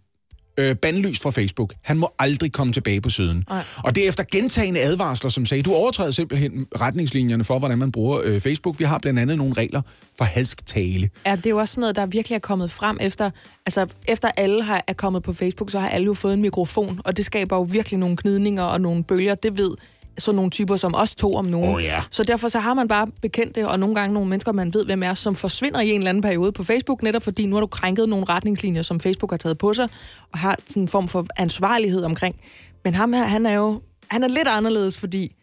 øh, 0.61 0.75
bandlyst 0.75 1.21
fra 1.21 1.29
Facebook. 1.29 1.73
Han 1.81 1.97
må 1.97 2.13
aldrig 2.19 2.51
komme 2.51 2.73
tilbage 2.73 3.01
på 3.01 3.09
siden. 3.09 3.43
Nej. 3.49 3.63
Og 3.77 3.95
det 3.95 4.03
er 4.03 4.07
efter 4.07 4.23
gentagende 4.31 4.79
advarsler, 4.79 5.29
som 5.29 5.45
sagde, 5.45 5.63
du 5.63 5.73
overtræder 5.73 6.11
simpelthen 6.11 6.65
retningslinjerne 6.81 7.43
for, 7.43 7.59
hvordan 7.59 7.77
man 7.77 7.91
bruger 7.91 8.21
øh, 8.23 8.41
Facebook. 8.41 8.79
Vi 8.79 8.83
har 8.83 8.97
blandt 8.97 9.19
andet 9.19 9.37
nogle 9.37 9.53
regler 9.53 9.81
for 10.17 10.25
hadsk 10.25 10.65
tale. 10.65 11.09
Ja, 11.25 11.35
det 11.35 11.45
er 11.45 11.49
jo 11.49 11.57
også 11.57 11.79
noget, 11.79 11.95
der 11.95 12.05
virkelig 12.05 12.35
er 12.35 12.39
kommet 12.39 12.71
frem 12.71 12.97
efter, 13.01 13.29
altså 13.65 13.87
efter 14.07 14.31
alle 14.37 14.63
har, 14.63 14.83
er 14.87 14.93
kommet 14.93 15.23
på 15.23 15.33
Facebook, 15.33 15.71
så 15.71 15.79
har 15.79 15.89
alle 15.89 16.05
jo 16.05 16.13
fået 16.13 16.33
en 16.33 16.41
mikrofon, 16.41 17.01
og 17.05 17.17
det 17.17 17.25
skaber 17.25 17.55
jo 17.55 17.61
virkelig 17.61 17.99
nogle 17.99 18.17
knidninger 18.17 18.63
og 18.63 18.81
nogle 18.81 19.03
bølger, 19.03 19.35
det 19.35 19.57
ved 19.57 19.71
sådan 20.17 20.35
nogle 20.35 20.51
typer 20.51 20.75
som 20.75 20.95
os 20.95 21.15
to 21.15 21.35
om 21.35 21.45
nogen. 21.45 21.75
Åh, 21.75 21.83
ja. 21.83 22.03
Så 22.11 22.23
derfor 22.23 22.47
så 22.47 22.59
har 22.59 22.73
man 22.73 22.87
bare 22.87 23.07
bekendte, 23.21 23.67
og 23.67 23.79
nogle 23.79 23.95
gange 23.95 24.13
nogle 24.13 24.29
mennesker, 24.29 24.51
man 24.51 24.73
ved, 24.73 24.85
hvem 24.85 25.03
er, 25.03 25.13
som 25.13 25.35
forsvinder 25.35 25.81
i 25.81 25.89
en 25.89 25.97
eller 25.97 26.09
anden 26.09 26.21
periode 26.21 26.51
på 26.51 26.63
Facebook, 26.63 27.03
netop 27.03 27.23
fordi 27.23 27.45
nu 27.45 27.55
har 27.55 27.61
du 27.61 27.67
krænket 27.67 28.09
nogle 28.09 28.25
retningslinjer, 28.25 28.81
som 28.81 28.99
Facebook 28.99 29.31
har 29.31 29.37
taget 29.37 29.57
på 29.57 29.73
sig, 29.73 29.89
og 30.31 30.39
har 30.39 30.55
sådan 30.67 30.83
en 30.83 30.87
form 30.87 31.07
for 31.07 31.25
ansvarlighed 31.37 32.03
omkring. 32.03 32.35
Men 32.83 32.93
ham 32.93 33.13
her, 33.13 33.23
han 33.23 33.45
er 33.45 33.53
jo 33.53 33.81
han 34.07 34.23
er 34.23 34.27
lidt 34.27 34.47
anderledes, 34.47 34.97
fordi 34.97 35.35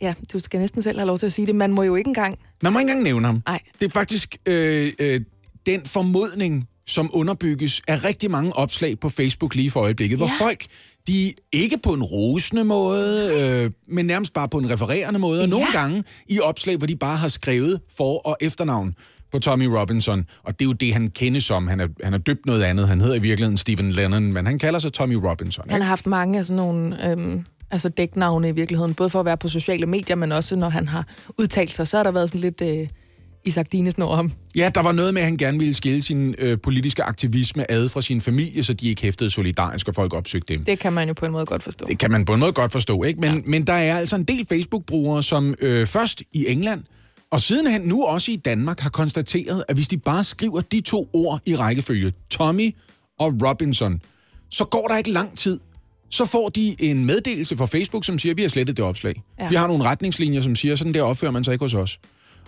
ja, 0.00 0.14
du 0.32 0.38
skal 0.38 0.60
næsten 0.60 0.82
selv 0.82 0.98
have 0.98 1.06
lov 1.06 1.18
til 1.18 1.26
at 1.26 1.32
sige 1.32 1.46
det, 1.46 1.54
man 1.54 1.72
må 1.72 1.82
jo 1.82 1.94
ikke 1.94 2.08
engang... 2.08 2.38
Man 2.62 2.72
må 2.72 2.78
ikke 2.78 2.90
engang 2.90 3.02
nævne 3.04 3.26
ham. 3.26 3.42
Nej. 3.46 3.60
Det 3.80 3.86
er 3.86 3.90
faktisk 3.90 4.36
øh, 4.46 4.92
øh, 4.98 5.20
den 5.66 5.82
formodning, 5.86 6.68
som 6.86 7.10
underbygges 7.12 7.82
af 7.88 8.04
rigtig 8.04 8.30
mange 8.30 8.56
opslag 8.56 9.00
på 9.00 9.08
Facebook 9.08 9.54
lige 9.54 9.70
for 9.70 9.80
øjeblikket, 9.80 10.16
ja. 10.16 10.18
hvor 10.18 10.30
folk, 10.38 10.66
de 11.08 11.32
ikke 11.52 11.78
på 11.82 11.92
en 11.92 12.02
rosende 12.02 12.64
måde, 12.64 13.30
øh, 13.64 13.70
men 13.88 14.06
nærmest 14.06 14.32
bare 14.32 14.48
på 14.48 14.58
en 14.58 14.70
refererende 14.70 15.18
måde, 15.20 15.42
og 15.42 15.48
nogle 15.48 15.66
Ja. 15.74 15.78
gange 15.80 16.04
i 16.28 16.40
opslag, 16.40 16.76
hvor 16.76 16.86
de 16.86 16.96
bare 16.96 17.16
har 17.16 17.28
skrevet 17.28 17.80
for- 17.96 18.26
og 18.26 18.36
efternavn 18.40 18.94
på 19.32 19.38
Tommy 19.38 19.64
Robinson, 19.64 20.24
og 20.44 20.58
det 20.58 20.64
er 20.64 20.68
jo 20.68 20.72
det, 20.72 20.92
han 20.92 21.08
kendes 21.08 21.44
som. 21.44 21.66
Han 21.66 21.80
er, 21.80 21.88
han 22.04 22.14
er 22.14 22.18
døbt 22.18 22.46
noget 22.46 22.62
andet. 22.62 22.88
Han 22.88 23.00
hedder 23.00 23.14
i 23.14 23.18
virkeligheden 23.18 23.58
Stephen 23.58 23.90
Lennon, 23.92 24.32
men 24.32 24.46
han 24.46 24.58
kalder 24.58 24.78
sig 24.78 24.92
Tommy 24.92 25.14
Robinson. 25.14 25.64
Han 25.68 25.76
Ikke? 25.76 25.82
har 25.84 25.88
haft 25.88 26.06
mange 26.06 26.38
af 26.38 26.44
sådan 26.44 26.56
nogle 26.56 27.10
øhm, 27.10 27.44
altså 27.70 27.88
dæknavne 27.88 28.48
i 28.48 28.52
virkeligheden, 28.52 28.94
både 28.94 29.10
for 29.10 29.20
at 29.20 29.24
være 29.26 29.36
på 29.36 29.48
sociale 29.48 29.86
medier, 29.86 30.16
men 30.16 30.32
også 30.32 30.56
når 30.56 30.68
han 30.68 30.88
har 30.88 31.06
udtalt 31.38 31.72
sig, 31.72 31.86
så 31.88 31.96
har 31.96 32.04
der 32.04 32.10
været 32.12 32.28
sådan 32.28 32.40
lidt 32.40 32.62
øh, 32.62 32.88
Isak 33.44 33.72
Dinesen 33.72 34.02
over 34.02 34.16
ham. 34.16 34.32
Ja, 34.56 34.70
der 34.74 34.82
var 34.82 34.92
noget 34.92 35.14
med, 35.14 35.22
at 35.22 35.28
han 35.28 35.36
gerne 35.36 35.58
ville 35.58 35.74
skille 35.74 36.02
sin 36.02 36.34
øh, 36.38 36.58
politiske 36.62 37.02
aktivisme 37.02 37.70
ad 37.70 37.88
fra 37.88 38.02
sin 38.02 38.20
familie, 38.20 38.64
så 38.64 38.72
de 38.72 38.88
ikke 38.88 39.02
hæftede 39.02 39.30
solidarisk, 39.30 39.88
og 39.88 39.94
folk 39.94 40.14
opsøgte 40.14 40.54
dem. 40.54 40.64
Det 40.64 40.78
kan 40.78 40.92
man 40.92 41.08
jo 41.08 41.14
på 41.14 41.26
en 41.26 41.32
måde 41.32 41.46
godt 41.46 41.62
forstå. 41.62 41.86
Det 41.86 41.98
kan 41.98 42.10
man 42.10 42.24
på 42.24 42.34
en 42.34 42.40
måde 42.40 42.52
godt 42.52 42.72
forstå, 42.72 43.02
ikke? 43.02 43.20
Men, 43.20 43.34
ja. 43.34 43.40
men 43.44 43.66
der 43.66 43.72
er 43.72 43.98
altså 43.98 44.16
en 44.16 44.24
del 44.24 44.46
Facebook-brugere, 44.46 45.22
som 45.22 45.54
øh, 45.60 45.86
først 45.86 46.22
i 46.32 46.46
England, 46.48 46.82
og 47.30 47.40
sidenhen 47.40 47.82
nu 47.82 48.04
også 48.04 48.32
i 48.32 48.36
Danmark, 48.36 48.80
har 48.80 48.90
konstateret, 48.90 49.64
at 49.68 49.76
hvis 49.76 49.88
de 49.88 49.98
bare 49.98 50.24
skriver 50.24 50.60
de 50.60 50.80
to 50.80 51.10
ord 51.12 51.40
i 51.46 51.56
rækkefølge, 51.56 52.12
Tommy 52.30 52.74
og 53.18 53.34
Robinson, 53.48 54.00
så 54.50 54.64
går 54.64 54.88
der 54.88 54.96
ikke 54.96 55.10
lang 55.10 55.38
tid. 55.38 55.60
Så 56.10 56.24
får 56.24 56.48
de 56.48 56.76
en 56.78 57.04
meddelelse 57.04 57.56
fra 57.56 57.66
Facebook, 57.66 58.04
som 58.04 58.18
siger, 58.18 58.32
at 58.32 58.36
vi 58.36 58.42
har 58.42 58.48
slettet 58.48 58.76
det 58.76 58.84
opslag. 58.84 59.22
Ja. 59.40 59.48
Vi 59.48 59.54
har 59.54 59.66
nogle 59.66 59.84
retningslinjer, 59.84 60.40
som 60.40 60.56
siger, 60.56 60.76
sådan 60.76 60.94
der 60.94 61.02
opfører 61.02 61.32
man 61.32 61.44
sig 61.44 61.52
ikke 61.52 61.64
hos 61.64 61.74
os. 61.74 61.98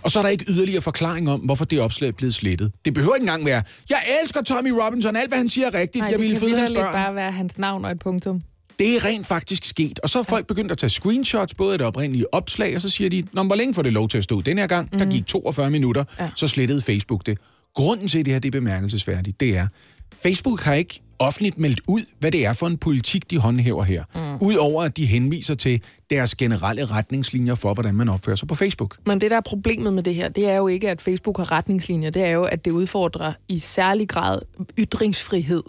Og 0.04 0.10
så 0.10 0.18
er 0.18 0.22
der 0.22 0.30
ikke 0.30 0.44
yderligere 0.48 0.80
forklaring 0.82 1.30
om, 1.30 1.40
hvorfor 1.40 1.64
det 1.64 1.80
opslag 1.80 2.08
er 2.08 2.12
blevet 2.12 2.34
slettet. 2.34 2.72
Det 2.84 2.94
behøver 2.94 3.14
ikke 3.14 3.22
engang 3.22 3.44
være, 3.44 3.62
jeg 3.90 3.98
elsker 4.22 4.42
Tommy 4.42 4.70
Robinson, 4.70 5.16
alt 5.16 5.30
hvad 5.30 5.38
han 5.38 5.48
siger 5.48 5.66
er 5.66 5.74
rigtigt, 5.74 6.02
Nej, 6.02 6.10
jeg 6.18 6.28
kan 6.28 6.36
føde 6.36 6.58
hans 6.58 6.70
børn. 6.74 6.92
bare 6.92 7.14
være 7.14 7.32
hans 7.32 7.58
navn 7.58 7.84
og 7.84 7.90
et 7.90 7.98
punktum. 7.98 8.42
Det 8.78 8.96
er 8.96 9.04
rent 9.04 9.26
faktisk 9.26 9.64
sket. 9.64 9.98
Og 9.98 10.10
så 10.10 10.18
er 10.18 10.22
folk 10.22 10.46
begyndt 10.46 10.72
at 10.72 10.78
tage 10.78 10.90
screenshots, 10.90 11.54
både 11.54 11.72
af 11.72 11.78
det 11.78 11.86
oprindelige 11.86 12.34
opslag, 12.34 12.74
og 12.76 12.80
så 12.82 12.90
siger 12.90 13.10
de, 13.10 13.24
Nå, 13.32 13.42
hvor 13.42 13.54
længe 13.56 13.74
får 13.74 13.82
det 13.82 13.92
lov 13.92 14.08
til 14.08 14.18
at 14.18 14.24
stå 14.24 14.40
den 14.40 14.58
her 14.58 14.66
gang? 14.66 14.88
Mm. 14.92 14.98
Der 14.98 15.06
gik 15.06 15.26
42 15.26 15.70
minutter. 15.70 16.04
Ja. 16.20 16.30
så 16.36 16.46
slettede 16.46 16.82
Facebook 16.82 17.26
det. 17.26 17.38
Grunden 17.74 18.08
til, 18.08 18.18
at 18.18 18.24
det 18.24 18.32
her 18.32 18.40
det 18.40 18.48
er 18.48 18.52
bemærkelsesværdigt, 18.52 19.40
det 19.40 19.56
er, 19.56 19.66
Facebook 20.22 20.60
har 20.60 20.74
ikke 20.74 21.00
offentligt 21.18 21.58
meldt 21.58 21.80
ud, 21.88 22.00
hvad 22.18 22.30
det 22.30 22.46
er 22.46 22.52
for 22.52 22.66
en 22.66 22.76
politik, 22.76 23.30
de 23.30 23.38
håndhæver 23.38 23.84
her. 23.84 24.04
Mm. 24.14 24.46
Udover 24.46 24.82
at 24.82 24.96
de 24.96 25.06
henviser 25.06 25.54
til 25.54 25.82
deres 26.10 26.34
generelle 26.34 26.86
retningslinjer 26.86 27.54
for, 27.54 27.74
hvordan 27.74 27.94
man 27.94 28.08
opfører 28.08 28.36
sig 28.36 28.48
på 28.48 28.54
Facebook. 28.54 28.96
Men 29.06 29.20
det, 29.20 29.30
der 29.30 29.36
er 29.36 29.40
problemet 29.40 29.92
med 29.92 30.02
det 30.02 30.14
her, 30.14 30.28
det 30.28 30.50
er 30.50 30.56
jo 30.56 30.68
ikke, 30.68 30.90
at 30.90 31.02
Facebook 31.02 31.36
har 31.38 31.52
retningslinjer. 31.52 32.10
Det 32.10 32.24
er 32.24 32.30
jo, 32.30 32.44
at 32.44 32.64
det 32.64 32.70
udfordrer 32.70 33.32
i 33.48 33.58
særlig 33.58 34.08
grad 34.08 34.38
ytringsfrihed. 34.78 35.62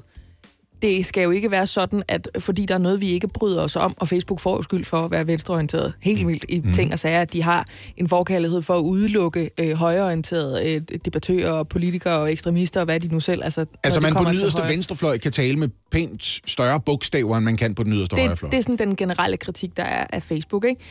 Det 0.86 1.06
skal 1.06 1.24
jo 1.24 1.32
ikke 1.32 1.52
være 1.52 1.68
sådan, 1.68 2.04
at 2.08 2.30
fordi 2.40 2.66
der 2.66 2.74
er 2.74 2.78
noget, 2.78 3.02
vi 3.02 3.10
ikke 3.10 3.28
bryder 3.28 3.64
os 3.64 3.76
om, 3.76 3.94
og 4.00 4.08
Facebook 4.08 4.40
får 4.40 4.62
skyld 4.62 4.86
for 4.86 4.98
at 4.98 5.12
være 5.12 5.28
venstreorienteret 5.28 5.94
helt 6.02 6.28
vildt 6.28 6.46
i 6.50 6.60
mm. 6.60 6.74
ting 6.74 6.94
og 6.94 7.00
sager, 7.00 7.22
at 7.22 7.34
de 7.34 7.44
har 7.44 7.68
en 7.98 8.10
forkærlighed 8.10 8.62
for 8.62 8.74
at 8.74 8.82
udelukke 8.82 9.50
øh, 9.60 9.72
højreorienterede 9.72 10.76
øh, 10.76 10.82
debattører, 11.06 11.52
og 11.52 11.68
politikere 11.68 12.20
og 12.20 12.32
ekstremister, 12.32 12.80
og 12.80 12.86
hvad 12.86 13.00
de 13.00 13.08
nu 13.08 13.20
selv... 13.20 13.44
Altså, 13.44 13.66
Altså, 13.84 14.00
man 14.00 14.14
på 14.14 14.24
den 14.24 14.36
yderste 14.36 14.62
venstrefløj 14.68 15.18
kan 15.18 15.32
tale 15.32 15.58
med 15.58 15.70
pænt 15.92 16.42
større 16.46 16.82
bogstaver, 16.82 17.38
end 17.38 17.46
man 17.46 17.58
kan 17.58 17.76
på 17.76 17.84
den 17.84 17.94
yderste 17.94 18.16
højrefløj. 18.16 18.48
det, 18.48 18.52
det 18.52 18.58
er 18.58 18.62
sådan 18.62 18.88
den 18.88 18.96
generelle 18.96 19.38
kritik, 19.38 19.78
der 19.78 19.84
er 19.84 20.06
af 20.14 20.24
Facebook, 20.24 20.66
ikke? 20.66 20.82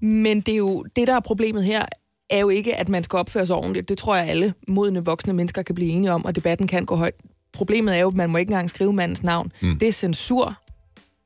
Men 0.00 0.40
det 0.40 0.52
er 0.52 0.58
jo 0.58 0.84
det, 0.96 1.06
der 1.06 1.16
er 1.16 1.20
problemet 1.20 1.64
her, 1.64 1.82
er 2.30 2.40
jo 2.40 2.48
ikke, 2.48 2.76
at 2.76 2.88
man 2.88 3.04
skal 3.04 3.18
opføre 3.18 3.46
sig 3.46 3.56
ordentligt. 3.56 3.88
Det 3.88 3.98
tror 3.98 4.16
jeg, 4.16 4.28
alle 4.28 4.54
modne 4.68 5.04
voksne 5.04 5.32
mennesker 5.32 5.62
kan 5.62 5.74
blive 5.74 5.90
enige 5.90 6.12
om, 6.12 6.24
og 6.24 6.36
debatten 6.36 6.66
kan 6.66 6.84
gå 6.84 6.96
højt. 6.96 7.14
Problemet 7.52 7.96
er 7.96 8.00
jo, 8.00 8.08
at 8.08 8.14
man 8.14 8.30
må 8.30 8.38
ikke 8.38 8.50
engang 8.50 8.70
skrive 8.70 8.92
mandens 8.92 9.22
navn. 9.22 9.52
Mm. 9.60 9.78
Det 9.78 9.88
er 9.88 9.92
censur, 9.92 10.54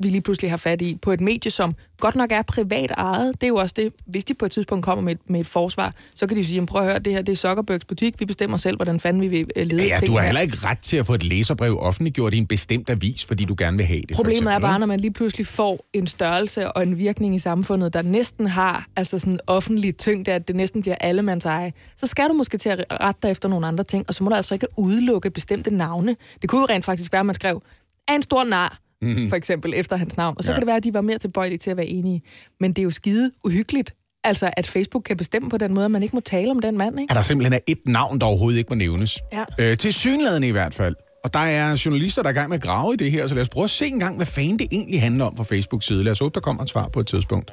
vi 0.02 0.08
lige 0.08 0.20
pludselig 0.20 0.50
har 0.50 0.56
fat 0.56 0.82
i, 0.82 0.98
på 1.02 1.12
et 1.12 1.20
medie, 1.20 1.50
som 1.50 1.74
godt 2.00 2.16
nok 2.16 2.32
er 2.32 2.42
privat 2.42 2.90
ejet. 2.90 3.32
Det 3.40 3.42
er 3.42 3.48
jo 3.48 3.56
også 3.56 3.74
det, 3.76 3.92
hvis 4.06 4.24
de 4.24 4.34
på 4.34 4.44
et 4.44 4.50
tidspunkt 4.50 4.84
kommer 4.84 5.04
med 5.04 5.12
et, 5.12 5.20
med 5.30 5.40
et 5.40 5.46
forsvar, 5.46 5.92
så 6.14 6.26
kan 6.26 6.36
de 6.36 6.44
sige, 6.44 6.54
"Jamen, 6.54 6.66
prøv 6.66 6.82
at 6.82 6.88
høre, 6.88 6.98
det 6.98 7.12
her 7.12 7.22
det 7.22 7.32
er 7.32 7.36
Zuckerbergs 7.36 7.84
butik, 7.84 8.14
vi 8.20 8.24
bestemmer 8.24 8.56
selv, 8.56 8.76
hvordan 8.76 9.00
fanden 9.00 9.22
vi 9.22 9.28
vil 9.28 9.46
øh, 9.56 9.66
lede 9.66 9.82
Ja, 9.82 9.88
ja, 9.88 10.06
du 10.06 10.12
har 10.12 10.18
her." 10.20 10.26
heller 10.26 10.40
ikke 10.40 10.56
ret 10.64 10.78
til 10.78 10.96
at 10.96 11.06
få 11.06 11.14
et 11.14 11.22
læserbrev 11.22 11.78
offentliggjort 11.80 12.34
i 12.34 12.36
en 12.38 12.46
bestemt 12.46 12.90
avis, 12.90 13.24
fordi 13.24 13.44
du 13.44 13.54
gerne 13.58 13.76
vil 13.76 13.86
have 13.86 14.02
det. 14.08 14.16
Problemet 14.16 14.52
er 14.52 14.58
bare, 14.58 14.78
når 14.78 14.86
man 14.86 15.00
lige 15.00 15.12
pludselig 15.12 15.46
får 15.46 15.86
en 15.92 16.06
størrelse 16.06 16.72
og 16.72 16.82
en 16.82 16.98
virkning 16.98 17.34
i 17.34 17.38
samfundet, 17.38 17.92
der 17.94 18.02
næsten 18.02 18.46
har 18.46 18.86
altså 18.96 19.18
sådan 19.18 19.38
offentlig 19.46 19.96
tyngde, 19.96 20.32
at 20.32 20.48
det 20.48 20.56
næsten 20.56 20.80
bliver 20.80 20.96
allemands 21.00 21.44
eje, 21.44 21.72
så 21.96 22.06
skal 22.06 22.28
du 22.28 22.32
måske 22.34 22.58
til 22.58 22.68
at 22.68 22.84
rette 22.90 23.18
dig 23.22 23.30
efter 23.30 23.48
nogle 23.48 23.66
andre 23.66 23.84
ting, 23.84 24.04
og 24.08 24.14
så 24.14 24.24
må 24.24 24.30
du 24.30 24.36
altså 24.36 24.54
ikke 24.54 24.66
udelukke 24.78 25.30
bestemte 25.30 25.70
navne. 25.74 26.16
Det 26.42 26.50
kunne 26.50 26.60
jo 26.60 26.66
rent 26.70 26.84
faktisk 26.84 27.12
være, 27.12 27.20
at 27.20 27.26
man 27.26 27.34
skrev, 27.34 27.62
er 28.08 28.12
en 28.14 28.22
stor 28.22 28.44
nar, 28.44 28.78
mm-hmm. 29.02 29.28
for 29.28 29.36
eksempel, 29.36 29.72
efter 29.76 29.96
hans 29.96 30.16
navn. 30.16 30.34
Og 30.38 30.44
så 30.44 30.50
Ja. 30.50 30.54
kan 30.54 30.60
det 30.60 30.66
være, 30.66 30.76
at 30.76 30.84
de 30.84 30.94
var 30.94 31.00
mere 31.00 31.18
tilbøjelige 31.18 31.58
til 31.58 31.70
at 31.70 31.76
være 31.76 31.86
enige. 31.86 32.22
Men 32.60 32.70
det 32.72 32.78
er 32.78 32.84
jo 32.84 32.90
skide 32.90 33.30
uhyggeligt, 33.44 33.94
altså 34.24 34.50
at 34.56 34.66
Facebook 34.66 35.02
kan 35.02 35.16
bestemme 35.16 35.50
på 35.50 35.56
den 35.58 35.74
måde, 35.74 35.84
at 35.84 35.90
man 35.90 36.02
ikke 36.02 36.16
må 36.16 36.20
tale 36.20 36.50
om 36.50 36.58
den 36.60 36.78
mand, 36.78 37.00
ikke? 37.00 37.10
at 37.10 37.16
der 37.16 37.22
simpelthen 37.22 37.52
er 37.52 37.58
et 37.66 37.78
navn, 37.86 38.18
der 38.20 38.26
overhovedet 38.26 38.58
ikke 38.58 38.68
må 38.70 38.74
nævnes. 38.74 39.18
Ja. 39.32 39.44
Øh, 39.58 39.76
til 39.78 39.94
synlædende 39.94 40.48
i 40.48 40.50
hvert 40.50 40.74
fald. 40.74 40.94
Og 41.24 41.32
der 41.34 41.38
er 41.40 41.82
journalister, 41.84 42.22
der 42.22 42.28
er 42.28 42.32
i 42.32 42.36
gang 42.36 42.48
med 42.48 42.56
at 42.56 42.62
grave 42.62 42.94
i 42.94 42.96
det 42.96 43.10
her, 43.10 43.26
så 43.26 43.34
lad 43.34 43.42
os 43.42 43.48
prøve 43.48 43.64
at 43.64 43.70
se 43.70 43.86
en 43.86 43.98
gang, 43.98 44.16
hvad 44.16 44.26
fanden 44.26 44.58
det 44.58 44.66
egentlig 44.72 45.00
handler 45.00 45.24
om 45.24 45.36
fra 45.36 45.44
Facebook 45.44 45.82
side. 45.82 46.04
Lad 46.04 46.12
os 46.12 46.18
håbe, 46.18 46.34
der 46.34 46.40
kommer 46.40 46.62
et 46.62 46.68
svar 46.68 46.88
på 46.88 47.00
et 47.00 47.06
tidspunkt. 47.06 47.50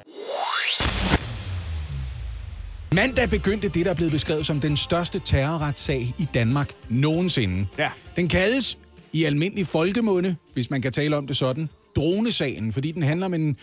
Mandag 2.93 3.29
begyndte 3.29 3.67
det, 3.69 3.85
der 3.85 3.91
er 3.91 3.95
blevet 3.95 4.11
beskrevet 4.11 4.45
som 4.45 4.59
den 4.59 4.77
største 4.77 5.21
terrorretssag 5.25 6.13
i 6.17 6.27
Danmark 6.33 6.69
nogensinde. 6.89 7.67
Ja. 7.77 7.89
Den 8.15 8.27
kaldes 8.27 8.77
i 9.13 9.23
almindelig 9.23 9.67
folkemunde, 9.67 10.35
hvis 10.53 10.69
man 10.69 10.81
kan 10.81 10.91
tale 10.91 11.17
om 11.17 11.27
det 11.27 11.35
sådan, 11.35 11.69
dronesagen, 11.95 12.71
fordi 12.71 12.91
den 12.91 13.03
handler 13.03 13.25
om 13.25 13.33
en 13.33 13.57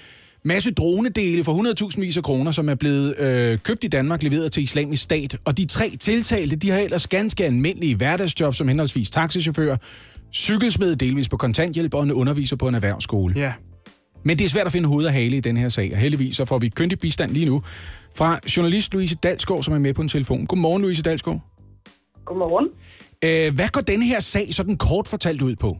masse 0.45 0.75
dronedele 0.75 1.45
for 1.45 1.89
100.000 1.93 2.01
vis 2.01 2.17
af 2.17 2.23
kroner, 2.23 2.51
som 2.51 2.69
er 2.69 2.75
blevet 2.75 3.19
øh, 3.19 3.59
købt 3.59 3.85
i 3.85 3.89
Danmark, 3.89 4.23
leveret 4.23 4.53
til 4.53 4.63
islamisk 4.63 5.03
stat. 5.03 5.37
Og 5.45 5.59
de 5.59 5.65
tre 5.65 5.91
tiltalte, 6.01 6.57
de 6.57 6.71
har 6.71 6.79
ellers 6.79 7.07
ganske 7.07 7.45
almindelige 7.45 7.97
hverdagsjob 7.97 8.55
som 8.55 8.69
henholdsvis 8.69 9.11
taxichauffør, 9.11 9.77
cykelsmed 10.33 10.97
delvis 10.97 11.29
på 11.29 11.37
kontanthjælp 11.37 11.95
og 11.95 12.03
en 12.03 12.13
underviser 12.13 12.57
på 12.57 12.69
en 12.69 12.75
erhvervsskole. 12.75 13.35
Ja. 13.37 13.53
Men 14.25 14.39
det 14.39 14.45
er 14.45 14.49
svært 14.49 14.67
at 14.67 14.73
finde 14.73 14.89
hoved 14.89 15.07
og 15.07 15.13
hale 15.13 15.37
i 15.37 15.41
den 15.41 15.57
her 15.57 15.69
sag, 15.69 15.91
og 15.93 15.99
heldigvis 15.99 16.37
så 16.37 16.45
får 16.45 16.59
vi 16.59 16.69
kyndig 16.69 16.99
bistand 16.99 17.31
lige 17.31 17.47
nu 17.47 17.63
fra 18.17 18.39
journalist 18.57 18.93
Louise 18.93 19.15
Dalsgaard, 19.15 19.63
som 19.63 19.75
er 19.75 19.79
med 19.79 19.95
på 19.95 20.03
en 20.03 20.09
telefon. 20.09 20.47
Godmorgen, 20.47 20.83
Louise 20.83 21.03
Dalsgaard. 21.03 21.41
Godmorgen. 22.25 22.69
Øh, 23.25 23.49
hvad 23.57 23.69
går 23.73 23.81
denne 23.81 24.05
her 24.05 24.21
sag 24.21 24.55
sådan 24.55 24.77
kort 24.77 25.09
fortalt 25.09 25.43
ud 25.43 25.57
på? 25.57 25.77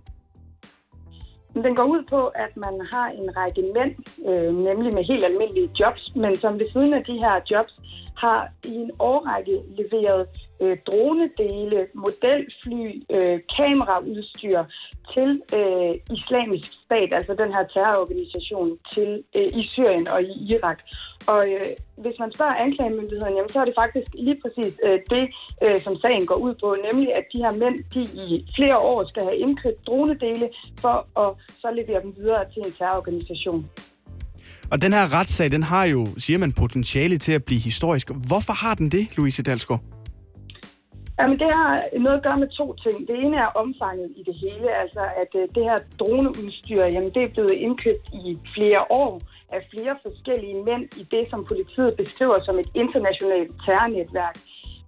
Den 1.55 1.77
går 1.77 1.85
ud 1.85 2.03
på, 2.11 2.21
at 2.27 2.53
man 2.57 2.75
har 2.93 3.09
en 3.21 3.37
række 3.37 3.63
mænd, 3.77 3.93
øh, 4.31 4.51
nemlig 4.69 4.95
med 4.95 5.05
helt 5.05 5.25
almindelige 5.25 5.71
jobs, 5.81 6.13
men 6.17 6.37
som 6.37 6.59
ved 6.59 6.69
siden 6.73 6.95
af 6.95 7.05
de 7.05 7.13
her 7.25 7.35
jobs 7.51 7.75
har 8.17 8.49
i 8.65 8.75
en 8.75 8.91
årrække 8.99 9.57
leveret 9.79 10.23
øh, 10.63 10.77
dronedele, 10.89 11.79
modelfly, 11.95 12.85
øh, 13.17 13.39
kameraudstyr 13.57 14.61
til 15.15 15.31
øh, 15.59 15.93
islamisk 16.17 16.69
stat, 16.85 17.11
altså 17.19 17.33
den 17.43 17.51
her 17.57 17.65
terrororganisation 17.75 18.69
til 18.95 19.11
øh, 19.37 19.49
i 19.61 19.63
Syrien 19.73 20.09
og 20.15 20.21
i 20.23 20.35
Irak. 20.55 20.79
Og 21.33 21.43
øh, 21.55 21.71
hvis 22.03 22.17
man 22.23 22.31
spørger 22.37 22.63
anklagemyndigheden, 22.67 23.37
jamen, 23.37 23.53
så 23.55 23.59
er 23.61 23.69
det 23.69 23.81
faktisk 23.83 24.09
lige 24.27 24.39
præcis 24.43 24.73
øh, 24.87 24.99
det, 25.15 25.25
øh, 25.65 25.79
som 25.87 25.95
sagen 26.05 26.27
går 26.27 26.39
ud 26.47 26.55
på, 26.63 26.69
nemlig 26.89 27.09
at 27.19 27.25
de 27.33 27.39
her 27.45 27.53
mænd, 27.63 27.77
de 27.95 28.03
i 28.25 28.29
flere 28.57 28.79
år 28.79 29.09
skal 29.11 29.23
have 29.29 29.39
indkøbt 29.45 29.87
dronedele 29.87 30.47
for 30.85 30.97
at 31.25 31.31
så 31.63 31.69
levere 31.79 32.03
dem 32.05 32.13
videre 32.21 32.45
til 32.53 32.61
en 32.67 32.73
terrororganisation. 32.79 33.61
Og 34.73 34.83
den 34.83 34.93
her 34.93 35.15
retssag, 35.19 35.53
den 35.53 35.63
har 35.63 35.85
jo, 35.85 36.07
siger 36.19 36.39
man, 36.39 36.53
potentiale 36.53 37.19
til 37.19 37.33
at 37.33 37.45
blive 37.45 37.61
historisk. 37.61 38.11
Hvorfor 38.29 38.53
har 38.53 38.75
den 38.75 38.89
det, 38.89 39.17
Louise 39.17 39.43
Dalsgaard? 39.43 39.96
Jamen, 41.21 41.39
det 41.39 41.51
har 41.53 41.99
noget 42.05 42.17
at 42.17 42.23
gøre 42.23 42.39
med 42.39 42.49
to 42.49 42.67
ting. 42.85 43.09
Det 43.09 43.17
ene 43.25 43.37
er 43.37 43.57
omfanget 43.63 44.11
i 44.17 44.23
det 44.29 44.35
hele, 44.35 44.69
altså 44.83 45.03
at 45.23 45.33
øh, 45.41 45.49
det 45.55 45.65
her 45.71 45.79
droneudstyr, 46.01 46.85
jamen 46.95 47.15
det 47.15 47.23
er 47.23 47.35
blevet 47.37 47.57
indkøbt 47.67 48.07
i 48.13 48.39
flere 48.57 48.83
år 48.91 49.23
af 49.53 49.61
flere 49.73 49.95
forskellige 50.07 50.63
mænd 50.69 50.85
i 51.01 51.03
det, 51.15 51.25
som 51.31 51.45
politiet 51.45 51.95
beskriver 51.97 52.39
som 52.45 52.59
et 52.59 52.71
internationalt 52.75 53.53
terrornetværk. 53.65 54.37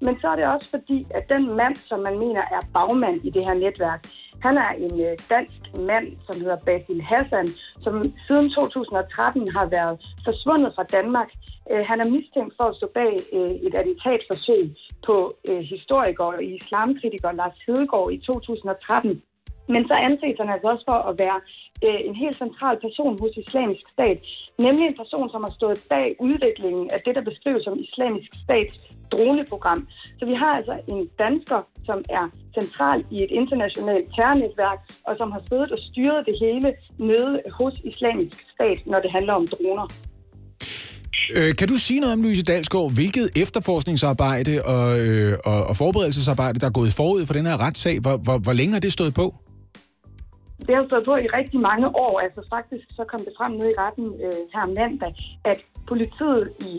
Men 0.00 0.20
så 0.20 0.26
er 0.28 0.36
det 0.36 0.46
også 0.54 0.70
fordi, 0.70 1.06
at 1.10 1.24
den 1.28 1.44
mand, 1.56 1.76
som 1.76 2.00
man 2.00 2.16
mener 2.24 2.42
er 2.56 2.62
bagmand 2.74 3.20
i 3.24 3.30
det 3.30 3.42
her 3.48 3.54
netværk, 3.54 4.00
han 4.46 4.58
er 4.58 4.70
en 4.84 5.00
øh, 5.06 5.14
dansk 5.30 5.60
mand, 5.90 6.06
som 6.26 6.40
hedder 6.40 6.56
Basil 6.66 7.02
Hassan, 7.02 7.48
som 7.84 7.94
siden 8.26 8.50
2013 8.50 9.48
har 9.56 9.66
været 9.66 9.94
forsvundet 10.24 10.72
fra 10.76 10.82
Danmark. 10.82 11.30
Øh, 11.70 11.84
han 11.90 12.00
er 12.00 12.08
mistænkt 12.16 12.54
for 12.58 12.64
at 12.68 12.76
stå 12.76 12.86
bag 12.94 13.14
øh, 13.36 13.50
et 13.66 13.74
attentatforsøg 13.74 14.64
på 15.06 15.16
øh, 15.48 15.62
historiker 15.74 16.24
og 16.24 16.44
islamkritiker 16.44 17.32
Lars 17.32 17.58
Hedegaard 17.66 18.12
i 18.12 18.18
2013. 18.18 19.22
Men 19.68 19.88
så 19.88 19.94
anses 19.94 20.38
han 20.40 20.48
altså 20.54 20.68
også 20.68 20.84
for 20.90 21.00
at 21.10 21.18
være 21.18 21.40
øh, 21.86 22.00
en 22.08 22.14
helt 22.14 22.36
central 22.36 22.76
person 22.80 23.20
hos 23.20 23.36
islamisk 23.36 23.84
stat, 23.94 24.18
nemlig 24.58 24.86
en 24.86 24.96
person, 25.02 25.30
som 25.30 25.42
har 25.46 25.54
stået 25.58 25.86
bag 25.90 26.16
udviklingen 26.20 26.90
af 26.94 27.00
det, 27.04 27.14
der 27.14 27.30
beskrives 27.30 27.64
som 27.64 27.78
islamisk 27.78 28.30
stats 28.44 28.74
droneprogram. 29.12 29.88
Så 30.18 30.24
vi 30.26 30.32
har 30.32 30.52
altså 30.56 30.76
en 30.88 31.10
dansker, 31.18 31.60
som 31.84 31.98
er 32.08 32.24
central 32.60 33.04
i 33.10 33.22
et 33.24 33.30
internationalt 33.30 34.08
terrornetværk, 34.14 34.80
og 35.06 35.16
som 35.16 35.32
har 35.32 35.42
siddet 35.48 35.72
og 35.72 35.78
styret 35.78 36.26
det 36.26 36.36
hele 36.40 36.74
nede 36.98 37.42
hos 37.58 37.74
islamisk 37.84 38.50
stat, 38.54 38.78
når 38.86 39.00
det 39.00 39.10
handler 39.10 39.32
om 39.32 39.46
droner. 39.46 39.86
Øh, 41.36 41.54
kan 41.56 41.68
du 41.68 41.76
sige 41.76 42.00
noget 42.00 42.12
om, 42.12 42.22
Louise 42.22 42.42
Dalsgaard, 42.42 42.94
hvilket 42.94 43.26
efterforskningsarbejde 43.42 44.62
og, 44.64 45.00
øh, 45.00 45.38
og, 45.44 45.64
og 45.68 45.76
forberedelsesarbejde, 45.76 46.60
der 46.60 46.66
er 46.66 46.70
gået 46.80 46.92
forud 46.92 47.26
for 47.26 47.34
den 47.34 47.46
her 47.46 47.56
retssag? 47.66 48.00
Hvor, 48.00 48.16
hvor, 48.16 48.38
hvor 48.38 48.52
længe 48.52 48.72
har 48.72 48.80
det 48.80 48.92
stået 48.92 49.14
på? 49.14 49.34
Det 50.66 50.74
har 50.76 50.84
stået 50.90 51.04
på 51.04 51.16
i 51.16 51.26
rigtig 51.38 51.60
mange 51.60 51.86
år. 51.88 52.20
Altså 52.20 52.40
faktisk 52.54 52.84
så 52.98 53.04
kom 53.12 53.20
det 53.20 53.32
frem 53.38 53.52
nede 53.52 53.70
i 53.70 53.74
retten 53.78 54.06
øh, 54.24 54.40
her 54.54 54.66
mandag, 54.78 55.14
at 55.44 55.58
politiet 55.88 56.44
i 56.60 56.72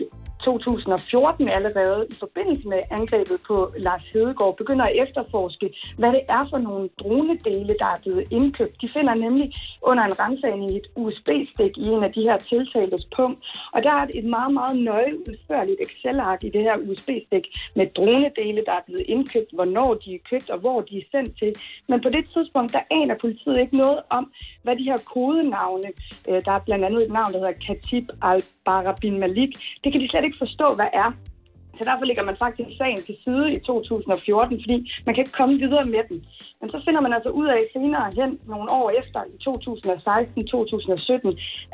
2014 0.44 1.48
allerede 1.48 2.06
i 2.10 2.14
forbindelse 2.14 2.68
med 2.68 2.80
angrebet 2.90 3.38
på 3.48 3.56
Lars 3.78 4.04
Hedegaard 4.12 4.56
begynder 4.56 4.84
at 4.84 4.96
efterforske, 5.04 5.66
hvad 5.98 6.12
det 6.12 6.22
er 6.28 6.44
for 6.50 6.58
nogle 6.58 6.88
dronedele, 7.00 7.74
der 7.82 7.88
er 7.94 8.00
blevet 8.02 8.24
indkøbt. 8.30 8.80
De 8.82 8.88
finder 8.96 9.14
nemlig 9.14 9.52
under 9.82 10.04
en 10.04 10.20
rensagning 10.22 10.70
et 10.76 10.86
USB-stik 10.96 11.72
i 11.84 11.86
en 11.94 12.04
af 12.04 12.12
de 12.12 12.22
her 12.28 12.38
tiltaltes 12.38 13.04
punkt, 13.16 13.38
og 13.74 13.82
der 13.82 13.92
er 14.00 14.06
et 14.14 14.24
meget, 14.24 14.52
meget 14.54 14.76
nøje 14.90 15.14
udførligt 15.28 15.80
Excel-ark 15.84 16.44
i 16.44 16.50
det 16.50 16.62
her 16.62 16.76
USB-stik 16.88 17.44
med 17.76 17.86
dronedele, 17.96 18.62
der 18.68 18.72
er 18.72 18.84
blevet 18.86 19.04
indkøbt, 19.14 19.50
hvornår 19.52 19.94
de 19.94 20.14
er 20.14 20.22
købt 20.30 20.50
og 20.50 20.58
hvor 20.58 20.80
de 20.80 20.98
er 20.98 21.06
sendt 21.10 21.38
til. 21.38 21.52
Men 21.88 22.00
på 22.00 22.08
det 22.08 22.24
tidspunkt, 22.34 22.72
der 22.72 22.82
aner 22.90 23.16
politiet 23.20 23.58
ikke 23.60 23.76
noget 23.76 24.00
om, 24.10 24.32
hvad 24.62 24.76
de 24.76 24.88
her 24.90 24.98
kodenavne, 25.14 25.88
øh, 26.28 26.40
der 26.46 26.52
er 26.52 26.62
blandt 26.66 26.84
andet 26.84 27.02
et 27.02 27.12
navn, 27.12 27.32
der 27.32 27.38
hedder 27.38 27.62
Katib 27.66 28.06
al-Barabin 28.70 29.18
Malik, 29.18 29.52
det 29.84 29.92
kan 29.92 30.00
de 30.00 30.08
slet 30.08 30.24
ikke 30.24 30.42
forstå, 30.44 30.66
hvad 30.78 30.90
er. 30.92 31.10
Så 31.78 31.82
derfor 31.88 32.04
ligger 32.04 32.24
man 32.24 32.36
faktisk 32.44 32.70
sagen 32.78 33.00
til 33.06 33.16
side 33.24 33.46
i 33.52 33.58
2014, 33.58 34.60
fordi 34.64 34.76
man 35.06 35.14
kan 35.14 35.22
ikke 35.22 35.38
komme 35.40 35.58
videre 35.64 35.86
med 35.94 36.02
den. 36.08 36.18
Men 36.60 36.70
så 36.70 36.82
finder 36.84 37.00
man 37.00 37.12
altså 37.12 37.30
ud 37.40 37.46
af 37.46 37.60
senere 37.72 38.06
hen, 38.18 38.30
nogle 38.52 38.68
år 38.80 38.88
efter, 39.00 39.20
i 39.34 39.36
2016-2017, 39.46 39.50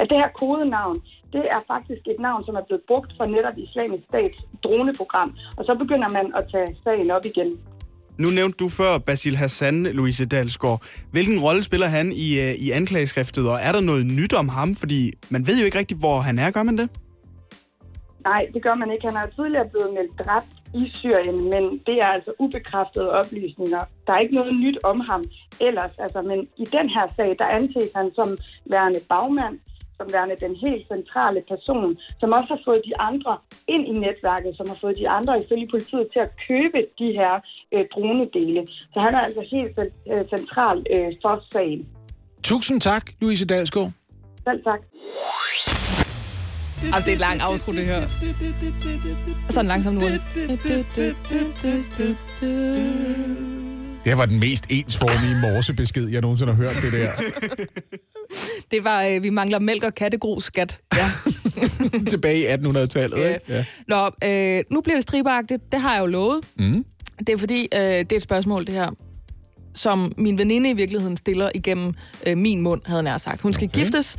at 0.00 0.06
det 0.10 0.16
her 0.22 0.30
kodenavn, 0.40 0.96
det 1.32 1.44
er 1.54 1.60
faktisk 1.72 2.02
et 2.12 2.20
navn, 2.28 2.44
som 2.44 2.54
er 2.54 2.64
blevet 2.68 2.84
brugt 2.90 3.10
for 3.16 3.24
netop 3.26 3.56
islamisk 3.66 4.04
stats 4.08 4.38
droneprogram. 4.64 5.30
Og 5.58 5.64
så 5.64 5.72
begynder 5.82 6.08
man 6.18 6.26
at 6.38 6.44
tage 6.52 6.76
sagen 6.84 7.10
op 7.10 7.24
igen. 7.32 7.50
Nu 8.18 8.28
nævnte 8.30 8.56
du 8.56 8.68
før 8.68 8.98
Basil 8.98 9.36
Hassan, 9.36 9.82
Louise 9.82 10.26
Dalsgaard. 10.26 10.82
Hvilken 11.10 11.38
rolle 11.40 11.62
spiller 11.62 11.86
han 11.86 12.12
i, 12.12 12.28
øh, 12.44 12.52
i 12.64 12.70
anklageskriftet, 12.70 13.48
og 13.50 13.58
er 13.62 13.72
der 13.72 13.80
noget 13.80 14.06
nyt 14.06 14.34
om 14.34 14.48
ham? 14.48 14.74
Fordi 14.74 15.12
man 15.30 15.46
ved 15.46 15.58
jo 15.58 15.64
ikke 15.64 15.78
rigtigt, 15.78 16.00
hvor 16.00 16.20
han 16.20 16.38
er, 16.38 16.50
gør 16.50 16.62
man 16.62 16.78
det? 16.78 16.88
Nej, 18.24 18.42
det 18.54 18.62
gør 18.62 18.74
man 18.74 18.90
ikke. 18.90 19.06
Han 19.10 19.16
er 19.16 19.26
tidligere 19.38 19.68
blevet 19.72 19.90
meldt 19.96 20.14
dræbt 20.24 20.52
i 20.74 20.82
Syrien, 21.00 21.38
men 21.52 21.62
det 21.86 21.96
er 22.04 22.10
altså 22.16 22.32
ubekræftede 22.38 23.10
oplysninger. 23.20 23.82
Der 24.06 24.12
er 24.12 24.18
ikke 24.18 24.34
noget 24.34 24.54
nyt 24.64 24.78
om 24.82 25.00
ham 25.00 25.24
ellers. 25.60 25.94
Altså, 26.04 26.22
men 26.22 26.38
i 26.62 26.64
den 26.76 26.86
her 26.94 27.06
sag, 27.16 27.30
der 27.38 27.46
anses 27.58 27.90
han 27.94 28.08
som 28.14 28.28
værende 28.72 29.00
bagmand, 29.08 29.58
som 29.98 30.06
værende 30.14 30.36
den 30.46 30.54
helt 30.64 30.82
centrale 30.94 31.40
person, 31.52 31.90
som 32.20 32.28
også 32.38 32.48
har 32.54 32.60
fået 32.68 32.82
de 32.88 32.94
andre 33.08 33.32
ind 33.74 33.84
i 33.92 33.94
netværket, 34.04 34.52
som 34.56 34.66
har 34.68 34.78
fået 34.80 34.96
de 35.02 35.08
andre 35.08 35.32
ifølge 35.42 35.68
politiet 35.74 36.06
til 36.12 36.20
at 36.26 36.30
købe 36.48 36.80
de 37.00 37.08
her 37.20 37.34
øh, 37.74 37.84
dronedele. 37.94 38.62
Så 38.94 38.98
han 39.06 39.12
er 39.18 39.22
altså 39.28 39.42
helt 39.54 39.78
øh, 40.12 40.22
central 40.34 40.76
øh, 40.94 41.10
for 41.22 41.34
sagen. 41.52 41.82
Tusind 42.42 42.80
tak, 42.80 43.04
Louise 43.20 43.46
Dalsgaard. 43.46 43.90
Selv 44.48 44.64
tak. 44.64 44.80
Jamen, 46.82 47.02
det 47.04 47.08
er 47.08 47.12
et 47.12 47.18
langt 47.28 47.42
outro, 47.48 47.72
det 47.72 47.86
her. 47.92 48.02
Og 49.46 49.52
så 49.52 49.60
en 49.60 49.66
langsom 49.66 49.94
nu. 49.94 50.00
Det 54.04 54.12
her 54.12 54.16
var 54.16 54.26
den 54.26 54.40
mest 54.40 54.66
ensformige 54.70 55.36
morsebesked, 55.40 56.08
jeg 56.08 56.20
nogensinde 56.20 56.54
har 56.54 56.62
hørt, 56.62 56.74
det 56.82 56.92
der. 56.92 57.10
Det 58.70 58.84
var, 58.84 59.02
øh, 59.04 59.22
vi 59.22 59.30
mangler 59.30 59.58
mælk 59.58 59.82
og 59.82 59.94
kattegrus 59.94 60.44
skat. 60.44 60.78
Ja. 60.96 61.10
Tilbage 62.10 62.38
i 62.38 62.46
1800-tallet, 62.46 63.18
Ja. 63.18 63.28
ikke? 63.34 63.40
Ja. 63.48 63.64
Nå, 63.88 64.10
øh, 64.24 64.62
nu 64.70 64.80
bliver 64.80 64.96
det 64.96 65.02
stribeagtigt. 65.02 65.72
Det 65.72 65.80
har 65.80 65.94
jeg 65.94 66.00
jo 66.00 66.06
lovet. 66.06 66.40
Mm. 66.58 66.84
Det 67.18 67.28
er 67.28 67.36
fordi, 67.36 67.68
øh, 67.74 67.80
det 67.80 68.12
er 68.12 68.16
et 68.16 68.22
spørgsmål, 68.22 68.66
det 68.66 68.74
her, 68.74 68.90
som 69.74 70.12
min 70.16 70.38
veninde 70.38 70.70
i 70.70 70.72
virkeligheden 70.72 71.16
stiller 71.16 71.50
igennem 71.54 71.94
øh, 72.26 72.38
min 72.38 72.60
mund, 72.60 72.80
havde 72.86 73.02
nær 73.02 73.16
sagt. 73.18 73.40
Hun 73.40 73.52
skal 73.54 73.68
okay. 73.68 73.80
giftes, 73.80 74.16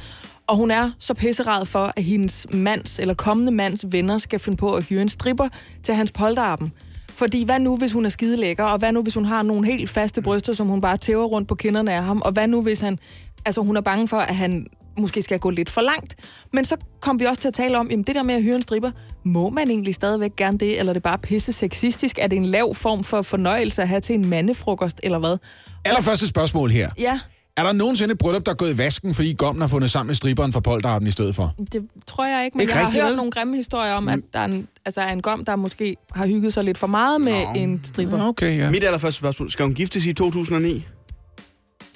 og 0.48 0.56
hun 0.56 0.72
er 0.72 0.92
så 1.00 1.14
pisserad 1.14 1.66
for, 1.66 1.92
at 1.98 2.04
hendes 2.04 2.48
mands 2.54 3.00
eller 3.00 3.14
kommende 3.14 3.52
mands 3.52 3.86
venner 3.92 4.18
skal 4.18 4.40
finde 4.40 4.58
på 4.58 4.74
at 4.74 4.84
hyre 4.84 5.02
en 5.02 5.10
stripper 5.10 5.48
til 5.84 5.94
hans 5.96 6.12
polterappen. 6.12 6.72
Fordi 7.10 7.44
hvad 7.44 7.60
nu, 7.60 7.78
hvis 7.78 7.92
hun 7.92 8.06
er 8.06 8.10
skide 8.10 8.38
lækker, 8.38 8.64
og 8.64 8.78
hvad 8.80 8.92
nu, 8.92 9.02
hvis 9.02 9.14
hun 9.14 9.26
har 9.26 9.44
nogle 9.44 9.66
helt 9.68 9.90
faste 9.90 10.22
bryster, 10.22 10.54
som 10.54 10.68
hun 10.68 10.82
bare 10.82 10.98
tæver 10.98 11.26
rundt 11.26 11.48
på 11.48 11.56
kinderne 11.56 11.94
af 11.94 12.04
ham, 12.04 12.22
og 12.26 12.32
hvad 12.32 12.48
nu, 12.48 12.62
hvis 12.62 12.80
han, 12.80 13.00
altså 13.48 13.62
hun 13.62 13.78
er 13.78 13.82
bange 13.82 14.08
for, 14.08 14.18
at 14.18 14.36
han 14.36 14.66
måske 15.00 15.22
skal 15.22 15.40
gå 15.40 15.50
lidt 15.50 15.70
for 15.70 15.82
langt. 15.82 16.16
Men 16.54 16.66
så 16.66 16.76
kom 17.02 17.20
vi 17.20 17.26
også 17.26 17.42
til 17.42 17.48
at 17.48 17.54
tale 17.54 17.78
om, 17.78 17.88
jamen 17.90 18.04
det 18.06 18.16
der 18.16 18.24
med 18.24 18.36
at 18.36 18.44
hyre 18.44 18.56
en 18.56 18.62
stripper, 18.62 18.92
må 19.26 19.50
man 19.50 19.70
egentlig 19.70 19.96
stadigvæk 19.96 20.36
gerne 20.38 20.58
det, 20.58 20.80
eller 20.80 20.90
er 20.90 20.94
det 20.94 21.04
bare 21.04 21.18
pisse 21.18 21.54
sexistisk? 21.54 22.18
Er 22.22 22.28
det 22.28 22.36
en 22.36 22.46
lav 22.46 22.76
form 22.76 23.04
for 23.04 23.22
fornøjelse 23.22 23.82
at 23.82 23.88
have 23.88 24.02
til 24.02 24.16
en 24.16 24.30
mandefrokost, 24.30 25.00
eller 25.04 25.20
hvad? 25.20 25.38
Allerførste 25.86 26.28
spørgsmål 26.28 26.72
her. 26.72 26.90
Ja, 27.00 27.20
Er 27.58 27.64
der 27.64 27.72
nogensinde 27.72 28.12
et 28.12 28.18
bryllup, 28.18 28.46
der 28.46 28.52
er 28.52 28.56
gået 28.56 28.74
i 28.74 28.78
vasken, 28.78 29.14
fordi 29.14 29.34
gommen 29.34 29.62
har 29.62 29.68
fundet 29.68 29.92
sammen 29.92 30.08
med 30.08 30.16
striberen 30.16 30.54
fra 30.54 30.60
polterappen 30.60 31.08
i 31.08 31.12
stedet 31.12 31.36
for? 31.36 31.54
det 31.74 31.82
tror 32.08 32.26
jeg 32.26 32.46
ikke, 32.46 32.58
men 32.58 32.62
Ikke 32.62 32.74
jeg 32.74 32.86
har 32.86 32.92
hørt 32.92 33.06
vel? 33.06 33.16
nogle 33.16 33.32
grimme 33.32 33.56
historier 33.56 33.94
om, 33.94 34.08
at 34.08 34.20
der 34.34 34.40
er 34.40 34.46
en, 34.46 34.68
altså 34.86 35.02
er 35.02 35.08
en 35.14 35.22
gom, 35.22 35.46
der 35.46 35.56
måske 35.56 35.96
har 36.16 36.28
hygget 36.28 36.54
sig 36.54 36.64
lidt 36.64 36.78
for 36.78 36.88
meget 36.88 37.22
med 37.22 37.44
Nå. 37.44 37.54
en 37.56 37.82
stripper. 37.84 38.28
Okay, 38.28 38.58
ja. 38.58 38.70
Mit 38.70 38.84
allerførste 38.84 39.18
spørgsmål. 39.18 39.52
Skal 39.52 39.66
hun 39.66 39.74
giftes 39.74 40.06
i 40.06 40.14
2009? 40.14 40.86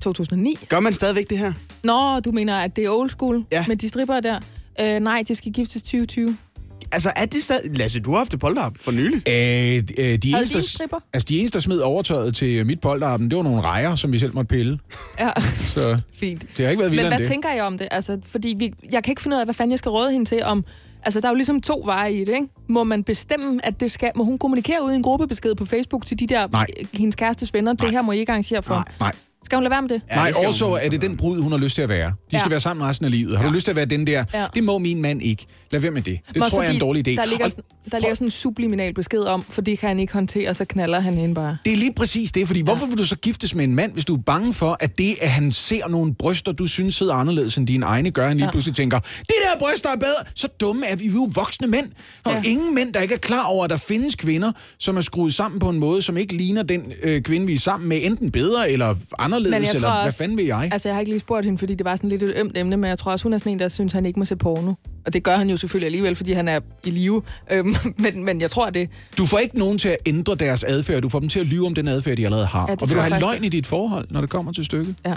2009. 0.02 0.58
Gør 0.70 0.80
man 0.80 0.94
stadigvæk 0.94 1.30
det 1.30 1.38
her? 1.38 1.54
Nå, 1.84 2.20
du 2.20 2.32
mener, 2.32 2.58
at 2.58 2.76
det 2.76 2.86
er 2.86 2.90
old 2.90 3.10
school 3.10 3.44
Ja. 3.52 3.66
med 3.68 3.76
de 3.76 3.90
stripper 3.90 4.20
der? 4.20 4.40
Øh, 4.82 5.00
nej, 5.00 5.24
de 5.28 5.36
skal 5.36 5.52
giftes 5.52 5.82
2020. 5.84 6.38
Altså, 6.94 7.12
er 7.16 7.26
det 7.26 7.44
stadig... 7.44 7.78
Lasse, 7.78 8.00
du 8.00 8.12
har 8.12 8.18
haft 8.18 8.34
et 8.34 8.40
polterap 8.40 8.78
for 8.82 8.92
nyligt. 8.92 9.30
Øh, 9.30 9.36
øh, 9.36 9.84
de, 9.98 10.18
de 10.18 10.30
eneste, 10.30 10.56
en 10.56 10.62
stripper? 10.62 10.98
altså, 11.14 11.26
de 11.30 11.40
eneste, 11.40 11.54
der 11.54 11.62
smed 11.62 11.78
overtøjet 11.78 12.36
til 12.36 12.66
mit 12.66 12.80
polterappen, 12.80 13.30
det 13.30 13.38
var 13.38 13.44
nogle 13.44 13.62
rejer, 13.62 13.96
som 13.96 14.12
vi 14.12 14.20
selv 14.20 14.34
måtte 14.36 14.48
pille. 14.48 14.80
Ja, 15.20 15.30
Så 15.42 16.00
fint. 16.20 16.42
det 16.58 16.66
har 16.66 16.70
ikke 16.72 16.80
været 16.80 16.92
Men 16.92 16.98
vildere 16.98 17.10
hvad 17.10 17.20
det. 17.20 17.28
tænker 17.28 17.50
jeg 17.52 17.64
om 17.64 17.78
det? 17.78 17.88
Altså, 17.92 18.20
fordi 18.26 18.56
vi, 18.60 18.74
jeg 18.92 19.04
kan 19.04 19.12
ikke 19.12 19.22
finde 19.22 19.36
ud 19.36 19.40
af, 19.40 19.46
hvad 19.46 19.54
fanden 19.54 19.72
jeg 19.72 19.78
skal 19.80 19.90
råde 19.90 20.12
hende 20.12 20.26
til 20.26 20.44
om... 20.44 20.66
Altså, 21.06 21.20
der 21.22 21.28
er 21.28 21.32
jo 21.32 21.36
ligesom 21.36 21.62
to 21.62 21.82
veje 21.86 22.14
i 22.14 22.20
det, 22.20 22.30
ikke? 22.34 22.48
Må 22.70 22.84
man 22.84 23.04
bestemme, 23.04 23.66
at 23.66 23.80
det 23.80 23.92
skal... 23.92 24.12
Må 24.16 24.24
hun 24.24 24.38
kommunikere 24.38 24.84
ud 24.86 24.92
i 24.92 24.96
en 24.96 25.04
gruppebesked 25.04 25.56
på 25.56 25.66
Facebook 25.66 26.06
til 26.06 26.20
de 26.20 26.28
der... 26.28 26.48
Nej. 26.52 26.68
Hendes 26.94 27.16
kærestes 27.16 27.54
venner? 27.54 27.74
Det 27.74 27.92
her 27.92 28.02
må 28.02 28.12
I 28.12 28.18
ikke 28.20 28.32
arrangere 28.32 28.64
for. 28.64 28.74
Nej. 28.74 28.84
Nej. 29.00 29.12
Skal 29.46 29.56
hun 29.56 29.64
lade 29.64 29.72
være 29.72 29.82
med 29.82 29.90
det? 29.90 30.02
Ja, 30.12 30.16
Nej, 30.16 30.26
det 30.26 30.36
skal 30.36 30.48
også 30.48 30.66
hun. 30.68 30.78
er 30.82 30.90
det 30.90 31.02
den 31.02 31.18
brud, 31.18 31.42
hun 31.42 31.52
har 31.52 31.60
lyst 31.60 31.76
til 31.76 31.82
at 31.82 31.90
være. 31.90 32.08
De 32.32 32.38
skal 32.40 32.40
Ja. 32.46 32.50
være 32.50 32.60
sammen 32.60 32.86
resten 32.88 33.06
af 33.06 33.12
livet. 33.12 33.38
Har 33.38 33.48
du 33.48 33.54
lyst 33.54 33.64
til 33.66 33.72
at 33.72 33.76
være 33.76 33.86
den 33.86 34.08
der? 34.08 34.24
Ja. 34.34 34.46
Det 34.56 34.64
må 34.64 34.78
min 34.78 35.02
mand 35.02 35.22
ikke. 35.24 35.46
Lad 35.72 35.82
være 35.82 35.92
med 35.92 36.02
det. 36.02 36.20
Det 36.34 36.38
også 36.42 36.52
tror 36.52 36.62
jeg 36.62 36.70
er 36.70 36.74
en 36.74 36.80
dårlig 36.80 37.08
idé. 37.08 37.16
Der 37.16 37.26
ligger, 37.26 37.46
Og 37.46 37.52
sådan, 37.52 37.64
der 37.92 38.00
ligger 38.00 38.14
sådan 38.16 38.28
en 38.28 38.32
subliminal 38.32 38.94
besked 38.94 39.20
om, 39.24 39.46
for 39.50 39.62
det 39.62 39.80
kan 39.80 39.88
han 39.90 40.00
ikke 40.00 40.14
håndtere, 40.14 40.54
så 40.54 40.66
knaller 40.66 41.00
han 41.00 41.14
hende 41.18 41.36
bare. 41.36 41.58
Det 41.66 41.74
er 41.74 41.78
lige 41.78 41.94
præcis 41.94 42.32
det, 42.32 42.48
fordi 42.48 42.62
hvorfor 42.62 42.86
vil 42.86 42.98
du 42.98 43.06
så 43.06 43.16
giftes 43.16 43.56
med 43.56 43.64
en 43.64 43.76
mand, 43.76 43.94
hvis 43.94 44.06
du 44.06 44.16
er 44.16 44.22
bange 44.26 44.54
for, 44.54 44.78
at 44.80 44.98
det, 44.98 45.16
at 45.22 45.30
han 45.30 45.52
ser 45.52 45.88
nogle 45.88 46.14
bryster, 46.14 46.52
du 46.52 46.68
synes 46.68 46.96
sidder 46.96 47.14
anderledes 47.14 47.58
end 47.58 47.68
dine 47.68 47.86
egne, 47.86 48.12
gør, 48.12 48.28
han 48.28 48.38
lige 48.38 48.46
Ja. 48.46 48.52
pludselig 48.52 48.76
tænker, 48.76 49.00
det 49.00 49.28
der 49.28 49.60
bryster 49.60 49.90
er 49.90 49.96
bedre. 49.96 50.24
Så 50.36 50.48
dumme 50.60 50.86
er 50.88 50.96
vi, 50.96 51.04
vi 51.04 51.10
er 51.10 51.14
jo 51.14 51.30
voksne 51.34 51.68
mænd. 51.68 51.86
Og 52.24 52.32
Ja. 52.32 52.50
ingen 52.50 52.76
mænd, 52.76 52.94
der 52.94 53.00
ikke 53.02 53.14
er 53.14 53.20
klar 53.20 53.44
over, 53.46 53.64
at 53.64 53.70
der 53.70 53.78
findes 53.78 54.16
kvinder, 54.16 54.52
som 54.80 54.98
er 54.98 55.02
skruet 55.02 55.34
sammen 55.34 55.60
på 55.60 55.70
en 55.70 55.80
måde, 55.80 56.02
som 56.02 56.18
ikke 56.18 56.34
ligner 56.38 56.64
den 56.64 56.94
øh, 57.04 57.22
kvinde, 57.22 57.46
vi 57.46 57.54
er 57.54 57.60
sammen 57.60 57.90
med, 57.90 58.00
enten 58.04 58.32
bedre 58.32 58.72
eller 58.72 58.96
anderledes, 59.34 59.52
Men 59.56 59.64
jeg 59.64 59.74
eller 59.76 59.88
tror 59.90 59.96
hvad 59.98 60.06
også- 60.06 60.18
fanden 60.18 60.38
vil 60.38 60.46
jeg? 60.46 60.70
Altså, 60.72 60.90
jeg 60.90 60.96
har 60.96 61.00
ikke 61.00 61.12
lige 61.12 61.20
spurgt 61.20 61.46
hende, 61.46 61.58
fordi 61.58 61.76
det 61.76 61.86
var 61.86 61.96
sådan 61.96 62.10
lidt 62.10 62.24
et 62.24 62.34
ømt 62.38 62.58
emne, 62.58 62.78
men 62.78 62.90
jeg 62.90 62.98
tror 63.00 63.12
også, 63.12 63.24
hun 63.24 63.34
er 63.34 63.38
sådan 63.38 63.52
en, 63.52 63.60
der 63.60 63.68
synes, 63.68 63.94
han 63.94 64.06
ikke 64.06 64.20
må 64.20 64.26
se 64.26 64.36
porno. 64.36 64.74
Og 65.06 65.14
det 65.14 65.24
gør 65.24 65.36
han 65.36 65.50
jo 65.50 65.58
selvfølgelig 65.58 65.86
alligevel, 65.86 66.16
fordi 66.16 66.32
han 66.32 66.48
er 66.48 66.60
i 66.84 66.90
live. 66.90 67.22
Øhm, 67.52 67.76
men, 68.04 68.26
men 68.26 68.42
jeg 68.42 68.50
tror, 68.50 68.70
det... 68.70 68.90
Du 69.18 69.26
får 69.26 69.38
ikke 69.38 69.60
nogen 69.60 69.78
til 69.78 69.90
at 69.90 69.98
ændre 70.06 70.36
deres 70.36 70.64
adfærd. 70.64 71.02
Du 71.02 71.10
får 71.10 71.20
dem 71.20 71.30
til 71.30 71.40
at 71.40 71.46
lyve 71.46 71.66
om 71.66 71.76
den 71.76 71.88
adfærd, 71.88 72.18
de 72.18 72.26
allerede 72.26 72.46
har. 72.46 72.66
Ja, 72.68 72.74
og 72.82 72.90
vil 72.90 72.96
du 72.96 73.02
have 73.02 73.10
faktisk, 73.10 73.26
løgn 73.26 73.44
i 73.44 73.50
dit 73.50 73.66
forhold, 73.66 74.08
når 74.10 74.22
det 74.22 74.30
kommer 74.30 74.52
til 74.52 74.66
stykket? 74.66 74.96
Ja. 75.06 75.14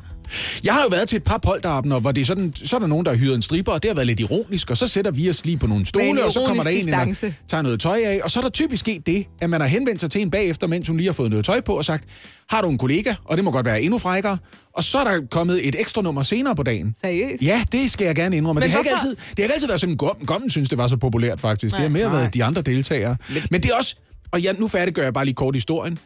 Jeg 0.64 0.74
har 0.74 0.82
jo 0.82 0.88
været 0.88 1.08
til 1.08 1.16
et 1.16 1.24
par 1.24 1.38
polterabender, 1.38 2.00
hvor 2.00 2.12
det 2.12 2.20
er 2.20 2.24
sådan, 2.24 2.52
så 2.54 2.76
er 2.76 2.80
der 2.80 2.86
nogen, 2.86 3.06
der 3.06 3.12
har 3.12 3.18
hyret 3.18 3.34
en 3.34 3.42
stripper, 3.42 3.72
og 3.72 3.82
det 3.82 3.90
har 3.90 3.94
været 3.94 4.06
lidt 4.06 4.20
ironisk, 4.20 4.70
og 4.70 4.76
så 4.76 4.86
sætter 4.86 5.10
vi 5.10 5.30
os 5.30 5.44
lige 5.44 5.56
på 5.56 5.66
nogle 5.66 5.86
stole, 5.86 6.24
og 6.24 6.32
så 6.32 6.40
kommer 6.46 6.62
der 6.62 6.70
en, 6.70 6.76
distance. 6.76 7.34
tager 7.48 7.62
noget 7.62 7.80
tøj 7.80 7.98
af, 8.04 8.20
og 8.24 8.30
så 8.30 8.38
er 8.38 8.42
der 8.42 8.50
typisk 8.50 8.80
sket 8.80 9.06
det, 9.06 9.26
at 9.40 9.50
man 9.50 9.60
har 9.60 9.68
henvendt 9.68 10.00
sig 10.00 10.10
til 10.10 10.20
en 10.20 10.30
bagefter, 10.30 10.66
mens 10.66 10.88
hun 10.88 10.96
lige 10.96 11.06
har 11.06 11.12
fået 11.12 11.30
noget 11.30 11.44
tøj 11.44 11.60
på, 11.60 11.76
og 11.76 11.84
sagt, 11.84 12.04
har 12.50 12.60
du 12.60 12.68
en 12.68 12.78
kollega, 12.78 13.14
og 13.24 13.36
det 13.36 13.44
må 13.44 13.50
godt 13.50 13.66
være 13.66 13.82
endnu 13.82 13.98
frækkere, 13.98 14.38
og 14.76 14.84
så 14.84 14.98
er 14.98 15.04
der 15.04 15.20
kommet 15.30 15.68
et 15.68 15.80
ekstra 15.80 16.02
nummer 16.02 16.22
senere 16.22 16.54
på 16.56 16.62
dagen. 16.62 16.94
Seriøst? 17.00 17.42
Ja, 17.42 17.64
det 17.72 17.90
skal 17.90 18.04
jeg 18.04 18.14
gerne 18.14 18.36
indrømme. 18.36 18.60
Men 18.60 18.62
det 18.62 18.72
har, 18.72 18.78
ikke 18.78 18.90
altid, 18.90 19.10
det 19.16 19.38
har 19.38 19.42
ikke 19.42 19.54
altid 19.54 19.66
været 19.66 19.80
sådan, 19.80 19.96
Gommen, 19.96 20.26
Gommen 20.26 20.50
synes, 20.50 20.68
det 20.68 20.78
var 20.78 20.86
så 20.86 20.96
populært 20.96 21.40
faktisk. 21.40 21.72
Nej, 21.72 21.82
det 21.82 21.90
har 21.90 21.98
mere 21.98 22.08
Nej. 22.12 22.20
været 22.20 22.34
de 22.34 22.44
andre 22.44 22.62
deltagere. 22.62 23.16
Men 23.50 23.62
det 23.62 23.70
er 23.70 23.74
også, 23.74 23.96
og 24.30 24.40
ja, 24.40 24.52
nu 24.52 24.68
færdiggør 24.68 25.02
jeg 25.02 25.12
bare 25.12 25.24
lige 25.24 25.34
kort 25.34 25.54
historien. 25.54 25.98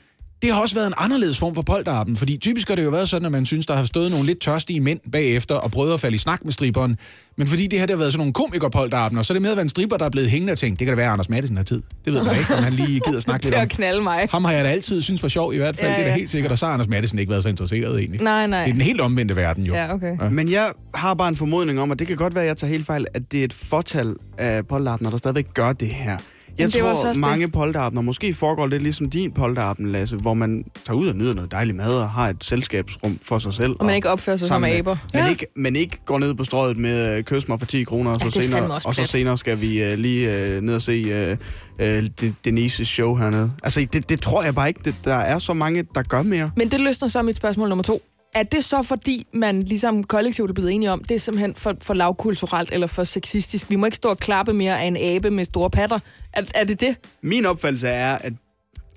Det 0.42 0.52
har 0.54 0.60
også 0.62 0.74
været 0.74 0.86
en 0.86 0.92
anderledes 0.96 1.38
form 1.38 1.54
for 1.54 1.62
polterappen, 1.62 2.16
fordi 2.16 2.36
typisk 2.36 2.68
har 2.68 2.74
det 2.74 2.84
jo 2.84 2.90
været 2.90 3.08
sådan, 3.08 3.26
at 3.26 3.32
man 3.32 3.46
synes, 3.46 3.66
der 3.66 3.76
har 3.76 3.84
stået 3.84 4.10
nogle 4.10 4.26
lidt 4.26 4.40
tørstige 4.40 4.80
mænd 4.80 5.00
bagefter 5.12 5.54
og 5.54 5.70
prøvet 5.70 5.94
at 5.94 6.00
falde 6.00 6.14
i 6.14 6.18
snak 6.18 6.44
med 6.44 6.52
striberen. 6.52 6.96
Men 7.36 7.46
fordi 7.46 7.66
det 7.66 7.78
her 7.78 7.86
det 7.86 7.92
har 7.94 7.98
været 7.98 8.12
sådan 8.12 8.18
nogle 8.20 8.32
komikerpolterappener, 8.32 9.22
så 9.22 9.32
er 9.32 9.34
det 9.34 9.42
med 9.42 9.50
at 9.50 9.56
være 9.56 9.62
en 9.62 9.68
striber, 9.68 9.96
der 9.96 10.04
er 10.04 10.10
blevet 10.10 10.30
hængende 10.30 10.50
og 10.52 10.58
tænkt, 10.58 10.78
det 10.78 10.86
kan 10.86 10.92
da 10.92 10.96
være, 10.96 11.06
at 11.06 11.12
Anders 11.12 11.28
Madsen 11.28 11.56
har 11.56 11.64
tid. 11.64 11.82
Det 12.04 12.12
ved 12.12 12.22
man 12.24 12.36
ikke, 12.38 12.54
om 12.54 12.62
han 12.62 12.72
lige 12.72 13.00
gider 13.00 13.20
snakke 13.20 13.42
Til 13.44 13.50
lidt 13.50 13.56
om. 13.56 13.62
at 13.62 13.68
knalde 13.68 14.02
mig. 14.02 14.28
Ham 14.30 14.44
har 14.44 14.52
jeg 14.52 14.64
da 14.64 14.70
altid 14.70 15.02
synes 15.02 15.22
var 15.22 15.28
sjov 15.28 15.54
i 15.54 15.56
hvert 15.56 15.76
fald, 15.76 15.86
Ja, 15.88 15.92
ja, 15.92 15.98
det 15.98 16.02
er 16.04 16.08
da 16.08 16.10
ja. 16.12 16.16
helt 16.18 16.30
sikkert, 16.30 16.52
og 16.52 16.58
så 16.58 16.66
har 16.66 16.72
Anders 16.72 16.88
Madsen 16.88 17.18
ikke 17.18 17.30
været 17.30 17.42
så 17.42 17.48
interesseret 17.48 17.98
egentlig. 17.98 18.20
Nej, 18.20 18.46
nej. 18.46 18.62
Det 18.64 18.68
er 18.68 18.72
den 18.74 18.82
helt 18.82 19.00
omvendte 19.00 19.36
verden 19.36 19.64
jo. 19.64 19.74
Ja, 19.74 19.94
okay. 19.94 20.16
Men 20.30 20.50
jeg 20.50 20.70
har 20.94 21.14
bare 21.14 21.28
en 21.28 21.36
formodning 21.36 21.80
om, 21.80 21.90
at 21.90 21.98
det 21.98 22.06
kan 22.06 22.16
godt 22.16 22.34
være, 22.34 22.44
at 22.44 22.48
jeg 22.48 22.56
tager 22.56 22.70
helt 22.70 22.86
fejl, 22.86 23.06
at 23.14 23.32
det 23.32 23.40
er 23.40 23.44
et 23.44 23.52
fortal 23.52 24.14
af 24.38 24.66
polterabner, 24.66 25.10
der 25.10 25.16
stadigvæk 25.16 25.54
gør 25.54 25.72
det 25.72 25.88
her. 25.88 26.16
Jeg 26.58 26.72
det 26.72 26.80
tror, 26.80 26.88
også 27.08 27.20
mange 27.20 27.48
polterabner 27.48 28.00
måske 28.00 28.34
foregår 28.34 28.66
lidt 28.66 28.82
ligesom 28.82 29.10
din 29.10 29.32
polterappen, 29.32 29.92
Lasse, 29.92 30.16
hvor 30.16 30.34
man 30.34 30.64
tager 30.86 30.96
ud 30.98 31.08
og 31.08 31.14
nyder 31.16 31.34
noget 31.34 31.50
dejlig 31.52 31.74
mad 31.74 31.94
og 31.94 32.10
har 32.10 32.28
et 32.28 32.44
selskabsrum 32.44 33.18
for 33.22 33.38
sig 33.38 33.54
selv. 33.54 33.76
Og 33.78 33.86
man 33.86 33.94
ikke 33.94 34.10
opfører 34.10 34.36
sig 34.36 34.48
som 34.48 34.64
aber. 34.64 34.96
Men, 35.14 35.22
Ja. 35.22 35.28
ikke, 35.30 35.46
men 35.56 35.76
ikke 35.76 35.98
går 36.06 36.18
ned 36.18 36.34
på 36.34 36.44
strøget 36.44 36.76
med 36.76 37.16
øh, 37.18 37.24
kys 37.24 37.48
mig 37.48 37.58
for 37.58 37.66
10 37.66 37.84
kroner, 37.84 38.10
og 38.10 38.20
Ja, 38.24 38.30
så, 38.30 38.40
det 38.40 38.50
fandme 38.50 38.66
senere, 38.66 38.80
og 38.84 38.94
så 38.94 39.04
senere 39.04 39.38
skal 39.38 39.60
vi 39.60 39.82
øh, 39.82 39.98
lige 39.98 40.36
øh, 40.46 40.62
ned 40.62 40.74
og 40.74 40.82
se 40.82 40.92
øh, 40.92 41.36
øh, 41.78 42.06
De- 42.20 42.34
Denises 42.44 42.88
show 42.88 43.14
hernede. 43.14 43.52
Altså, 43.62 43.86
det, 43.92 44.08
det 44.08 44.20
tror 44.20 44.42
jeg 44.42 44.54
bare 44.54 44.68
ikke, 44.68 44.80
det, 44.84 44.94
der 45.04 45.14
er 45.14 45.38
så 45.38 45.52
mange, 45.54 45.84
der 45.94 46.02
gør 46.02 46.22
mere. 46.22 46.50
Men 46.56 46.68
det 46.70 46.80
løsner 46.80 47.08
så 47.08 47.22
mit 47.22 47.36
spørgsmål 47.36 47.68
nummer 47.68 47.82
to. 47.82 48.02
Er 48.34 48.42
det 48.42 48.64
så 48.64 48.82
fordi, 48.82 49.26
man 49.32 49.62
ligesom 49.62 50.04
kollektivt 50.04 50.50
er 50.50 50.54
blevet 50.54 50.72
enige 50.72 50.90
om, 50.92 51.04
det 51.04 51.14
er 51.14 51.18
simpelthen 51.18 51.54
for, 51.54 51.76
for 51.82 51.94
lavkulturelt 51.94 52.72
eller 52.72 52.86
for 52.86 53.04
sexistisk? 53.04 53.70
Vi 53.70 53.76
må 53.76 53.86
ikke 53.86 53.96
stå 53.96 54.08
og 54.08 54.18
klappe 54.18 54.52
mere 54.52 54.80
af 54.80 54.86
en 54.86 54.96
abe 54.96 55.30
med 55.30 55.44
store 55.44 55.70
patter. 55.70 55.98
Er, 56.32 56.42
er 56.54 56.64
det 56.64 56.80
det? 56.80 56.96
Min 57.22 57.46
opfattelse 57.46 57.88
er, 57.88 58.18
at 58.18 58.32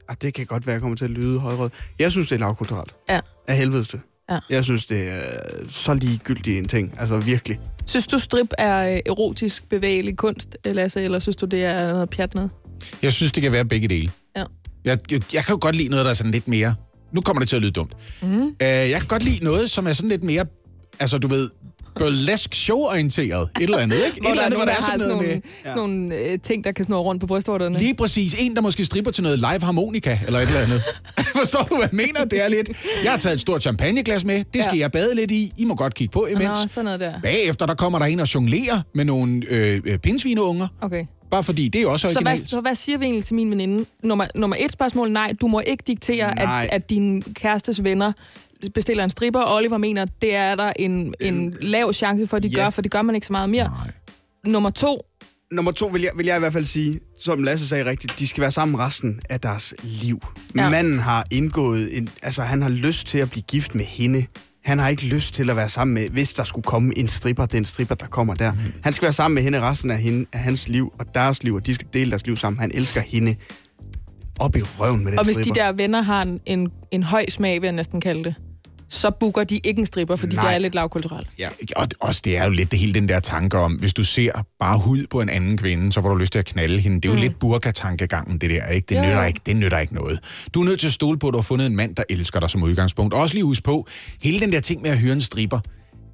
ah, 0.10 0.16
det 0.22 0.34
kan 0.34 0.46
godt 0.46 0.68
være, 0.68 0.74
at 0.74 0.76
jeg 0.76 0.82
kommer 0.82 0.98
til 0.98 1.06
at 1.06 1.12
lyde 1.12 1.40
højrød. 1.40 1.70
Jeg 2.00 2.12
synes, 2.12 2.28
det 2.30 2.36
er 2.36 2.40
lavkulturelt. 2.40 2.96
Ja. 3.10 3.20
Af 3.48 3.58
helvedes 3.58 3.88
til. 3.88 4.00
Ja. 4.30 4.40
Jeg 4.50 4.64
synes, 4.64 4.86
det 4.86 5.10
er 5.10 5.22
så 5.70 5.94
ligegyldigt 5.94 6.58
en 6.58 6.68
ting. 6.68 6.94
Altså 7.00 7.18
virkelig. 7.18 7.60
Synes 7.86 8.08
du, 8.08 8.20
strip 8.20 8.54
er 8.58 8.94
øh, 8.94 9.00
erotisk 9.06 9.70
bevægelig 9.70 10.18
kunst, 10.18 10.58
Lasse, 10.66 11.02
eller 11.04 11.20
synes 11.20 11.36
du, 11.36 11.46
det 11.46 11.66
er 11.66 11.94
noget 11.94 12.10
pjat 12.10 12.36
noget? 12.36 12.52
Jeg 13.02 13.12
synes, 13.12 13.32
det 13.32 13.44
kan 13.44 13.52
være 13.52 13.66
begge 13.66 13.88
dele. 13.88 14.12
Ja. 14.38 14.44
Jeg, 14.86 15.12
jeg, 15.12 15.22
jeg 15.34 15.46
kan 15.46 15.54
jo 15.54 15.60
godt 15.62 15.76
lide 15.76 15.90
noget, 15.90 16.06
der 16.06 16.10
er 16.10 16.16
sådan 16.16 16.32
lidt 16.32 16.48
mere... 16.48 16.76
Nu 17.14 17.22
kommer 17.22 17.40
det 17.40 17.50
til 17.50 17.56
at 17.56 17.62
lyde 17.62 17.72
dumt. 17.72 17.94
Mm. 18.22 18.42
Uh, 18.44 18.54
jeg 18.60 19.00
kan 19.00 19.08
godt 19.08 19.24
lide 19.24 19.44
noget, 19.44 19.70
som 19.70 19.88
er 19.88 19.94
sådan 19.94 20.10
lidt 20.10 20.24
mere... 20.24 20.46
Altså, 21.00 21.18
du 21.18 21.28
ved, 21.28 21.50
burlesk 21.96 22.54
show-orienteret. 22.56 23.50
Et 23.56 23.64
eller 23.64 23.78
andet, 23.78 23.96
ikke? 24.06 24.20
Hvor 24.22 24.30
Et 24.30 24.38
der 24.38 24.42
eller 24.42 24.42
er 24.42 24.46
andet, 24.46 24.58
nogen, 24.58 24.68
der 24.68 24.74
har 24.74 24.82
sådan 24.82 25.00
noget 25.00 25.16
nogle, 25.16 25.42
sådan 25.66 25.78
nogle 25.78 26.16
øh, 26.16 26.40
ting, 26.44 26.64
der 26.64 26.72
kan 26.72 26.86
snurre 26.86 27.02
rundt 27.02 27.22
på 27.22 27.28
brystvorterne. 27.28 27.80
Lige 27.80 27.96
præcis. 27.96 28.36
En, 28.40 28.56
der 28.56 28.62
måske 28.62 28.86
stripper 28.86 29.12
til 29.12 29.24
noget 29.24 29.40
live 29.40 29.62
harmonika, 29.64 30.20
eller 30.26 30.40
et 30.40 30.48
eller 30.48 30.60
andet. 30.62 30.82
Forstår 31.40 31.64
du, 31.64 31.76
hvad 31.76 31.88
jeg 31.92 31.96
mener? 32.08 32.26
Det 32.26 32.42
er 32.44 32.48
lidt... 32.48 32.70
Jeg 33.04 33.12
har 33.12 33.20
taget 33.20 33.34
et 33.34 33.42
stort 33.42 33.62
champagneglas 33.62 34.26
med. 34.26 34.44
Det 34.54 34.64
skal 34.64 34.76
Ja. 34.78 34.82
jeg 34.82 34.92
bade 34.92 35.16
lidt 35.16 35.32
i. 35.32 35.54
I 35.58 35.66
må 35.66 35.76
godt 35.76 35.94
kigge 35.94 36.12
på 36.12 36.26
imens. 36.26 36.48
Nå, 36.48 36.68
sådan 36.68 36.86
noget 36.86 37.00
der. 37.00 37.14
Bagefter, 37.24 37.66
der 37.66 37.76
kommer 37.76 38.00
der 38.00 38.06
en 38.06 38.20
og 38.20 38.36
jonglerer 38.36 38.82
med 38.96 39.06
nogle 39.06 39.42
øh, 39.50 39.82
øh, 39.86 39.98
pindsvineunger. 39.98 40.68
Okay. 40.82 41.06
Bare 41.32 41.44
fordi, 41.44 41.68
det 41.68 41.82
er 41.82 41.88
også 41.88 42.08
Så 42.08 42.14
hvad, 42.22 42.32
originalt. 42.32 42.50
så 42.50 42.62
hvad 42.62 42.76
siger 42.76 42.98
vi 42.98 43.06
egentlig 43.06 43.24
til 43.26 43.36
min 43.36 43.52
veninde? 43.52 43.86
Nummer, 44.04 44.26
nummer 44.36 44.56
et 44.60 44.74
spørgsmål, 44.74 45.12
nej, 45.12 45.34
du 45.42 45.48
må 45.48 45.62
ikke 45.68 45.84
diktere, 45.88 46.36
Nej. 46.36 46.64
at, 46.72 46.76
at 46.76 46.90
din 46.90 47.22
kærestes 47.22 47.84
venner 47.84 48.12
bestiller 48.74 49.04
en 49.04 49.10
stripper, 49.10 49.40
og 49.40 49.56
Oliver 49.56 49.78
mener, 49.78 50.06
det 50.22 50.36
er 50.36 50.56
der 50.56 50.74
en, 50.76 51.14
en 51.22 51.58
lav 51.62 51.94
chance 51.94 52.28
for, 52.28 52.38
at 52.38 52.44
de 52.44 52.48
ja. 52.48 52.64
gør, 52.64 52.70
for 52.70 52.82
det 52.82 52.92
gør 52.92 53.02
man 53.02 53.16
ikke 53.16 53.28
så 53.28 53.34
meget 53.34 53.50
mere. 53.50 53.64
Nej. 53.64 53.92
Nummer 54.46 54.70
to, 54.70 55.02
Nummer 55.52 55.72
to 55.72 55.86
vil 55.86 56.02
jeg, 56.02 56.12
vil 56.16 56.26
jeg 56.26 56.36
i 56.36 56.40
hvert 56.40 56.54
fald 56.54 56.66
sige, 56.66 57.00
som 57.20 57.44
Lasse 57.44 57.68
sagde 57.68 57.86
rigtigt, 57.86 58.20
de 58.20 58.28
skal 58.28 58.42
være 58.42 58.52
sammen 58.52 58.80
resten 58.80 59.22
af 59.30 59.40
deres 59.40 59.74
liv. 59.84 60.20
Ja. 60.56 60.70
Manden 60.70 61.00
har 61.00 61.26
indgået, 61.32 61.98
en, 61.98 62.10
altså 62.22 62.42
han 62.42 62.62
har 62.62 62.70
lyst 62.70 63.08
til 63.08 63.18
at 63.18 63.30
blive 63.30 63.44
gift 63.44 63.76
med 63.76 63.86
hende. 63.86 64.26
Han 64.64 64.80
har 64.80 64.90
ikke 64.90 65.06
lyst 65.06 65.34
til 65.34 65.50
at 65.50 65.56
være 65.56 65.70
sammen 65.70 65.94
med, 65.94 66.10
hvis 66.10 66.34
der 66.34 66.44
skulle 66.44 66.64
komme 66.64 66.98
en 66.98 67.08
stripper, 67.08 67.46
den 67.46 67.66
stripper, 67.66 67.96
der 67.96 68.08
kommer 68.08 68.34
der. 68.34 68.52
Mm. 68.52 68.60
Han 68.84 68.94
skal 68.94 69.04
være 69.04 69.14
sammen 69.14 69.36
med 69.36 69.44
hende 69.44 69.62
resten 69.62 69.92
af, 69.92 69.98
hende, 69.98 70.26
af 70.34 70.40
hans 70.40 70.68
liv 70.68 70.94
og 71.00 71.06
deres 71.16 71.44
liv, 71.44 71.56
og 71.56 71.66
de 71.66 71.74
skal 71.74 71.88
dele 71.94 72.12
deres 72.12 72.26
liv 72.26 72.36
sammen. 72.38 72.60
Han 72.60 72.72
elsker 72.74 73.02
hende 73.02 73.36
op 74.40 74.56
i 74.56 74.62
røven 74.62 75.04
med 75.04 75.12
den 75.12 75.20
og 75.20 75.26
hvis 75.26 75.34
stripper. 75.34 75.54
de 75.54 75.60
der 75.60 75.72
venner 75.72 76.02
har 76.02 76.22
en, 76.22 76.40
en, 76.46 76.72
en 76.92 77.04
høj 77.04 77.26
smag, 77.30 77.62
vil 77.62 77.68
jeg 77.68 77.76
næsten 77.76 78.02
kalde 78.02 78.24
det, 78.24 78.36
så 78.92 79.12
booker 79.12 79.44
de 79.44 79.60
ikke 79.64 79.80
en 79.80 79.86
stripper, 79.86 80.16
fordi 80.16 80.36
Nej. 80.36 80.48
det 80.48 80.56
er 80.56 80.60
lidt 80.60 80.76
lavkulturelt. 80.76 81.28
Ja. 81.40 81.50
Og 81.76 81.88
også 82.00 82.22
det 82.24 82.38
er 82.38 82.44
jo 82.44 82.50
lidt 82.50 82.72
det 82.72 82.80
hele 82.80 82.94
den 82.94 83.10
der 83.10 83.20
tanke 83.20 83.58
om, 83.58 83.74
hvis 83.74 83.94
du 83.94 84.04
ser 84.04 84.32
bare 84.60 84.78
hud 84.78 85.08
på 85.10 85.22
en 85.22 85.30
anden 85.30 85.58
kvinde, 85.58 85.92
så 85.92 86.02
får 86.02 86.10
du 86.10 86.16
lyst 86.16 86.32
til 86.32 86.40
at 86.40 86.46
knalde 86.46 86.80
hende. 86.80 87.02
Det 87.02 87.06
er 87.06 87.10
jo 87.10 87.16
mm. 87.16 87.22
lidt 87.22 87.40
burka-tankegangen, 87.40 88.38
det 88.38 88.50
der, 88.50 88.68
ikke? 88.68 88.86
Det, 88.90 88.96
jo. 88.96 89.02
nytter 89.02 89.26
ikke, 89.26 89.40
det 89.46 89.56
nytter 89.56 89.80
ikke 89.80 89.94
noget. 89.94 90.20
Du 90.54 90.62
er 90.62 90.66
nødt 90.66 90.80
til 90.80 90.88
at 90.88 90.94
stole 90.94 91.20
på, 91.20 91.28
at 91.28 91.34
du 91.34 91.38
har 91.38 91.44
fundet 91.44 91.66
en 91.66 91.76
mand, 91.76 91.96
der 91.96 92.04
elsker 92.10 92.40
dig 92.40 92.50
som 92.50 92.64
udgangspunkt. 92.64 93.14
Og 93.14 93.22
også 93.22 93.36
lige 93.36 93.44
husk 93.44 93.64
på, 93.64 93.88
hele 94.24 94.40
den 94.40 94.52
der 94.52 94.60
ting 94.60 94.82
med 94.82 94.90
at 94.92 94.98
høre 94.98 95.14
en 95.14 95.22
stripper, 95.22 95.60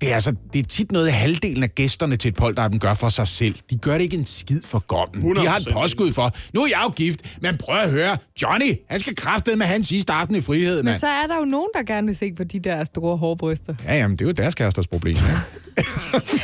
det 0.01 0.09
er, 0.11 0.13
altså, 0.13 0.35
det 0.53 0.59
er 0.59 0.63
tit 0.63 0.91
noget, 0.91 1.13
halvdelen 1.13 1.63
af 1.63 1.75
gæsterne 1.75 2.17
til 2.17 2.29
et 2.29 2.35
polterappen 2.35 2.79
gør 2.79 2.93
for 2.93 3.09
sig 3.09 3.27
selv. 3.27 3.55
De 3.69 3.77
gør 3.77 3.93
det 3.93 4.01
ikke 4.01 4.17
en 4.17 4.25
skid 4.25 4.61
for 4.61 4.79
gommen. 4.87 5.35
De 5.35 5.47
har 5.47 5.57
et 5.57 5.67
100% 5.67 5.73
påskud 5.73 6.11
for, 6.11 6.31
nu 6.53 6.61
er 6.61 6.67
jeg 6.67 6.81
jo 6.83 6.89
gift, 6.89 7.37
men 7.41 7.57
prøv 7.57 7.79
at 7.79 7.91
høre, 7.91 8.17
Johnny, 8.41 8.75
han 8.89 8.99
skal 8.99 9.15
kraftedeme 9.15 9.57
med 9.59 9.65
hans 9.67 9.87
sidste 9.87 10.13
aften 10.13 10.35
i 10.35 10.41
frihed, 10.41 10.83
Men 10.83 10.99
så 10.99 11.07
er 11.07 11.27
der 11.27 11.37
jo 11.39 11.45
nogen, 11.45 11.69
der 11.73 11.83
gerne 11.83 12.07
vil 12.07 12.15
se 12.15 12.33
på 12.33 12.43
de 12.43 12.59
der 12.59 12.83
store 12.83 13.17
hårbryster. 13.17 13.75
Ja, 13.85 13.95
jamen, 13.95 14.17
det 14.17 14.25
er 14.25 14.29
jo 14.29 14.33
deres 14.33 14.55
kæresters 14.55 14.87
problem. 14.87 15.15
Ja. 15.15 15.37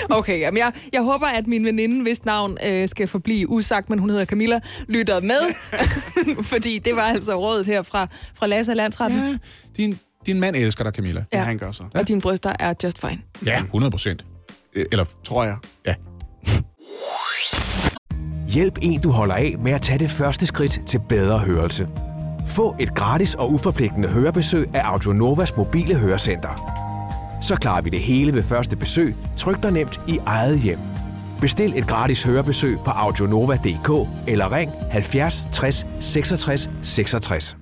Okay, 0.09 0.39
jamen 0.39 0.57
jeg, 0.57 0.71
jeg 0.93 1.01
håber, 1.01 1.25
at 1.25 1.47
min 1.47 1.65
veninde, 1.65 2.01
hvis 2.01 2.25
navn 2.25 2.57
øh, 2.67 2.87
skal 2.87 3.07
forblive 3.07 3.49
usagt, 3.49 3.89
men 3.89 3.99
hun 3.99 4.09
hedder 4.09 4.25
Camilla, 4.25 4.59
lytter 4.89 5.21
med. 5.21 5.41
Fordi 6.53 6.79
det 6.79 6.95
var 6.95 7.01
altså 7.01 7.35
rådet 7.35 7.65
her 7.65 7.81
fra, 7.81 8.07
fra 8.35 8.47
Lasse 8.47 8.73
Landsretten. 8.73 9.19
Ja 9.19 9.37
din, 9.77 9.99
din 10.25 10.39
mand 10.39 10.55
elsker 10.55 10.83
dig, 10.83 10.93
Camilla. 10.93 11.23
Ja, 11.33 11.43
han 11.43 11.57
gør 11.57 11.71
så. 11.71 11.83
Og 11.95 12.07
dine 12.07 12.21
bryster 12.21 12.53
er 12.59 12.73
just 12.83 13.07
fine. 13.07 13.21
Ja, 13.45 13.59
100 13.59 13.91
procent. 13.91 14.25
Eller, 14.91 15.05
Tror 15.23 15.43
jeg. 15.43 15.57
ja. 15.85 15.95
Hjælp 18.53 18.77
en, 18.81 19.01
du 19.01 19.11
holder 19.11 19.35
af 19.35 19.55
med 19.59 19.71
at 19.71 19.81
tage 19.81 19.99
det 19.99 20.11
første 20.11 20.45
skridt 20.45 20.79
til 20.87 20.99
bedre 21.09 21.39
hørelse. 21.39 21.87
Få 22.47 22.75
et 22.79 22.95
gratis 22.95 23.35
og 23.35 23.51
uforpligtende 23.51 24.07
hørebesøg 24.09 24.75
af 24.75 24.81
Audionovas 24.83 25.57
mobile 25.57 25.95
hørecenter. 25.95 26.79
Så 27.41 27.55
klarer 27.55 27.81
vi 27.81 27.89
det 27.89 27.99
hele 27.99 28.33
ved 28.33 28.43
første 28.43 28.75
besøg, 28.75 29.15
tryk 29.37 29.63
dig 29.63 29.71
nemt 29.71 30.01
i 30.07 30.19
eget 30.25 30.59
hjem. 30.59 30.79
Bestil 31.41 31.73
et 31.77 31.87
gratis 31.87 32.23
hørebesøg 32.23 32.77
på 32.85 32.91
audionova.dk 32.91 34.09
eller 34.27 34.51
ring 34.55 34.71
70 34.91 35.45
60 35.51 35.85
66 35.99 36.69
66. 36.81 37.57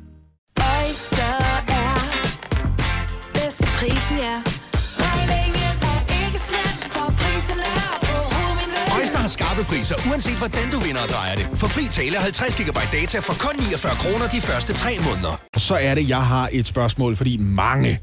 skarpe 9.52 9.68
priser, 9.70 9.96
uanset 10.10 10.38
hvordan 10.38 10.70
du 10.72 10.80
vinder 10.80 11.02
og 11.02 11.10
drejer 11.10 11.36
det. 11.36 11.48
For 11.56 11.68
fri 11.68 11.88
tale 11.92 12.18
50 12.18 12.56
GB 12.56 12.78
data 12.92 13.20
for 13.20 13.34
kun 13.34 13.56
49 13.60 13.96
kroner 13.96 14.28
de 14.28 14.42
første 14.42 14.74
3 14.74 14.90
måneder. 15.06 15.42
Så 15.58 15.76
er 15.76 15.96
det, 15.96 16.10
jeg 16.10 16.26
har 16.26 16.50
et 16.52 16.68
spørgsmål, 16.68 17.16
fordi 17.16 17.38
mange, 17.38 18.00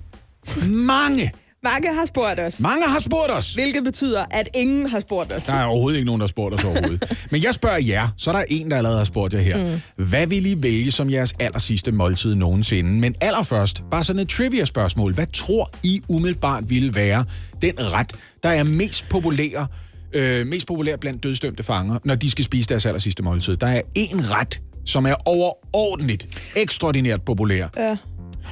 mange, 0.69 1.33
Mange 1.65 1.95
har 1.95 2.05
spurgt 2.07 2.41
os. 2.41 2.61
mange 2.61 2.89
har 2.89 3.01
spurgt 3.01 3.31
os. 3.33 3.55
Hvilket 3.55 3.85
betyder, 3.85 4.25
at 4.31 4.49
ingen 4.55 4.89
har 4.91 5.01
spurgt 5.01 5.33
os. 5.33 5.45
Der 5.45 5.53
er 5.53 5.65
overhovedet 5.65 5.97
ikke 5.99 6.07
nogen, 6.07 6.21
der 6.21 6.27
har 6.27 6.29
spurgt 6.29 6.55
os 6.55 6.65
overhovedet. 6.65 7.27
Men 7.31 7.43
jeg 7.43 7.55
spørger 7.55 7.79
jer, 7.79 8.09
så 8.17 8.31
er 8.31 8.37
der 8.37 8.45
en, 8.49 8.71
der 8.71 8.77
allerede 8.77 8.99
har 8.99 9.05
spurgt 9.05 9.35
jer 9.35 9.41
her. 9.41 9.73
Mm. 9.97 10.05
Hvad 10.09 10.27
vil 10.27 10.47
I 10.47 10.55
vælge 10.63 10.91
som 10.93 11.11
jeres 11.11 11.35
aller 11.41 11.59
sidste 11.59 11.93
måltid 11.93 12.35
nogensinde? 12.35 12.91
Men 12.91 13.15
allerførst, 13.21 13.83
bare 13.91 14.05
sådan 14.05 14.23
et 14.23 14.29
trivia-spørgsmål. 14.29 15.15
Hvad 15.15 15.27
tror 15.35 15.71
I 15.83 16.03
umiddelbart 16.09 16.71
ville 16.71 16.95
være 16.95 17.25
den 17.63 17.75
ret, 17.79 18.13
der 18.43 18.49
er 18.49 18.63
mest 18.63 19.09
populær, 19.09 19.67
øh, 20.13 20.47
mest 20.47 20.67
populær 20.67 20.97
blandt 20.97 21.23
dødsdømte 21.23 21.63
fanger, 21.63 21.99
når 22.05 22.15
de 22.15 22.31
skal 22.31 22.45
spise 22.45 22.69
deres 22.69 22.87
aller 22.87 23.01
sidste 23.01 23.23
måltid? 23.23 23.57
Der 23.57 23.67
er 23.67 23.81
en 23.95 24.31
ret, 24.31 24.61
som 24.85 25.07
er 25.07 25.15
overordentligt, 25.29 26.53
ekstraordinært 26.57 27.23
populær. 27.23 27.69
Ja. 27.77 27.91
Og 27.91 27.97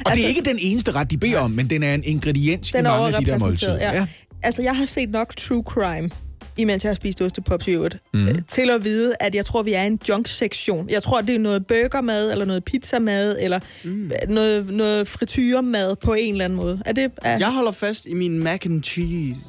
altså, 0.06 0.14
det 0.14 0.24
er 0.24 0.28
ikke 0.28 0.42
den 0.50 0.58
eneste 0.60 0.92
ret, 0.92 1.10
de 1.10 1.18
beder 1.18 1.40
om, 1.40 1.50
men 1.50 1.70
den 1.70 1.82
er 1.82 1.94
en 1.94 2.04
ingrediens 2.04 2.70
Den 2.72 2.80
i 2.80 2.82
mange 2.82 3.16
af 3.16 3.24
de 3.24 3.30
der 3.30 3.38
måltider. 3.38 3.76
ja. 3.76 3.92
ja. 3.92 4.06
Altså, 4.42 4.62
jeg 4.62 4.76
har 4.76 4.84
set 4.84 5.10
nok 5.10 5.36
true 5.36 5.62
crime 5.66 6.10
imens 6.56 6.84
jeg 6.84 6.90
har 6.90 6.94
spist 6.94 7.22
ostepops 7.22 7.68
i 7.68 7.70
øvrigt, 7.70 7.96
mm. 8.14 8.28
til 8.48 8.70
at 8.70 8.84
vide, 8.84 9.14
at 9.20 9.34
jeg 9.34 9.44
tror, 9.44 9.62
vi 9.62 9.72
er 9.72 9.82
i 9.82 9.86
en 9.86 10.00
junk-sektion. 10.08 10.90
Jeg 10.90 11.02
tror, 11.02 11.20
det 11.20 11.34
er 11.34 11.38
noget 11.38 11.66
burgermad, 11.66 12.32
eller 12.32 12.44
noget 12.44 12.64
pizzamad, 12.64 13.36
eller 13.40 13.60
mm. 13.84 14.12
noget, 14.28 14.74
noget 14.74 15.08
frityremad 15.08 15.96
på 15.96 16.14
en 16.14 16.34
eller 16.34 16.44
anden 16.44 16.56
måde. 16.56 16.82
Er 16.86 16.92
det... 16.92 17.12
Er... 17.22 17.38
Jeg 17.38 17.52
holder 17.52 17.72
fast 17.72 18.06
i 18.06 18.14
min 18.14 18.38
mac 18.38 18.66
and 18.66 18.82
cheese. 18.82 19.40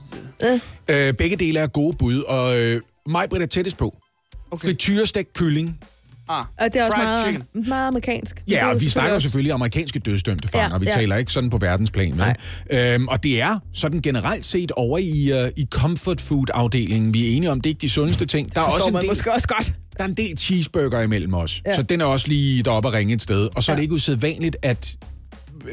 Øh, 0.87 1.13
begge 1.13 1.35
dele 1.35 1.59
er 1.59 1.67
gode 1.67 1.97
bud, 1.97 2.21
og 2.21 2.57
øh, 2.57 2.81
mig 3.07 3.29
Britt 3.29 3.43
er 3.43 3.47
tættest 3.47 3.77
på. 3.77 3.95
Okay. 4.51 4.67
Frityrestegt 4.67 5.33
kylling 5.33 5.79
Ah, 6.29 6.45
Og 6.59 6.73
det 6.73 6.81
er 6.81 6.85
også 6.85 6.97
meget, 6.97 7.25
chicken. 7.25 7.69
meget 7.69 7.87
amerikansk. 7.87 8.37
Er 8.37 8.41
Ja, 8.47 8.67
og 8.73 8.81
vi 8.81 8.89
snakker 8.89 9.19
selvfølgelig 9.19 9.53
amerikanske 9.53 9.99
dødsdømte 9.99 10.47
fanger, 10.47 10.67
Ja, 10.67 10.73
ja, 10.73 10.77
vi 10.77 10.85
ja. 10.85 10.91
taler 10.93 11.15
ikke 11.17 11.31
sådan 11.31 11.49
på 11.49 11.57
verdensplan. 11.57 12.17
Vel? 12.17 12.79
Øhm, 12.79 13.07
og 13.07 13.23
det 13.23 13.41
er 13.41 13.59
sådan 13.73 14.01
generelt 14.01 14.45
set 14.45 14.71
over 14.71 14.97
i, 14.97 15.43
uh, 15.43 15.49
i 15.57 15.65
comfort 15.71 16.21
food-afdelingen. 16.21 17.13
Vi 17.13 17.27
er 17.31 17.35
enige 17.37 17.51
om, 17.51 17.61
det 17.61 17.69
er 17.69 17.71
ikke 17.71 17.81
de 17.81 17.89
sundeste 17.89 18.25
ting. 18.25 18.55
Der 18.55 18.61
er, 18.61 18.65
også 18.65 18.87
en 18.87 18.93
man 18.93 19.01
del, 19.01 19.09
måske 19.09 19.33
også 19.33 19.47
godt. 19.47 19.73
der 19.97 20.03
er 20.03 20.07
en 20.07 20.13
del 20.17 20.37
cheeseburger 20.37 21.01
imellem 21.01 21.33
os, 21.33 21.61
Ja. 21.65 21.69
ja. 21.71 21.75
så 21.75 21.81
den 21.83 22.01
er 22.01 22.05
også 22.05 22.27
lige 22.27 22.63
deroppe 22.63 22.87
at 22.89 22.93
ringe 22.93 23.13
et 23.13 23.21
sted. 23.21 23.49
Og 23.55 23.63
så 23.63 23.71
ja. 23.71 23.73
er 23.73 23.75
Ja. 23.75 23.77
det 23.77 23.83
ikke 23.83 23.95
usædvanligt, 23.95 24.57
at 24.61 24.95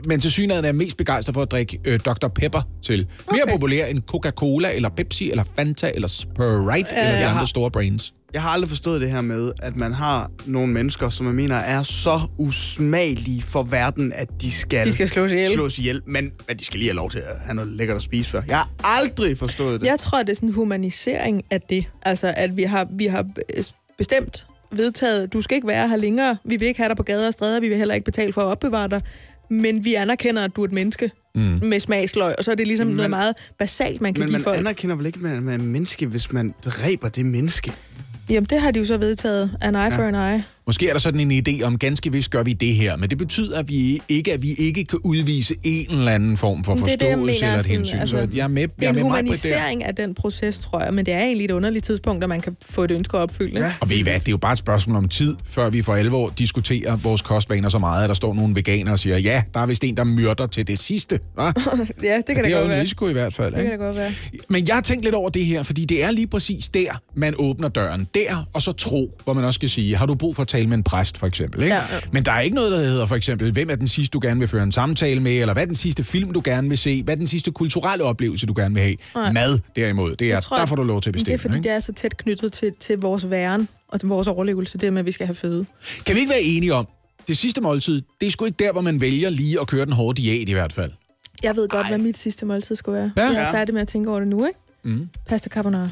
men 0.05 0.21
til 0.21 0.31
synligheden 0.31 0.65
er 0.65 0.69
jeg 0.69 0.75
mest 0.75 0.97
begejstret 0.97 1.35
for 1.35 1.43
at 1.43 1.51
drikke 1.51 1.79
øh, 1.85 2.01
Dr. 2.01 2.29
Pepper 2.29 2.63
til. 2.83 3.07
Mere 3.33 3.43
Okay. 3.43 3.53
populær 3.53 3.87
end 3.87 4.03
Coca-Cola, 4.07 4.75
eller 4.77 4.89
Pepsi, 4.89 5.31
eller 5.31 5.45
Fanta, 5.57 5.91
eller 5.95 6.09
Sprite, 6.09 6.37
eller 6.69 6.85
de 6.87 6.97
jeg 6.99 7.15
andre 7.15 7.29
har- 7.29 7.47
store 7.47 7.71
brands. 7.71 8.15
Jeg 8.35 8.43
har 8.43 8.51
aldrig 8.51 8.69
forstået 8.69 9.01
det 9.01 9.11
her 9.11 9.21
med, 9.21 9.53
at 9.63 9.77
man 9.77 9.93
har 9.93 10.31
nogle 10.47 10.73
mennesker, 10.73 11.09
som 11.09 11.27
jeg 11.27 11.35
mener 11.35 11.57
er 11.57 11.83
så 11.83 12.21
usmagelige 12.39 13.43
for 13.43 13.63
verden, 13.63 14.13
at 14.13 14.29
de 14.41 14.51
skal, 14.51 14.87
De 14.87 14.93
skal 14.93 15.09
slås 15.09 15.33
ihjel. 15.33 15.51
slås 15.53 15.79
ihjel 15.79 16.03
men 16.07 16.33
at 16.49 16.61
de 16.61 16.65
skal 16.65 16.79
lige 16.79 16.89
have 16.89 16.97
lov 16.97 17.11
til 17.11 17.19
at 17.19 17.37
have 17.45 17.55
noget 17.55 17.73
lækkert 17.73 17.97
at 17.97 18.03
spise 18.03 18.31
før. 18.31 18.43
Jeg 18.49 18.57
har 18.57 18.71
aldrig 18.85 19.39
forstået 19.39 19.81
det. 19.81 19.87
Jeg 19.87 19.99
tror, 19.99 20.23
det 20.23 20.29
er 20.31 20.35
sådan 20.35 20.49
en 20.49 20.55
humanisering 20.55 21.43
af 21.51 21.61
det. 21.61 21.85
Altså, 22.03 22.35
at 22.37 22.57
vi 22.57 22.63
har, 22.63 22.87
vi 22.99 23.07
har 23.07 23.27
bestemt 23.99 24.47
vedtaget, 24.73 25.33
du 25.33 25.41
skal 25.43 25.55
ikke 25.55 25.69
være 25.69 25.89
her 25.89 25.97
længere. 25.97 26.37
Vi 26.45 26.57
vil 26.57 26.69
ikke 26.69 26.79
have 26.79 26.89
dig 26.89 26.97
på 26.97 27.03
gader 27.03 27.27
og 27.27 27.33
stræder. 27.33 27.61
Vi 27.61 27.69
vil 27.69 27.79
heller 27.79 27.95
ikke 27.95 28.05
betale 28.05 28.33
for 28.33 28.41
at 28.41 28.47
opbevare 28.47 28.89
dig. 28.89 29.01
Men 29.51 29.85
vi 29.85 29.95
anerkender, 29.95 30.45
at 30.45 30.51
du 30.57 30.61
er 30.61 30.65
et 30.65 30.73
menneske 30.73 31.11
mm. 31.35 31.41
med 31.63 31.81
smagsløg. 31.81 32.35
Og 32.39 32.45
så 32.45 32.51
er 32.51 32.55
det 32.55 32.67
ligesom 32.67 32.87
men, 32.87 32.97
noget 32.97 33.11
meget 33.11 33.35
basalt, 33.59 34.01
man 34.01 34.15
kan 34.15 34.21
Men 34.21 34.29
give 34.29 34.39
man 34.39 34.45
folk. 34.45 34.59
anerkender 34.59 34.97
vel 34.97 35.07
ikke, 35.07 35.17
at 35.17 35.23
man 35.23 35.43
man 35.43 35.61
er 35.61 35.65
menneske, 35.65 36.07
hvis 36.07 36.33
man 36.33 36.55
dræber 36.65 37.09
det 37.09 37.27
menneske? 37.27 37.73
Jamen, 38.31 38.47
det 38.51 38.61
har 38.61 38.71
de 38.71 38.79
jo 38.79 38.85
så 38.85 38.97
vedtaget. 38.97 39.57
An 39.61 39.75
eye 39.75 39.91
for 39.93 40.03
an 40.03 40.15
eye. 40.15 40.45
Måske 40.67 40.89
er 40.89 40.93
der 40.93 40.99
sådan 41.01 41.31
en 41.31 41.45
idé 41.49 41.63
om, 41.63 41.79
ganske 41.79 42.13
vist 42.13 42.31
gør 42.31 42.43
vi 42.43 42.53
det 42.53 42.75
her, 42.75 42.97
men 42.97 43.11
det 43.11 43.19
betyder 43.19 43.59
at 43.59 43.69
vi 43.69 44.01
ikke, 44.09 44.33
at 44.33 44.43
vi 44.43 44.53
ikke 44.59 44.85
kan 44.85 44.99
udvise 45.05 45.55
en 45.65 45.87
eller 45.91 46.13
anden 46.13 46.37
form 46.37 46.65
for 46.65 46.75
det 46.75 46.83
er 46.83 46.87
det, 46.87 46.99
forståelse 47.01 47.19
mener, 47.43 47.47
eller 47.53 47.59
et 47.59 47.67
hensyn. 47.67 47.99
altså, 47.99 48.17
så 48.17 48.29
jeg 48.37 48.45
er 48.45 48.49
med, 48.49 48.63
Det 48.69 48.73
jeg 48.81 48.87
er 48.87 48.89
er 48.89 48.91
en 48.91 48.95
med 48.95 49.03
det 49.05 49.11
der. 49.13 49.19
humanisering 49.21 49.85
af 49.85 49.95
den 49.95 50.15
proces, 50.15 50.59
tror 50.59 50.83
jeg. 50.83 50.95
Men 50.95 51.07
det 51.07 51.15
er 51.15 51.19
egentlig 51.21 51.45
et 51.45 51.51
underligt 51.51 51.85
tidspunkt, 51.85 52.23
at 52.23 52.29
man 52.29 52.41
kan 52.41 52.57
få 52.63 52.85
et 52.85 52.91
ønske 52.91 53.19
opfyldt. 53.19 53.59
Ja. 53.59 53.75
Og 53.81 53.91
ved 53.91 53.97
I 53.97 54.03
hvad, 54.03 54.13
det 54.15 54.29
er 54.29 54.33
jo 54.33 54.37
bare 54.37 54.53
et 54.53 54.59
spørgsmål 54.59 54.97
om 54.97 55.09
tid, 55.09 55.37
før 55.45 55.71
vi 55.71 55.83
for 55.83 55.95
alvor 55.95 56.33
diskuterer 56.39 56.97
vores 56.97 57.23
kostvaner 57.23 57.69
så 57.69 57.79
meget, 57.79 58.03
at 58.03 58.09
der 58.09 58.15
står 58.15 58.35
nogle 58.35 58.55
veganere 58.55 58.93
og 58.95 58.99
siger, 58.99 59.19
ja, 59.19 59.43
der 59.55 59.61
er 59.61 59.67
vist 59.67 59.85
en, 59.85 59.97
der 59.97 60.05
myrder 60.05 60.47
til 60.47 60.67
det 60.67 60.79
sidste. 60.79 61.21
Hva? 61.35 61.43
ja, 62.03 62.17
det 62.17 62.27
kan 62.27 62.37
det 62.37 62.45
da 62.45 62.49
er 62.49 62.51
jo 62.51 62.57
godt 62.57 62.65
en 62.65 62.71
være. 62.71 62.81
risiko 62.83 63.09
i 63.09 63.13
hvert 63.13 63.35
fald. 63.35 63.47
Det 63.55 63.63
kan 63.63 63.73
Ikke? 63.73 63.79
da 63.79 63.85
godt 63.85 63.97
være. 63.97 64.13
Men 64.49 64.69
jeg 64.69 64.75
har 64.77 64.83
tænkt 64.83 65.05
lidt 65.05 65.15
over 65.15 65.31
det 65.31 65.45
her, 65.47 65.63
fordi 65.63 65.85
det 65.85 66.03
er 66.05 66.11
lige 66.11 66.27
præcis 66.27 66.69
der, 66.69 67.01
man 67.17 67.35
åbner 67.39 67.69
døren. 67.69 68.09
Der, 68.15 68.49
og 68.53 68.63
så 68.63 68.73
tro, 68.73 69.11
hvor 69.25 69.33
man 69.33 69.45
også 69.45 69.55
skal 69.59 69.69
sige, 69.69 69.97
har 69.97 70.07
du 70.07 70.15
brug 70.15 70.37
for 70.37 70.45
at 70.55 70.59
tale 70.59 70.69
med 70.69 70.77
en 70.77 70.83
præst, 70.83 71.19
for 71.19 71.27
eksempel. 71.27 71.63
Ikke? 71.63 71.75
Ja, 71.75 71.83
ja. 71.83 72.01
Men 72.13 72.25
der 72.25 72.33
er 72.33 72.41
ikke 72.41 72.55
noget, 72.55 72.73
der 72.73 72.79
hedder 72.79 73.07
for 73.07 73.17
eksempel, 73.17 73.53
hvem 73.53 73.71
er 73.71 73.75
den 73.75 73.89
sidste, 73.89 74.13
du 74.13 74.21
gerne 74.23 74.41
vil 74.41 74.49
føre 74.49 74.63
en 74.63 74.73
samtale 74.73 75.21
med, 75.21 75.33
eller 75.33 75.53
hvad 75.53 75.63
er 75.63 75.67
den 75.67 75.75
sidste 75.75 76.05
film, 76.05 76.33
du 76.33 76.41
gerne 76.45 76.69
vil 76.69 76.79
se, 76.79 77.03
hvad 77.03 77.15
er 77.15 77.19
den 77.19 77.27
sidste 77.27 77.51
kulturelle 77.51 78.05
oplevelse, 78.05 78.47
du 78.47 78.55
gerne 78.57 78.75
vil 78.75 78.83
have. 78.83 78.97
Nej. 79.15 79.33
Mad, 79.33 79.59
derimod, 79.77 80.17
det 80.17 80.27
er, 80.27 80.33
Jeg 80.33 80.43
tror, 80.43 80.59
der 80.59 80.67
får 80.67 80.77
du 80.77 80.83
lov 80.83 81.01
til 81.01 81.11
at 81.11 81.13
bestemme. 81.13 81.33
Det 81.33 81.39
er, 81.39 81.43
fordi 81.43 81.57
ikke? 81.57 81.69
det 81.69 81.75
er 81.75 81.81
så 81.81 81.93
tæt 81.93 82.17
knyttet 82.17 82.53
til, 82.53 82.73
til 82.81 82.99
vores 82.99 83.31
væren 83.31 83.69
og 83.89 84.01
til 84.01 84.09
vores 84.09 84.27
overlevelse, 84.29 84.79
det 84.79 84.93
med, 84.93 85.01
at 85.01 85.07
vi 85.07 85.13
skal 85.13 85.27
have 85.27 85.35
føde. 85.35 85.67
Kan 86.07 86.15
vi 86.15 86.21
ikke 86.21 86.31
være 86.31 86.43
enige 86.43 86.75
om, 86.75 86.89
det 87.29 87.39
sidste 87.39 87.61
måltid, 87.61 88.03
det 88.21 88.27
er 88.27 88.31
sgu 88.31 88.45
ikke 88.45 88.65
der, 88.65 88.73
hvor 88.73 88.81
man 88.81 89.01
vælger 89.01 89.31
lige 89.31 89.61
at 89.61 89.67
køre 89.67 89.85
den 89.85 89.93
hårde 89.93 90.23
diæt 90.23 90.49
i 90.49 90.53
hvert 90.53 90.73
fald. 90.73 90.93
Jeg 91.43 91.57
ved 91.57 91.69
godt, 91.69 91.85
Ej. 91.85 91.91
hvad 91.91 91.99
mit 91.99 92.19
sidste 92.19 92.47
måltid 92.47 92.77
skulle 92.77 92.99
være. 92.99 93.13
Ja. 93.17 93.23
Jeg 93.23 93.49
er 93.49 93.53
færdig 93.53 93.75
med 93.75 93.83
at 93.83 93.89
tænke 93.89 94.11
over 94.11 94.21
det 94.21 94.29
nu, 94.29 94.47
ikke? 94.47 94.59
Mm. 94.85 95.09
Pasta 95.29 95.49
carbonara. 95.49 95.89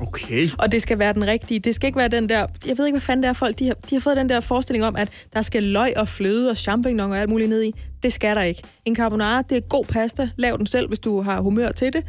Okay. 0.00 0.48
Og 0.58 0.72
det 0.72 0.82
skal 0.82 0.98
være 0.98 1.12
den 1.12 1.26
rigtige. 1.26 1.60
Det 1.60 1.74
skal 1.74 1.86
ikke 1.86 1.98
være 1.98 2.08
den 2.08 2.28
der... 2.28 2.46
Jeg 2.66 2.78
ved 2.78 2.86
ikke, 2.86 2.94
hvad 2.94 3.00
fanden 3.00 3.22
det 3.22 3.28
er 3.28 3.32
folk... 3.32 3.58
De 3.58 3.66
har, 3.66 3.74
de 3.74 3.94
har 3.94 4.00
fået 4.00 4.16
den 4.16 4.28
der 4.28 4.40
forestilling 4.40 4.84
om, 4.84 4.96
at 4.96 5.08
der 5.32 5.42
skal 5.42 5.62
løg 5.62 5.92
og 5.96 6.08
fløde 6.08 6.50
og 6.50 6.56
champignon 6.56 7.10
og 7.10 7.18
alt 7.18 7.30
muligt 7.30 7.48
ned 7.48 7.62
i. 7.62 7.72
Det 8.02 8.12
skal 8.12 8.36
der 8.36 8.42
ikke. 8.42 8.62
En 8.84 8.96
carbonara, 8.96 9.42
det 9.42 9.56
er 9.56 9.60
god 9.60 9.84
pasta. 9.84 10.28
Lav 10.36 10.56
den 10.58 10.66
selv, 10.66 10.88
hvis 10.88 10.98
du 10.98 11.20
har 11.20 11.40
humør 11.40 11.68
til 11.68 11.92
det. 11.92 12.04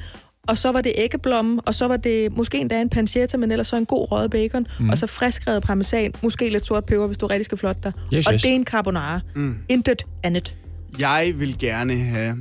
Og 0.48 0.58
så 0.58 0.72
var 0.72 0.82
det 0.82 0.94
æggeblomme, 0.96 1.62
og 1.66 1.76
så 1.76 1.88
var 1.88 1.98
det 1.98 2.38
måske 2.38 2.58
endda 2.58 2.82
en 2.82 2.90
pancetta, 2.90 3.38
men 3.38 3.52
ellers 3.52 3.68
så 3.68 3.76
en 3.78 3.86
god 3.86 4.12
røget 4.12 4.32
bacon, 4.32 4.68
mm. 4.80 4.90
og 4.90 4.98
så 4.98 5.08
friskrevet 5.08 5.64
parmesan, 5.64 6.14
måske 6.24 6.50
lidt 6.50 6.66
sort 6.66 6.86
peber, 6.86 7.08
hvis 7.08 7.18
du 7.18 7.28
rigtig 7.28 7.46
skal 7.46 7.58
flotte 7.58 7.82
dig. 7.84 7.94
Yes, 8.14 8.28
og 8.28 8.34
yes. 8.34 8.42
det 8.42 8.52
er 8.52 8.56
en 8.56 8.66
carbonara. 8.66 9.20
Mm. 9.36 9.56
Intet 9.70 10.06
andet. 10.24 10.56
Jeg 11.00 11.34
vil 11.36 11.58
gerne 11.60 11.96
have 11.96 12.36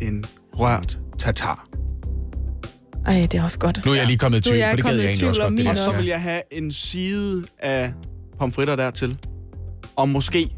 en 0.00 0.24
rørt 0.54 0.98
tatar. 1.18 1.68
Ej, 3.08 3.26
det 3.32 3.34
er 3.34 3.42
også 3.42 3.58
godt. 3.58 3.84
Nu 3.84 3.92
er 3.92 3.96
jeg 3.96 4.06
lige 4.06 4.18
kommet 4.18 4.46
i 4.46 4.50
Nu 4.50 4.54
er 4.54 4.54
tvivl, 4.54 4.58
jeg 4.58 4.70
for 4.70 4.76
det 4.76 4.84
gad 4.84 4.94
jeg 4.94 5.04
egentlig 5.04 5.28
også 5.28 5.42
godt. 5.42 5.68
Og 5.68 5.76
så 5.76 5.98
vil 6.00 6.06
jeg 6.06 6.22
have 6.22 6.42
en 6.50 6.72
side 6.72 7.44
af 7.58 7.92
pomfritter 8.38 8.76
dertil. 8.76 9.18
Og 9.96 10.08
måske 10.08 10.50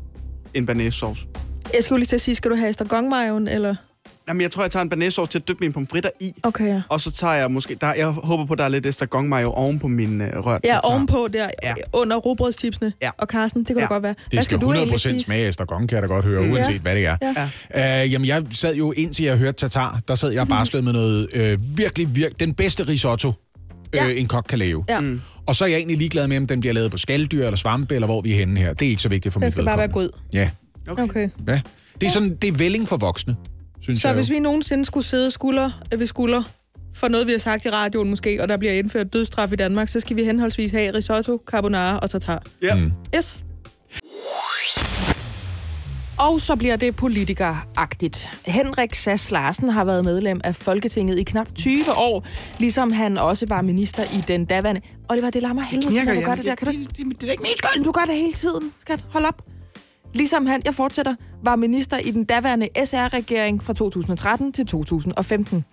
en 0.55 0.67
banæssauce. 0.67 1.27
Jeg 1.75 1.85
skulle 1.85 1.99
lige 1.99 2.07
til 2.07 2.17
at 2.17 2.21
sige, 2.21 2.35
skal 2.35 2.51
du 2.51 2.57
have 2.57 2.69
estragonmajoen, 2.69 3.49
eller? 3.49 3.75
Jamen, 4.31 4.41
jeg 4.41 4.51
tror, 4.51 4.63
jeg 4.63 4.71
tager 4.71 4.83
en 4.83 4.89
banæssauce 4.89 5.31
til 5.33 5.39
at 5.39 5.49
dyppe 5.49 5.61
mine 5.61 5.73
pomfritter 5.73 6.11
i. 6.21 6.33
Okay, 6.43 6.67
ja. 6.67 6.83
Og 6.89 7.01
så 7.01 7.11
tager 7.11 7.35
jeg 7.35 7.51
måske... 7.51 7.77
Der, 7.81 7.95
jeg 7.95 8.07
håber 8.07 8.47
på, 8.47 8.55
der 8.55 8.65
er 8.65 8.69
lidt 8.69 8.87
estragon 8.87 9.29
mayo 9.29 9.51
oven 9.53 9.79
på 9.79 9.89
min 9.89 10.21
øh, 10.21 10.29
rørt 10.39 10.61
Ja, 10.65 10.79
ovenpå 10.79 11.29
der, 11.33 11.49
Ja. 11.63 11.75
under 11.93 12.17
robrødstipsene. 12.17 12.93
Ja. 13.03 13.11
Og 13.19 13.27
Carsten, 13.27 13.61
det 13.65 13.69
kunne 13.69 13.83
Ja. 13.83 13.87
godt 13.89 14.03
være. 14.03 14.15
Det 14.31 14.45
skal 14.45 14.59
100% 14.59 15.25
smage 15.25 15.45
af 15.45 15.49
estragon, 15.49 15.87
kan 15.87 15.95
jeg 15.95 16.03
da 16.03 16.07
godt 16.09 16.25
høre, 16.25 16.43
Mm. 16.43 16.53
uanset 16.53 16.73
Ja. 16.73 16.79
hvad 16.79 16.95
det 16.95 17.07
er. 17.07 17.17
Ja. 17.75 18.05
Uh, 18.05 18.13
jamen, 18.13 18.27
jeg 18.29 18.43
sad 18.51 18.75
jo 18.75 18.93
indtil 18.93 19.25
jeg 19.25 19.37
hørte 19.37 19.57
tatar, 19.59 20.01
der 20.09 20.15
sad 20.15 20.33
jeg 20.33 20.49
bare 20.49 20.83
med 20.83 20.93
noget 20.93 21.29
øh, 21.35 21.59
virkelig, 21.77 22.17
virkelig, 22.17 22.41
den 22.41 22.55
bedste 22.55 22.89
risotto, 22.89 23.29
øh, 23.29 23.35
Ja. 23.95 24.09
en 24.09 24.27
kok 24.27 24.45
kan 24.49 24.59
lave. 24.59 24.85
Ja. 24.89 25.01
Mm. 25.01 25.21
Og 25.47 25.57
så 25.57 25.65
er 25.65 25.69
jeg 25.69 25.77
egentlig 25.77 25.99
ligeglad 25.99 26.29
med, 26.29 26.37
om 26.37 26.47
den 26.47 26.61
bliver 26.61 26.73
lavet 26.73 26.91
på 26.91 26.99
skalddyr 26.99 27.45
eller 27.45 27.57
svampe, 27.57 27.95
eller 27.95 28.07
hvor 28.07 28.21
vi 28.21 28.33
er 28.33 28.37
henne 28.37 28.61
her. 28.61 28.73
Det 28.75 28.87
er 28.87 28.91
ikke 28.91 29.03
så 29.03 29.09
vigtigt 29.09 29.33
for 29.33 29.41
Den 29.41 29.47
mit 29.47 29.53
skal 29.53 29.65
bare 29.65 29.79
være 29.79 29.89
god. 29.89 30.09
Ja. 30.33 30.51
Okay. 30.89 31.03
Okay. 31.03 31.29
ja. 31.49 31.61
Det 32.01 32.07
er 32.07 32.11
sådan, 32.11 32.37
det 32.43 32.49
er 32.49 32.53
vælling 32.53 32.89
for 32.89 32.97
voksne, 32.97 33.37
synes 33.95 34.03
Så 34.03 34.09
jeg 34.09 34.15
hvis 34.15 34.31
jo. 34.31 34.35
vi 34.35 34.41
nogensinde 34.41 34.85
skulle 34.85 35.07
sidde 35.07 35.31
skulder 35.31 35.71
ved 35.97 36.07
skulder 36.07 36.43
for 36.95 37.09
noget, 37.09 37.27
vi 37.27 37.33
har 37.33 37.39
sagt 37.39 37.65
i 37.65 37.71
radioen 37.71 38.11
måske, 38.11 38.43
og 38.43 38.49
der 38.49 38.57
bliver 38.57 38.73
indført 38.73 39.13
dødsstraf 39.13 39.53
i 39.53 39.57
Danmark, 39.57 39.89
så 39.89 40.01
skal 40.01 40.17
vi 40.17 40.25
henholdsvis 40.25 40.71
have 40.73 40.95
risotto, 40.95 41.43
carbonara 41.47 41.99
og 41.99 42.11
tatar. 42.11 42.43
Ja. 42.63 42.75
Mm. 42.75 42.93
Yes. 43.17 43.45
Og 46.19 46.41
så 46.41 46.57
bliver 46.57 46.77
det 46.77 46.97
politikeragtigt. 46.97 48.29
Henrik 48.47 48.95
Sass 48.95 49.31
Larsen 49.31 49.69
har 49.69 49.85
været 49.85 50.05
medlem 50.05 50.41
af 50.45 50.55
Folketinget 50.57 51.19
i 51.19 51.23
knap 51.23 51.55
20 51.55 51.97
år, 51.97 52.27
ligesom 52.59 52.93
han 52.93 53.19
også 53.19 53.47
var 53.49 53.63
minister 53.63 54.03
i 54.03 54.25
den 54.29 54.45
daværende... 54.45 54.81
Oliver, 55.09 55.31
det 55.31 55.43
lammer 55.43 55.63
helvede, 55.63 56.05
når 56.05 56.15
du 56.15 56.21
gør 56.21 56.35
det 56.35 56.45
der. 56.45 56.55
Kan 56.55 56.67
du... 56.67 56.73
Det, 56.73 56.97
det, 56.97 57.21
det 57.21 57.27
er 57.27 57.31
ikke 57.31 57.43
min 57.43 57.53
skyld. 57.57 57.85
Du 57.85 57.93
gør 57.93 58.05
det 58.05 58.15
hele 58.15 58.33
tiden, 58.33 58.73
skat. 58.81 59.05
Hold 59.11 59.25
op. 59.25 59.50
Ligesom 60.15 60.47
han, 60.47 60.63
jeg 60.65 60.75
fortsætter, 60.75 61.15
var 61.45 61.57
minister 61.57 61.99
i 61.99 62.11
den 62.11 62.25
daværende 62.25 62.69
SR-regering 62.85 63.63
fra 63.65 63.73
2013 63.73 64.53
til 64.53 64.67
2015. 64.67 65.65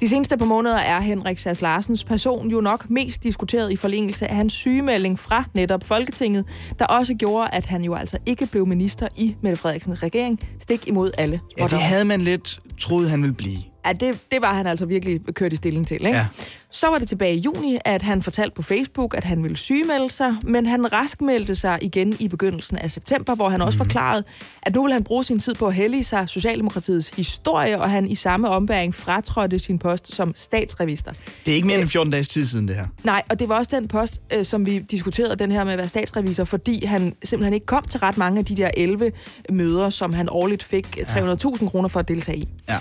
De 0.00 0.08
seneste 0.08 0.38
par 0.38 0.44
måneder 0.44 0.76
er 0.78 1.00
Henrik 1.00 1.38
Sass 1.38 1.62
Larsens 1.62 2.04
person 2.04 2.50
jo 2.50 2.60
nok 2.60 2.90
mest 2.90 3.22
diskuteret 3.22 3.72
i 3.72 3.76
forlængelse 3.76 4.28
af 4.28 4.36
hans 4.36 4.52
sygemelding 4.52 5.18
fra 5.18 5.44
netop 5.54 5.84
Folketinget, 5.84 6.44
der 6.78 6.84
også 6.84 7.14
gjorde, 7.14 7.48
at 7.52 7.66
han 7.66 7.82
jo 7.84 7.94
altså 7.94 8.18
ikke 8.26 8.46
blev 8.46 8.66
minister 8.66 9.08
i 9.16 9.36
Mette 9.42 9.56
Frederiksens 9.56 10.02
regering, 10.02 10.40
stik 10.60 10.88
imod 10.88 11.10
alle. 11.18 11.40
Ja, 11.58 11.64
det 11.64 11.80
havde 11.80 12.04
man 12.04 12.20
lidt 12.20 12.60
troet, 12.78 13.10
han 13.10 13.22
ville 13.22 13.34
blive. 13.34 13.69
Ja, 13.86 13.92
det, 13.92 14.18
det 14.30 14.40
var 14.42 14.54
han 14.54 14.66
altså 14.66 14.86
virkelig 14.86 15.20
kørt 15.34 15.52
i 15.52 15.56
stilling 15.56 15.86
til. 15.86 15.94
Ikke? 16.06 16.08
Ja. 16.18 16.26
Så 16.72 16.86
var 16.86 16.98
det 16.98 17.08
tilbage 17.08 17.34
i 17.34 17.38
juni, 17.38 17.78
at 17.84 18.02
han 18.02 18.22
fortalte 18.22 18.54
på 18.54 18.62
Facebook, 18.62 19.16
at 19.16 19.24
han 19.24 19.42
ville 19.42 19.56
sygemelde 19.56 20.10
sig, 20.10 20.36
men 20.42 20.66
han 20.66 20.92
raskmeldte 20.92 21.54
sig 21.54 21.78
igen 21.82 22.16
i 22.20 22.28
begyndelsen 22.28 22.78
af 22.78 22.90
september, 22.90 23.34
hvor 23.34 23.48
han 23.48 23.62
også 23.62 23.78
Mhm. 23.78 23.86
forklarede, 23.86 24.24
at 24.62 24.74
nu 24.74 24.82
vil 24.82 24.92
han 24.92 25.04
bruge 25.04 25.24
sin 25.24 25.38
tid 25.38 25.54
på 25.54 25.66
at 25.66 25.74
hellige 25.74 26.04
sig 26.04 26.28
Socialdemokratiets 26.28 27.08
historie, 27.16 27.80
og 27.80 27.90
han 27.90 28.06
i 28.06 28.14
samme 28.14 28.48
ombæring 28.48 28.94
fratrådte 28.94 29.58
sin 29.58 29.78
post 29.78 30.14
som 30.14 30.32
statsrevister. 30.36 31.12
Det 31.46 31.50
er 31.52 31.54
ikke 31.54 31.66
mere 31.66 31.80
end 31.80 31.88
14 31.88 32.10
dages 32.12 32.28
tid 32.28 32.46
siden, 32.46 32.68
det 32.68 32.76
her. 32.76 32.86
Nej, 33.04 33.22
og 33.30 33.38
det 33.40 33.48
var 33.48 33.58
også 33.58 33.70
den 33.72 33.88
post, 33.88 34.20
øh, 34.34 34.44
som 34.44 34.66
vi 34.66 34.78
diskuterede, 34.78 35.36
den 35.36 35.52
her 35.52 35.64
med 35.64 35.72
at 35.72 35.78
være 35.78 35.88
statsrevisor, 35.88 36.44
fordi 36.44 36.84
han 36.84 37.14
simpelthen 37.24 37.54
ikke 37.54 37.66
kom 37.66 37.84
til 37.84 38.00
ret 38.00 38.16
mange 38.18 38.38
af 38.38 38.44
de 38.44 38.56
der 38.56 38.70
11 38.76 39.12
møder, 39.50 39.90
som 39.90 40.12
han 40.12 40.28
årligt 40.30 40.62
fik 40.62 40.98
300.000 41.06 41.68
kroner 41.68 41.88
for 41.88 42.00
at 42.00 42.08
deltage 42.08 42.38
i. 42.38 42.48
Ja. 42.68 42.78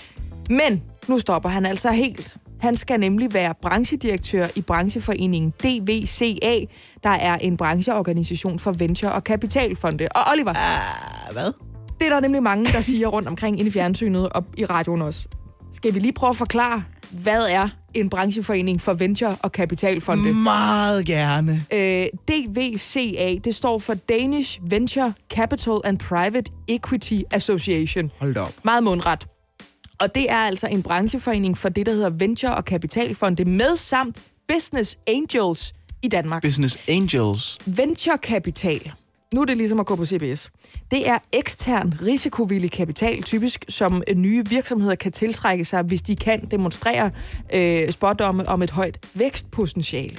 Men 0.49 0.81
nu 1.07 1.19
stopper 1.19 1.49
han 1.49 1.65
altså 1.65 1.91
helt. 1.91 2.37
Han 2.59 2.77
skal 2.77 2.99
nemlig 2.99 3.33
være 3.33 3.53
branchedirektør 3.61 4.47
i 4.55 4.61
brancheforeningen 4.61 5.51
DVCA, 5.63 6.59
der 7.03 7.09
er 7.09 7.35
en 7.37 7.57
brancheorganisation 7.57 8.59
for 8.59 8.71
venture- 8.71 9.11
og 9.11 9.23
kapitalfonde. 9.23 10.07
Og 10.15 10.21
Oliver, 10.31 10.51
Uh, 10.51 11.33
hvad? 11.33 11.51
det 11.99 12.05
er 12.05 12.09
der 12.09 12.19
nemlig 12.19 12.43
mange, 12.43 12.65
der 12.65 12.81
siger 12.81 13.07
rundt 13.07 13.27
omkring 13.27 13.59
i 13.61 13.71
fjernsynet 13.71 14.29
og 14.29 14.45
i 14.57 14.65
radioen 14.65 15.01
også. 15.01 15.27
Skal 15.73 15.93
vi 15.93 15.99
lige 15.99 16.13
prøve 16.13 16.29
at 16.29 16.35
forklare, 16.35 16.83
hvad 17.11 17.41
er 17.49 17.69
en 17.93 18.09
brancheforening 18.09 18.81
for 18.81 18.93
venture- 18.93 19.35
og 19.43 19.51
kapitalfonde? 19.51 20.33
Meget 20.33 21.05
gerne. 21.05 21.65
Øh, 21.73 22.05
DVCA, 22.27 23.35
det 23.43 23.55
står 23.55 23.77
for 23.79 23.93
Danish 23.93 24.59
Venture 24.69 25.13
Capital 25.33 25.73
and 25.83 25.99
Private 25.99 26.51
Equity 26.67 27.19
Association. 27.31 28.11
Hold 28.19 28.37
op. 28.37 28.53
Meget 28.63 28.83
mundret. 28.83 29.27
Og 29.99 30.15
det 30.15 30.31
er 30.31 30.37
altså 30.37 30.67
en 30.67 30.83
brancheforening 30.83 31.57
for 31.57 31.69
det, 31.69 31.85
der 31.85 31.91
hedder 31.91 32.09
venture- 32.09 32.55
og 32.55 32.65
kapitalfonde, 32.65 33.45
med 33.45 33.75
samt 33.75 34.21
Business 34.47 34.97
Angels 35.07 35.73
i 36.01 36.07
Danmark. 36.07 36.41
Business 36.41 36.79
Angels. 36.89 37.57
Venturekapital, 37.65 38.91
nu 39.33 39.41
er 39.41 39.45
det 39.45 39.57
ligesom 39.57 39.79
at 39.79 39.85
gå 39.85 39.95
på 39.95 40.05
CBS. 40.05 40.51
Det 40.91 41.09
er 41.09 41.17
ekstern 41.33 41.93
risikovillig 42.01 42.71
kapital, 42.71 43.23
typisk 43.23 43.65
som 43.69 44.03
nye 44.15 44.43
virksomheder 44.49 44.95
kan 44.95 45.11
tiltrække 45.11 45.65
sig, 45.65 45.81
hvis 45.83 46.01
de 46.01 46.15
kan 46.15 46.47
demonstrere 46.51 47.11
øh, 47.53 47.91
spådomme 47.91 48.49
om 48.49 48.61
et 48.61 48.71
højt 48.71 48.99
vækstpotentiale. 49.13 50.17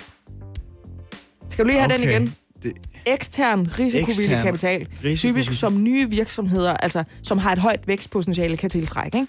Skal 1.51 1.65
du 1.65 1.69
lige 1.69 1.81
have 1.81 1.95
okay. 1.95 2.05
den 2.05 2.11
igen? 2.11 2.35
Det, 2.63 2.73
Ekstern 3.07 3.67
risikovillig 3.79 4.25
Ekstern 4.25 4.45
kapital, 4.45 4.89
risikovillig- 5.05 5.17
typisk 5.17 5.53
som 5.61 5.83
nye 5.83 6.11
virksomheder, 6.11 6.77
altså 6.77 7.05
som 7.23 7.39
har 7.39 7.53
et 7.53 7.59
højt 7.59 7.89
vækstpotentiale, 7.89 8.57
kan 8.57 8.71
tiltrække. 8.71 9.19
Ikke? 9.19 9.29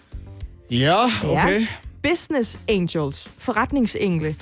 Ja, 0.72 1.06
okay. 1.24 1.60
Ja. 1.60 1.68
Business 2.10 2.60
angels, 2.68 3.32
forretningsengle, 3.38 4.36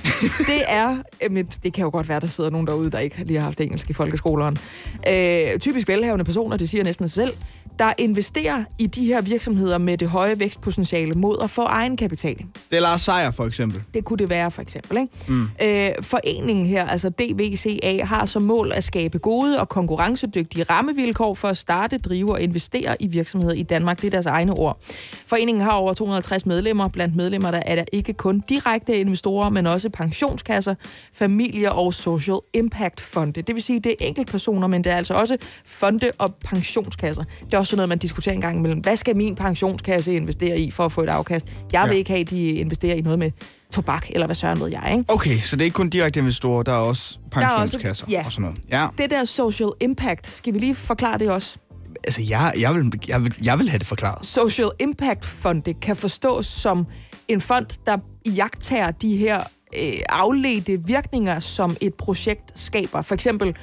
det 0.47 0.63
er, 0.67 0.97
jamen, 1.21 1.49
det 1.63 1.73
kan 1.73 1.83
jo 1.83 1.89
godt 1.89 2.09
være, 2.09 2.19
der 2.19 2.27
sidder 2.27 2.49
nogen 2.49 2.67
derude, 2.67 2.91
der 2.91 2.99
ikke 2.99 3.23
lige 3.25 3.37
har 3.37 3.43
haft 3.43 3.61
engelsk 3.61 3.89
i 3.89 3.93
folkeskoleren. 3.93 4.57
Øh, 5.09 5.59
typisk 5.59 5.87
velhavende 5.87 6.25
personer, 6.25 6.57
det 6.57 6.69
siger 6.69 6.83
næsten 6.83 7.07
sig 7.07 7.27
selv, 7.27 7.37
der 7.79 7.93
investerer 7.97 8.63
i 8.79 8.87
de 8.87 9.05
her 9.05 9.21
virksomheder 9.21 9.77
med 9.77 9.97
det 9.97 10.09
høje 10.09 10.39
vækstpotentiale 10.39 11.13
mod 11.13 11.37
at 11.43 11.49
få 11.49 11.61
egenkapital. 11.61 12.37
Det 12.71 12.77
er 12.77 12.79
Lars 12.79 13.01
Seier, 13.01 13.31
for 13.31 13.45
eksempel. 13.45 13.83
Det 13.93 14.05
kunne 14.05 14.17
det 14.17 14.29
være, 14.29 14.51
for 14.51 14.61
eksempel. 14.61 14.97
Ikke? 14.97 15.13
Mm. 15.27 15.41
Øh, 15.43 15.91
foreningen 16.01 16.65
her, 16.65 16.87
altså 16.87 17.09
DVCA, 17.09 18.03
har 18.03 18.25
som 18.25 18.41
mål 18.41 18.71
at 18.75 18.83
skabe 18.83 19.19
gode 19.19 19.59
og 19.59 19.69
konkurrencedygtige 19.69 20.63
rammevilkår 20.63 21.33
for 21.33 21.47
at 21.47 21.57
starte, 21.57 21.97
drive 21.97 22.31
og 22.31 22.41
investere 22.41 22.95
i 22.99 23.07
virksomheder 23.07 23.53
i 23.53 23.63
Danmark. 23.63 24.01
Det 24.01 24.07
er 24.07 24.11
deres 24.11 24.25
egne 24.25 24.53
ord. 24.53 24.79
Foreningen 25.27 25.63
har 25.63 25.71
over 25.71 25.93
250 25.93 26.45
medlemmer. 26.45 26.87
Blandt 26.87 27.15
medlemmer 27.15 27.51
der 27.51 27.61
er 27.65 27.75
der 27.75 27.83
ikke 27.93 28.13
kun 28.13 28.43
direkte 28.49 28.97
investorer, 28.97 29.49
men 29.49 29.67
også 29.67 29.89
pensionskasser, 29.89 30.75
familier 31.13 31.69
og 31.69 31.93
social 31.93 32.37
impact 32.53 33.01
fonde. 33.01 33.41
Det 33.41 33.55
vil 33.55 33.63
sige, 33.63 33.79
det 33.79 33.91
er 33.91 34.05
enkeltpersoner, 34.05 34.67
men 34.67 34.83
det 34.83 34.91
er 34.91 34.97
altså 34.97 35.13
også 35.13 35.37
fonde 35.65 36.11
og 36.17 36.35
pensionskasser. 36.35 37.23
Det 37.45 37.53
er 37.53 37.57
også 37.57 37.68
sådan 37.69 37.77
noget, 37.77 37.89
man 37.89 37.97
diskuterer 37.97 38.35
en 38.35 38.41
gang 38.41 38.57
imellem. 38.57 38.79
Hvad 38.79 38.95
skal 38.97 39.15
min 39.15 39.35
pensionskasse 39.35 40.13
investere 40.15 40.59
i 40.59 40.71
for 40.71 40.85
at 40.85 40.91
få 40.91 41.01
et 41.01 41.09
afkast? 41.09 41.45
Jeg 41.73 41.83
vil 41.83 41.91
Ja. 41.91 41.97
ikke 41.97 42.09
have, 42.09 42.21
at 42.21 42.29
de 42.29 42.51
investerer 42.51 42.95
i 42.95 43.01
noget 43.01 43.19
med 43.19 43.31
tobak, 43.73 44.05
eller 44.09 44.25
hvad 44.27 44.35
søren 44.35 44.59
ved 44.59 44.67
jeg, 44.67 44.89
ikke? 44.91 45.03
Okay, 45.07 45.39
så 45.39 45.55
det 45.55 45.61
er 45.61 45.65
ikke 45.65 45.75
kun 45.75 45.89
direkte 45.89 46.19
investorer, 46.19 46.63
der 46.63 46.71
er 46.71 46.75
også 46.77 47.19
er 47.31 47.39
også- 47.39 47.59
pensionskasser 47.59 48.05
ja. 48.09 48.25
og 48.25 48.31
sådan 48.31 48.41
noget. 48.43 48.57
Ja, 48.71 48.87
Det 48.97 49.09
der 49.09 49.23
social 49.25 49.69
impact, 49.81 50.27
skal 50.35 50.53
vi 50.53 50.59
lige 50.59 50.75
forklare 50.75 51.17
det 51.17 51.29
også? 51.31 51.57
altså 52.03 52.21
jeg, 52.29 52.53
jeg, 52.59 52.75
vil, 52.75 52.91
jeg, 53.07 53.23
vil, 53.23 53.35
jeg 53.43 53.59
vil 53.59 53.69
have 53.69 53.79
det 53.79 53.87
forklaret. 53.87 54.25
Social 54.25 54.69
Impact 54.79 55.25
Fonde 55.25 55.73
kan 55.73 55.95
forstås 55.95 56.45
som 56.45 56.85
en 57.27 57.41
fond, 57.41 57.65
der 57.85 57.97
jagtager 58.35 58.91
de 58.91 59.17
her 59.17 59.43
øh, 59.79 59.93
afledte 60.09 60.79
virkninger, 60.85 61.39
som 61.39 61.77
et 61.81 61.93
projekt 61.93 62.59
skaber. 62.59 63.01
For 63.01 63.15
eksempel 63.15 63.55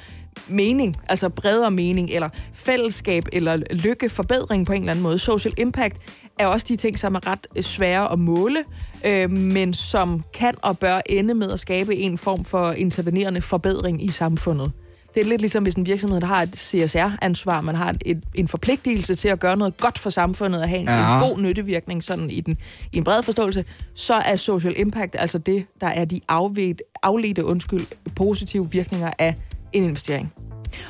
mening, 0.47 0.97
altså 1.09 1.29
bredere 1.29 1.71
mening, 1.71 2.09
eller 2.09 2.29
fællesskab, 2.53 3.23
eller 3.33 3.57
lykke, 3.71 4.09
forbedring 4.09 4.65
på 4.65 4.73
en 4.73 4.81
eller 4.81 4.91
anden 4.91 5.03
måde. 5.03 5.19
Social 5.19 5.53
Impact 5.57 5.97
er 6.39 6.47
også 6.47 6.65
de 6.69 6.75
ting, 6.75 6.99
som 6.99 7.15
er 7.15 7.27
ret 7.27 7.47
øh, 7.55 7.63
svære 7.63 8.11
at 8.11 8.19
måle, 8.19 8.63
øh, 9.05 9.31
men 9.31 9.73
som 9.73 10.23
kan 10.33 10.55
og 10.61 10.79
bør 10.79 10.99
ende 11.05 11.33
med 11.33 11.51
at 11.51 11.59
skabe 11.59 11.95
en 11.95 12.17
form 12.17 12.45
for 12.45 12.71
intervenerende 12.71 13.41
forbedring 13.41 14.03
i 14.03 14.11
samfundet. 14.11 14.71
Det 15.17 15.25
er 15.25 15.29
lidt 15.29 15.41
ligesom, 15.41 15.63
hvis 15.63 15.75
en 15.75 15.85
virksomhed 15.85 16.21
der 16.21 16.27
har 16.27 16.41
et 16.41 16.55
CSR-ansvar, 16.55 17.61
man 17.61 17.75
har 17.75 17.95
et, 18.05 18.23
en 18.35 18.47
forpligtelse 18.47 19.15
til 19.15 19.27
at 19.27 19.39
gøre 19.39 19.57
noget 19.57 19.77
godt 19.77 19.97
for 19.97 20.09
samfundet 20.09 20.61
og 20.61 20.69
have 20.69 20.81
en, 20.81 20.87
ja. 20.87 21.23
En 21.23 21.29
god 21.29 21.41
nyttevirkning 21.41 22.03
sådan 22.03 22.29
i, 22.29 22.41
den, 22.41 22.57
i 22.91 22.97
en 22.97 23.03
bred 23.03 23.23
forståelse, 23.23 23.65
så 23.93 24.13
er 24.13 24.35
social 24.35 24.73
impact 24.77 25.15
altså 25.19 25.37
det, 25.37 25.65
der 25.81 25.87
er 25.87 26.05
de 26.05 26.21
afledt, 26.27 26.81
afledte 27.03 27.45
undskyld, 27.45 27.85
positive 28.15 28.71
virkninger 28.71 29.11
af 29.19 29.35
en 29.73 29.83
investering. 29.83 30.33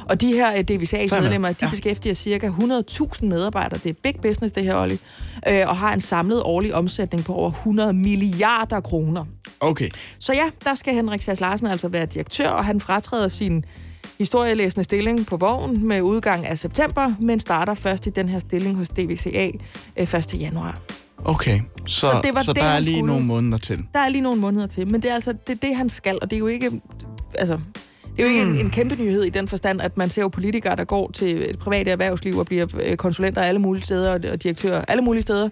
Og 0.09 0.21
de 0.21 0.27
her 0.33 0.47
er 0.47 0.55
med. 0.55 0.63
DVCA-medlemmer, 0.63 1.49
de 1.49 1.55
Ja. 1.61 1.69
beskæftiger 1.69 2.13
cirka 2.13 2.47
100.000 2.49 3.25
medarbejdere. 3.25 3.79
Det 3.83 3.89
er 3.89 3.93
big 4.03 4.15
business, 4.21 4.51
det 4.51 4.63
her, 4.63 4.75
Olli. 4.81 4.99
Øh, 5.47 5.63
og 5.67 5.77
har 5.77 5.93
en 5.93 6.01
samlet 6.01 6.41
årlig 6.43 6.73
omsætning 6.75 7.23
på 7.25 7.33
over 7.33 7.51
100 7.51 7.93
milliarder 7.93 8.79
kroner. 8.79 9.25
Okay. 9.59 9.89
Så 10.19 10.33
ja, 10.33 10.49
der 10.65 10.75
skal 10.75 10.93
Henrik 10.93 11.21
Sass 11.21 11.41
Larsen 11.41 11.67
altså 11.67 11.87
være 11.87 12.05
direktør, 12.05 12.49
og 12.49 12.65
han 12.65 12.79
fratræder 12.81 13.27
sin 13.27 13.63
historielæsende 14.17 14.83
stilling 14.83 15.25
på 15.25 15.37
vogn 15.37 15.87
med 15.87 16.01
udgang 16.01 16.45
af 16.45 16.57
september, 16.59 17.13
men 17.19 17.39
starter 17.39 17.73
først 17.73 18.07
i 18.07 18.09
den 18.09 18.29
her 18.29 18.39
stilling 18.39 18.77
hos 18.77 18.89
DVCA 18.89 19.49
øh, 19.97 20.13
1. 20.13 20.33
januar. 20.39 20.79
Okay, 21.25 21.59
så, 21.85 21.99
Så 21.99 22.19
det 22.23 22.35
var 22.35 22.43
så 22.43 22.53
det, 22.53 22.63
der 22.63 22.67
er 22.69 22.79
lige 22.79 22.95
skulle. 22.97 23.07
nogle 23.07 23.25
måneder 23.25 23.57
til. 23.57 23.79
Der 23.93 23.99
er 23.99 24.09
lige 24.09 24.21
nogle 24.21 24.41
måneder 24.41 24.67
til, 24.67 24.87
men 24.87 25.01
det 25.01 25.09
er 25.11 25.13
altså 25.15 25.33
det, 25.47 25.53
er 25.53 25.67
det 25.67 25.75
han 25.75 25.89
skal, 25.89 26.19
og 26.21 26.29
det 26.29 26.35
er 26.35 26.39
jo 26.39 26.47
ikke... 26.47 26.81
Altså, 27.35 27.59
det 28.17 28.25
er 28.25 28.29
jo 28.29 28.33
ikke 28.33 28.59
en, 28.59 28.65
en 28.65 28.71
kæmpe 28.71 28.95
nyhed 29.03 29.23
i 29.23 29.29
den 29.29 29.47
forstand, 29.47 29.81
at 29.81 29.97
man 29.97 30.09
ser 30.09 30.21
jo 30.21 30.27
politikere, 30.27 30.75
der 30.75 30.83
går 30.83 31.11
til 31.11 31.49
et 31.49 31.59
privat 31.59 31.87
erhvervsliv 31.87 32.37
og 32.37 32.45
bliver 32.45 32.65
øh, 32.83 32.97
konsulenter 32.97 33.41
alle 33.41 33.59
mulige 33.59 33.83
steder 33.83 34.11
og, 34.31 34.43
direktører 34.43 34.81
alle 34.87 35.03
mulige 35.03 35.21
steder. 35.21 35.49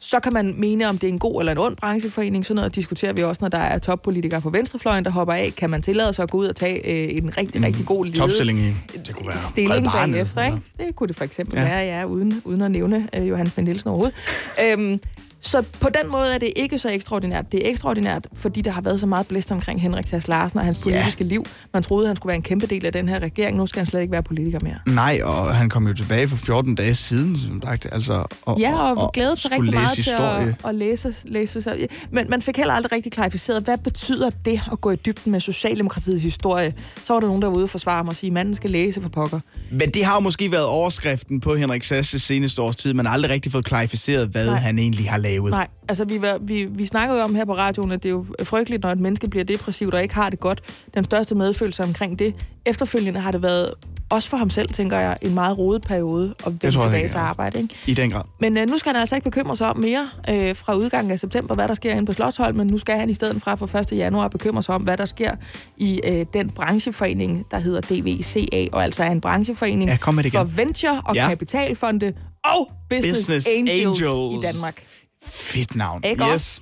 Så 0.00 0.20
kan 0.20 0.32
man 0.32 0.54
mene, 0.58 0.88
om 0.88 0.98
det 0.98 1.06
er 1.08 1.12
en 1.12 1.18
god 1.18 1.40
eller 1.42 1.52
en 1.52 1.58
ond 1.58 1.76
brancheforening. 1.76 2.46
Sådan 2.46 2.56
noget 2.56 2.74
diskuterer 2.74 3.12
vi 3.12 3.22
også, 3.22 3.38
når 3.40 3.48
der 3.48 3.58
er 3.58 3.78
toppolitikere 3.78 4.40
på 4.40 4.50
venstrefløjen, 4.50 5.04
der 5.04 5.10
hopper 5.10 5.34
af. 5.34 5.52
Kan 5.56 5.70
man 5.70 5.82
tillade 5.82 6.12
sig 6.12 6.22
at 6.22 6.30
gå 6.30 6.38
ud 6.38 6.46
og 6.46 6.56
tage 6.56 6.76
øh, 7.10 7.16
en 7.16 7.36
rigtig, 7.38 7.62
rigtig 7.62 7.86
god 7.86 8.04
lede 8.04 8.18
Topstilling 8.18 8.58
i, 8.58 8.74
det 9.06 9.14
kunne 9.14 9.26
være 9.28 9.36
stilling 9.36 9.86
bagefter, 9.92 10.44
ikke? 10.44 10.58
Det 10.78 10.96
kunne 10.96 11.08
det 11.08 11.16
for 11.16 11.24
eksempel 11.24 11.58
Ja. 11.58 11.64
være, 11.64 11.78
ja, 11.78 12.04
uden, 12.04 12.42
uden 12.44 12.62
at 12.62 12.70
nævne 12.70 13.08
øh, 13.16 13.28
Johannes 13.28 13.56
Nielsen 13.56 13.90
overhovedet. 13.90 14.16
Øhm, 14.72 14.98
så 15.40 15.62
på 15.80 15.88
den 16.02 16.10
måde 16.10 16.34
er 16.34 16.38
det 16.38 16.52
ikke 16.56 16.78
så 16.78 16.90
ekstraordinært. 16.90 17.52
Det 17.52 17.66
er 17.66 17.70
ekstraordinært, 17.70 18.26
fordi 18.34 18.60
der 18.60 18.70
har 18.70 18.80
været 18.80 19.00
så 19.00 19.06
meget 19.06 19.26
blæst 19.26 19.52
omkring 19.52 19.82
Henrik 19.82 20.06
Sass 20.06 20.28
Larsen 20.28 20.58
og 20.58 20.64
hans 20.64 20.86
Ja. 20.86 20.90
politiske 20.90 21.24
liv. 21.24 21.44
Man 21.72 21.82
troede, 21.82 22.06
han 22.06 22.16
skulle 22.16 22.28
være 22.30 22.36
en 22.36 22.42
kæmpe 22.42 22.66
del 22.66 22.86
af 22.86 22.92
den 22.92 23.08
her 23.08 23.18
regering. 23.18 23.56
Nu 23.56 23.66
skal 23.66 23.80
han 23.80 23.86
slet 23.86 24.00
ikke 24.00 24.12
være 24.12 24.22
politiker 24.22 24.58
mere. 24.62 24.74
Nej, 24.86 25.20
og 25.24 25.54
han 25.54 25.68
kom 25.68 25.86
jo 25.88 25.94
tilbage 25.94 26.28
for 26.28 26.36
14 26.36 26.74
dage 26.74 26.94
siden, 26.94 27.36
som 27.36 27.62
sagt. 27.64 27.86
Altså, 27.92 28.24
og, 28.42 28.58
Ja, 28.60 28.76
og, 28.90 28.98
og 29.04 29.12
glædet 29.12 29.38
sig 29.38 29.50
rigtig 29.52 29.74
meget 29.74 29.88
læse 29.96 30.02
til 30.10 30.12
historie. 30.12 30.56
at, 30.64 30.68
at 30.68 30.74
læse, 30.74 31.14
læse 31.24 31.60
sig. 31.62 31.76
Men 32.10 32.26
man 32.30 32.42
fik 32.42 32.56
heller 32.56 32.74
aldrig 32.74 32.92
rigtig 32.92 33.12
klarificeret, 33.12 33.62
hvad 33.62 33.78
betyder 33.78 34.30
det 34.44 34.60
at 34.72 34.80
gå 34.80 34.90
i 34.90 34.96
dybden 34.96 35.32
med 35.32 35.40
Socialdemokratiets 35.40 36.22
historie? 36.22 36.74
Så 37.04 37.12
var 37.12 37.20
der 37.20 37.26
nogen, 37.26 37.42
der 37.42 37.48
var 37.48 37.54
ude 37.56 37.64
og 37.64 37.70
forsvare 37.70 38.04
mig 38.04 38.10
og 38.10 38.16
sige, 38.16 38.28
at 38.28 38.32
manden 38.34 38.54
skal 38.54 38.70
læse 38.70 39.02
for 39.02 39.08
pokker. 39.08 39.40
Men 39.70 39.90
det 39.90 40.04
har 40.04 40.14
jo 40.14 40.20
måske 40.20 40.52
været 40.52 40.64
overskriften 40.66 41.40
på 41.40 41.54
Henrik 41.54 41.84
Sasses 41.84 42.22
seneste 42.22 42.62
års 42.62 42.76
tid. 42.76 42.94
Man 42.94 43.06
har 43.06 43.12
aldrig 43.12 43.30
rigtig 43.30 43.52
fået 43.52 43.64
klarificeret, 43.64 44.28
hvad. 44.28 44.46
Nej. 44.46 44.54
han 44.58 44.78
egentlig 44.78 45.10
har 45.10 45.18
lavet. 45.26 45.50
Nej, 45.50 45.66
altså 45.88 46.04
vi, 46.04 46.22
var, 46.22 46.38
vi, 46.40 46.64
vi 46.64 46.86
snakker 46.86 47.14
jo 47.14 47.20
om 47.20 47.34
her 47.34 47.44
på 47.44 47.56
radioen, 47.56 47.92
at 47.92 48.02
det 48.02 48.08
er 48.08 48.12
jo 48.12 48.26
frygteligt, 48.44 48.82
når 48.82 48.90
et 48.92 49.00
menneske 49.00 49.28
bliver 49.28 49.44
depressivt 49.44 49.94
og 49.94 50.02
ikke 50.02 50.14
har 50.14 50.30
det 50.30 50.38
godt. 50.40 50.62
Den 50.94 51.04
største 51.04 51.34
medfølelse 51.34 51.82
omkring 51.82 52.18
det. 52.18 52.34
Efterfølgende 52.66 53.20
har 53.20 53.30
det 53.30 53.42
været, 53.42 53.70
også 54.10 54.28
for 54.28 54.36
ham 54.36 54.50
selv, 54.50 54.68
tænker 54.68 54.98
jeg, 54.98 55.16
en 55.22 55.34
meget 55.34 55.58
rodet 55.58 55.82
periode 55.82 56.34
at 56.46 56.52
vende 56.62 56.70
tror 56.76 56.82
tilbage 56.82 57.08
til 57.08 57.16
arbejde. 57.16 57.58
Ikke? 57.60 57.74
I 57.86 57.94
den 57.94 58.10
grad. 58.10 58.22
Men 58.40 58.56
øh, 58.56 58.68
nu 58.68 58.78
skal 58.78 58.92
han 58.92 59.00
altså 59.00 59.14
ikke 59.14 59.24
bekymre 59.30 59.56
sig 59.56 59.68
om 59.70 59.78
mere 59.78 60.10
øh, 60.30 60.56
fra 60.56 60.74
udgangen 60.74 61.10
af 61.12 61.18
september, 61.18 61.54
hvad 61.54 61.68
der 61.68 61.74
sker 61.74 61.92
inde 61.92 62.06
på 62.06 62.12
Slottsholm, 62.12 62.56
men 62.56 62.66
nu 62.66 62.78
skal 62.78 62.98
han 62.98 63.10
i 63.10 63.14
stedet 63.14 63.42
fra 63.42 63.54
fra 63.54 63.80
1. 63.80 63.92
januar 63.92 64.28
bekymre 64.28 64.62
sig 64.62 64.74
om, 64.74 64.82
hvad 64.82 64.96
der 64.96 65.04
sker 65.04 65.30
i 65.76 66.00
øh, 66.04 66.26
den 66.32 66.50
brancheforening, 66.50 67.46
der 67.50 67.58
hedder 67.58 67.80
DVCA, 67.80 68.66
og 68.72 68.84
altså 68.84 69.02
er 69.02 69.10
en 69.10 69.20
brancheforening 69.20 69.90
Ja, 69.90 69.96
for 69.96 70.44
venture 70.44 71.02
og 71.04 71.14
Ja. 71.14 71.28
kapitalfonde 71.28 72.12
og 72.44 72.70
business, 72.90 73.18
Business 73.18 73.46
angels, 73.56 74.02
Angels. 74.02 74.44
i 74.44 74.46
Danmark. 74.52 74.82
Fedt 75.26 75.74
navn. 75.74 76.02
Ikke 76.04 76.24
yes. 76.32 76.60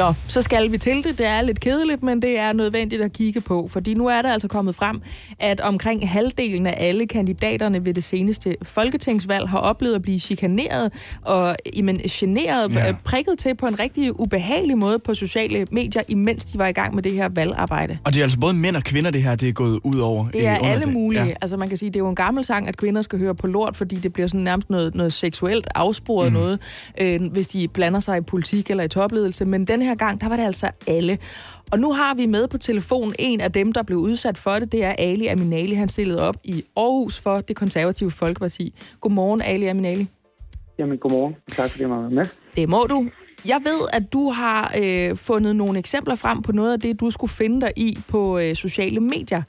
Nå, 0.00 0.12
så 0.28 0.42
skal 0.42 0.72
vi 0.72 0.78
til 0.78 1.04
det. 1.04 1.18
Det 1.18 1.26
er 1.26 1.42
lidt 1.42 1.60
kedeligt, 1.60 2.02
men 2.02 2.22
det 2.22 2.38
er 2.38 2.52
nødvendigt 2.52 3.02
at 3.02 3.12
kigge 3.12 3.40
på, 3.40 3.68
fordi 3.70 3.94
nu 3.94 4.06
er 4.06 4.22
der 4.22 4.32
altså 4.32 4.48
kommet 4.48 4.74
frem, 4.74 5.02
at 5.38 5.60
omkring 5.60 6.08
halvdelen 6.08 6.66
af 6.66 6.74
alle 6.78 7.06
kandidaterne 7.06 7.86
ved 7.86 7.94
det 7.94 8.04
seneste 8.04 8.56
folketingsvalg 8.62 9.48
har 9.48 9.58
oplevet 9.58 9.94
at 9.94 10.02
blive 10.02 10.20
chikaneret 10.20 10.92
og 11.22 11.56
jamen, 11.76 11.98
generet, 11.98 12.72
Ja. 12.72 12.86
ja. 12.86 12.94
prikket 13.04 13.34
til 13.38 13.54
på 13.54 13.66
en 13.66 13.78
rigtig 13.78 14.20
ubehagelig 14.20 14.78
måde 14.78 14.98
på 14.98 15.14
sociale 15.14 15.66
medier, 15.72 16.02
imens 16.08 16.44
de 16.44 16.58
var 16.58 16.66
i 16.66 16.72
gang 16.72 16.94
med 16.94 17.02
det 17.02 17.12
her 17.12 17.28
valgarbejde. 17.28 17.98
Og 18.04 18.12
det 18.12 18.18
er 18.20 18.22
altså 18.24 18.38
både 18.38 18.54
mænd 18.54 18.76
og 18.76 18.82
kvinder, 18.84 19.10
det 19.10 19.22
her 19.22 19.36
det 19.36 19.48
er 19.48 19.52
gået 19.52 19.80
ud 19.84 19.98
over. 19.98 20.28
Det 20.28 20.46
er 20.46 20.52
øh, 20.52 20.72
alle 20.72 20.86
mulige. 20.86 21.22
Ja. 21.22 21.28
Ja. 21.28 21.34
Altså 21.40 21.56
man 21.56 21.68
kan 21.68 21.78
sige, 21.78 21.88
det 21.90 21.96
er 21.96 22.00
jo 22.00 22.08
en 22.08 22.14
gammel 22.14 22.44
sang, 22.44 22.68
at 22.68 22.76
kvinder 22.76 23.02
skal 23.02 23.18
høre 23.18 23.34
på 23.34 23.46
lort, 23.46 23.76
fordi 23.76 23.96
det 23.96 24.12
bliver 24.12 24.26
sådan 24.26 24.40
nærmest 24.40 24.70
noget, 24.70 24.94
noget 24.94 25.12
seksuelt 25.12 25.68
afsporet 25.74 26.32
mm. 26.32 26.38
noget, 26.38 26.58
øh, 27.00 27.20
hvis 27.32 27.46
de 27.46 27.68
blander 27.68 28.00
sig 28.00 28.18
i 28.18 28.20
politik 28.20 28.70
eller 28.70 28.84
i 28.84 28.88
topledelse. 28.88 29.44
Men 29.44 29.64
den 29.64 29.82
her 29.82 29.89
gang, 29.94 30.20
der 30.20 30.28
var 30.28 30.36
det 30.36 30.44
altså 30.44 30.70
alle. 30.86 31.18
Og 31.72 31.78
nu 31.78 31.92
har 31.92 32.14
vi 32.14 32.26
med 32.26 32.48
på 32.48 32.58
telefon 32.58 33.14
en 33.18 33.40
af 33.40 33.52
dem, 33.52 33.72
der 33.72 33.82
blev 33.82 33.98
udsat 33.98 34.38
for 34.38 34.50
det. 34.50 34.72
Det 34.72 34.84
er 34.84 34.94
Ali 34.98 35.26
Aminali. 35.26 35.74
Han 35.74 35.88
stillede 35.88 36.28
op 36.28 36.36
i 36.44 36.64
Aarhus 36.76 37.18
for 37.18 37.40
det 37.40 37.56
konservative 37.56 38.10
Folkeparti. 38.10 38.74
Godmorgen, 39.00 39.42
Ali 39.42 39.66
Aminali. 39.66 40.08
Jamen, 40.78 40.98
godmorgen. 40.98 41.36
Tak 41.48 41.70
fordi 41.70 41.82
jeg 41.82 41.90
var 41.90 42.08
med. 42.08 42.24
Det 42.56 42.68
må 42.68 42.86
du. 42.90 43.08
Jeg 43.48 43.60
ved, 43.64 43.88
at 43.92 44.12
du 44.12 44.30
har 44.30 44.74
øh, 44.82 45.16
fundet 45.16 45.56
nogle 45.56 45.78
eksempler 45.78 46.14
frem 46.14 46.42
på 46.42 46.52
noget 46.52 46.72
af 46.72 46.80
det, 46.80 47.00
du 47.00 47.10
skulle 47.10 47.30
finde 47.30 47.60
dig 47.60 47.72
i 47.76 47.98
på 48.08 48.38
øh, 48.38 48.54
sociale 48.54 49.00
medier. 49.00 49.42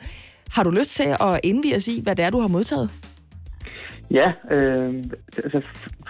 Har 0.50 0.64
du 0.64 0.70
lyst 0.70 0.96
til 0.96 1.16
at 1.20 1.40
indvige 1.44 1.76
os 1.76 1.88
i, 1.88 2.02
hvad 2.02 2.16
det 2.16 2.26
er, 2.26 2.30
du 2.30 2.40
har 2.40 2.48
modtaget? 2.48 2.90
Ja, 4.20 4.56
øh, 4.56 5.04
altså, 5.44 5.62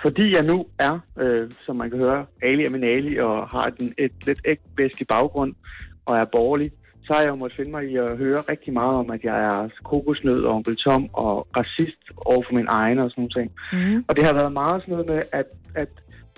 fordi 0.01 0.35
jeg 0.35 0.43
nu 0.43 0.65
er, 0.79 0.99
øh, 1.19 1.51
som 1.65 1.75
man 1.75 1.89
kan 1.89 1.99
høre, 1.99 2.25
Ali 2.41 2.65
Aminali 2.65 3.17
og 3.17 3.47
har 3.49 3.65
et, 3.67 3.93
et 3.97 4.11
lidt 4.25 4.41
ægtbæsk 4.45 5.01
i 5.01 5.05
baggrund 5.05 5.53
og 6.05 6.17
er 6.17 6.25
borgerlig, 6.25 6.71
så 7.03 7.13
har 7.13 7.21
jeg 7.21 7.29
jo 7.29 7.35
måttet 7.35 7.57
finde 7.57 7.71
mig 7.71 7.83
i 7.91 7.95
at 7.95 8.17
høre 8.17 8.41
rigtig 8.49 8.73
meget 8.73 8.95
om, 8.95 9.11
at 9.11 9.23
jeg 9.23 9.37
er 9.43 9.69
kokosnød 9.83 10.43
og 10.43 10.55
onkel 10.55 10.75
Tom 10.75 11.09
og 11.13 11.47
racist 11.57 12.03
over 12.15 12.43
for 12.47 12.53
min 12.53 12.67
egen 12.69 12.99
og 12.99 13.09
sådan 13.09 13.21
nogle 13.21 13.35
ting. 13.39 13.51
Mm. 13.73 14.05
Og 14.07 14.15
det 14.15 14.23
har 14.25 14.33
været 14.33 14.53
meget 14.53 14.81
sådan 14.81 14.91
noget 14.91 15.07
med, 15.09 15.21
at, 15.31 15.45
at 15.75 15.89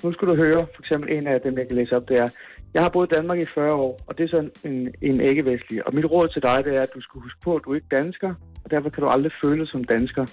nu 0.04 0.14
skal 0.14 0.28
du 0.28 0.36
høre, 0.36 0.62
for 0.76 0.82
eksempel 0.84 1.16
en 1.16 1.28
af 1.28 1.42
dem, 1.42 1.58
jeg 1.58 1.68
kan 1.68 1.76
læse 1.76 1.96
op, 1.96 2.10
det 2.10 2.20
er, 2.20 2.30
jeg 2.74 2.82
har 2.82 2.90
boet 2.90 3.10
i 3.12 3.16
Danmark 3.16 3.40
i 3.42 3.46
40 3.46 3.74
år, 3.74 4.00
og 4.08 4.18
det 4.18 4.24
er 4.24 4.36
sådan 4.36 4.52
en, 4.64 4.94
en 5.02 5.22
ikke-vestlig. 5.22 5.88
Og 5.88 5.96
mit 5.96 6.06
råd 6.06 6.28
til 6.28 6.44
dig, 6.44 6.58
det 6.66 6.74
er, 6.76 6.82
at 6.82 6.96
du 6.96 7.02
skal 7.02 7.22
huske 7.22 7.40
på, 7.44 7.56
at 7.56 7.62
du 7.66 7.72
er 7.72 7.76
ikke 7.76 7.96
dansker, 7.96 8.34
og 8.64 8.72
derfor 8.72 8.90
kan 8.90 9.04
du 9.04 9.10
aldrig 9.10 9.32
føle 9.42 9.60
dig 9.60 9.68
som 9.68 9.84
dansker. 9.84 10.26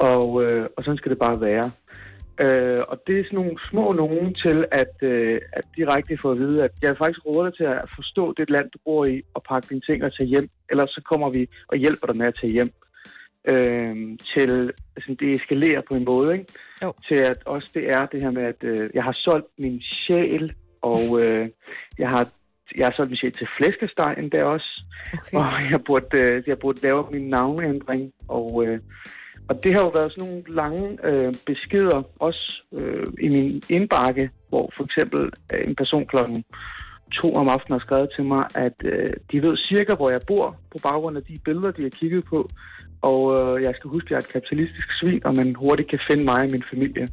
Og, 0.00 0.42
øh, 0.42 0.66
og 0.76 0.84
sådan 0.84 0.98
skal 0.98 1.10
det 1.10 1.18
bare 1.18 1.40
være. 1.40 1.70
Øh, 2.44 2.82
og 2.88 3.02
det 3.06 3.18
er 3.18 3.24
sådan 3.24 3.38
nogle 3.38 3.56
små 3.70 3.92
nogen 3.92 4.34
til 4.34 4.64
at, 4.82 4.94
øh, 5.02 5.40
at 5.52 5.64
direkte 5.76 6.18
få 6.18 6.30
at 6.30 6.38
vide, 6.38 6.64
at 6.64 6.72
jeg 6.82 6.96
faktisk 6.98 7.26
råder 7.26 7.44
dig 7.44 7.56
til 7.56 7.64
at 7.64 7.90
forstå 7.94 8.32
det 8.32 8.50
land, 8.50 8.70
du 8.70 8.78
bor 8.84 9.04
i, 9.04 9.22
og 9.34 9.42
pakke 9.42 9.68
dine 9.70 9.80
ting 9.80 10.04
og 10.04 10.16
tage 10.16 10.28
hjem. 10.28 10.48
Ellers 10.70 10.90
så 10.90 11.00
kommer 11.10 11.30
vi 11.30 11.48
og 11.68 11.76
hjælper 11.76 12.06
dig 12.06 12.16
med 12.16 12.26
at 12.26 12.34
tage 12.40 12.52
hjem. 12.52 12.72
Øh, 13.52 14.18
til 14.34 14.72
altså, 14.96 15.16
det 15.20 15.30
eskalerer 15.30 15.82
på 15.88 15.94
en 15.94 16.04
måde, 16.04 16.32
ikke? 16.32 16.46
Jo. 16.82 16.92
Til 17.08 17.18
at 17.30 17.38
også 17.46 17.70
det 17.74 17.88
er 17.88 18.06
det 18.06 18.22
her 18.22 18.30
med, 18.30 18.42
at 18.42 18.60
øh, 18.62 18.90
jeg 18.94 19.04
har 19.04 19.12
solgt 19.12 19.48
min 19.58 19.82
sjæl, 19.82 20.52
og 20.82 21.22
øh, 21.22 21.48
jeg 21.98 22.08
har 22.08 22.28
jeg 22.76 22.86
har 22.86 22.92
solgt 22.96 23.10
min 23.10 23.16
sjæl 23.16 23.32
til 23.32 23.48
flæskesteg 23.56 24.14
endda 24.18 24.44
også. 24.44 24.84
Okay. 25.12 25.38
Og 25.38 25.70
jeg 25.70 25.80
burde, 25.86 26.20
øh, 26.20 26.42
jeg 26.46 26.58
burde 26.58 26.82
lave 26.82 27.06
min 27.10 27.28
navneændring. 27.28 28.12
Og, 28.28 28.64
øh, 28.66 28.80
og 29.50 29.54
det 29.62 29.70
har 29.76 29.82
jo 29.86 29.92
været 29.98 30.12
sådan 30.12 30.24
nogle 30.28 30.42
lange 30.62 30.84
øh, 31.08 31.34
beskeder, 31.46 32.00
også 32.28 32.44
øh, 32.78 33.06
i 33.26 33.28
min 33.28 33.62
indbakke, 33.76 34.30
hvor 34.48 34.72
for 34.76 34.84
eksempel 34.84 35.20
øh, 35.52 35.60
en 35.68 35.74
person 35.76 36.06
klokken 36.12 36.44
to 37.20 37.28
om 37.40 37.48
aftenen 37.48 37.78
har 37.78 37.84
skrevet 37.86 38.08
til 38.16 38.24
mig, 38.24 38.44
at 38.54 38.76
øh, 38.84 39.08
de 39.32 39.42
ved 39.42 39.54
cirka, 39.70 39.92
hvor 39.94 40.10
jeg 40.10 40.20
bor, 40.26 40.56
på 40.72 40.78
baggrund 40.82 41.16
af 41.16 41.22
de 41.22 41.38
billeder, 41.44 41.70
de 41.70 41.82
har 41.82 41.88
kigget 42.00 42.24
på. 42.32 42.48
Og 43.02 43.20
øh, 43.38 43.62
jeg 43.62 43.72
skal 43.78 43.90
huske, 43.90 44.06
at 44.06 44.10
jeg 44.10 44.16
er 44.16 44.20
et 44.26 44.32
kapitalistisk 44.32 44.88
svin, 45.00 45.20
og 45.26 45.32
man 45.36 45.54
hurtigt 45.54 45.90
kan 45.90 46.00
finde 46.10 46.24
mig 46.24 46.40
og 46.46 46.50
min 46.50 46.64
familie. 46.72 47.08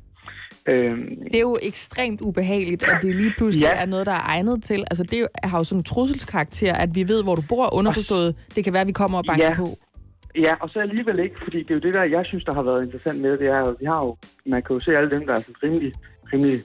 Øh, 0.72 0.98
Det 1.32 1.36
er 1.36 1.40
jo 1.52 1.58
ekstremt 1.64 2.22
ubehageligt, 2.22 2.84
at 2.84 2.98
det 3.02 3.16
lige 3.16 3.34
pludselig 3.38 3.66
Ja. 3.66 3.82
er 3.82 3.86
noget, 3.86 4.06
der 4.06 4.12
er 4.12 4.26
egnet 4.36 4.64
til. 4.64 4.80
Altså, 4.92 5.04
det 5.04 5.28
har 5.44 5.58
jo 5.58 5.64
sådan 5.64 5.80
en 5.80 5.84
trusselskarakter, 5.84 6.74
at 6.74 6.90
vi 6.96 7.08
ved, 7.08 7.24
hvor 7.24 7.36
du 7.36 7.42
bor, 7.50 7.74
underforstået. 7.80 8.36
Det 8.56 8.64
kan 8.64 8.74
være, 8.74 8.82
at 8.82 8.88
vi 8.88 8.92
kommer 9.02 9.18
og 9.18 9.24
banker 9.28 9.46
Ja. 9.46 9.56
på. 9.58 9.68
Ja, 10.46 10.54
og 10.62 10.70
så 10.70 10.80
alligevel 10.80 11.20
ikke, 11.20 11.38
fordi 11.44 11.60
det 11.64 11.72
er 11.72 11.76
jo 11.76 11.80
det 11.88 11.94
der, 11.94 12.04
jeg 12.04 12.26
synes, 12.26 12.44
der 12.44 12.54
har 12.54 12.62
været 12.62 12.84
interessant 12.86 13.22
med 13.22 13.38
det, 13.38 13.48
er 13.48 13.60
jo, 13.60 13.76
vi 13.80 13.86
har 13.86 14.00
jo, 14.06 14.18
man 14.46 14.64
kan 14.64 14.74
jo 14.76 14.80
se 14.80 14.92
alle 14.98 15.12
dem, 15.16 15.26
der 15.26 15.34
er 15.34 15.40
sådan 15.40 15.64
rimelig, 15.64 15.94
rimelig 16.34 16.60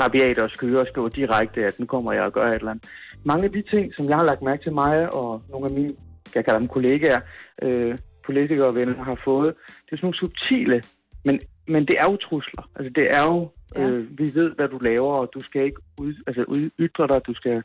rabiate 0.00 0.42
og 0.42 0.50
skøre 0.50 0.80
og 0.80 0.86
skriver 0.86 1.08
direkte, 1.08 1.64
at 1.64 1.80
nu 1.80 1.86
kommer 1.86 2.12
jeg 2.12 2.22
og 2.22 2.32
gør 2.32 2.46
et 2.46 2.54
eller 2.54 2.70
andet. 2.70 2.88
Mange 3.24 3.44
af 3.44 3.52
de 3.52 3.62
ting, 3.62 3.92
som 3.96 4.08
jeg 4.08 4.16
har 4.16 4.24
lagt 4.24 4.42
mærke 4.42 4.62
til 4.62 4.72
mig 4.72 5.14
og 5.14 5.42
nogle 5.50 5.66
af 5.66 5.72
mine, 5.72 5.94
jeg 6.34 6.44
kalder 6.44 6.58
dem 6.58 6.68
kollegaer, 6.68 7.20
øh, 7.62 7.98
politikere 8.26 8.66
og 8.66 8.74
venner 8.74 9.04
har 9.04 9.20
fået, 9.24 9.54
det 9.66 9.92
er 9.92 9.96
sådan 9.96 10.06
nogle 10.06 10.18
subtile, 10.18 10.82
men, 11.24 11.40
men 11.68 11.86
det 11.86 11.94
er 11.98 12.06
jo 12.10 12.16
trusler. 12.16 12.70
Altså 12.76 12.92
det 12.94 13.06
er 13.14 13.24
jo, 13.32 13.48
Ja. 13.76 13.88
øh, 13.90 14.18
vi 14.18 14.24
ved, 14.34 14.50
hvad 14.56 14.68
du 14.68 14.78
laver, 14.78 15.12
og 15.14 15.30
du 15.34 15.40
skal 15.40 15.64
ikke 15.64 15.80
ud, 15.98 16.14
altså, 16.26 16.70
ytre 16.80 17.08
dig, 17.08 17.20
du 17.26 17.34
skal 17.34 17.62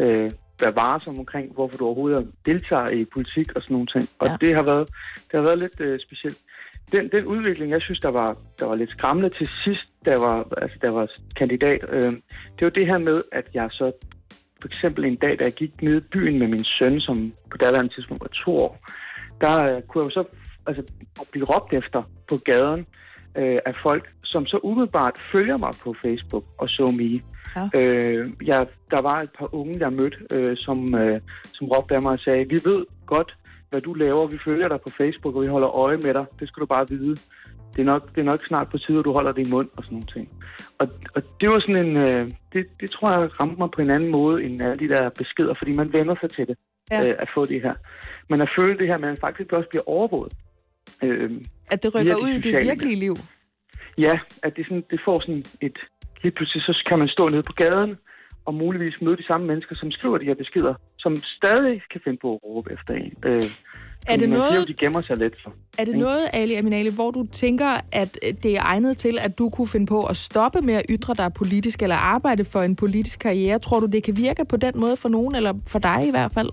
øh, 0.00 0.30
være 0.62 0.76
varsom 0.76 1.18
omkring, 1.18 1.52
hvorfor 1.52 1.76
du 1.78 1.84
overhovedet 1.86 2.30
deltager 2.46 2.88
i 2.88 3.04
politik 3.04 3.52
og 3.56 3.62
sådan 3.62 3.74
nogle 3.74 3.86
ting. 3.94 4.08
Og 4.18 4.28
Ja. 4.28 4.36
det 4.40 4.54
har 4.54 4.62
været, 4.62 4.88
det 5.28 5.34
har 5.38 5.40
været 5.48 5.58
lidt 5.58 5.80
øh, 5.80 6.00
specielt. 6.00 6.38
Den, 6.92 7.08
den 7.14 7.24
udvikling, 7.24 7.72
jeg 7.72 7.82
synes, 7.82 8.00
der 8.00 8.08
var, 8.08 8.36
der 8.58 8.66
var 8.66 8.74
lidt 8.74 8.90
skræmmende 8.90 9.30
til 9.38 9.48
sidst, 9.64 9.88
der 10.04 10.18
var, 10.18 10.36
altså, 10.62 10.78
der 10.82 10.90
var 10.92 11.06
kandidat, 11.36 11.80
øh, 11.88 12.12
det 12.56 12.62
var 12.62 12.70
det 12.70 12.86
her 12.86 12.98
med, 12.98 13.22
at 13.32 13.46
jeg 13.54 13.68
så 13.70 13.92
for 14.60 14.68
eksempel 14.68 15.04
en 15.04 15.16
dag, 15.16 15.38
da 15.38 15.44
jeg 15.44 15.52
gik 15.52 15.82
ned 15.82 15.96
i 16.02 16.08
byen 16.12 16.38
med 16.38 16.48
min 16.48 16.64
søn, 16.64 17.00
som 17.00 17.32
på 17.50 17.56
daværende 17.56 17.94
tidspunkt 17.94 18.22
var 18.22 18.30
to 18.44 18.56
år, 18.56 18.78
der 19.40 19.54
øh, 19.76 19.82
kunne 19.82 20.04
jeg 20.04 20.16
jo 20.16 20.22
så 20.22 20.24
altså, 20.66 20.82
blive 21.32 21.46
råbt 21.46 21.72
efter 21.72 22.02
på 22.28 22.36
gaden 22.36 22.86
øh, 23.38 23.58
af 23.66 23.74
folk, 23.82 24.04
som 24.32 24.46
så 24.46 24.58
umiddelbart 24.62 25.16
følger 25.32 25.56
mig 25.64 25.72
på 25.84 25.94
Facebook 26.04 26.44
og 26.58 26.68
så 26.68 26.84
mig. 27.00 27.14
Ja. 27.56 27.64
Øh, 27.80 28.30
jeg, 28.50 28.60
der 28.90 29.00
var 29.08 29.16
et 29.26 29.30
par 29.38 29.54
unge, 29.54 29.74
jeg 29.84 29.92
mødte, 29.92 30.18
øh, 30.34 30.56
som, 30.56 30.94
øh, 30.94 31.20
som 31.56 31.64
råbte 31.72 31.94
af 31.96 32.02
mig 32.02 32.12
og 32.12 32.18
sagde, 32.18 32.44
vi 32.54 32.58
ved 32.70 32.80
godt, 33.06 33.30
hvad 33.70 33.80
du 33.80 33.92
laver, 33.94 34.26
vi 34.26 34.38
følger 34.44 34.68
dig 34.68 34.80
på 34.86 34.90
Facebook, 35.00 35.34
og 35.36 35.42
vi 35.42 35.46
holder 35.46 35.70
øje 35.84 35.96
med 35.96 36.14
dig, 36.14 36.24
det 36.40 36.48
skal 36.48 36.60
du 36.60 36.66
bare 36.66 36.88
vide. 36.88 37.16
Det 37.74 37.80
er 37.80 37.84
nok, 37.94 38.02
det 38.14 38.20
er 38.20 38.28
nok 38.32 38.40
snart 38.48 38.68
på 38.70 38.78
tide, 38.78 38.98
at 38.98 39.04
du 39.04 39.12
holder 39.12 39.32
din 39.32 39.50
mund 39.50 39.68
og 39.76 39.82
sådan 39.84 39.94
nogle 39.96 40.12
ting. 40.16 40.28
Og, 40.78 40.86
og 41.14 41.22
det 41.40 41.48
var 41.48 41.60
sådan 41.60 41.86
en, 41.86 41.96
øh, 41.96 42.30
det, 42.52 42.62
det 42.80 42.90
tror 42.90 43.08
jeg 43.10 43.40
ramte 43.40 43.56
mig 43.58 43.70
på 43.70 43.80
en 43.82 43.90
anden 43.90 44.10
måde 44.10 44.44
end 44.44 44.62
alle 44.62 44.78
de 44.78 44.88
der 44.88 45.08
beskeder, 45.08 45.54
fordi 45.58 45.72
man 45.72 45.92
vender 45.92 46.14
sig 46.20 46.30
til 46.30 46.46
det, 46.48 46.56
Ja. 46.90 47.08
øh, 47.08 47.14
at 47.18 47.28
få 47.34 47.44
det 47.44 47.62
her. 47.62 47.74
Men 48.30 48.42
at 48.42 48.50
føle 48.58 48.78
det 48.78 48.86
her, 48.86 48.98
man 48.98 49.16
faktisk 49.20 49.52
også 49.52 49.68
bliver 49.70 49.88
overvåget. 49.88 50.32
Øh, 51.02 51.30
At 51.70 51.82
det 51.82 51.94
rykker 51.94 52.14
ud 52.24 52.28
i 52.38 52.40
det 52.40 52.54
virkelige 52.62 52.96
liv. 52.96 53.14
Ja, 53.98 54.12
at 54.42 54.52
det, 54.56 54.64
sådan, 54.66 54.84
det 54.90 55.00
får 55.04 55.20
sådan 55.20 55.44
et... 55.60 55.78
Lige 56.22 56.32
pludselig 56.32 56.62
så 56.62 56.82
kan 56.88 56.98
man 56.98 57.08
stå 57.08 57.28
nede 57.28 57.42
på 57.42 57.52
gaden 57.52 57.96
og 58.44 58.54
muligvis 58.54 59.00
møde 59.02 59.16
de 59.16 59.26
samme 59.26 59.46
mennesker, 59.46 59.74
som 59.76 59.90
skriver 59.90 60.18
de 60.18 60.24
her 60.24 60.34
beskeder, 60.34 60.74
som 60.98 61.16
stadig 61.16 61.82
kan 61.92 62.00
finde 62.04 62.18
på 62.22 62.32
at 62.34 62.40
råbe 62.44 62.72
efter 62.72 62.94
en. 62.94 63.12
Øh, 63.24 63.36
Er 64.06 64.16
det 64.16 64.28
man 64.28 64.38
noget- 64.38 64.52
Siger, 64.52 64.64
de 64.66 64.74
gemmer 64.74 65.02
sig 65.02 65.16
lidt 65.16 65.34
for. 65.42 65.50
Er 65.78 65.84
det 65.84 65.88
Ikke? 65.88 66.00
noget, 66.00 66.20
Ali 66.32 66.54
Aminali, 66.54 66.90
hvor 66.94 67.10
du 67.10 67.26
tænker, 67.32 67.66
at 67.92 68.18
øh, 68.26 68.34
det 68.42 68.56
er 68.56 68.62
egnet 68.62 68.96
til, 68.96 69.18
at 69.20 69.38
du 69.38 69.48
kunne 69.50 69.68
finde 69.68 69.86
på 69.86 70.04
at 70.04 70.16
stoppe 70.16 70.60
med 70.62 70.74
at 70.74 70.82
ytre 70.90 71.14
dig 71.14 71.32
politisk 71.32 71.82
eller 71.82 71.96
arbejde 71.96 72.44
for 72.44 72.60
en 72.60 72.76
politisk 72.76 73.18
karriere? 73.18 73.58
Tror 73.58 73.80
du, 73.80 73.86
det 73.86 74.02
kan 74.04 74.16
virke 74.16 74.44
på 74.44 74.56
den 74.56 74.72
måde 74.76 74.96
for 74.96 75.08
nogen, 75.08 75.34
eller 75.34 75.54
for 75.68 75.78
dig 75.78 76.06
i 76.08 76.10
hvert 76.10 76.32
fald? 76.32 76.48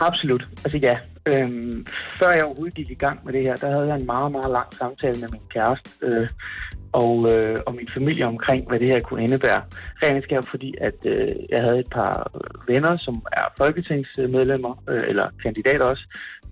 Absolut. 0.00 0.48
Altså 0.64 0.78
ja. 0.78 0.96
Øhm, 1.30 1.86
før 2.18 2.30
jeg 2.30 2.44
overhovedet 2.44 2.74
gik 2.74 2.90
i 2.90 2.94
gang 3.04 3.24
med 3.24 3.32
det 3.32 3.42
her, 3.42 3.56
der 3.56 3.70
havde 3.70 3.86
jeg 3.86 3.96
en 4.00 4.06
meget, 4.06 4.32
meget 4.32 4.50
lang 4.50 4.74
samtale 4.74 5.20
med 5.20 5.28
min 5.28 5.46
kæreste 5.50 5.90
øh, 6.02 6.28
og, 6.92 7.32
øh, 7.32 7.60
og 7.66 7.74
min 7.74 7.88
familie 7.94 8.26
omkring, 8.26 8.68
hvad 8.68 8.78
det 8.78 8.88
her 8.88 9.00
kunne 9.00 9.24
indebære. 9.24 9.62
Rent 10.02 10.24
skab, 10.24 10.44
fordi 10.44 10.74
at 10.80 10.98
øh, 11.04 11.28
jeg 11.48 11.60
havde 11.62 11.78
et 11.78 11.90
par 11.90 12.32
venner, 12.68 12.96
som 12.96 13.14
er 13.32 13.46
folketingsmedlemmer, 13.56 14.82
øh, 14.88 15.00
eller 15.08 15.26
kandidater 15.42 15.84
også. 15.84 16.04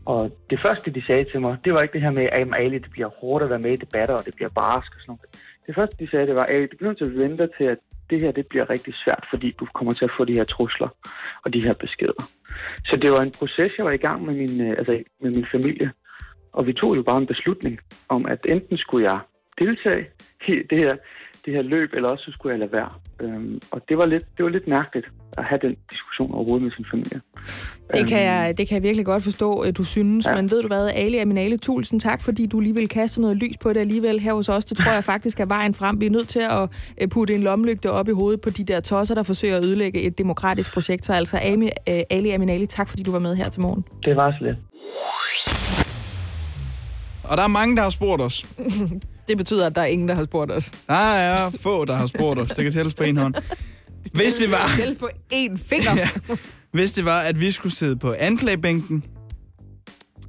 Og 0.07 0.31
det 0.51 0.59
første, 0.66 0.91
de 0.91 1.07
sagde 1.07 1.25
til 1.25 1.41
mig, 1.41 1.57
det 1.64 1.72
var 1.72 1.81
ikke 1.83 1.93
det 1.93 2.01
her 2.01 2.11
med, 2.11 2.29
at 2.33 2.49
Ali, 2.59 2.79
det 2.79 2.91
bliver 2.91 3.11
hårdt 3.20 3.45
at 3.45 3.51
være 3.51 3.64
med 3.66 3.72
i 3.72 3.83
debatter, 3.85 4.14
og 4.14 4.25
det 4.25 4.35
bliver 4.37 4.51
barsk 4.55 4.91
og 4.97 5.01
sådan 5.01 5.12
noget. 5.12 5.22
Det 5.66 5.75
første, 5.75 5.97
de 6.05 6.11
sagde, 6.11 6.27
det 6.27 6.37
var, 6.37 6.43
at 6.43 6.68
du 6.72 6.77
bliver 6.77 6.91
nødt 6.91 6.99
til 6.99 7.11
at 7.11 7.18
vente 7.18 7.49
til, 7.59 7.66
at 7.75 7.79
det 8.11 8.20
her 8.20 8.32
det 8.32 8.46
bliver 8.46 8.70
rigtig 8.70 8.94
svært, 9.05 9.24
fordi 9.30 9.55
du 9.61 9.66
kommer 9.74 9.92
til 9.92 10.05
at 10.05 10.14
få 10.16 10.24
de 10.24 10.32
her 10.32 10.44
trusler 10.44 10.88
og 11.44 11.52
de 11.52 11.62
her 11.64 11.72
beskeder. 11.72 12.24
Så 12.84 12.98
det 13.02 13.11
var 13.11 13.20
en 13.20 13.34
proces, 13.38 13.72
jeg 13.78 13.84
var 13.84 13.92
i 13.92 14.05
gang 14.07 14.24
med 14.26 14.34
min, 14.34 14.61
øh, 14.61 14.74
altså, 14.78 15.02
med 15.22 15.30
min 15.30 15.46
familie. 15.52 15.92
Og 16.52 16.66
vi 16.66 16.72
tog 16.72 16.96
jo 16.96 17.02
bare 17.02 17.18
en 17.18 17.26
beslutning 17.26 17.78
om, 18.09 18.26
at 18.26 18.38
enten 18.48 18.76
skulle 18.78 19.11
jeg 19.11 19.20
deltage 19.61 20.07
i 20.48 20.52
det 20.70 20.78
her, 20.80 20.96
det 21.45 21.53
her 21.55 21.62
løb, 21.62 21.90
eller 21.92 22.09
også 22.09 22.24
så 22.24 22.32
skulle 22.32 22.53
jeg 22.53 22.61
lade 22.61 22.72
være. 22.72 22.90
Øhm, 23.20 23.61
og 23.70 23.88
det 23.88 23.99
var, 23.99 24.07
lidt, 24.07 24.24
det 24.36 24.45
var 24.45 24.51
lidt 24.51 24.68
mærkeligt 24.68 25.07
at 25.38 25.45
have 25.45 25.59
den 25.62 25.76
diskussion 25.90 26.34
overhovedet 26.34 26.62
med 26.62 26.72
sin 26.72 26.86
familie. 26.90 27.20
Det 27.95 28.09
kan, 28.09 28.22
jeg, 28.22 28.59
det 28.59 28.68
kan 28.68 28.74
jeg 28.74 28.82
virkelig 28.82 29.07
godt 29.07 29.22
forstå, 29.22 29.53
at 29.59 29.76
du 29.76 29.84
synes. 29.84 30.26
Ja. 30.26 30.34
Men 30.34 30.51
ved 30.51 30.62
du 30.62 30.68
hvad, 30.68 30.90
Ali 30.95 31.18
Aminale, 31.18 31.57
tusind 31.57 32.01
tak, 32.01 32.22
fordi 32.22 32.47
du 32.47 32.61
lige 32.61 32.74
vil 32.74 32.88
kaste 32.88 33.20
noget 33.20 33.36
lys 33.36 33.57
på 33.62 33.72
det 33.72 33.80
alligevel 33.80 34.20
her 34.20 34.34
hos 34.34 34.49
os. 34.49 34.64
Det 34.64 34.76
tror 34.76 34.92
jeg 34.92 35.05
faktisk 35.05 35.40
er 35.40 35.47
vejen 35.47 35.74
frem. 35.74 36.01
Vi 36.01 36.07
er 36.07 36.11
nødt 36.11 36.28
til 36.28 36.42
at 36.51 36.95
øh, 37.01 37.09
putte 37.09 37.34
en 37.34 37.42
lomlygte 37.42 37.90
op 37.90 38.09
i 38.09 38.12
hovedet 38.12 38.40
på 38.40 38.51
de 38.51 38.64
der 38.64 38.80
tosser, 38.80 39.14
der 39.14 39.22
forsøger 39.22 39.57
at 39.57 39.64
ødelægge 39.64 40.03
et 40.03 40.18
demokratisk 40.18 40.72
projekt. 40.72 41.05
Så 41.05 41.12
altså, 41.12 41.38
Ami, 41.42 41.66
øh, 41.66 42.01
Ali 42.11 42.30
Aminali, 42.30 42.66
tak 42.66 42.88
fordi 42.88 43.03
du 43.03 43.12
var 43.12 43.18
med 43.18 43.36
her 43.36 43.49
til 43.49 43.62
morgen. 43.62 43.84
Det 44.05 44.16
var 44.16 44.30
så 44.30 44.38
lidt. 44.40 44.57
Og 47.24 47.36
der 47.36 47.42
er 47.42 47.49
mange, 47.49 47.76
der 47.76 47.82
har 47.82 47.90
spurgt 47.90 48.22
os. 48.22 48.47
Det 49.29 49.37
betyder, 49.39 49.66
at 49.66 49.75
der 49.75 49.81
er 49.83 49.87
ingen, 49.87 50.09
der 50.09 50.14
har 50.14 50.25
spurgt 50.25 50.53
os. 50.53 50.70
Der 50.89 50.95
er 50.95 51.51
få, 51.51 51.85
der 51.85 51.95
har 51.95 52.07
spurgt 52.07 52.41
os. 52.41 52.49
Det 52.49 52.64
kan 52.64 52.72
tælles 52.72 52.95
på 52.95 53.03
en 53.03 53.16
hånd. 53.16 53.35
Hvis 54.14 54.35
det 54.35 54.51
var, 54.51 54.70
Tælles 54.79 54.99
på 54.99 55.09
én 55.33 55.57
finger. 55.66 55.91
Ja. 55.97 56.09
hvis 56.72 56.93
det 56.93 57.05
var, 57.05 57.20
at 57.20 57.41
vi 57.41 57.51
skulle 57.51 57.75
sidde 57.75 57.97
på 57.97 58.12
anklagebænken 58.18 59.05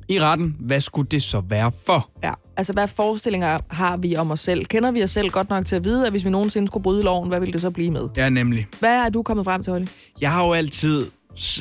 i 0.10 0.20
retten, 0.20 0.56
hvad 0.60 0.82
skulle 0.82 1.08
det 1.12 1.24
så 1.24 1.42
være 1.50 1.72
for? 1.86 2.10
Ja, 2.24 2.34
altså 2.58 2.74
hvad 2.74 2.88
forestillinger 2.88 3.60
har 3.70 3.98
vi 3.98 4.16
om 4.16 4.32
os 4.32 4.40
selv? 4.40 4.66
Kender 4.66 4.92
vi 4.92 5.04
os 5.04 5.12
selv 5.12 5.30
godt 5.30 5.50
nok 5.50 5.66
til 5.66 5.76
at 5.76 5.84
vide, 5.84 6.06
at 6.06 6.14
hvis 6.14 6.26
vi 6.26 6.30
nogensinde 6.30 6.68
skulle 6.68 6.84
bryde 6.84 7.04
loven, 7.04 7.30
hvad 7.30 7.40
ville 7.40 7.54
det 7.54 7.62
så 7.62 7.70
blive 7.70 7.92
med? 7.92 8.10
Ja, 8.18 8.30
nemlig. 8.30 8.68
Hvad 8.80 9.06
er 9.06 9.10
du 9.10 9.24
kommet 9.24 9.46
frem 9.46 9.64
til, 9.64 9.72
Holly? 9.72 9.86
Jeg 10.22 10.32
har 10.32 10.46
jo 10.46 10.54
altid, 10.54 11.06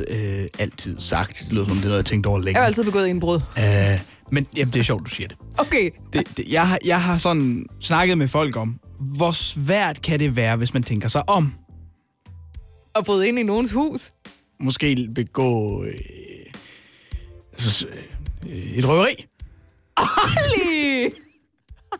øh, 0.09 0.47
altid 0.59 1.01
sagt, 1.01 1.39
det 1.39 1.53
lyder 1.53 1.65
som 1.65 1.75
det 1.77 1.83
er 1.85 1.89
noget, 1.89 1.93
jeg 1.97 1.99
har 1.99 2.03
tænkt 2.03 2.27
over 2.27 2.39
Jeg 2.39 2.45
længe. 2.45 2.59
har 2.61 2.67
altid 2.67 2.85
begået 2.85 3.07
indbrud. 3.07 3.41
Øh, 3.59 4.01
men 4.33 4.47
jamen, 4.57 4.73
det 4.73 4.81
er 4.81 4.85
sjovt, 4.85 5.05
du 5.05 5.11
siger 5.11 5.29
det. 5.29 5.37
Okay. 5.59 5.91
det, 6.13 6.37
det 6.37 6.45
jeg, 6.53 6.69
har, 6.69 6.79
jeg 6.85 7.03
har 7.03 7.19
sådan 7.19 7.67
snakket 7.81 8.19
med 8.19 8.29
folk 8.29 8.57
om, 8.57 8.81
hvor 9.17 9.31
svært 9.33 10.03
kan 10.03 10.19
det 10.19 10.37
være, 10.37 10.57
hvis 10.57 10.75
man 10.75 10.83
tænker 10.83 11.09
sig 11.09 11.29
om? 11.29 11.55
Og 12.95 13.05
bryde 13.05 13.29
ind 13.29 13.39
i 13.39 13.43
nogens 13.43 13.73
hus? 13.73 14.11
Måske 14.61 15.09
begå 15.15 15.85
øh, 15.85 15.95
altså, 17.53 17.87
øh, 18.49 18.57
et 18.79 18.89
røveri. 18.89 19.27
Holly! 19.99 21.11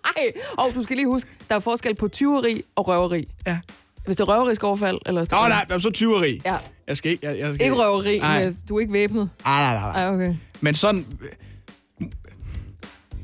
Ej, 0.05 0.33
og 0.59 0.71
du 0.75 0.83
skal 0.83 0.97
lige 0.97 1.07
huske, 1.07 1.31
der 1.49 1.55
er 1.55 1.59
forskel 1.61 1.95
på 1.95 2.09
tyveri 2.09 2.63
og 2.77 2.89
røveri. 2.89 3.29
Ja. 3.47 3.59
Hvis 4.07 4.17
det 4.17 4.21
er 4.25 4.29
røverisk 4.29 4.65
overfald, 4.65 4.99
eller... 5.07 5.21
Åh, 5.33 5.43
oh, 5.43 5.49
nej, 5.49 5.79
så 5.79 5.91
tyveri. 5.91 6.41
Ja. 6.45 6.57
Jeg 6.89 6.97
skal 6.97 7.13
ikke... 7.13 7.27
Jeg, 7.27 7.39
jeg 7.39 7.55
skal 7.55 7.65
Ikke 7.67 7.77
røveri, 7.77 8.19
Nej. 8.19 8.53
du 8.69 8.77
er 8.77 8.81
ikke 8.81 8.93
væbnet. 8.93 9.31
Nej, 9.45 9.63
nej, 9.63 9.75
nej. 9.75 9.93
nej. 9.93 10.03
Ej, 10.05 10.15
okay. 10.15 10.35
Men 10.61 10.75
sådan... 10.75 11.07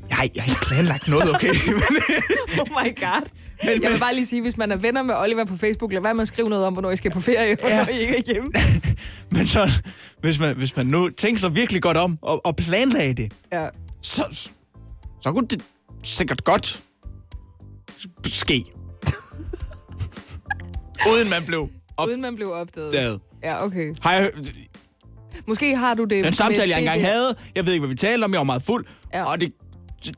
Jeg, 0.09 0.17
har- 0.17 0.27
jeg 0.35 0.43
har 0.43 0.51
ikke 0.51 0.65
planlagt 0.65 1.07
noget, 1.07 1.35
okay? 1.35 1.47
Oh 2.61 2.67
my 2.69 2.99
god. 2.99 3.29
Men, 3.63 3.83
jeg 3.83 3.91
vil 3.91 3.99
bare 3.99 4.15
lige 4.15 4.25
sige, 4.25 4.41
hvis 4.41 4.57
man 4.57 4.71
er 4.71 4.75
venner 4.75 5.03
med 5.03 5.15
Oliver 5.15 5.45
på 5.45 5.57
Facebook, 5.57 5.93
lad 5.93 6.01
være 6.01 6.13
med 6.13 6.21
at 6.21 6.27
skrive 6.27 6.49
noget 6.49 6.65
om, 6.65 6.73
hvornår 6.73 6.91
I 6.91 6.95
skal 6.95 7.11
på 7.11 7.21
ferie, 7.21 7.51
og 7.53 7.57
hvornår 7.59 7.89
I 7.89 7.99
ikke 7.99 8.17
er 8.17 8.21
hjemme. 8.33 8.51
Men 9.35 9.47
sådan, 9.47 9.69
hvis 10.21 10.39
man, 10.39 10.57
hvis 10.57 10.75
man 10.75 10.85
nu 10.85 11.09
tænker 11.09 11.39
sig 11.39 11.55
virkelig 11.55 11.81
godt 11.81 11.97
om 11.97 12.17
og, 12.21 12.45
og 12.45 12.55
planlagde 12.55 13.13
det, 13.13 13.33
Ja. 13.53 13.67
så, 14.01 14.51
så 15.21 15.31
kunne 15.31 15.47
det 15.47 15.61
sikkert 16.03 16.43
godt 16.43 16.83
ske. 18.27 18.63
Uden 21.13 21.29
man 21.29 21.41
blev 21.47 21.69
Uden 22.07 22.21
man 22.21 22.35
blev 22.35 22.51
opdaget. 22.53 22.87
opdaget. 22.87 23.19
Ja, 23.43 23.65
okay. 23.65 23.93
Har 24.01 24.13
jeg, 24.13 24.31
Måske 25.47 25.75
har 25.75 25.93
du 25.93 26.03
det... 26.03 26.25
den 26.25 26.33
samtale, 26.33 26.69
jeg 26.69 26.79
engang 26.79 27.01
havde, 27.01 27.35
jeg 27.55 27.65
ved 27.65 27.73
ikke, 27.73 27.81
hvad 27.85 27.89
vi 27.89 27.97
talte 27.97 28.25
om, 28.25 28.31
jeg 28.31 28.37
var 28.37 28.43
meget 28.43 28.63
fuld, 28.63 28.85
Ja. 29.13 29.23
og 29.23 29.41
det... 29.41 29.53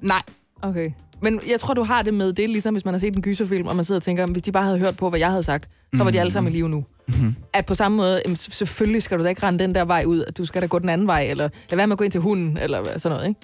Nej, 0.02 0.22
Okay. 0.62 0.92
Men 1.22 1.42
jeg 1.52 1.60
tror, 1.60 1.74
du 1.74 1.84
har 1.84 2.02
det 2.02 2.14
med, 2.14 2.34
det 2.34 2.50
ligesom, 2.50 2.74
hvis 2.74 2.86
man 2.86 2.94
har 2.94 3.00
set 3.00 3.16
en 3.16 3.22
gyserfilm, 3.22 3.68
og 3.68 3.76
man 3.76 3.86
sidder 3.86 4.00
og 4.00 4.04
tænker, 4.04 4.26
hvis 4.28 4.42
de 4.42 4.52
bare 4.52 4.64
havde 4.64 4.80
hørt 4.80 4.98
på, 4.98 5.10
hvad 5.10 5.20
jeg 5.20 5.30
havde 5.30 5.44
sagt, 5.44 5.70
så 5.98 6.04
var 6.04 6.12
de 6.12 6.20
alle 6.20 6.32
sammen 6.32 6.54
i 6.54 6.56
live 6.56 6.70
nu. 6.70 6.86
Mhm. 7.08 7.36
At 7.54 7.66
på 7.66 7.76
samme 7.76 7.98
måde, 7.98 8.22
jamen, 8.26 8.36
selvfølgelig 8.36 9.04
skal 9.04 9.18
du 9.20 9.24
da 9.24 9.30
ikke 9.30 9.44
rende 9.44 9.64
den 9.64 9.76
der 9.76 9.86
vej 9.86 10.04
ud, 10.08 10.24
at 10.28 10.38
du 10.38 10.46
skal 10.46 10.62
da 10.62 10.68
gå 10.68 10.80
den 10.80 10.90
anden 10.90 11.08
vej, 11.08 11.22
eller 11.30 11.50
lad 11.70 11.78
være 11.78 11.88
med 11.88 11.94
at 11.94 11.98
gå 11.98 12.04
ind 12.04 12.12
til 12.12 12.22
hunden, 12.22 12.58
eller 12.58 12.98
sådan 13.00 13.16
noget, 13.18 13.30
ikke? 13.30 13.40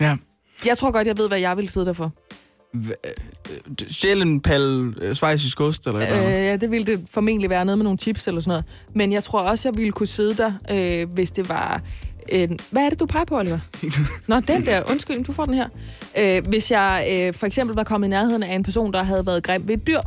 ja. 0.00 0.16
Jeg 0.66 0.78
tror 0.78 0.90
godt, 0.90 1.06
jeg 1.06 1.18
ved, 1.18 1.28
hvad 1.28 1.38
jeg 1.38 1.56
vil 1.56 1.68
sidde 1.68 1.86
der 1.86 1.92
for. 1.92 2.12
Sjælen 3.90 4.40
pal 4.40 4.94
øh, 5.00 5.14
svejsisk 5.14 5.60
ost, 5.60 5.86
eller 5.86 6.00
Øh, 6.00 6.08
hvad? 6.08 6.22
ja, 6.22 6.56
det 6.56 6.70
ville 6.70 6.86
det 6.86 7.04
formentlig 7.10 7.50
være 7.50 7.64
noget 7.64 7.78
med 7.78 7.84
nogle 7.84 7.98
chips 7.98 8.26
eller 8.28 8.40
sådan 8.40 8.48
noget. 8.50 8.64
Men 8.94 9.12
jeg 9.12 9.24
tror 9.24 9.40
også, 9.40 9.68
jeg 9.68 9.76
ville 9.76 9.92
kunne 9.92 10.06
sidde 10.06 10.34
der, 10.36 10.52
øh, 10.70 11.10
hvis 11.14 11.30
det 11.30 11.48
var... 11.48 11.82
En... 12.28 12.58
Hvad 12.70 12.82
er 12.84 12.90
det, 12.90 13.00
du 13.00 13.06
peger 13.06 13.24
på, 13.24 13.38
Oliver? 13.38 13.58
Nå, 14.28 14.40
den 14.40 14.66
der. 14.66 14.82
Undskyld, 14.90 15.24
du 15.24 15.32
får 15.32 15.44
den 15.44 15.54
her. 15.54 15.68
Øh, 16.18 16.42
hvis 16.48 16.70
jeg 16.70 17.06
øh, 17.12 17.34
for 17.34 17.46
eksempel 17.46 17.76
var 17.76 17.84
kommet 17.84 18.08
i 18.08 18.10
nærheden 18.10 18.42
af 18.42 18.54
en 18.54 18.62
person, 18.62 18.92
der 18.92 19.02
havde 19.02 19.26
været 19.26 19.42
grim 19.42 19.68
ved 19.68 19.74
et 19.74 19.86
dyr. 19.86 20.00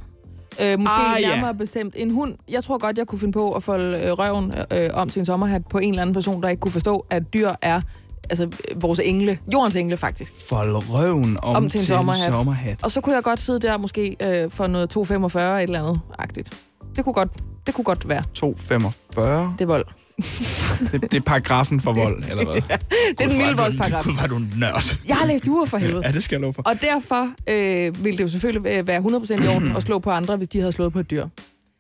Øh, 0.62 0.80
måske 0.80 0.94
Ah, 1.16 1.22
ja. 1.22 1.30
nærmere 1.36 1.56
bestemt 1.56 1.94
en 1.98 2.12
hund. 2.12 2.36
Jeg 2.50 2.64
tror 2.64 2.78
godt, 2.78 2.98
jeg 2.98 3.08
kunne 3.08 3.20
finde 3.20 3.32
på 3.32 3.52
at 3.52 3.64
folde 3.64 3.98
øh, 4.06 4.12
røven 4.12 4.54
øh, 4.72 4.90
om 4.94 5.10
til 5.10 5.20
en 5.20 5.26
sommerhat 5.26 5.62
på 5.70 5.78
en 5.78 5.90
eller 5.90 6.02
anden 6.02 6.14
person, 6.14 6.44
der 6.44 6.50
ikke 6.50 6.60
kunne 6.62 6.72
forstå, 6.72 7.06
at 7.10 7.34
dyr 7.34 7.50
er 7.62 7.82
altså, 8.30 8.50
vores 8.76 9.00
engle. 9.04 9.40
Jordens 9.54 9.76
engle, 9.76 9.98
faktisk. 9.98 10.34
Fold 10.50 10.90
røven 10.90 11.38
om, 11.44 11.56
Om 11.56 11.70
til 11.70 11.80
en 11.80 11.86
sommerhat. 11.86 12.32
sommerhat. 12.32 12.84
Og 12.84 12.92
så 12.92 13.02
kunne 13.02 13.16
jeg 13.16 13.24
godt 13.24 13.40
sidde 13.40 13.60
der 13.60 13.78
måske 13.78 14.16
øh, 14.22 14.52
for 14.52 14.68
noget 14.68 14.98
2,45 14.98 15.40
et 15.40 15.64
eller 15.64 15.80
andet 15.84 16.02
agtigt. 16.20 16.58
Det 16.96 17.04
kunne 17.04 17.14
godt, 17.14 17.32
det 17.68 17.74
kunne 17.74 17.86
godt 17.86 18.10
være. 18.10 18.24
245. 18.34 19.56
Det 19.60 19.62
er 19.62 19.68
vold. 19.68 19.86
Det, 20.92 21.02
det 21.02 21.14
er 21.14 21.22
paragrafen 21.26 21.82
for 21.82 21.94
vold, 21.94 22.24
eller 22.30 22.46
hvad? 22.46 22.62
Det 23.18 23.24
er 23.24 23.28
den 23.28 23.38
milde 23.38 23.58
voldsparagraf. 23.58 24.04
Gud, 24.04 24.14
var 24.22 24.28
du 24.28 24.40
nørd. 24.58 25.00
Jeg 25.08 25.16
har 25.16 25.26
læst 25.26 25.48
jura 25.48 25.66
for 25.66 25.78
helvede. 25.78 26.02
Ja, 26.06 26.12
det 26.12 26.24
skal 26.24 26.36
jeg 26.36 26.42
love 26.42 26.54
for. 26.54 26.62
Og 26.66 26.82
derfor 26.82 27.28
øh, 27.50 28.04
ville 28.04 28.18
det 28.18 28.24
jo 28.24 28.28
selvfølgelig 28.28 28.88
være 28.88 29.00
100% 29.00 29.44
i 29.44 29.56
orden 29.56 29.76
at 29.76 29.84
slå 29.84 30.00
på 30.00 30.10
andre, 30.12 30.36
hvis 30.38 30.48
de 30.48 30.60
havde 30.60 30.72
slået 30.72 30.94
på 30.94 31.00
et 31.00 31.12
dyr. 31.12 31.28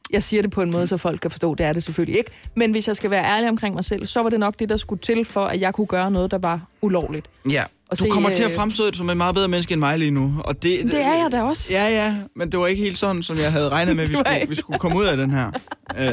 Jeg 0.09 0.23
siger 0.23 0.41
det 0.41 0.51
på 0.51 0.61
en 0.61 0.71
måde, 0.71 0.87
så 0.87 0.97
folk 0.97 1.19
kan 1.21 1.31
forstå, 1.31 1.55
det 1.55 1.65
er 1.65 1.73
det 1.73 1.83
selvfølgelig 1.83 2.17
ikke. 2.17 2.31
Men 2.55 2.71
hvis 2.71 2.87
jeg 2.87 2.95
skal 2.95 3.09
være 3.11 3.25
ærlig 3.25 3.49
omkring 3.49 3.75
mig 3.75 3.85
selv, 3.85 4.05
så 4.05 4.23
var 4.23 4.29
det 4.29 4.39
nok 4.39 4.59
det, 4.59 4.69
der 4.69 4.77
skulle 4.77 5.01
til 5.01 5.25
for, 5.25 5.41
at 5.45 5.61
jeg 5.61 5.73
kunne 5.73 5.87
gøre 5.87 6.11
noget, 6.11 6.31
der 6.31 6.37
var 6.37 6.61
ulovligt. 6.81 7.27
Ja, 7.49 7.63
Og 7.89 7.99
du 7.99 8.03
se, 8.03 8.09
kommer 8.09 8.29
til 8.29 8.43
at 8.43 8.49
øh, 8.51 8.55
fremstå 8.55 8.83
som 8.93 9.09
en 9.09 9.17
meget 9.17 9.35
bedre 9.35 9.47
menneske 9.47 9.71
end 9.73 9.79
mig 9.79 9.99
lige 9.99 10.11
nu. 10.11 10.41
Og 10.45 10.63
det, 10.63 10.79
Det 10.83 11.01
er 11.01 11.13
jeg 11.13 11.27
da 11.31 11.41
også. 11.41 11.73
Ja, 11.73 11.87
ja, 11.89 12.15
men 12.35 12.51
det 12.51 12.59
var 12.59 12.67
ikke 12.67 12.83
helt 12.83 12.97
sådan, 12.97 13.23
som 13.23 13.37
jeg 13.37 13.51
havde 13.51 13.69
regnet 13.69 13.95
med, 13.95 14.03
at 14.03 14.09
vi 14.09 14.15
skulle, 14.25 14.45
vi 14.49 14.55
skulle 14.55 14.79
komme 14.79 14.97
ud 14.97 15.05
af 15.05 15.17
den 15.17 15.31
her. 15.31 15.51
Øh, 15.97 16.05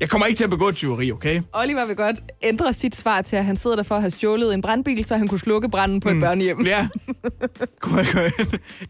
jeg 0.00 0.10
kommer 0.10 0.26
ikke 0.26 0.36
til 0.38 0.44
at 0.44 0.50
begå 0.50 0.68
et 0.68 0.76
tyveri, 0.76 1.12
okay? 1.12 1.40
Oliver 1.52 1.86
vil 1.86 1.96
godt 1.96 2.16
ændre 2.42 2.72
sit 2.72 2.96
svar 2.96 3.22
til, 3.22 3.36
at 3.36 3.44
han 3.44 3.56
sidder 3.56 3.76
der 3.76 3.82
for 3.82 3.94
at 3.94 4.00
have 4.00 4.10
stjålet 4.10 4.54
en 4.54 4.62
brandbil, 4.62 5.04
så 5.04 5.16
han 5.16 5.28
kunne 5.28 5.40
slukke 5.40 5.68
branden 5.68 6.00
på 6.00 6.08
et 6.08 6.20
børnehjem. 6.20 6.58
Mm. 6.58 6.64
Ja. 6.66 6.88
Kom, 7.80 7.92
kom. 7.92 8.22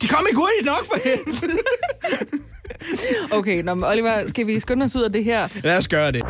De 0.02 0.08
kom 0.08 0.26
ikke 0.30 0.36
hurtigt 0.40 0.64
nok 0.66 0.84
for 0.86 0.98
hende. 1.08 1.58
Okay, 3.38 3.62
nå, 3.62 3.74
men 3.74 3.84
Oliver, 3.84 4.26
skal 4.26 4.46
vi 4.46 4.60
skynde 4.60 4.84
os 4.84 4.94
ud 4.96 5.02
af 5.02 5.12
det 5.12 5.24
her? 5.24 5.48
Lad 5.64 5.78
os 5.78 5.88
gøre 5.88 6.12
det. 6.12 6.22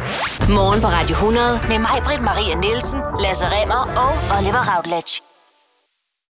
Morgen 0.48 0.80
på 0.80 0.86
Radio 0.86 1.14
100 1.14 1.60
med 1.68 1.78
mig, 1.78 2.02
Britt 2.04 2.22
Maria 2.22 2.54
Nielsen, 2.54 3.00
Lasse 3.22 3.44
Remmer 3.46 3.82
og 3.96 4.38
Oliver 4.38 4.76
Routledge. 4.76 5.31